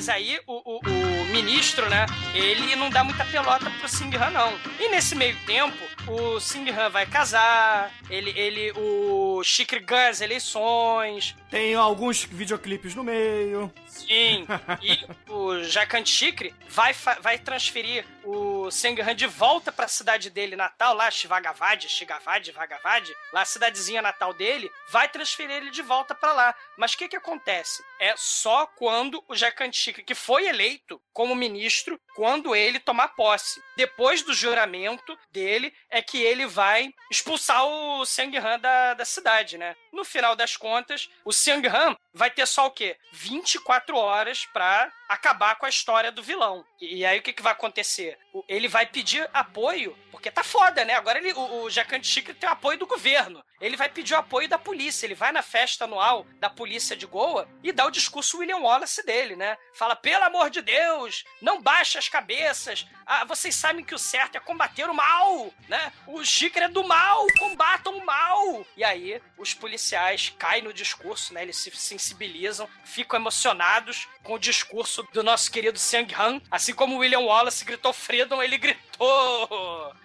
Mas 0.00 0.08
aí 0.08 0.40
o, 0.46 0.54
o- 0.64 0.80
o 0.80 1.26
ministro, 1.26 1.86
né? 1.90 2.06
Ele 2.32 2.74
não 2.74 2.88
dá 2.88 3.04
muita 3.04 3.22
pelota 3.26 3.68
pro 3.68 3.86
Singhan, 3.86 4.30
não. 4.30 4.50
E 4.78 4.88
nesse 4.88 5.14
meio 5.14 5.36
tempo, 5.44 5.76
o 6.06 6.40
Singhan 6.40 6.88
vai 6.90 7.06
casar, 7.06 7.92
ele, 8.08 8.30
ele 8.38 8.72
o 8.76 9.42
Chikri 9.42 9.80
ganha 9.80 10.08
as 10.08 10.20
eleições, 10.20 11.36
Tem 11.50 11.74
alguns 11.74 12.24
videoclipes 12.24 12.94
no 12.94 13.04
meio. 13.04 13.72
Sim, 13.86 14.46
e 14.82 14.98
o 15.30 15.62
Jacan 15.64 16.04
Chikri 16.04 16.54
vai, 16.68 16.92
vai 17.20 17.38
transferir 17.38 18.04
o 18.24 18.70
Senghan 18.70 19.14
de 19.14 19.26
volta 19.26 19.72
pra 19.72 19.88
cidade 19.88 20.30
dele 20.30 20.56
natal, 20.56 20.94
lá, 20.94 21.10
Shivagavad, 21.10 21.88
Shigavad, 21.88 22.50
Vagavad, 22.52 23.12
lá 23.32 23.42
a 23.42 23.44
cidadezinha 23.44 24.02
natal 24.02 24.32
dele, 24.32 24.70
vai 24.90 25.08
transferir 25.08 25.56
ele 25.56 25.70
de 25.70 25.82
volta 25.82 26.14
pra 26.14 26.32
lá. 26.32 26.54
Mas 26.78 26.92
o 26.92 26.98
que 26.98 27.08
que 27.08 27.16
acontece? 27.16 27.82
É 28.00 28.14
só 28.16 28.66
quando 28.66 29.22
o 29.28 29.34
Jacan 29.34 29.72
Chikri, 29.72 30.04
que 30.04 30.14
foi 30.14 30.46
eleito 30.46 31.00
como 31.12 31.34
ministro, 31.34 32.00
quando 32.20 32.54
ele 32.54 32.78
tomar 32.78 33.08
posse. 33.08 33.62
Depois 33.78 34.20
do 34.20 34.34
juramento 34.34 35.18
dele, 35.32 35.72
é 35.88 36.02
que 36.02 36.22
ele 36.22 36.46
vai 36.46 36.92
expulsar 37.10 37.64
o 37.64 38.04
Senghan 38.04 38.58
da, 38.58 38.92
da 38.92 39.06
cidade, 39.06 39.56
né? 39.56 39.74
No 39.90 40.04
final 40.04 40.36
das 40.36 40.54
contas, 40.54 41.08
o 41.24 41.32
Senghan 41.32 41.96
vai 42.12 42.30
ter 42.30 42.46
só 42.46 42.66
o 42.66 42.70
quê? 42.70 42.96
24 43.12 43.96
horas 43.96 44.46
pra 44.46 44.90
acabar 45.08 45.56
com 45.56 45.66
a 45.66 45.68
história 45.68 46.12
do 46.12 46.22
vilão. 46.22 46.64
E, 46.80 47.04
aí 47.04 47.18
o 47.18 47.22
que, 47.22 47.32
que 47.32 47.42
vai 47.42 47.52
acontecer? 47.52 48.16
Ele 48.48 48.68
vai 48.68 48.86
pedir 48.86 49.28
apoio, 49.32 49.96
porque 50.10 50.30
tá 50.30 50.44
foda, 50.44 50.84
né? 50.84 50.94
Agora 50.94 51.18
ele, 51.18 51.32
o, 51.32 51.62
o 51.62 51.70
Jacan 51.70 52.00
Chikri 52.02 52.32
tem 52.32 52.48
o 52.48 52.52
apoio 52.52 52.78
do 52.78 52.86
governo. 52.86 53.44
Ele 53.60 53.76
vai 53.76 53.88
pedir 53.88 54.14
o 54.14 54.18
apoio 54.18 54.48
da 54.48 54.56
polícia. 54.56 55.04
Ele 55.04 55.14
vai 55.14 55.32
na 55.32 55.42
festa 55.42 55.84
anual 55.84 56.24
da 56.38 56.48
polícia 56.48 56.96
de 56.96 57.06
Goa 57.06 57.48
e 57.62 57.72
dá 57.72 57.84
o 57.84 57.90
discurso 57.90 58.38
William 58.38 58.58
Wallace 58.58 59.04
dele, 59.04 59.34
né? 59.34 59.58
Fala, 59.74 59.96
pelo 59.96 60.24
amor 60.24 60.48
de 60.48 60.62
Deus, 60.62 61.24
não 61.42 61.60
baixe 61.60 61.98
as 61.98 62.08
cabeças. 62.08 62.86
Ah, 63.04 63.24
vocês 63.24 63.56
sabem 63.56 63.84
que 63.84 63.94
o 63.94 63.98
certo 63.98 64.36
é 64.36 64.40
combater 64.40 64.88
o 64.88 64.94
mal, 64.94 65.52
né? 65.68 65.92
O 66.06 66.24
Chikri 66.24 66.62
é 66.62 66.68
do 66.68 66.84
mal, 66.84 67.26
combatam 67.38 67.98
o 67.98 68.06
mal. 68.06 68.64
E 68.76 68.84
aí, 68.84 69.20
os 69.36 69.52
policiais 69.52 70.32
caem 70.38 70.62
no 70.62 70.72
discurso, 70.72 71.34
né? 71.34 71.42
Eles 71.42 71.56
se 71.56 71.70
sensibilizam, 72.00 72.68
ficam 72.84 73.18
emocionados 73.18 74.08
com 74.22 74.34
o 74.34 74.38
discurso 74.38 75.06
do 75.12 75.22
nosso 75.22 75.50
querido 75.50 75.78
Sang 75.78 76.12
Han. 76.14 76.40
Assim 76.50 76.74
como 76.74 76.98
William 76.98 77.20
Wallace 77.20 77.64
gritou 77.64 77.92
Freedom, 77.92 78.42
ele 78.42 78.58
gritou 78.58 78.89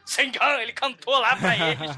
Sang 0.06 0.38
Han, 0.40 0.62
ele 0.62 0.72
cantou 0.72 1.18
lá 1.20 1.36
pra 1.36 1.56
eles. 1.58 1.92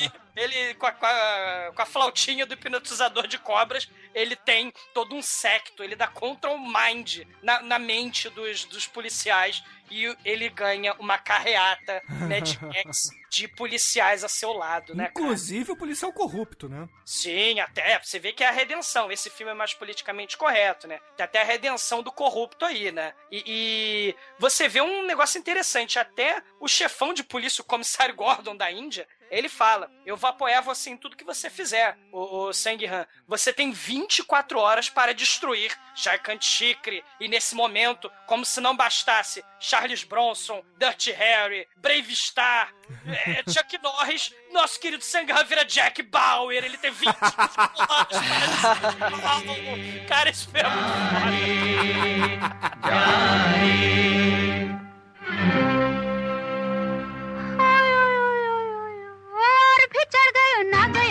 E 0.00 0.40
ele, 0.40 0.74
com 0.74 0.86
a, 0.86 0.92
com, 0.92 1.06
a, 1.06 1.72
com 1.74 1.82
a 1.82 1.86
flautinha 1.86 2.46
do 2.46 2.54
hipnotizador 2.54 3.26
de 3.26 3.38
cobras, 3.38 3.88
ele 4.14 4.34
tem 4.34 4.72
todo 4.94 5.14
um 5.14 5.22
secto, 5.22 5.82
ele 5.82 5.94
dá 5.96 6.06
control 6.06 6.58
mind 6.58 7.20
na, 7.42 7.62
na 7.62 7.78
mente 7.78 8.28
dos, 8.30 8.64
dos 8.64 8.86
policiais 8.86 9.62
e 9.90 10.16
ele 10.24 10.48
ganha 10.48 10.94
uma 10.94 11.18
carreata 11.18 12.02
Max 12.08 13.10
de 13.30 13.46
policiais 13.48 14.24
a 14.24 14.28
seu 14.28 14.52
lado, 14.52 14.94
né, 14.94 15.08
cara? 15.08 15.26
Inclusive 15.26 15.72
o 15.72 15.76
policial 15.76 16.12
corrupto, 16.12 16.68
né? 16.68 16.88
Sim, 17.04 17.60
até. 17.60 17.98
Você 18.02 18.18
vê 18.18 18.32
que 18.32 18.44
é 18.44 18.48
a 18.48 18.52
redenção. 18.52 19.10
Esse 19.10 19.30
filme 19.30 19.52
é 19.52 19.54
mais 19.54 19.72
politicamente 19.74 20.36
correto, 20.36 20.86
né? 20.86 20.98
Tem 21.16 21.24
até 21.24 21.40
a 21.42 21.44
redenção 21.44 22.02
do 22.02 22.12
corrupto 22.12 22.64
aí, 22.64 22.90
né? 22.90 23.14
E, 23.30 23.42
e 23.46 24.16
você 24.38 24.68
vê 24.68 24.80
um 24.80 25.04
negócio 25.06 25.38
interessante. 25.38 25.98
Até 25.98 26.41
o 26.60 26.68
chefão 26.68 27.12
de 27.12 27.24
polícia, 27.24 27.62
o 27.62 27.64
comissário 27.64 28.14
Gordon 28.14 28.56
da 28.56 28.70
Índia, 28.70 29.08
ele 29.32 29.48
fala: 29.48 29.90
Eu 30.04 30.16
vou 30.16 30.28
apoiar 30.28 30.60
você 30.60 30.90
em 30.90 30.96
tudo 30.96 31.16
que 31.16 31.24
você 31.24 31.48
fizer, 31.48 31.96
o, 32.12 32.48
o 32.48 32.52
Sanghan. 32.52 33.06
Você 33.26 33.50
tem 33.50 33.72
24 33.72 34.58
horas 34.58 34.90
para 34.90 35.14
destruir 35.14 35.74
Jharkhand 35.96 36.42
Chikri. 36.42 37.02
E 37.18 37.28
nesse 37.28 37.54
momento, 37.54 38.12
como 38.26 38.44
se 38.44 38.60
não 38.60 38.76
bastasse, 38.76 39.42
Charles 39.58 40.04
Bronson, 40.04 40.62
Dirty 40.78 41.12
Harry, 41.12 41.66
Brave 41.76 42.14
Star, 42.14 42.74
é, 43.06 43.42
Chuck 43.50 43.78
Norris, 43.82 44.34
nosso 44.52 44.78
querido 44.78 45.02
Sanghan 45.02 45.42
vira 45.44 45.64
Jack 45.64 46.02
Bauer. 46.02 46.62
Ele 46.62 46.76
tem 46.76 46.90
24 46.90 47.78
horas 47.78 47.78
para 47.78 48.04
destruir. 49.24 50.06
Cara, 50.06 50.30
isso 50.30 50.46
foi 50.50 50.62
muito 50.62 50.82
another 60.62 61.01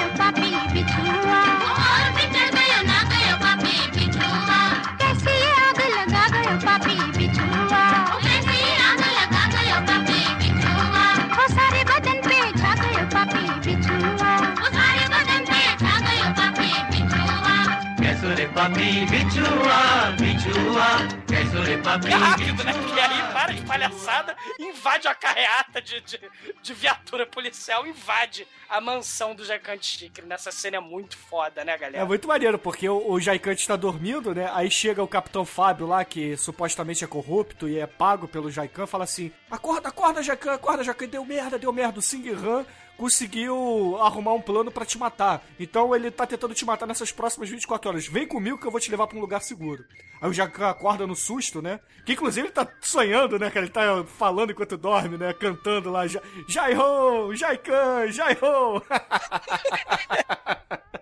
É 22.07 22.13
rápido, 22.13 22.63
né? 22.63 22.73
Porque 22.73 22.99
aí 22.99 23.33
para 23.33 23.53
de 23.53 23.61
palhaçada, 23.61 24.35
invade 24.59 25.07
a 25.07 25.15
carreata 25.15 25.81
de, 25.81 26.01
de, 26.01 26.19
de 26.61 26.73
viatura 26.73 27.25
policial, 27.25 27.87
invade 27.87 28.45
a 28.69 28.81
mansão 28.81 29.33
do 29.33 29.45
Jacante 29.45 29.85
Chicre. 29.85 30.25
Nessa 30.25 30.51
cena 30.51 30.77
é 30.77 30.79
muito 30.79 31.17
foda, 31.17 31.63
né, 31.63 31.73
É 31.73 31.77
galera? 31.77 32.05
muito 32.05 32.27
maneiro, 32.27 32.59
porque 32.59 32.87
o, 32.89 33.11
o 33.11 33.19
Jaicante 33.19 33.65
tá 33.65 33.75
dormindo, 33.75 34.35
né? 34.35 34.49
Aí 34.53 34.69
chega 34.69 35.01
o 35.01 35.07
Capitão 35.07 35.45
Fábio 35.45 35.87
lá, 35.87 36.03
que 36.03 36.35
supostamente 36.35 37.03
é 37.03 37.07
corrupto 37.07 37.69
e 37.69 37.79
é 37.79 37.87
pago 37.87 38.27
pelo 38.27 38.51
Jaikan, 38.51 38.85
fala 38.85 39.05
assim: 39.05 39.31
Acorda, 39.49 39.87
acorda, 39.89 40.21
Jaikan, 40.21 40.53
acorda, 40.53 40.83
Jaikan, 40.83 41.07
deu 41.07 41.25
merda, 41.25 41.57
deu 41.57 41.71
merda. 41.71 41.99
O 41.99 42.01
Sing 42.01 42.27
Han 42.29 42.65
conseguiu 43.01 43.97
arrumar 43.99 44.33
um 44.33 44.41
plano 44.41 44.69
pra 44.69 44.85
te 44.85 44.95
matar. 44.95 45.43
Então 45.59 45.95
ele 45.95 46.11
tá 46.11 46.27
tentando 46.27 46.53
te 46.53 46.63
matar 46.63 46.85
nessas 46.85 47.11
próximas 47.11 47.49
24 47.49 47.89
horas. 47.89 48.05
Vem 48.05 48.27
comigo 48.27 48.59
que 48.59 48.67
eu 48.67 48.69
vou 48.69 48.79
te 48.79 48.91
levar 48.91 49.07
pra 49.07 49.17
um 49.17 49.21
lugar 49.21 49.41
seguro. 49.41 49.83
Aí 50.21 50.29
o 50.29 50.33
Jaikan 50.33 50.69
acorda 50.69 51.07
no 51.07 51.15
susto, 51.15 51.63
né? 51.63 51.79
Que 52.05 52.13
inclusive 52.13 52.45
ele 52.45 52.53
tá 52.53 52.67
sonhando, 52.79 53.39
né? 53.39 53.49
Que 53.49 53.57
ele 53.57 53.69
tá 53.69 54.03
falando 54.05 54.51
enquanto 54.51 54.77
dorme, 54.77 55.17
né? 55.17 55.33
Cantando 55.33 55.89
lá: 55.89 56.03
Jai-Ho, 56.47 57.35
Jaikan, 57.35 58.11
Jai-Ho. 58.11 58.81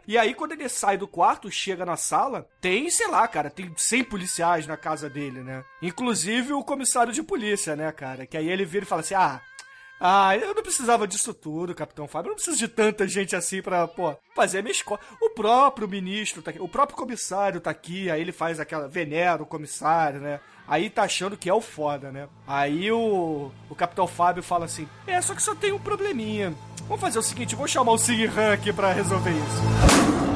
E 0.07 0.17
aí, 0.17 0.33
quando 0.33 0.53
ele 0.53 0.67
sai 0.67 0.97
do 0.97 1.07
quarto, 1.07 1.51
chega 1.51 1.85
na 1.85 1.95
sala, 1.95 2.49
tem, 2.59 2.89
sei 2.89 3.07
lá, 3.07 3.27
cara, 3.27 3.47
tem 3.47 3.71
100 3.77 4.05
policiais 4.05 4.65
na 4.65 4.75
casa 4.75 5.07
dele, 5.07 5.43
né? 5.43 5.63
Inclusive 5.83 6.51
o 6.51 6.63
comissário 6.63 7.13
de 7.13 7.21
polícia, 7.21 7.75
né, 7.75 7.91
cara? 7.91 8.25
Que 8.25 8.35
aí 8.35 8.49
ele 8.49 8.65
vira 8.65 8.85
e 8.85 8.87
fala 8.87 9.01
assim: 9.01 9.13
ah. 9.13 9.39
Ah, 9.99 10.35
eu 10.37 10.55
não 10.55 10.63
precisava 10.63 11.07
disso 11.07 11.33
tudo, 11.33 11.75
Capitão 11.75 12.07
Fábio. 12.07 12.27
Eu 12.27 12.31
não 12.31 12.35
preciso 12.35 12.57
de 12.57 12.67
tanta 12.67 13.07
gente 13.07 13.35
assim 13.35 13.61
pra, 13.61 13.87
pô, 13.87 14.15
fazer 14.33 14.59
a 14.59 14.61
minha 14.61 14.71
escola. 14.71 14.99
O 15.21 15.31
próprio 15.31 15.87
ministro 15.87 16.41
tá 16.41 16.51
aqui, 16.51 16.61
o 16.61 16.67
próprio 16.67 16.97
comissário 16.97 17.59
tá 17.59 17.69
aqui, 17.69 18.09
aí 18.09 18.21
ele 18.21 18.31
faz 18.31 18.59
aquela. 18.59 18.87
venera 18.87 19.43
o 19.43 19.45
comissário, 19.45 20.21
né? 20.21 20.39
Aí 20.67 20.89
tá 20.89 21.03
achando 21.03 21.35
que 21.35 21.49
é 21.49 21.53
o 21.53 21.61
foda, 21.61 22.11
né? 22.11 22.29
Aí 22.47 22.91
o, 22.91 23.51
o 23.69 23.75
Capitão 23.75 24.07
Fábio 24.07 24.41
fala 24.43 24.65
assim: 24.65 24.87
É, 25.05 25.19
só 25.21 25.35
que 25.35 25.43
só 25.43 25.53
tem 25.53 25.73
um 25.73 25.79
probleminha. 25.79 26.53
Vamos 26.87 27.01
fazer 27.01 27.19
o 27.19 27.23
seguinte, 27.23 27.55
vou 27.55 27.67
chamar 27.67 27.91
o 27.91 27.97
Sig 27.97 28.29
aqui 28.53 28.71
pra 28.71 28.93
resolver 28.93 29.31
isso. 29.31 30.28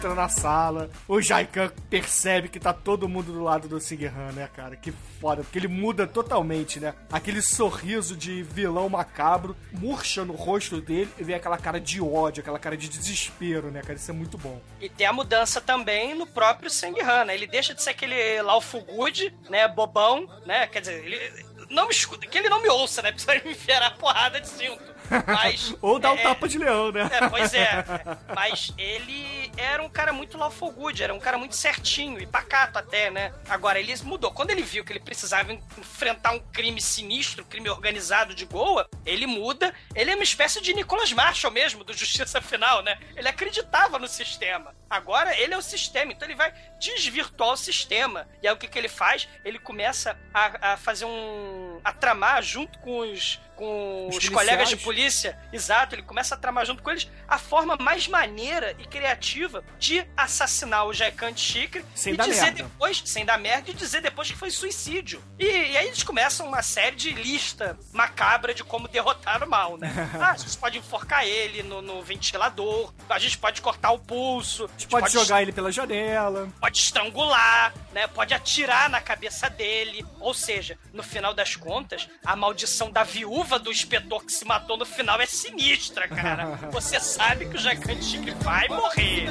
Entra 0.00 0.14
na 0.14 0.30
sala, 0.30 0.90
o 1.06 1.20
Jaikan 1.20 1.70
percebe 1.90 2.48
que 2.48 2.58
tá 2.58 2.72
todo 2.72 3.06
mundo 3.06 3.32
do 3.32 3.42
lado 3.42 3.68
do 3.68 3.78
Sing 3.78 4.06
Han, 4.06 4.32
né, 4.32 4.48
cara? 4.56 4.74
Que 4.74 4.90
foda, 5.20 5.42
porque 5.42 5.58
ele 5.58 5.68
muda 5.68 6.06
totalmente, 6.06 6.80
né? 6.80 6.94
Aquele 7.12 7.42
sorriso 7.42 8.16
de 8.16 8.42
vilão 8.42 8.88
macabro 8.88 9.54
murcha 9.70 10.24
no 10.24 10.32
rosto 10.32 10.80
dele 10.80 11.10
e 11.18 11.22
vem 11.22 11.36
aquela 11.36 11.58
cara 11.58 11.78
de 11.78 12.00
ódio, 12.00 12.40
aquela 12.40 12.58
cara 12.58 12.78
de 12.78 12.88
desespero, 12.88 13.70
né, 13.70 13.82
cara? 13.82 13.94
Isso 13.94 14.10
é 14.10 14.14
muito 14.14 14.38
bom. 14.38 14.58
E 14.80 14.88
tem 14.88 15.06
a 15.06 15.12
mudança 15.12 15.60
também 15.60 16.14
no 16.14 16.26
próprio 16.26 16.70
Senghan, 16.70 17.26
né? 17.26 17.34
Ele 17.34 17.46
deixa 17.46 17.74
de 17.74 17.82
ser 17.82 17.90
aquele 17.90 18.40
Laufo 18.40 18.80
Good, 18.80 19.34
né? 19.50 19.68
Bobão, 19.68 20.26
né? 20.46 20.66
Quer 20.68 20.80
dizer, 20.80 21.04
ele 21.04 21.44
não 21.68 21.84
me 21.84 21.92
escuta, 21.92 22.26
que 22.26 22.38
ele 22.38 22.48
não 22.48 22.62
me 22.62 22.70
ouça, 22.70 23.02
né? 23.02 23.12
Precisa 23.12 23.34
me 23.44 23.50
enfiar 23.50 23.82
a 23.82 23.90
porrada 23.90 24.40
de 24.40 24.48
cinto. 24.48 24.89
Mas. 25.26 25.74
Ou 25.82 25.98
dá 25.98 26.12
um 26.12 26.18
é, 26.18 26.22
tapa 26.22 26.48
de 26.48 26.58
leão, 26.58 26.92
né? 26.92 27.08
É, 27.12 27.28
pois 27.28 27.54
é. 27.54 27.84
Mas 28.34 28.72
ele 28.78 29.50
era 29.56 29.82
um 29.82 29.88
cara 29.88 30.12
muito 30.12 30.38
lawful 30.38 30.70
good, 30.72 31.02
era 31.02 31.14
um 31.14 31.18
cara 31.18 31.38
muito 31.38 31.56
certinho 31.56 32.20
e 32.20 32.26
pacato 32.26 32.78
até, 32.78 33.10
né? 33.10 33.32
Agora, 33.48 33.78
ele 33.78 33.94
mudou. 34.02 34.30
Quando 34.30 34.50
ele 34.50 34.62
viu 34.62 34.84
que 34.84 34.92
ele 34.92 35.00
precisava 35.00 35.52
enfrentar 35.52 36.32
um 36.32 36.38
crime 36.38 36.80
sinistro, 36.80 37.44
um 37.44 37.46
crime 37.46 37.68
organizado 37.68 38.34
de 38.34 38.44
Goa, 38.44 38.88
ele 39.04 39.26
muda. 39.26 39.74
Ele 39.94 40.10
é 40.10 40.14
uma 40.14 40.24
espécie 40.24 40.60
de 40.60 40.72
Nicholas 40.72 41.12
Marshall 41.12 41.52
mesmo, 41.52 41.84
do 41.84 41.92
Justiça 41.92 42.40
Final, 42.40 42.82
né? 42.82 42.98
Ele 43.16 43.28
acreditava 43.28 43.98
no 43.98 44.08
sistema. 44.08 44.74
Agora, 44.88 45.38
ele 45.38 45.54
é 45.54 45.56
o 45.56 45.62
sistema, 45.62 46.12
então 46.12 46.26
ele 46.26 46.36
vai 46.36 46.52
desvirtuar 46.80 47.52
o 47.52 47.56
sistema. 47.56 48.28
E 48.42 48.48
aí, 48.48 48.54
o 48.54 48.56
que, 48.56 48.66
que 48.66 48.78
ele 48.78 48.88
faz? 48.88 49.28
Ele 49.44 49.58
começa 49.58 50.18
a, 50.34 50.72
a 50.72 50.76
fazer 50.76 51.04
um... 51.04 51.80
a 51.84 51.92
tramar 51.92 52.42
junto 52.42 52.78
com 52.80 52.98
os, 52.98 53.40
com 53.60 54.08
Os 54.08 54.16
os, 54.16 54.28
colegas 54.30 54.70
de 54.70 54.76
polícia, 54.78 55.38
exato, 55.52 55.94
ele 55.94 56.02
começa 56.02 56.34
a 56.34 56.38
tramar 56.38 56.64
junto 56.64 56.82
com 56.82 56.90
eles 56.90 57.06
a 57.28 57.38
forma 57.38 57.76
mais 57.78 58.08
maneira 58.08 58.74
e 58.78 58.86
criativa 58.86 59.62
de 59.78 60.02
assassinar 60.16 60.86
o 60.86 60.94
Jaicante 60.94 61.40
Chicre 61.40 61.84
Sem 61.94 62.14
e 62.14 62.16
dar 62.16 62.24
dizer 62.24 62.40
merda. 62.44 62.62
depois, 62.62 63.02
sem 63.04 63.24
dar 63.24 63.38
merda, 63.38 63.70
e 63.70 63.74
dizer 63.74 64.00
depois 64.00 64.30
que 64.30 64.36
foi 64.36 64.50
suicídio. 64.50 65.22
E, 65.38 65.44
e 65.44 65.76
aí 65.76 65.88
eles 65.88 66.02
começam 66.02 66.46
uma 66.46 66.62
série 66.62 66.96
de 66.96 67.10
lista 67.12 67.78
macabra 67.92 68.54
de 68.54 68.64
como 68.64 68.88
derrotar 68.88 69.44
o 69.44 69.48
mal, 69.48 69.76
né? 69.76 69.92
ah, 70.18 70.30
a 70.30 70.36
gente 70.38 70.56
pode 70.56 70.78
enforcar 70.78 71.26
ele 71.26 71.62
no, 71.62 71.82
no 71.82 72.02
ventilador, 72.02 72.94
a 73.10 73.18
gente 73.18 73.36
pode 73.36 73.60
cortar 73.60 73.90
o 73.90 73.98
pulso, 73.98 74.64
a 74.64 74.68
gente 74.68 74.88
Pode 74.88 75.12
jogar 75.12 75.42
ele 75.42 75.52
pela 75.52 75.70
janela. 75.70 76.48
pode 76.58 76.78
estrangular, 76.78 77.74
né? 77.92 78.06
Pode 78.06 78.32
atirar 78.32 78.88
na 78.88 79.00
cabeça 79.00 79.50
dele. 79.50 80.04
Ou 80.18 80.32
seja, 80.32 80.78
no 80.92 81.02
final 81.02 81.34
das 81.34 81.56
contas, 81.56 82.08
a 82.24 82.34
maldição 82.34 82.90
da 82.90 83.02
viúva 83.04 83.49
do 83.58 83.70
inspetor 83.70 84.24
que 84.24 84.32
se 84.32 84.44
matou 84.44 84.76
no 84.76 84.84
final 84.84 85.20
é 85.20 85.26
sinistra, 85.26 86.08
cara. 86.08 86.58
Você 86.70 87.00
sabe 87.00 87.46
que 87.46 87.56
o 87.56 88.02
Chicre 88.02 88.34
vai 88.42 88.68
morrer. 88.68 89.28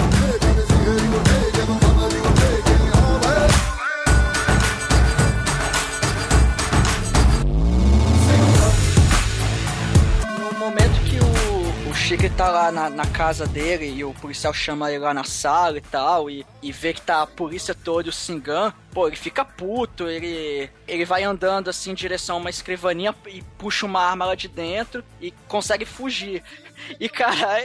o 12.14 12.16
Chicre 12.16 12.30
tá 12.30 12.48
lá 12.48 12.70
na, 12.70 12.88
na 12.88 13.06
casa 13.06 13.44
dele 13.44 13.86
e 13.86 14.04
o 14.04 14.14
policial 14.14 14.54
chama 14.54 14.88
ele 14.88 15.00
lá 15.00 15.12
na 15.12 15.24
sala 15.24 15.78
e 15.78 15.80
tal, 15.80 16.30
e, 16.30 16.46
e 16.62 16.70
vê 16.70 16.92
que 16.94 17.02
tá 17.02 17.22
a 17.22 17.26
polícia 17.26 17.74
toda 17.74 18.06
e 18.06 18.10
o 18.10 18.12
Singan, 18.12 18.72
pô, 18.92 19.08
ele 19.08 19.16
fica 19.16 19.44
puto, 19.44 20.08
ele, 20.08 20.70
ele 20.86 21.04
vai 21.04 21.24
andando 21.24 21.68
assim 21.68 21.90
em 21.90 21.94
direção 21.94 22.36
a 22.36 22.38
uma 22.38 22.50
escrivaninha 22.50 23.12
e 23.26 23.42
puxa 23.58 23.84
uma 23.84 24.00
arma 24.00 24.26
lá 24.26 24.36
de 24.36 24.46
dentro 24.46 25.04
e 25.20 25.32
consegue 25.48 25.84
fugir. 25.84 26.40
E, 26.98 27.08
cara, 27.08 27.60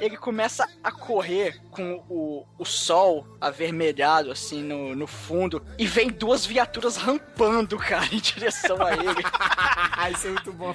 ele 0.00 0.16
começa 0.16 0.68
a 0.82 0.90
correr 0.90 1.60
com 1.70 2.02
o, 2.08 2.46
o 2.58 2.64
sol 2.64 3.26
avermelhado, 3.40 4.30
assim, 4.30 4.62
no, 4.62 4.94
no 4.94 5.06
fundo, 5.06 5.64
e 5.78 5.86
vem 5.86 6.08
duas 6.08 6.46
viaturas 6.46 6.96
rampando, 6.96 7.76
cara, 7.78 8.06
em 8.12 8.18
direção 8.18 8.80
a 8.80 8.92
ele. 8.92 9.22
Isso 10.14 10.26
é 10.26 10.30
muito 10.30 10.52
bom. 10.52 10.74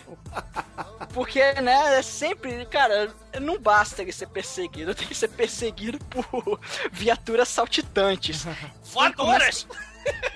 Porque, 1.14 1.54
né, 1.62 1.98
é 1.98 2.02
sempre, 2.02 2.66
cara, 2.66 3.14
não 3.42 3.60
basta 3.60 4.02
ele 4.02 4.12
ser 4.12 4.28
perseguido, 4.28 4.96
tem 4.96 5.08
que 5.08 5.16
ser 5.16 5.30
perseguido 5.30 6.00
por 6.06 6.60
viaturas 6.92 7.48
saltitantes, 7.48 8.46
Voadoras! 8.94 9.68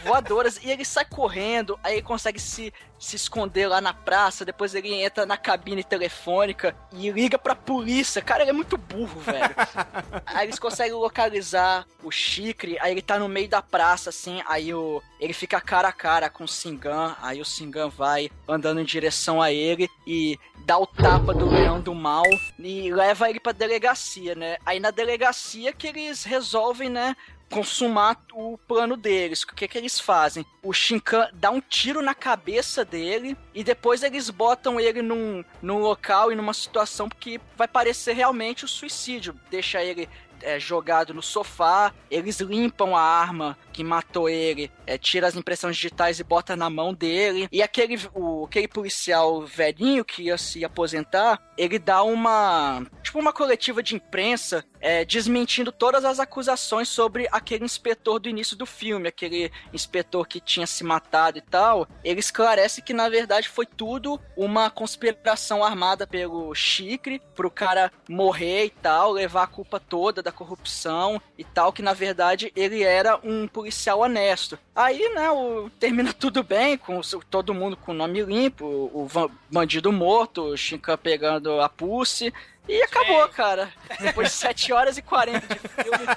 Voadoras, 0.03 0.59
e 0.63 0.69
ele 0.69 0.85
sai 0.85 1.05
correndo, 1.05 1.79
aí 1.83 1.95
ele 1.95 2.01
consegue 2.01 2.39
se, 2.39 2.73
se 2.99 3.15
esconder 3.15 3.67
lá 3.67 3.79
na 3.79 3.93
praça, 3.93 4.45
depois 4.45 4.75
ele 4.75 4.93
entra 4.93 5.25
na 5.25 5.37
cabine 5.37 5.83
telefônica 5.83 6.75
e 6.91 7.09
liga 7.09 7.37
pra 7.37 7.55
polícia. 7.55 8.21
Cara, 8.21 8.43
ele 8.43 8.51
é 8.51 8.53
muito 8.53 8.77
burro, 8.77 9.19
velho. 9.21 9.55
aí 10.25 10.47
eles 10.47 10.59
conseguem 10.59 10.93
localizar 10.93 11.85
o 12.03 12.11
Chicre, 12.11 12.77
aí 12.79 12.91
ele 12.91 13.01
tá 13.01 13.17
no 13.17 13.29
meio 13.29 13.47
da 13.47 13.61
praça, 13.61 14.09
assim, 14.09 14.41
aí 14.45 14.73
o, 14.73 15.01
ele 15.19 15.33
fica 15.33 15.61
cara 15.61 15.87
a 15.87 15.93
cara 15.93 16.29
com 16.29 16.43
o 16.43 16.47
Singan, 16.47 17.15
aí 17.21 17.39
o 17.39 17.45
Singan 17.45 17.89
vai 17.89 18.29
andando 18.47 18.81
em 18.81 18.85
direção 18.85 19.41
a 19.41 19.51
ele 19.51 19.89
e 20.05 20.37
dá 20.65 20.77
o 20.77 20.87
tapa 20.87 21.33
do 21.33 21.49
leão 21.49 21.81
do 21.81 21.93
mal 21.93 22.23
e 22.59 22.91
leva 22.91 23.29
ele 23.29 23.39
pra 23.39 23.51
delegacia, 23.51 24.35
né? 24.35 24.57
Aí 24.65 24.79
na 24.79 24.91
delegacia 24.91 25.73
que 25.73 25.87
eles 25.87 26.23
resolvem, 26.23 26.89
né, 26.89 27.15
consumar 27.53 28.19
o 28.33 28.57
plano 28.57 28.97
deles. 28.97 29.43
O 29.43 29.47
que 29.47 29.67
que 29.67 29.77
eles 29.77 29.99
fazem? 29.99 30.43
O 30.63 30.73
Shinkan 30.73 31.29
dá 31.33 31.51
um 31.51 31.61
tiro 31.61 32.01
na 32.01 32.15
cabeça 32.15 32.83
dele 32.83 33.37
e 33.53 33.63
depois 33.63 34.01
eles 34.01 34.31
botam 34.31 34.79
ele 34.79 35.03
num, 35.03 35.45
num 35.61 35.77
local 35.77 36.31
e 36.31 36.35
numa 36.35 36.53
situação 36.53 37.07
que 37.07 37.39
vai 37.55 37.67
parecer 37.67 38.13
realmente 38.13 38.65
o 38.65 38.67
suicídio. 38.67 39.39
Deixa 39.51 39.83
ele 39.83 40.09
é, 40.43 40.59
jogado 40.59 41.13
no 41.13 41.21
sofá, 41.21 41.93
eles 42.11 42.39
limpam 42.39 42.95
a 42.95 43.01
arma 43.01 43.57
que 43.71 43.83
matou 43.83 44.29
ele, 44.29 44.69
é, 44.85 44.97
tira 44.97 45.27
as 45.27 45.35
impressões 45.35 45.75
digitais 45.75 46.19
e 46.19 46.23
bota 46.23 46.55
na 46.55 46.69
mão 46.69 46.93
dele. 46.93 47.47
E 47.51 47.61
aquele, 47.61 47.99
o, 48.13 48.45
aquele 48.45 48.67
policial 48.67 49.41
velhinho 49.41 50.03
que 50.03 50.23
ia 50.23 50.37
se 50.37 50.63
aposentar, 50.65 51.41
ele 51.57 51.79
dá 51.79 52.03
uma. 52.03 52.85
Tipo 53.01 53.19
uma 53.19 53.33
coletiva 53.33 53.81
de 53.81 53.95
imprensa 53.95 54.65
é, 54.83 55.05
desmentindo 55.05 55.71
todas 55.71 56.03
as 56.03 56.19
acusações 56.19 56.89
sobre 56.89 57.25
aquele 57.31 57.63
inspetor 57.63 58.19
do 58.19 58.27
início 58.27 58.57
do 58.57 58.65
filme, 58.65 59.07
aquele 59.07 59.49
inspetor 59.71 60.27
que 60.27 60.41
tinha 60.41 60.67
se 60.67 60.83
matado 60.83 61.37
e 61.37 61.41
tal. 61.41 61.87
Ele 62.03 62.19
esclarece 62.19 62.81
que 62.81 62.93
na 62.93 63.07
verdade 63.07 63.47
foi 63.47 63.65
tudo 63.65 64.19
uma 64.35 64.69
conspiração 64.69 65.63
armada 65.63 66.05
pelo 66.05 66.53
Chicre 66.53 67.21
pro 67.33 67.49
cara 67.49 67.91
morrer 68.09 68.65
e 68.65 68.69
tal, 68.69 69.13
levar 69.13 69.43
a 69.43 69.47
culpa 69.47 69.79
toda 69.79 70.21
da 70.21 70.33
corrupção 70.33 71.21
e 71.37 71.45
tal, 71.45 71.71
que 71.71 71.81
na 71.81 71.93
verdade 71.93 72.51
ele 72.53 72.83
era 72.83 73.17
um 73.23 73.47
policial 73.47 74.01
honesto. 74.01 74.59
Aí, 74.75 75.07
né, 75.15 75.31
o, 75.31 75.69
termina 75.79 76.11
tudo 76.13 76.43
bem, 76.43 76.77
com 76.77 76.99
todo 77.29 77.53
mundo 77.53 77.77
com 77.77 77.93
o 77.93 77.95
nome 77.95 78.21
limpo, 78.21 78.65
o, 78.65 79.05
o 79.05 79.31
bandido 79.49 79.93
morto, 79.93 80.41
o 80.41 80.57
Shinkan 80.57 80.97
pegando 80.97 81.61
a 81.61 81.69
Pussy. 81.69 82.33
E 82.67 82.81
acabou, 82.81 83.27
cara. 83.29 83.71
Depois 83.99 84.29
de 84.29 84.35
7 84.35 84.71
horas 84.71 84.97
e 84.97 85.01
40 85.01 85.47
de 85.47 85.59
filme. 85.59 86.07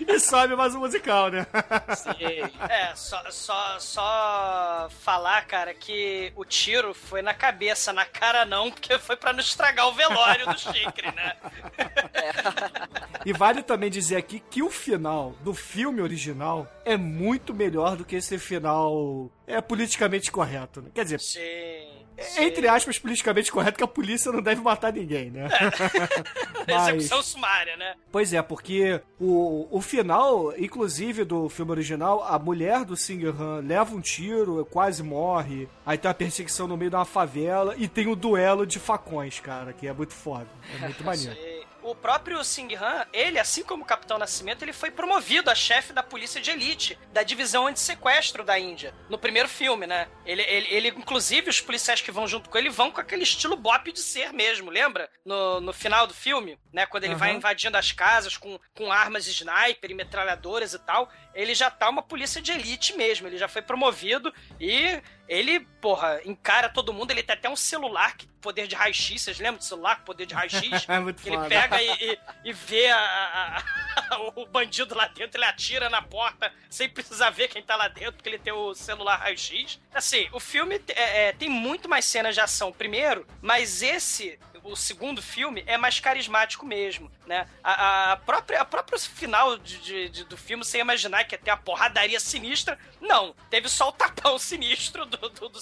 E 0.06 0.18
sobe 0.20 0.54
mais 0.54 0.74
um 0.74 0.80
musical, 0.80 1.30
né? 1.30 1.46
É, 2.68 2.94
só, 2.94 3.22
só, 3.30 3.78
só 3.78 4.88
falar, 5.00 5.44
cara, 5.46 5.74
que 5.74 6.32
o 6.36 6.44
tiro 6.44 6.94
foi 6.94 7.22
na 7.22 7.34
cabeça, 7.34 7.92
na 7.92 8.04
cara 8.04 8.44
não, 8.44 8.70
porque 8.70 8.98
foi 8.98 9.16
pra 9.16 9.32
não 9.32 9.40
estragar 9.40 9.88
o 9.88 9.92
velório 9.92 10.46
do 10.46 10.58
Chicre, 10.58 11.12
né? 11.12 11.36
E 13.24 13.32
vale 13.32 13.62
também 13.62 13.90
dizer 13.90 14.16
aqui 14.16 14.40
que 14.50 14.62
o 14.62 14.70
final 14.70 15.34
do 15.40 15.54
filme 15.54 16.00
original 16.00 16.66
é 16.92 16.96
muito 16.96 17.54
melhor 17.54 17.96
do 17.96 18.04
que 18.04 18.16
esse 18.16 18.38
final 18.38 19.30
é 19.46 19.60
politicamente 19.60 20.30
correto. 20.30 20.82
Né? 20.82 20.88
Quer 20.94 21.04
dizer, 21.04 21.20
Sim. 21.20 21.40
entre 22.38 22.68
aspas, 22.68 22.98
politicamente 22.98 23.50
correto, 23.50 23.78
que 23.78 23.84
a 23.84 23.88
polícia 23.88 24.30
não 24.32 24.42
deve 24.42 24.60
matar 24.60 24.92
ninguém, 24.92 25.30
né? 25.30 25.48
Mas- 26.68 26.88
Execução 26.88 27.22
sumária, 27.22 27.76
né? 27.76 27.94
Pois 28.12 28.32
é, 28.32 28.42
porque 28.42 29.00
o, 29.20 29.66
o 29.70 29.80
final, 29.80 30.52
inclusive, 30.58 31.24
do 31.24 31.48
filme 31.48 31.70
original, 31.72 32.22
a 32.24 32.38
mulher 32.38 32.84
do 32.84 32.96
Singer-Han 32.96 33.60
leva 33.66 33.94
um 33.94 34.00
tiro, 34.00 34.66
quase 34.70 35.02
morre. 35.02 35.68
Aí 35.84 35.96
tem 35.98 36.08
uma 36.08 36.14
perseguição 36.14 36.66
no 36.68 36.76
meio 36.76 36.90
de 36.90 36.96
uma 36.96 37.04
favela 37.04 37.74
e 37.76 37.88
tem 37.88 38.06
o 38.06 38.14
duelo 38.16 38.66
de 38.66 38.78
facões, 38.78 39.40
cara, 39.40 39.72
que 39.72 39.86
é 39.86 39.92
muito 39.92 40.12
foda. 40.14 40.46
É 40.76 40.78
muito 40.84 41.02
maneiro. 41.04 41.32
E 41.38 41.59
O 41.82 41.94
próprio 41.94 42.42
Sing 42.44 42.74
Han, 42.74 43.06
ele, 43.12 43.38
assim 43.38 43.62
como 43.62 43.82
o 43.82 43.86
Capitão 43.86 44.18
Nascimento, 44.18 44.62
ele 44.62 44.72
foi 44.72 44.90
promovido 44.90 45.50
a 45.50 45.54
chefe 45.54 45.92
da 45.92 46.02
polícia 46.02 46.40
de 46.40 46.50
elite, 46.50 46.98
da 47.12 47.22
divisão 47.22 47.66
anti-sequestro 47.66 48.44
da 48.44 48.58
Índia, 48.58 48.94
no 49.08 49.18
primeiro 49.18 49.48
filme, 49.48 49.86
né? 49.86 50.08
Ele, 50.26 50.42
ele, 50.42 50.66
ele, 50.70 50.88
inclusive, 50.88 51.48
os 51.48 51.60
policiais 51.60 52.00
que 52.00 52.10
vão 52.10 52.26
junto 52.26 52.50
com 52.50 52.58
ele 52.58 52.68
vão 52.68 52.90
com 52.90 53.00
aquele 53.00 53.22
estilo 53.22 53.56
bop 53.56 53.90
de 53.90 54.00
ser 54.00 54.32
mesmo, 54.32 54.70
lembra? 54.70 55.10
No, 55.24 55.60
no 55.60 55.72
final 55.72 56.06
do 56.06 56.14
filme, 56.14 56.58
né? 56.72 56.86
Quando 56.86 57.04
ele 57.04 57.14
vai 57.14 57.30
Aham. 57.30 57.38
invadindo 57.38 57.76
as 57.76 57.92
casas 57.92 58.36
com, 58.36 58.58
com 58.74 58.92
armas 58.92 59.24
de 59.24 59.30
sniper 59.30 59.90
e 59.90 59.94
metralhadoras 59.94 60.74
e 60.74 60.78
tal, 60.78 61.10
ele 61.34 61.54
já 61.54 61.70
tá 61.70 61.88
uma 61.88 62.02
polícia 62.02 62.40
de 62.40 62.52
elite 62.52 62.96
mesmo, 62.96 63.26
ele 63.26 63.38
já 63.38 63.48
foi 63.48 63.62
promovido 63.62 64.32
e 64.58 65.00
ele, 65.28 65.60
porra, 65.80 66.20
encara 66.24 66.68
todo 66.68 66.92
mundo, 66.92 67.10
ele 67.12 67.22
tem 67.22 67.34
até 67.34 67.48
um 67.48 67.54
celular 67.56 68.16
que 68.16 68.26
poder 68.40 68.66
de 68.66 68.74
raio-x, 68.74 69.20
vocês 69.22 69.38
lembram 69.38 69.58
do 69.58 69.64
celular 69.64 69.96
com 69.98 70.04
poder 70.04 70.26
de 70.26 70.34
raio-x? 70.34 70.86
É 70.88 70.98
muito 70.98 71.22
que 71.22 71.28
ele 71.28 71.36
foda. 71.36 71.48
pega 71.48 71.80
e, 71.82 71.88
e, 72.04 72.18
e 72.46 72.52
vê 72.52 72.88
a- 72.88 72.96
a- 72.98 73.62
a- 74.10 74.18
o 74.34 74.46
bandido 74.46 74.94
lá 74.94 75.06
dentro, 75.08 75.36
ele 75.38 75.44
atira 75.44 75.88
na 75.88 76.02
porta 76.02 76.52
sem 76.68 76.88
precisar 76.88 77.30
ver 77.30 77.48
quem 77.48 77.62
tá 77.62 77.76
lá 77.76 77.86
dentro, 77.88 78.14
porque 78.14 78.28
ele 78.28 78.38
tem 78.38 78.52
o 78.52 78.74
celular 78.74 79.16
raio-x. 79.20 79.78
Assim, 79.94 80.28
o 80.32 80.40
filme 80.40 80.80
é, 80.88 81.28
é, 81.28 81.32
tem 81.32 81.48
muito 81.48 81.88
mais 81.88 82.04
cenas 82.06 82.34
de 82.34 82.40
ação 82.40 82.72
primeiro, 82.72 83.24
mas 83.40 83.82
esse, 83.82 84.38
o 84.70 84.76
segundo 84.76 85.20
filme, 85.22 85.62
é 85.66 85.76
mais 85.76 85.98
carismático 86.00 86.64
mesmo, 86.66 87.10
né? 87.26 87.48
A, 87.62 88.12
a 88.12 88.16
própria, 88.16 88.60
a 88.60 88.64
próprio 88.64 88.98
final 88.98 89.56
de, 89.58 89.78
de- 89.78 90.08
de- 90.08 90.24
do 90.24 90.36
filme, 90.36 90.64
sem 90.64 90.80
imaginar 90.80 91.24
que 91.24 91.34
ia 91.34 91.38
ter 91.38 91.50
uma 91.50 91.56
porradaria 91.56 92.18
sinistra, 92.20 92.78
não. 93.00 93.34
Teve 93.48 93.68
só 93.68 93.88
o 93.88 93.92
tapão 93.92 94.38
sinistro 94.40 95.04
do, 95.06 95.16
do, 95.28 95.48
do 95.48 95.60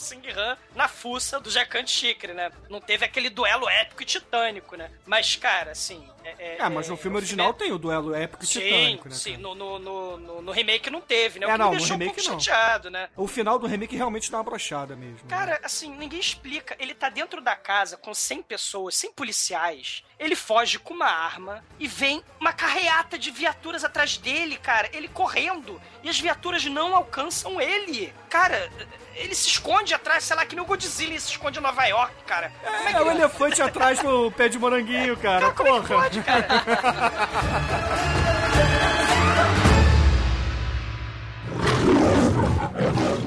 na 0.74 0.88
fuça 0.88 1.38
do 1.40 1.50
Jacan 1.50 1.86
Chikre, 1.86 2.32
né? 2.32 2.50
Não 2.68 2.80
teve 2.80 3.04
aquele 3.04 3.30
duelo 3.30 3.68
épico 3.68 4.02
e 4.02 4.06
titânico, 4.06 4.76
né? 4.76 4.90
Mas, 5.06 5.36
cara, 5.36 5.72
assim... 5.72 6.08
É, 6.24 6.56
É, 6.58 6.68
mas 6.68 6.88
no 6.88 6.96
filme 6.96 7.16
original 7.16 7.54
tem 7.54 7.72
o 7.72 7.78
duelo 7.78 8.14
épico 8.14 8.44
e 8.44 8.46
Sim, 8.46 8.60
titânico, 8.60 9.08
né? 9.08 9.14
sim. 9.14 9.36
No, 9.36 9.54
no, 9.54 9.78
no, 9.78 10.42
no- 10.42 10.52
remake 10.52 10.90
não 10.90 11.00
teve, 11.00 11.38
né? 11.38 11.46
O 11.46 11.50
É, 11.50 11.52
que 11.52 11.58
não, 11.58 11.66
me 11.70 11.72
no 11.74 11.78
deixou 11.78 11.96
um 11.96 11.98
remake 12.00 12.16
pouco 12.16 12.30
não. 12.32 12.40
chateado, 12.40 12.90
né? 12.90 13.08
O 13.16 13.26
final 13.26 13.58
do 13.58 13.66
remake 13.66 13.96
realmente 13.96 14.30
dá 14.30 14.38
uma 14.38 14.44
brochada 14.44 14.94
mesmo. 14.96 15.16
né? 15.22 15.28
Cara, 15.28 15.60
assim, 15.62 15.90
ninguém 15.96 16.20
explica. 16.20 16.76
Ele 16.78 16.94
tá 16.94 17.08
dentro 17.08 17.40
da 17.40 17.54
casa 17.56 17.96
com 17.96 18.12
100 18.12 18.42
pessoas, 18.42 18.94
100 18.96 19.12
policiais. 19.12 20.02
Ele 20.18 20.34
foge 20.36 20.78
com 20.78 20.92
uma 20.94 21.06
arma 21.08 21.64
e 21.78 21.86
vem 21.86 22.22
uma 22.40 22.52
carreata 22.52 23.18
de 23.18 23.30
viaturas 23.30 23.84
atrás 23.84 24.16
dele, 24.18 24.56
cara. 24.56 24.88
Ele 24.92 25.08
correndo. 25.08 25.80
E 26.02 26.08
as 26.08 26.18
viaturas 26.20 26.64
não 26.66 26.94
alcançam 26.96 27.60
ele. 27.60 28.12
Cara, 28.28 28.70
ele 29.18 29.34
se 29.34 29.48
esconde 29.48 29.92
atrás, 29.94 30.24
sei 30.24 30.36
lá, 30.36 30.44
que 30.46 30.54
nem 30.54 30.62
o 30.64 30.66
Godzilla 30.66 31.10
ele 31.12 31.20
se 31.20 31.30
esconde 31.30 31.58
em 31.58 31.62
Nova 31.62 31.84
York, 31.84 32.14
cara. 32.26 32.52
Como 32.62 32.76
é 32.76 32.90
É, 32.90 32.92
que 32.94 32.98
o 32.98 33.10
ele- 33.10 33.18
elefante 33.20 33.60
atrás 33.62 33.98
do 34.00 34.30
pé 34.32 34.48
de 34.48 34.58
moranguinho, 34.58 35.16
cara. 35.16 35.50
Porra. 35.50 36.08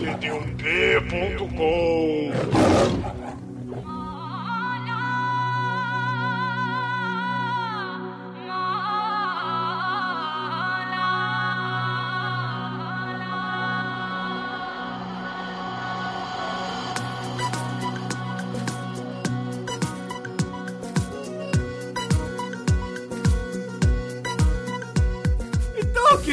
Então, 0.02 0.42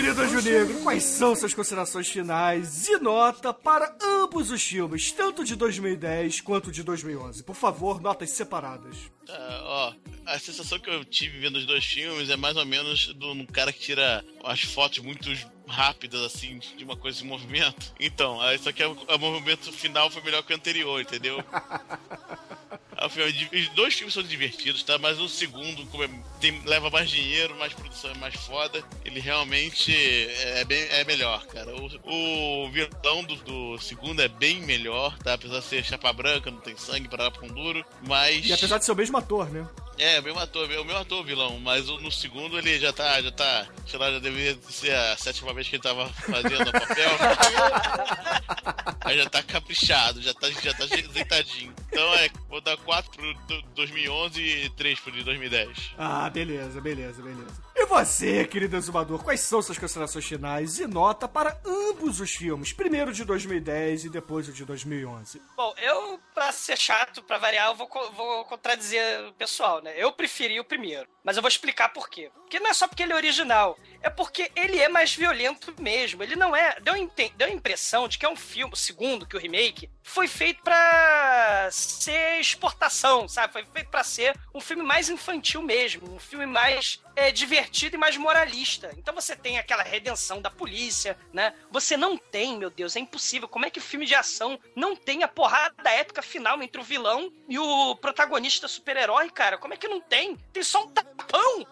querido 0.08 0.22
Anjo 0.22 0.40
Negro, 0.40 0.82
quais 0.82 1.02
são 1.02 1.36
suas 1.36 1.52
considerações 1.52 2.08
finais 2.08 2.88
e 2.88 2.98
nota 2.98 3.52
para 3.52 3.94
ambos 4.02 4.50
os 4.50 4.62
filmes, 4.62 5.12
tanto 5.12 5.44
de 5.44 5.54
2010 5.54 6.40
quanto 6.40 6.72
de 6.72 6.82
2011? 6.82 7.42
Por 7.42 7.54
favor, 7.54 8.00
notas 8.00 8.30
separadas. 8.30 8.96
Tá, 9.26 9.60
ó, 9.64 9.92
a 10.24 10.38
sensação 10.38 10.78
que 10.78 10.88
eu 10.88 11.04
tive 11.04 11.38
vendo 11.38 11.56
os 11.56 11.66
dois 11.66 11.84
filmes 11.84 12.30
é 12.30 12.36
mais 12.36 12.56
ou 12.56 12.64
menos 12.64 13.12
de 13.14 13.26
um 13.26 13.44
cara 13.44 13.70
que 13.70 13.80
tira 13.80 14.24
as 14.44 14.62
fotos 14.62 15.00
muito 15.00 15.28
rápidas, 15.66 16.22
assim, 16.22 16.58
de 16.58 16.84
uma 16.84 16.96
coisa 16.96 17.22
em 17.22 17.26
movimento. 17.26 17.92
Então, 18.00 18.40
aí 18.40 18.58
só 18.58 18.72
que 18.72 18.82
o, 18.82 18.92
o 18.92 19.18
movimento 19.18 19.70
final 19.72 20.08
foi 20.10 20.22
melhor 20.22 20.42
que 20.42 20.54
o 20.54 20.56
anterior, 20.56 21.02
entendeu? 21.02 21.44
Filme- 23.08 23.48
Os 23.52 23.68
dois 23.70 23.94
filmes 23.94 24.14
são 24.14 24.22
divertidos, 24.22 24.82
tá? 24.82 24.98
Mas 24.98 25.18
o 25.18 25.28
segundo, 25.28 25.84
como 25.86 26.04
é- 26.04 26.10
tem- 26.40 26.60
leva 26.64 26.90
mais 26.90 27.10
dinheiro, 27.10 27.54
mais 27.58 27.72
produção 27.72 28.10
é 28.10 28.14
mais 28.14 28.34
foda, 28.34 28.82
ele 29.04 29.20
realmente 29.20 29.94
é, 29.94 30.64
bem, 30.64 30.80
é 30.90 31.04
melhor, 31.04 31.44
cara. 31.46 31.74
O, 31.76 32.64
o 32.64 32.70
vilão 32.70 33.22
do, 33.24 33.36
do 33.36 33.78
segundo 33.78 34.20
é 34.22 34.28
bem 34.28 34.60
melhor, 34.62 35.16
tá? 35.18 35.34
Apesar 35.34 35.58
de 35.60 35.64
ser 35.66 35.84
chapa 35.84 36.12
branca, 36.12 36.50
não 36.50 36.60
tem 36.60 36.76
sangue, 36.76 37.08
para 37.08 37.30
com 37.30 37.46
duro, 37.48 37.84
mas... 38.06 38.44
E 38.46 38.52
apesar 38.52 38.78
de 38.78 38.84
ser 38.84 38.92
o 38.92 38.96
mesmo 38.96 39.16
ator, 39.16 39.48
né? 39.50 39.66
É, 40.00 40.20
o 40.20 40.22
mesmo 40.22 40.38
ator, 40.38 40.70
é 40.70 40.78
o 40.78 40.84
mesmo 40.84 41.00
ator 41.00 41.24
vilão, 41.24 41.58
mas 41.58 41.86
no 41.88 42.10
segundo 42.12 42.56
ele 42.56 42.78
já 42.78 42.92
tá, 42.92 43.20
já 43.20 43.32
tá, 43.32 43.66
sei 43.84 43.98
lá, 43.98 44.12
já 44.12 44.20
deveria 44.20 44.56
ser 44.70 44.94
a 44.94 45.16
sétima 45.16 45.52
vez 45.52 45.68
que 45.68 45.74
ele 45.74 45.82
tava 45.82 46.08
fazendo 46.08 46.68
o 46.68 46.72
papel. 46.72 47.10
Aí 49.00 49.16
já 49.18 49.28
tá 49.28 49.42
caprichado, 49.42 50.22
já 50.22 50.32
tá, 50.34 50.48
já 50.50 50.72
tá 50.74 50.84
azeitadinho. 50.84 51.74
Então 51.90 52.14
é, 52.14 52.28
vou 52.48 52.60
dar 52.60 52.76
4 52.88 53.10
pro 53.10 53.34
do- 53.46 53.62
2011 53.74 54.40
e 54.40 54.70
3 54.70 54.98
pro 55.00 55.12
de 55.12 55.22
2010. 55.22 55.92
Ah, 55.98 56.30
beleza, 56.30 56.80
beleza, 56.80 57.22
beleza. 57.22 57.67
E 57.80 57.86
você, 57.86 58.44
querido 58.44 58.76
exumador, 58.76 59.22
quais 59.22 59.38
são 59.38 59.62
suas 59.62 59.78
considerações 59.78 60.24
finais 60.24 60.80
e 60.80 60.86
nota 60.88 61.28
para 61.28 61.56
ambos 61.64 62.18
os 62.18 62.34
filmes? 62.34 62.72
Primeiro 62.72 63.12
de 63.12 63.24
2010 63.24 64.06
e 64.06 64.10
depois 64.10 64.48
o 64.48 64.52
de 64.52 64.64
2011. 64.64 65.40
Bom, 65.56 65.72
eu, 65.80 66.18
pra 66.34 66.50
ser 66.50 66.76
chato, 66.76 67.22
pra 67.22 67.38
variar, 67.38 67.68
eu 67.68 67.76
vou, 67.76 67.88
vou 68.16 68.44
contradizer 68.46 69.28
o 69.28 69.32
pessoal, 69.32 69.80
né? 69.80 69.94
Eu 69.96 70.10
preferi 70.10 70.58
o 70.58 70.64
primeiro. 70.64 71.08
Mas 71.22 71.36
eu 71.36 71.42
vou 71.42 71.48
explicar 71.48 71.90
por 71.90 72.08
quê. 72.10 72.32
Porque 72.34 72.58
não 72.58 72.70
é 72.70 72.74
só 72.74 72.88
porque 72.88 73.02
ele 73.04 73.12
é 73.12 73.16
original. 73.16 73.78
É 74.02 74.10
porque 74.10 74.50
ele 74.56 74.80
é 74.80 74.88
mais 74.88 75.14
violento 75.14 75.72
mesmo. 75.78 76.22
Ele 76.22 76.34
não 76.34 76.56
é. 76.56 76.80
Deu, 76.80 76.94
deu 77.36 77.46
a 77.46 77.50
impressão 77.50 78.08
de 78.08 78.18
que 78.18 78.26
é 78.26 78.28
um 78.28 78.34
filme, 78.34 78.76
segundo, 78.76 79.26
que 79.26 79.36
o 79.36 79.40
remake, 79.40 79.88
foi 80.02 80.26
feito 80.26 80.62
pra 80.62 81.68
ser 81.70 82.40
exportação, 82.40 83.28
sabe? 83.28 83.52
Foi 83.52 83.64
feito 83.66 83.90
pra 83.90 84.02
ser 84.02 84.34
um 84.54 84.60
filme 84.60 84.82
mais 84.82 85.08
infantil 85.08 85.62
mesmo. 85.62 86.12
Um 86.12 86.18
filme 86.18 86.46
mais 86.46 87.00
é, 87.18 87.32
divertido 87.32 87.96
e 87.96 87.98
mais 87.98 88.16
moralista. 88.16 88.94
Então 88.96 89.12
você 89.12 89.34
tem 89.34 89.58
aquela 89.58 89.82
redenção 89.82 90.40
da 90.40 90.48
polícia, 90.48 91.18
né? 91.32 91.52
Você 91.68 91.96
não 91.96 92.16
tem, 92.16 92.56
meu 92.56 92.70
Deus, 92.70 92.94
é 92.94 93.00
impossível. 93.00 93.48
Como 93.48 93.66
é 93.66 93.70
que 93.70 93.80
o 93.80 93.82
filme 93.82 94.06
de 94.06 94.14
ação 94.14 94.58
não 94.76 94.94
tem 94.94 95.24
a 95.24 95.28
porrada 95.28 95.90
épica 95.90 96.22
final 96.22 96.62
entre 96.62 96.80
o 96.80 96.84
vilão 96.84 97.32
e 97.48 97.58
o 97.58 97.96
protagonista 97.96 98.68
super-herói, 98.68 99.30
cara? 99.30 99.58
Como 99.58 99.74
é 99.74 99.76
que 99.76 99.88
não 99.88 100.00
tem? 100.00 100.36
Tem 100.52 100.62
só 100.62 100.84
um 100.84 100.90
tapa 100.90 101.24
pão! 101.24 101.66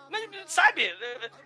Sabe? 0.46 0.94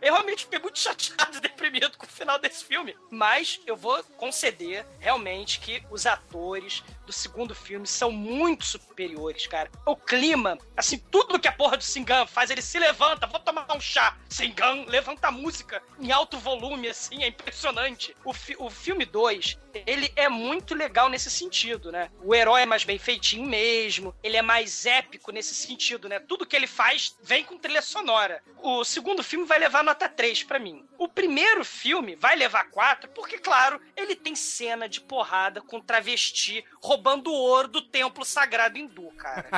Eu 0.01 0.15
realmente 0.15 0.45
fiquei 0.45 0.59
muito 0.59 0.79
chateado 0.79 1.41
deprimido 1.41 1.97
com 1.97 2.07
o 2.07 2.09
final 2.09 2.39
desse 2.39 2.65
filme. 2.65 2.97
Mas 3.11 3.61
eu 3.67 3.77
vou 3.77 4.03
conceder 4.17 4.87
realmente 4.99 5.61
que 5.61 5.83
os 5.91 6.07
atores 6.07 6.83
do 7.07 7.13
segundo 7.13 7.55
filme 7.55 7.87
são 7.87 8.13
muito 8.13 8.65
superiores, 8.65 9.47
cara. 9.47 9.71
O 9.85 9.97
clima, 9.97 10.57
assim, 10.77 10.99
tudo 11.11 11.41
que 11.41 11.49
a 11.49 11.53
porra 11.53 11.77
do 11.77 11.83
Singan 11.83 12.27
faz, 12.27 12.51
ele 12.51 12.63
se 12.63 12.79
levanta, 12.79 13.27
vou 13.27 13.41
tomar 13.41 13.67
um 13.75 13.81
chá. 13.81 14.17
Singan 14.29 14.85
levanta 14.87 15.29
a 15.29 15.33
música 15.33 15.83
em 15.99 16.13
alto 16.13 16.39
volume, 16.39 16.89
assim, 16.89 17.25
é 17.25 17.29
impressionante. 17.29 18.17
O, 18.25 18.33
fi 18.33 18.55
o 18.59 18.71
filme 18.71 19.05
2, 19.05 19.59
ele 19.87 20.13
é 20.15 20.29
muito 20.29 20.75
legal 20.75 21.09
nesse 21.09 21.31
sentido, 21.31 21.91
né? 21.91 22.11
O 22.23 22.35
herói 22.35 22.63
é 22.63 22.67
mais 22.67 22.85
bem 22.85 22.99
feitinho 22.99 23.47
mesmo, 23.47 24.15
ele 24.23 24.37
é 24.37 24.43
mais 24.43 24.87
épico 24.87 25.33
nesse 25.33 25.55
sentido, 25.55 26.09
né? 26.09 26.21
Tudo 26.21 26.47
que 26.47 26.55
ele 26.55 26.69
faz 26.69 27.17
vem 27.23 27.45
com 27.45 27.59
trilha 27.59 27.83
sonora. 27.83 28.43
O 28.63 28.85
segundo 28.85 29.23
filme 29.23 29.47
vai 29.47 29.59
levar 29.59 29.83
nota 29.83 30.09
3 30.09 30.43
pra 30.45 30.59
mim. 30.59 30.87
O 30.99 31.09
primeiro 31.09 31.65
filme 31.65 32.15
vai 32.17 32.37
levar 32.37 32.65
4, 32.71 33.09
porque, 33.11 33.39
claro, 33.39 33.81
ele 33.97 34.15
tem 34.15 34.35
cena 34.37 34.89
de 34.89 35.01
porrada 35.01 35.61
com 35.63 35.81
travesti 35.81 36.65
roubando 36.83 37.33
ouro 37.33 37.69
do 37.69 37.81
templo 37.83 38.25
sagrado 38.25 38.79
hindu, 38.79 39.11
cara. 39.13 39.49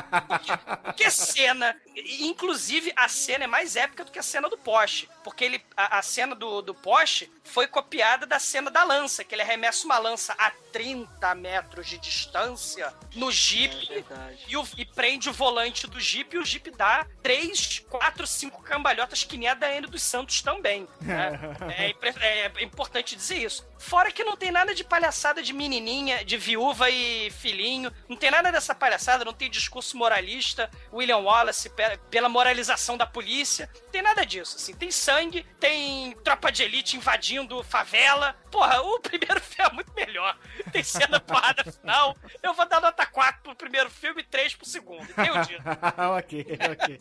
que 0.97 1.11
cena! 1.11 1.77
Inclusive, 2.21 2.93
a 2.97 3.09
cena 3.09 3.45
é 3.45 3.47
mais 3.47 3.77
épica 3.77 4.05
do 4.05 4.13
que 4.13 4.19
a 4.19 4.23
cena 4.23 4.49
do 4.49 4.57
poste. 4.59 5.09
Porque 5.25 5.45
ele, 5.45 5.65
a, 5.77 5.99
a 5.99 6.03
cena 6.03 6.35
do, 6.35 6.63
do 6.63 6.75
poste 6.75 7.31
foi 7.45 7.67
copiada 7.67 8.27
da 8.27 8.39
cena 8.39 8.71
da 8.71 8.83
lança, 8.85 9.25
que 9.25 9.35
ele 9.35 9.43
arremessa 9.43 9.85
uma 9.85 9.99
lança 9.99 10.35
a 10.39 10.51
30 10.73 11.35
metros 11.35 11.87
de 11.89 11.99
distância 11.99 12.93
no 13.15 13.31
Jeep 13.31 13.87
Verdade. 13.89 14.45
e, 14.49 14.57
o- 14.57 14.67
e 14.77 14.85
prende 14.85 15.29
o 15.29 15.33
volante 15.33 15.87
do 15.87 16.01
Jeep 16.01 16.35
e 16.35 16.39
o 16.39 16.45
Jeep 16.45 16.71
dá 16.71 17.07
3, 17.23 17.81
4, 17.91 18.27
5 18.27 18.63
cambalhotas 18.93 19.25
que 19.25 19.37
nem 19.39 19.49
a 19.49 19.55
da 19.55 19.67
Anne 19.69 19.87
dos 19.87 20.03
Santos 20.03 20.43
também. 20.43 20.87
né? 21.01 21.39
é, 22.21 22.47
é 22.55 22.63
importante 22.63 23.17
dizer 23.17 23.37
isso. 23.39 23.67
Fora 23.79 24.13
que 24.13 24.23
não 24.23 24.37
tem 24.37 24.51
nada 24.53 24.75
de 24.75 24.85
palhaçada 24.85 25.43
de 25.43 25.53
menininha, 25.53 26.25
de 26.25 26.37
viúva 26.37 26.89
e 26.91 27.31
filhinho. 27.31 27.93
Não 28.09 28.17
tem 28.17 28.31
nada 28.31 28.53
dessa 28.53 28.75
palhaçada, 28.75 29.25
não 29.25 29.33
tem 29.33 29.51
discurso 29.51 29.97
moralista, 29.97 30.71
William 30.93 31.19
Wallace 31.19 31.69
pe- 31.71 31.99
pela 32.11 32.29
moralização 32.29 32.97
da 32.97 33.07
polícia. 33.07 33.69
Não 33.85 33.91
tem 33.91 34.03
nada 34.03 34.25
disso. 34.25 34.57
Assim, 34.57 34.75
tem 34.75 34.91
sangue, 34.91 35.45
tem 35.59 36.13
tropa 36.23 36.53
de 36.53 36.63
elite 36.63 36.97
invadindo 36.97 37.63
favela. 37.65 38.37
Porra, 38.51 38.81
o 38.83 39.01
primeiro 39.01 39.41
filme 39.41 39.71
é 39.71 39.75
muito 39.75 39.93
melhor. 39.95 40.39
Tem 40.71 40.83
cena 40.85 41.19
porrada 41.19 41.65
final. 41.73 42.17
Eu 42.43 42.55
vou 42.55 42.67
dar 42.69 42.81
nota 42.81 43.05
4 43.07 43.43
pro 43.43 43.57
primeiro 43.57 43.91
filme 43.91 44.21
e 44.21 44.25
3 44.25 44.55
pro 44.55 44.67
segundo. 44.67 45.07
Dito. 45.07 45.63
ok, 46.19 46.47
ok. 46.71 46.99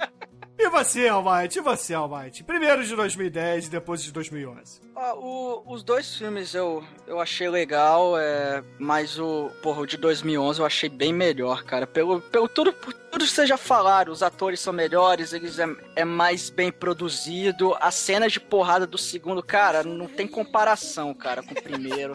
E 0.57 0.69
você, 0.69 1.07
Almighty? 1.07 1.57
E 1.57 1.61
você, 1.61 1.94
Almighty? 1.94 2.44
Primeiro 2.44 2.84
de 2.86 2.95
2010 2.95 3.68
e 3.68 3.69
depois 3.69 4.03
de 4.03 4.11
2011. 4.11 4.80
Ah, 4.95 5.15
o- 5.15 5.64
os 5.65 5.82
dois 5.82 6.15
filmes 6.15 6.53
eu, 6.53 6.84
eu 7.07 7.19
achei 7.19 7.49
legal, 7.49 8.18
é, 8.18 8.64
mas 8.78 9.18
o, 9.18 9.49
porra, 9.64 9.82
o 9.82 9.86
de 9.88 9.98
2011 9.98 10.60
eu 10.60 10.65
achei 10.65 10.88
bem 10.90 11.11
melhor, 11.11 11.64
cara. 11.64 11.88
Pelo, 11.88 12.22
pelo 12.22 12.48
tudo, 12.48 12.72
por 12.73 12.94
tudo 13.11 13.25
que 13.25 13.31
vocês 13.31 13.47
já 13.49 13.57
falaram, 13.57 14.11
os 14.11 14.23
atores 14.23 14.59
são 14.59 14.71
melhores, 14.73 15.33
eles 15.33 15.59
é, 15.59 15.65
é 15.97 16.05
mais 16.05 16.49
bem 16.49 16.71
produzido. 16.71 17.75
As 17.79 17.95
cenas 17.95 18.31
de 18.31 18.39
porrada 18.39 18.88
do 18.88 18.97
segundo, 18.97 19.43
cara, 19.43 19.83
não 19.83 20.07
tem 20.07 20.27
comparação, 20.27 21.13
cara, 21.13 21.43
com 21.43 21.51
o 21.53 21.61
primeiro. 21.61 22.13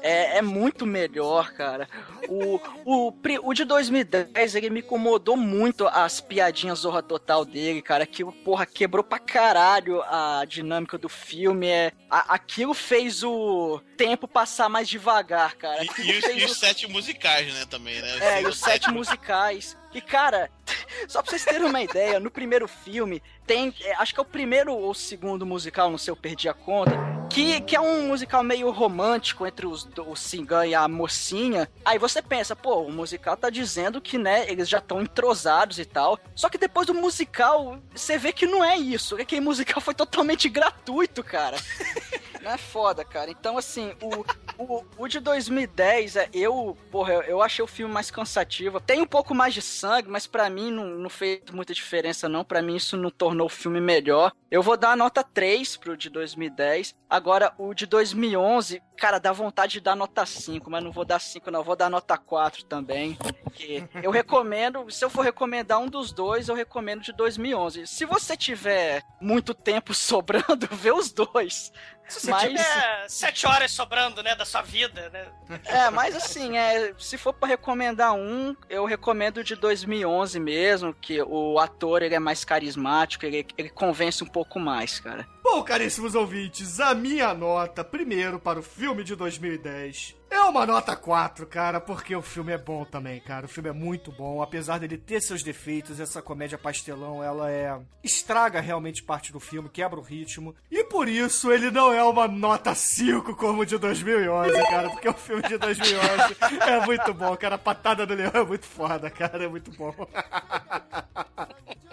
É, 0.00 0.38
é 0.38 0.42
muito 0.42 0.86
melhor, 0.86 1.52
cara. 1.52 1.88
O, 2.28 2.60
o, 2.84 3.12
o 3.42 3.52
de 3.54 3.64
2010, 3.64 4.54
ele 4.54 4.70
me 4.70 4.78
incomodou 4.80 5.36
muito 5.36 5.88
as 5.88 6.20
piadinhas 6.20 6.80
zorra 6.80 7.02
total 7.02 7.44
dele, 7.44 7.82
cara. 7.82 8.04
Aquilo, 8.04 8.30
porra, 8.30 8.64
quebrou 8.64 9.02
pra 9.02 9.18
caralho 9.18 10.00
a 10.04 10.44
dinâmica 10.46 10.96
do 10.96 11.08
filme. 11.08 11.66
É, 11.66 11.90
a- 12.08 12.34
aquilo 12.34 12.74
fez 12.74 13.24
o 13.24 13.80
tempo 13.96 14.28
passar 14.28 14.68
mais 14.68 14.88
devagar, 14.88 15.56
cara. 15.56 15.82
E, 15.84 15.88
Aquilo 15.90 16.08
e 16.12 16.18
os, 16.18 16.24
fez 16.24 16.42
e 16.42 16.46
o- 16.46 16.48
os 16.50 16.58
sete 16.58 16.86
musicais, 16.86 17.52
né, 17.52 17.64
também, 17.68 18.00
né? 18.00 18.18
é, 18.20 18.34
Assim, 18.36 18.44
e 18.44 18.46
os 18.46 18.58
sete 18.60 18.90
musicais. 18.92 19.76
E, 19.92 20.00
cara, 20.00 20.50
só 21.08 21.22
pra 21.22 21.30
vocês 21.30 21.44
terem 21.44 21.66
uma 21.66 21.82
ideia, 21.82 22.20
no 22.20 22.30
primeiro 22.30 22.68
filme, 22.68 23.22
tem. 23.46 23.74
é, 23.82 23.94
acho 23.94 24.12
que 24.12 24.20
é 24.20 24.22
o 24.22 24.26
primeiro 24.26 24.74
ou 24.74 24.92
segundo 24.94 25.46
musical, 25.46 25.90
não 25.90 25.98
sei, 25.98 26.12
eu 26.12 26.16
perdi 26.16 26.48
a 26.48 26.54
conta. 26.54 26.92
Que, 27.30 27.60
que 27.60 27.76
é 27.76 27.80
um 27.80 28.08
musical 28.08 28.42
meio 28.42 28.70
romântico 28.70 29.46
entre 29.46 29.66
os, 29.66 29.86
o 29.98 30.16
Singan 30.16 30.66
e 30.66 30.74
a 30.74 30.88
mocinha. 30.88 31.70
Aí 31.84 31.98
você 31.98 32.22
pensa, 32.22 32.56
pô, 32.56 32.82
o 32.82 32.90
musical 32.90 33.36
tá 33.36 33.50
dizendo 33.50 34.00
que, 34.00 34.16
né, 34.16 34.50
eles 34.50 34.66
já 34.66 34.78
estão 34.78 35.02
entrosados 35.02 35.78
e 35.78 35.84
tal. 35.84 36.18
Só 36.34 36.48
que 36.48 36.56
depois 36.56 36.86
do 36.86 36.94
musical, 36.94 37.78
você 37.94 38.16
vê 38.16 38.32
que 38.32 38.46
não 38.46 38.64
é 38.64 38.78
isso. 38.78 39.14
Que 39.16 39.22
aquele 39.22 39.42
musical 39.42 39.80
foi 39.80 39.94
totalmente 39.94 40.48
gratuito, 40.48 41.22
cara. 41.22 41.58
Não 42.42 42.50
é 42.50 42.58
foda, 42.58 43.04
cara. 43.04 43.30
Então, 43.30 43.58
assim, 43.58 43.92
o, 44.00 44.24
o, 44.62 44.84
o 44.96 45.08
de 45.08 45.20
2010, 45.20 46.16
é, 46.16 46.28
eu, 46.32 46.76
porra, 46.90 47.14
eu, 47.26 47.42
achei 47.42 47.64
o 47.64 47.68
filme 47.68 47.92
mais 47.92 48.10
cansativo. 48.10 48.80
Tem 48.80 49.00
um 49.00 49.06
pouco 49.06 49.34
mais 49.34 49.54
de 49.54 49.62
sangue, 49.62 50.08
mas 50.08 50.26
pra 50.26 50.48
mim 50.48 50.70
não, 50.70 50.86
não 50.86 51.10
fez 51.10 51.40
muita 51.52 51.74
diferença, 51.74 52.28
não. 52.28 52.44
Pra 52.44 52.62
mim 52.62 52.76
isso 52.76 52.96
não 52.96 53.10
tornou 53.10 53.46
o 53.46 53.50
filme 53.50 53.80
melhor. 53.80 54.32
Eu 54.50 54.62
vou 54.62 54.76
dar 54.76 54.92
a 54.92 54.96
nota 54.96 55.22
3 55.22 55.76
pro 55.76 55.96
de 55.96 56.08
2010. 56.08 56.94
Agora, 57.08 57.52
o 57.58 57.74
de 57.74 57.86
2011, 57.86 58.82
cara, 58.96 59.18
dá 59.18 59.32
vontade 59.32 59.74
de 59.74 59.80
dar 59.80 59.96
nota 59.96 60.24
5, 60.24 60.70
mas 60.70 60.82
não 60.82 60.92
vou 60.92 61.04
dar 61.04 61.20
5, 61.20 61.50
não. 61.50 61.64
Vou 61.64 61.76
dar 61.76 61.90
nota 61.90 62.16
4 62.16 62.64
também. 62.64 63.18
Que 63.50 63.84
eu 64.02 64.10
recomendo, 64.10 64.90
se 64.90 65.04
eu 65.04 65.10
for 65.10 65.22
recomendar 65.22 65.78
um 65.78 65.86
dos 65.88 66.12
dois, 66.12 66.48
eu 66.48 66.54
recomendo 66.54 67.02
de 67.02 67.12
2011. 67.12 67.86
Se 67.86 68.04
você 68.04 68.36
tiver 68.36 69.02
muito 69.20 69.54
tempo 69.54 69.92
sobrando, 69.94 70.66
vê 70.72 70.92
os 70.92 71.10
dois. 71.12 71.72
Se 72.08 72.20
você 72.20 72.30
Mas- 72.30 72.42
tiver 72.48 73.04
7 73.08 73.46
horas 73.46 73.70
sobrando, 73.70 74.22
né, 74.22 74.34
da 74.34 74.46
sua 74.46 74.62
vida, 74.62 75.10
né? 75.10 75.26
É, 75.66 75.90
mas 75.90 76.16
assim, 76.16 76.56
é, 76.56 76.94
se 76.98 77.18
for 77.18 77.34
pra 77.34 77.46
recomendar 77.46 78.14
um, 78.14 78.56
eu 78.70 78.86
recomendo 78.86 79.44
de 79.44 79.54
2011 79.54 80.40
mesmo, 80.40 80.94
que 80.94 81.20
o 81.20 81.58
ator 81.58 82.02
ele 82.02 82.14
é 82.14 82.18
mais 82.18 82.46
carismático, 82.46 83.26
ele, 83.26 83.46
ele 83.58 83.68
convence 83.68 84.24
um 84.24 84.26
pouco 84.26 84.58
mais, 84.58 84.98
cara. 84.98 85.26
Bom, 85.50 85.62
caríssimos 85.62 86.14
ouvintes, 86.14 86.78
a 86.78 86.94
minha 86.94 87.32
nota, 87.32 87.82
primeiro, 87.82 88.38
para 88.38 88.60
o 88.60 88.62
filme 88.62 89.02
de 89.02 89.16
2010 89.16 90.14
é 90.30 90.40
uma 90.40 90.66
nota 90.66 90.94
4, 90.94 91.46
cara, 91.46 91.80
porque 91.80 92.14
o 92.14 92.20
filme 92.20 92.52
é 92.52 92.58
bom 92.58 92.84
também, 92.84 93.18
cara. 93.18 93.46
O 93.46 93.48
filme 93.48 93.70
é 93.70 93.72
muito 93.72 94.12
bom, 94.12 94.42
apesar 94.42 94.78
dele 94.78 94.98
ter 94.98 95.22
seus 95.22 95.42
defeitos, 95.42 96.00
essa 96.00 96.20
comédia 96.20 96.58
pastelão, 96.58 97.24
ela 97.24 97.50
é. 97.50 97.80
estraga 98.04 98.60
realmente 98.60 99.02
parte 99.02 99.32
do 99.32 99.40
filme, 99.40 99.70
quebra 99.70 99.98
o 99.98 100.02
ritmo. 100.02 100.54
E 100.70 100.84
por 100.84 101.08
isso 101.08 101.50
ele 101.50 101.70
não 101.70 101.92
é 101.92 102.04
uma 102.04 102.28
nota 102.28 102.74
5 102.74 103.34
como 103.36 103.62
o 103.62 103.66
de 103.66 103.78
2011, 103.78 104.52
cara, 104.68 104.90
porque 104.90 105.08
o 105.08 105.14
filme 105.14 105.42
de 105.42 105.56
2011 105.56 106.36
é 106.60 106.84
muito 106.84 107.14
bom, 107.14 107.34
cara. 107.36 107.54
A 107.54 107.58
patada 107.58 108.06
do 108.06 108.14
leão 108.14 108.32
é 108.34 108.44
muito 108.44 108.66
foda, 108.66 109.10
cara, 109.10 109.44
é 109.44 109.48
muito 109.48 109.70
bom. 109.72 109.94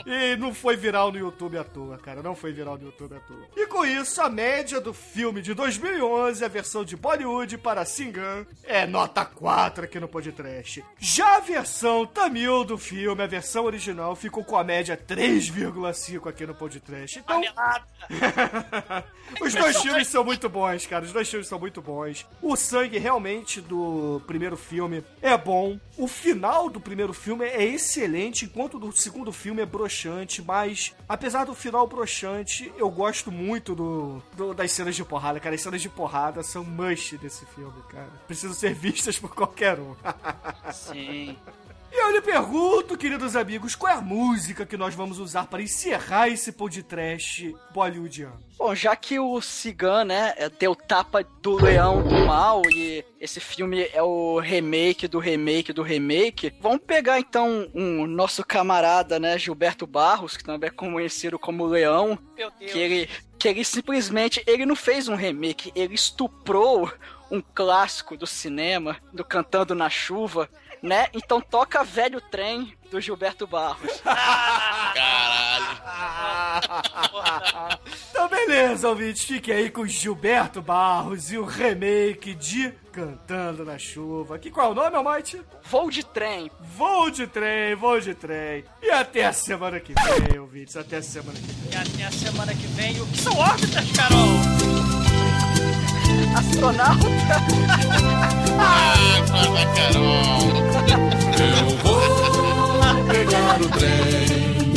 E 0.06 0.36
não 0.36 0.54
foi 0.54 0.78
viral 0.78 1.12
no 1.12 1.18
YouTube 1.18 1.58
à 1.58 1.64
toa, 1.64 1.98
cara. 1.98 2.22
Não 2.22 2.36
foi 2.36 2.54
viral 2.54 2.78
no 2.78 2.86
YouTube 2.86 3.16
à 3.16 3.20
toa. 3.20 3.45
E 3.56 3.68
com 3.68 3.86
isso, 3.86 4.22
a 4.22 4.30
média 4.30 4.80
do 4.80 4.94
filme 4.94 5.42
de 5.42 5.54
2011, 5.54 6.44
a 6.44 6.48
versão 6.48 6.84
de 6.84 6.96
Bollywood 6.96 7.58
para 7.58 7.86
Singan, 7.86 8.46
é 8.64 8.86
nota 8.86 9.26
4 9.26 9.86
aqui 9.86 10.00
no 10.00 10.08
podcast. 10.08 10.84
Já 10.98 11.38
a 11.38 11.40
versão 11.40 12.06
Tamil 12.06 12.64
do 12.64 12.78
filme, 12.78 13.22
a 13.22 13.28
versão 13.28 13.66
original, 13.66 14.16
ficou 14.16 14.44
com 14.44 14.58
a 14.58 14.64
média 14.64 14.98
3,5 14.98 16.30
aqui 16.30 16.46
no 16.46 16.56
podcast. 16.56 17.20
Então, 17.20 17.42
os 19.42 19.54
dois 19.54 19.82
filmes 19.82 20.08
são 20.08 20.24
muito 20.24 20.50
bons, 20.50 20.86
cara. 20.86 21.06
Os 21.06 21.12
dois 21.12 21.30
filmes 21.30 21.48
são 21.48 21.60
muito 21.60 21.82
bons. 21.82 22.26
O 22.42 22.56
sangue 22.56 22.98
realmente 22.98 23.62
do 23.62 24.22
primeiro 24.28 24.58
filme 24.58 25.04
é 25.22 25.38
bom. 25.38 25.80
O 25.98 26.08
final 26.08 26.70
do 26.70 26.80
primeiro 26.80 27.14
filme 27.14 27.46
é 27.46 27.64
excelente, 27.64 28.46
enquanto 28.46 28.76
o 28.76 28.80
do 28.80 28.92
segundo 28.92 29.32
filme 29.32 29.62
é 29.62 29.66
broxante. 29.66 30.42
Mas, 30.42 30.94
apesar 31.08 31.46
do 31.46 31.56
final 31.56 31.88
broxante, 31.88 32.72
eu 32.78 32.90
gosto 32.90 33.32
muito 33.36 33.76
do, 33.76 34.22
do- 34.36 34.54
das 34.54 34.72
cenas 34.72 34.96
de 34.96 35.04
porrada, 35.04 35.40
cara. 35.40 35.54
As 35.56 35.62
cenas 35.62 35.82
de 35.82 35.90
porrada 35.90 36.42
são 36.44 36.64
must 36.64 37.18
desse 37.18 37.46
filme, 37.48 37.74
cara. 37.90 38.10
Precisam 38.28 38.54
ser 38.56 38.74
vistas 38.76 39.20
por 39.20 39.36
qualquer 39.36 39.78
um. 39.80 39.96
Sim. 40.72 41.38
E 41.92 41.98
eu 42.04 42.12
lhe 42.12 42.20
pergunto, 42.22 42.98
queridos 42.98 43.38
amigos, 43.38 43.74
qual 43.74 43.94
é 43.94 43.96
a 43.96 44.02
música 44.02 44.66
que 44.66 44.76
nós 44.76 44.94
vamos 44.94 45.18
usar 45.18 45.46
para 45.48 45.62
encerrar 45.62 46.28
esse 46.28 46.52
podcast 46.52 47.56
bollywoodiano? 47.74 48.44
Bom, 48.58 48.76
já 48.76 48.96
que 48.98 49.18
o 49.18 49.40
Cigan, 49.42 50.04
né, 50.06 50.34
é- 50.36 50.50
deu 50.50 50.76
tapa 50.76 51.24
do 51.42 51.56
leão 51.56 52.02
do 52.04 52.26
mal 52.26 52.62
e 52.70 53.04
esse 53.20 53.40
filme 53.40 53.88
é 53.94 54.02
o 54.04 54.40
remake 54.40 55.08
do 55.08 55.20
remake 55.20 55.72
do 55.72 55.82
remake, 55.82 56.54
vamos 56.62 56.80
pegar 56.86 57.18
então 57.20 57.70
um 57.74 58.06
nosso 58.06 58.46
camarada, 58.46 59.18
né, 59.20 59.38
Gilberto 59.38 59.88
Barros, 59.88 60.36
que 60.36 60.44
também 60.44 60.68
é 60.70 60.72
conhecido 60.74 61.40
como 61.40 61.66
Leão, 61.66 62.18
Meu 62.38 62.52
Deus. 62.60 62.72
que 62.72 62.78
ele, 62.78 63.10
que 63.38 63.48
ele 63.48 63.64
simplesmente, 63.64 64.44
ele 64.48 64.66
não 64.66 64.76
fez 64.76 65.08
um 65.08 65.16
remake, 65.16 65.72
ele 65.76 65.94
estuprou 65.94 66.92
um 67.30 67.42
clássico 67.42 68.16
do 68.16 68.28
cinema, 68.28 68.98
do 69.12 69.24
Cantando 69.24 69.76
na 69.76 69.90
Chuva, 69.90 70.50
né? 70.82 71.08
Então 71.14 71.42
toca 71.42 71.84
Velho 71.84 72.22
Trem 72.22 72.74
do 72.90 73.02
Gilberto 73.02 73.46
Barros. 73.48 74.02
Caralho. 74.02 75.66
Então, 78.10 78.28
beleza, 78.30 78.90
ouvintes. 78.90 79.24
Fique 79.24 79.52
aí 79.52 79.70
com 79.70 79.86
Gilberto 79.86 80.62
Barros 80.62 81.32
e 81.32 81.38
o 81.38 81.46
remake 81.46 82.34
de 82.34 82.74
Cantando 82.92 83.66
na 83.66 83.78
Chuva. 83.78 84.40
Que 84.40 84.50
qual 84.50 84.70
é 84.70 84.72
o 84.72 84.74
nome, 84.76 84.96
Almighty? 84.96 85.42
Voo 85.64 85.90
de 85.92 86.06
trem. 86.06 86.50
Voo 86.78 87.10
de 87.10 87.28
trem, 87.28 87.76
voo 87.76 88.00
de 88.00 88.16
trem. 88.16 88.64
E 88.82 88.90
até 88.90 89.26
a 89.26 89.34
semana 89.34 89.80
que 89.80 89.94
vem, 89.94 90.40
ouvintes. 90.40 90.78
Até 90.78 90.98
a 90.98 91.02
semana 91.04 91.38
que 91.38 91.46
vem. 91.46 91.74
E 91.74 91.76
até 91.76 92.06
a 92.06 92.12
semana 92.12 92.54
que 92.54 92.68
vem. 92.68 93.02
O 93.02 93.08
que 93.08 93.18
são 93.18 93.38
órbitas, 93.38 93.92
Carol? 93.92 94.18
Astronauta. 96.38 97.06
Ah, 98.60 98.96
Carol. 99.76 100.40
Eu 101.38 101.78
vou 101.80 102.45
pegar 103.08 103.62
o 103.62 103.70
trem, 103.70 104.74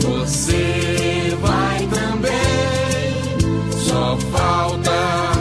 você 0.00 1.36
vai 1.40 1.86
também. 1.86 2.32
Só 3.72 4.16
falta 4.30 5.31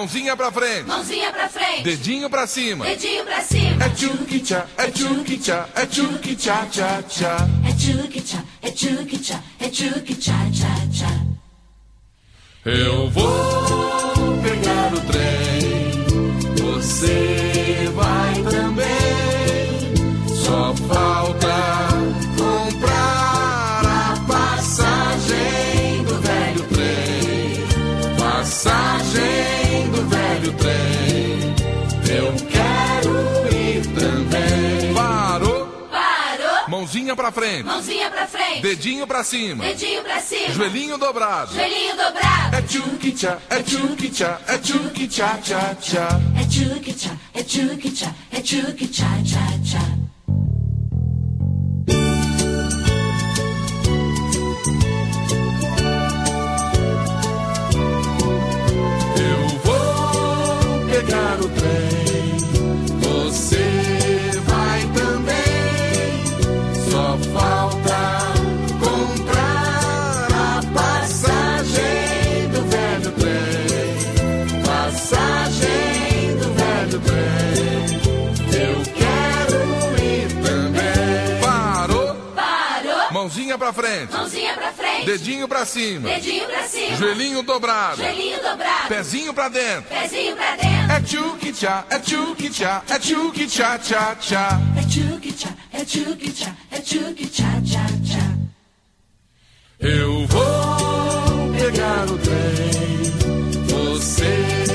mãozinha 0.00 0.34
pra 0.34 0.50
frente, 0.50 0.86
mãozinha 0.86 1.30
pra 1.30 1.48
frente, 1.48 1.82
dedinho 1.82 2.30
pra 2.30 2.46
cima. 2.46 2.86
dedinho 2.86 3.22
pra 3.24 3.40
cima. 3.42 3.84
É 3.84 3.88
tchuki 3.90 4.40
tchá, 4.40 4.66
é 4.78 4.90
tchuki 4.90 5.36
tchá, 5.36 5.68
é 5.74 5.86
tchuki 5.86 6.36
tchá 6.36 6.66
tchá 6.70 7.02
tchá. 7.02 7.48
É 7.68 7.72
tchuki 7.74 8.20
tchá, 8.22 8.42
é 8.62 8.70
tchuki 8.70 9.18
tchá, 9.18 9.42
é 9.58 9.68
tchuki 9.68 10.14
tchá 10.14 10.32
tchá 10.52 10.74
tchá. 10.90 11.20
Eu 12.64 13.10
vou 13.10 14.38
pegar 14.42 14.94
o 14.94 15.00
trem, 15.12 16.04
você 16.56 17.90
vai 17.94 18.34
também. 18.50 18.88
Só 20.34 20.74
falta 20.88 21.39
mãozinha 36.80 37.14
pra 37.14 37.30
frente, 37.30 37.64
mãozinha 37.64 38.10
pra 38.10 38.26
frente, 38.26 38.62
dedinho 38.62 39.06
pra 39.06 39.22
cima, 39.22 39.62
dedinho 39.64 40.02
pra 40.02 40.20
cima, 40.20 40.48
joelhinho 40.54 40.96
dobrado. 40.96 41.54
joelhinho 41.54 41.94
dobrado. 41.96 42.56
É 42.56 42.62
tchuki 42.62 43.12
tchá, 43.12 43.38
é 43.50 43.62
tchuki 43.62 44.08
tchá, 44.08 44.40
é 44.46 44.58
tchuki 44.58 45.06
tchá 45.06 45.38
tchá 45.42 45.74
tchá. 45.74 46.08
É 46.40 46.44
tchuki 46.46 46.92
tchá, 46.94 47.10
é 47.34 47.42
tchuki 47.42 47.90
tchá, 47.90 48.14
é 48.32 48.40
tchuki 48.40 48.88
tchá 48.88 49.06
tchá 49.24 49.46
tchá. 49.62 49.80
Eu 59.16 59.48
vou 59.64 60.86
pegar 60.90 61.40
o 61.40 61.48
trem, 61.48 62.09
pra 83.72 83.82
frente, 83.82 84.12
mãozinha 84.12 84.54
pra 84.54 84.72
frente, 84.72 85.06
dedinho 85.06 85.48
pra 85.48 85.64
cima, 85.64 86.08
dedinho 86.08 86.46
pra 86.46 86.62
cima, 86.64 86.96
joelhinho 86.96 87.42
dobrado, 87.42 87.96
joelhinho 88.02 88.36
dobrado, 88.42 88.88
pezinho 88.88 89.32
pra 89.34 89.48
dentro. 89.48 89.82
pezinho 89.82 90.36
pra 90.36 90.56
dentro. 90.56 90.92
É 90.92 91.00
tchuki 91.00 91.52
tchá, 91.52 91.84
é 91.90 91.98
tchuki 91.98 92.50
tchá, 92.50 92.82
é 92.88 92.98
tchuki 92.98 93.46
tchá 93.46 93.78
tchá 93.78 94.16
tchá. 94.16 94.60
É 94.76 94.82
tchuki 94.82 95.32
tchá, 95.32 95.48
é 95.72 95.84
tchuki 95.84 96.30
tchá, 96.32 96.54
é 96.70 96.80
tchuki 96.80 97.26
tchá 97.26 97.44
tchá 97.64 97.86
tchá. 98.04 98.30
Eu 99.78 100.26
vou 100.26 101.52
pegar 101.58 102.04
o 102.10 102.18
trem, 102.18 103.12
você 103.66 104.69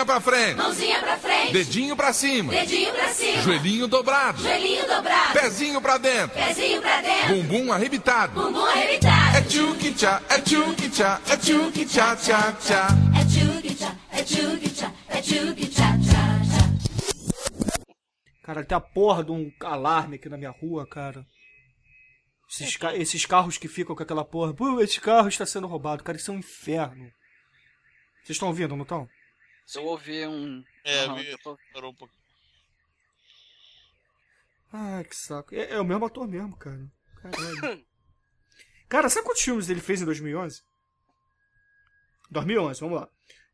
mãozinha 0.00 0.04
pra 0.04 0.20
frente, 0.20 0.56
mãozinha 0.56 1.00
pra 1.00 1.16
frente, 1.18 1.52
dedinho 1.52 1.96
pra 1.96 2.12
cima, 2.12 2.52
dedinho 2.52 2.92
pra 2.92 3.08
cima, 3.08 3.42
joelhinho 3.42 3.86
dobrado, 3.86 4.42
joelhinho 4.42 4.86
dobrado, 4.86 5.32
pezinho 5.32 5.80
pra 5.80 5.98
dentro. 5.98 6.30
pezinho 6.38 6.80
pra 6.80 7.00
dentro, 7.00 7.28
Bumbum 7.34 7.72
arrebitado. 7.72 8.32
bumbum 8.40 8.64
arrebitado. 8.64 9.36
É 9.36 9.42
tchuki 9.42 9.92
tchá, 9.92 10.22
é 10.28 10.38
tchuki 10.40 10.88
tchá, 10.90 11.20
é 11.28 11.36
tchuki 11.36 11.84
tchá 11.86 12.16
tchá 12.16 12.52
tchá. 12.52 12.88
É 13.20 13.24
tchuki 13.24 13.74
tchá, 13.74 13.94
é 14.12 14.22
tchuki 14.22 14.70
tchá, 14.70 14.92
é 15.08 15.20
tchuki 15.22 15.66
tchá 15.68 15.92
tchá 15.98 16.40
tchá. 16.44 17.60
Cara, 18.42 18.64
tem 18.64 18.76
a 18.76 18.80
porra 18.80 19.22
de 19.24 19.30
um 19.32 19.50
alarme 19.62 20.16
aqui 20.16 20.28
na 20.28 20.36
minha 20.36 20.50
rua, 20.50 20.86
cara. 20.88 21.24
Esses, 22.50 22.76
ca- 22.76 22.96
esses 22.96 23.24
carros 23.24 23.56
que 23.58 23.68
ficam 23.68 23.94
com 23.94 24.02
aquela 24.02 24.24
porra. 24.24 24.52
Pô, 24.52 24.80
esse 24.80 25.00
carro 25.00 25.28
está 25.28 25.46
sendo 25.46 25.68
roubado. 25.68 26.02
Cara, 26.02 26.18
isso 26.18 26.32
é 26.32 26.34
um 26.34 26.38
inferno. 26.38 27.04
Vocês 28.24 28.30
estão 28.36 28.48
ouvindo, 28.48 28.74
não 28.74 28.82
estão? 28.82 29.06
Eu 29.74 29.84
ouvir 29.84 30.28
um. 30.28 30.62
É, 30.84 31.08
vi- 31.14 31.28
eu 31.30 31.38
tô- 31.38 31.58
parou 31.72 31.90
um 31.92 31.94
pouco. 31.94 32.12
Ai, 34.72 35.04
que 35.04 35.16
saco. 35.16 35.54
É, 35.54 35.72
é 35.72 35.80
o 35.80 35.84
mesmo 35.84 36.04
ator 36.06 36.26
mesmo, 36.28 36.56
cara. 36.56 36.80
Caralho. 37.22 37.84
cara, 38.88 39.08
sabe 39.08 39.26
quantos 39.26 39.42
filmes 39.42 39.68
ele 39.68 39.80
fez 39.80 40.00
em 40.00 40.04
2011? 40.04 40.62
2011, 42.30 42.80
vamos 42.80 43.00
lá. 43.00 43.08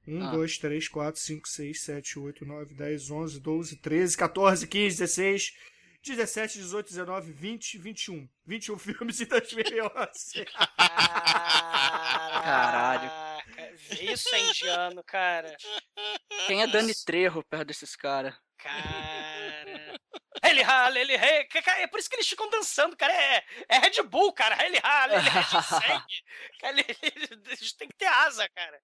1, 0.06 0.22
Ah. 0.22 0.30
2, 0.30 0.58
3, 0.58 0.88
4, 0.88 1.20
5, 1.20 1.48
6, 1.48 1.82
7, 1.82 2.18
8, 2.18 2.44
9, 2.44 2.74
10, 2.74 3.10
11, 3.10 3.40
12, 3.40 3.76
13, 3.76 4.16
14, 4.16 4.66
15, 4.68 4.98
16, 4.98 5.52
17, 6.04 6.58
18, 6.58 6.88
19, 6.90 7.32
20, 7.32 7.78
21. 7.78 8.28
21 8.46 8.78
filmes 8.78 9.20
em 9.20 9.24
2011. 9.26 10.44
Caralho. 12.44 13.10
Isso 14.00 14.34
é 14.34 14.40
indiano, 14.40 15.02
cara. 15.04 15.56
Quem 16.46 16.62
é 16.62 16.66
Dani 16.66 16.92
Trejo 17.04 17.42
perto 17.44 17.64
desses 17.66 17.94
caras? 17.96 18.34
Cara. 18.58 19.96
Ele 20.44 20.62
rala, 20.62 20.98
ele 20.98 21.16
rei. 21.16 21.48
É 21.78 21.86
por 21.86 21.98
isso 21.98 22.08
que 22.08 22.16
eles 22.16 22.28
ficam 22.28 22.48
dançando, 22.50 22.96
cara. 22.96 23.12
É, 23.12 23.44
é 23.68 23.78
Red 23.78 24.02
Bull, 24.04 24.32
cara. 24.32 24.64
Ele 24.64 24.78
rala, 24.78 25.14
ele 25.14 25.30
sangue. 25.62 26.22
Cara, 26.60 26.78
ele- 26.80 26.96
ele- 27.02 27.42
eles 27.46 27.72
têm 27.72 27.88
que 27.88 27.96
ter 27.96 28.06
asa, 28.06 28.48
cara. 28.54 28.80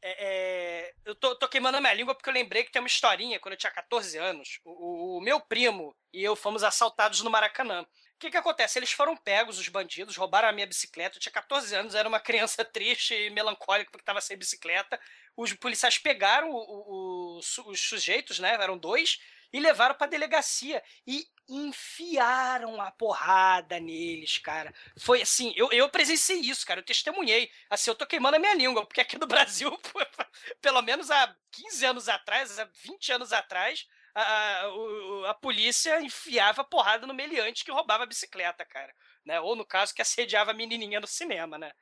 É, 0.00 0.26
é, 0.26 0.94
eu 1.04 1.14
tô, 1.16 1.34
tô 1.36 1.48
queimando 1.48 1.76
a 1.76 1.80
minha 1.80 1.92
língua 1.94 2.14
porque 2.14 2.28
eu 2.30 2.34
lembrei 2.34 2.62
que 2.62 2.70
tem 2.70 2.80
uma 2.80 2.86
historinha. 2.86 3.40
Quando 3.40 3.54
eu 3.54 3.58
tinha 3.58 3.72
14 3.72 4.16
anos, 4.16 4.60
o, 4.64 4.70
o- 4.70 5.18
o 5.18 5.20
meu 5.20 5.40
primo 5.40 5.94
e 6.12 6.22
eu 6.22 6.36
fomos 6.36 6.62
assaltados 6.62 7.20
no 7.22 7.30
Maracanã. 7.30 7.84
O 8.18 8.20
que 8.20 8.30
que 8.32 8.36
acontece? 8.36 8.78
Eles 8.78 8.90
foram 8.90 9.16
pegos, 9.16 9.60
os 9.60 9.68
bandidos, 9.68 10.16
roubaram 10.16 10.48
a 10.48 10.52
minha 10.52 10.66
bicicleta. 10.66 11.16
Eu 11.16 11.20
tinha 11.20 11.32
14 11.32 11.72
anos, 11.76 11.94
era 11.94 12.08
uma 12.08 12.18
criança 12.20 12.64
triste 12.64 13.14
e 13.14 13.30
melancólica 13.30 13.90
porque 13.92 14.02
estava 14.02 14.20
sem 14.20 14.36
bicicleta. 14.36 15.00
Os 15.36 15.52
policiais 15.52 15.98
pegaram 15.98 16.50
o- 16.50 17.36
o- 17.38 17.38
os 17.38 17.80
sujeitos, 17.80 18.40
né? 18.40 18.54
Eram 18.54 18.76
dois, 18.76 19.20
e 19.52 19.60
levaram 19.60 19.94
pra 19.94 20.08
delegacia. 20.08 20.82
E 21.06 21.26
enfiaram 21.48 22.80
a 22.80 22.90
porrada 22.90 23.78
neles, 23.78 24.38
cara. 24.38 24.74
Foi 24.98 25.22
assim, 25.22 25.52
eu, 25.56 25.70
eu 25.72 25.88
presenciei 25.88 26.40
isso, 26.40 26.66
cara. 26.66 26.80
Eu 26.80 26.84
testemunhei. 26.84 27.50
Assim, 27.70 27.88
eu 27.90 27.94
tô 27.94 28.04
queimando 28.04 28.36
a 28.36 28.40
minha 28.40 28.54
língua, 28.54 28.84
porque 28.84 29.00
aqui 29.00 29.16
no 29.16 29.26
Brasil, 29.28 29.70
pelo 30.60 30.82
menos 30.82 31.08
há 31.10 31.34
15 31.52 31.84
anos 31.86 32.08
atrás, 32.08 32.58
há 32.58 32.64
20 32.64 33.12
anos 33.12 33.32
atrás, 33.32 33.86
a, 34.22 35.30
a, 35.30 35.34
polícia 35.34 36.00
enfiava 36.00 36.64
porrada 36.64 37.06
no 37.06 37.14
meliante 37.14 37.64
que 37.64 37.70
roubava 37.70 38.04
a 38.04 38.06
bicicleta, 38.06 38.64
cara. 38.64 38.94
Né? 39.24 39.40
Ou 39.40 39.54
no 39.54 39.64
caso, 39.64 39.94
que 39.94 40.02
assediava 40.02 40.50
a 40.50 40.54
menininha 40.54 41.00
no 41.00 41.06
cinema, 41.06 41.58
né? 41.58 41.72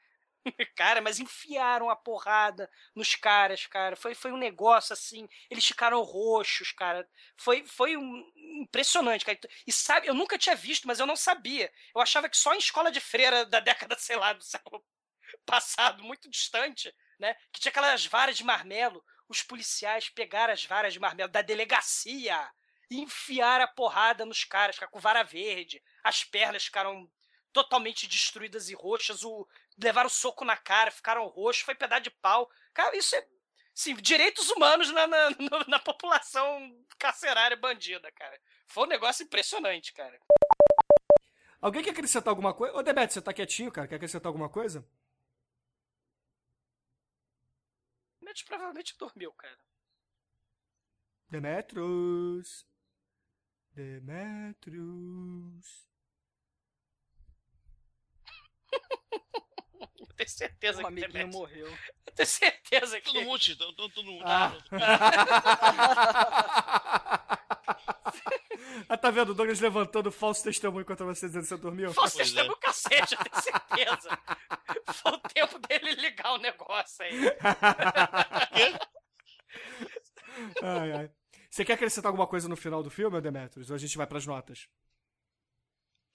Cara, 0.76 1.00
mas 1.00 1.18
enfiaram 1.18 1.90
a 1.90 1.96
porrada 1.96 2.70
nos 2.94 3.14
caras, 3.14 3.66
cara. 3.66 3.96
Foi, 3.96 4.14
foi 4.14 4.32
um 4.32 4.36
negócio 4.36 4.92
assim. 4.92 5.28
Eles 5.50 5.66
ficaram 5.66 6.02
roxos, 6.02 6.72
cara. 6.72 7.08
Foi, 7.36 7.66
foi 7.66 7.96
um, 7.96 8.32
impressionante, 8.62 9.24
cara. 9.24 9.38
E 9.66 9.72
sabe, 9.72 10.06
eu 10.06 10.14
nunca 10.14 10.38
tinha 10.38 10.54
visto, 10.54 10.86
mas 10.86 11.00
eu 11.00 11.06
não 11.06 11.16
sabia. 11.16 11.72
Eu 11.94 12.00
achava 12.00 12.28
que 12.28 12.36
só 12.36 12.54
em 12.54 12.58
escola 12.58 12.90
de 12.90 13.00
freira 13.00 13.44
da 13.44 13.60
década, 13.60 13.96
sei 13.98 14.16
lá, 14.16 14.32
do 14.32 14.42
século 14.44 14.84
passado, 15.44 16.02
muito 16.02 16.30
distante, 16.30 16.94
né? 17.18 17.34
Que 17.52 17.60
tinha 17.60 17.70
aquelas 17.70 18.06
varas 18.06 18.36
de 18.36 18.44
marmelo. 18.44 19.04
Os 19.28 19.42
policiais 19.42 20.08
pegaram 20.08 20.52
as 20.52 20.64
varas 20.64 20.92
de 20.92 21.00
marmelo 21.00 21.30
da 21.30 21.42
delegacia 21.42 22.50
e 22.90 23.00
enfiaram 23.00 23.64
a 23.64 23.68
porrada 23.68 24.24
nos 24.24 24.44
caras, 24.44 24.78
cara, 24.78 24.90
com 24.90 25.00
vara 25.00 25.22
verde. 25.22 25.82
As 26.02 26.22
pernas 26.22 26.64
ficaram 26.64 27.10
totalmente 27.52 28.06
destruídas 28.06 28.68
e 28.68 28.74
roxas, 28.74 29.24
o, 29.24 29.48
levaram 29.82 30.08
soco 30.08 30.44
na 30.44 30.56
cara, 30.56 30.90
ficaram 30.90 31.26
roxos, 31.26 31.64
foi 31.64 31.74
pedaço 31.74 32.02
de 32.02 32.10
pau. 32.10 32.50
Cara, 32.72 32.96
isso 32.96 33.16
é. 33.16 33.26
Sim, 33.74 33.94
direitos 33.96 34.48
humanos 34.50 34.90
na, 34.90 35.06
na, 35.06 35.30
na 35.68 35.78
população 35.78 36.74
carcerária 36.98 37.56
bandida, 37.56 38.10
cara. 38.12 38.38
Foi 38.66 38.84
um 38.84 38.88
negócio 38.88 39.24
impressionante, 39.24 39.92
cara. 39.92 40.18
Alguém 41.60 41.82
quer 41.82 41.90
acrescentar 41.90 42.30
alguma 42.30 42.54
coisa? 42.54 42.74
Ô, 42.76 42.82
Demet, 42.82 43.12
você 43.12 43.20
tá 43.20 43.32
quietinho, 43.32 43.72
cara? 43.72 43.88
Quer 43.88 43.96
acrescentar 43.96 44.28
alguma 44.28 44.48
coisa? 44.48 44.86
Mas 48.26 48.42
provavelmente 48.42 48.98
dormiu, 48.98 49.32
cara. 49.34 49.56
Demetrius. 51.30 52.66
Demetrius. 53.72 55.28
Eu 60.18 60.24
tenho 60.24 60.28
certeza 60.30 60.78
O 60.78 60.80
que 60.80 60.86
amiguinho 60.86 61.12
Demetrius- 61.12 61.34
morreu. 61.36 61.78
Eu 62.06 62.12
tenho 62.14 62.26
certeza 62.26 63.00
que. 63.00 63.12
Todo 63.12 63.22
mute, 63.24 63.56
todo, 63.56 63.72
todo, 63.74 63.92
todo 63.94 64.10
mute. 64.12 64.24
Ah. 64.26 64.52
ah, 68.88 68.96
tá 68.96 69.10
vendo? 69.10 69.30
O 69.30 69.34
Douglas 69.34 69.60
levantando 69.60 70.10
falso 70.10 70.42
testemunho 70.44 70.84
contra 70.84 71.04
você 71.04 71.26
dizendo 71.26 71.42
que 71.42 71.48
você 71.48 71.56
dormiu? 71.56 71.92
Falso 71.92 72.16
Pois 72.16 72.28
é. 72.28 72.32
testemunho 72.32 72.56
cacete, 72.58 73.14
eu 73.14 73.18
tenho 73.24 73.42
certeza. 73.42 74.18
Foi 74.94 75.12
o 75.12 75.18
tempo 75.18 75.58
dele 75.68 75.94
ligar 75.96 76.32
o 76.34 76.38
negócio 76.38 77.04
aí. 77.04 77.12
Ai, 80.62 80.92
ai. 80.92 81.10
Você 81.50 81.64
quer 81.64 81.74
acrescentar 81.74 82.10
alguma 82.10 82.26
coisa 82.26 82.48
no 82.48 82.56
final 82.56 82.82
do 82.82 82.90
filme, 82.90 83.20
Demetrius? 83.20 83.70
Ou 83.70 83.76
a 83.76 83.78
gente 83.78 83.96
vai 83.96 84.06
pras 84.06 84.26
notas? 84.26 84.68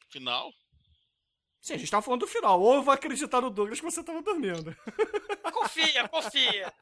Final? 0.10 0.52
Sim, 1.62 1.76
a 1.76 1.78
gente 1.78 1.92
tava 1.92 2.02
falando 2.02 2.22
do 2.22 2.28
final. 2.28 2.60
Ou 2.60 2.76
eu 2.76 2.84
vou 2.84 2.94
acreditar 2.94 3.40
no 3.40 3.52
Douglas 3.52 3.80
que 3.80 3.86
você 3.86 4.04
tava 4.04 4.22
dormindo. 4.22 4.76
Confia, 5.54 6.08
confia. 6.10 6.74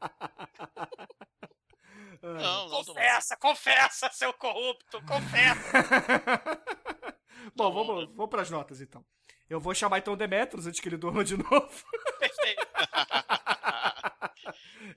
Não, 2.22 2.68
não, 2.68 2.84
tá 2.84 2.92
bom. 2.92 2.94
Confessa, 2.94 3.36
confessa, 3.36 4.10
seu 4.12 4.32
corrupto, 4.34 5.02
confessa. 5.06 6.60
Bom, 7.56 7.72
vamos, 7.72 8.04
vamos 8.14 8.28
pras 8.28 8.50
notas 8.50 8.82
então. 8.82 9.02
Eu 9.48 9.58
vou 9.58 9.74
chamar 9.74 9.98
então 9.98 10.12
o 10.12 10.16
Demetrius 10.16 10.66
antes 10.66 10.80
que 10.80 10.88
ele 10.88 10.98
durma 10.98 11.24
de 11.24 11.38
novo. 11.38 11.84
Perfeito. 12.18 12.66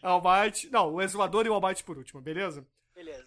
Almighty. 0.02 0.70
Não, 0.70 0.94
o 0.94 1.02
Exumador 1.02 1.46
e 1.46 1.50
o 1.50 1.54
Almighty 1.54 1.84
por 1.84 1.98
último, 1.98 2.20
beleza? 2.22 2.68
Beleza. 2.94 3.26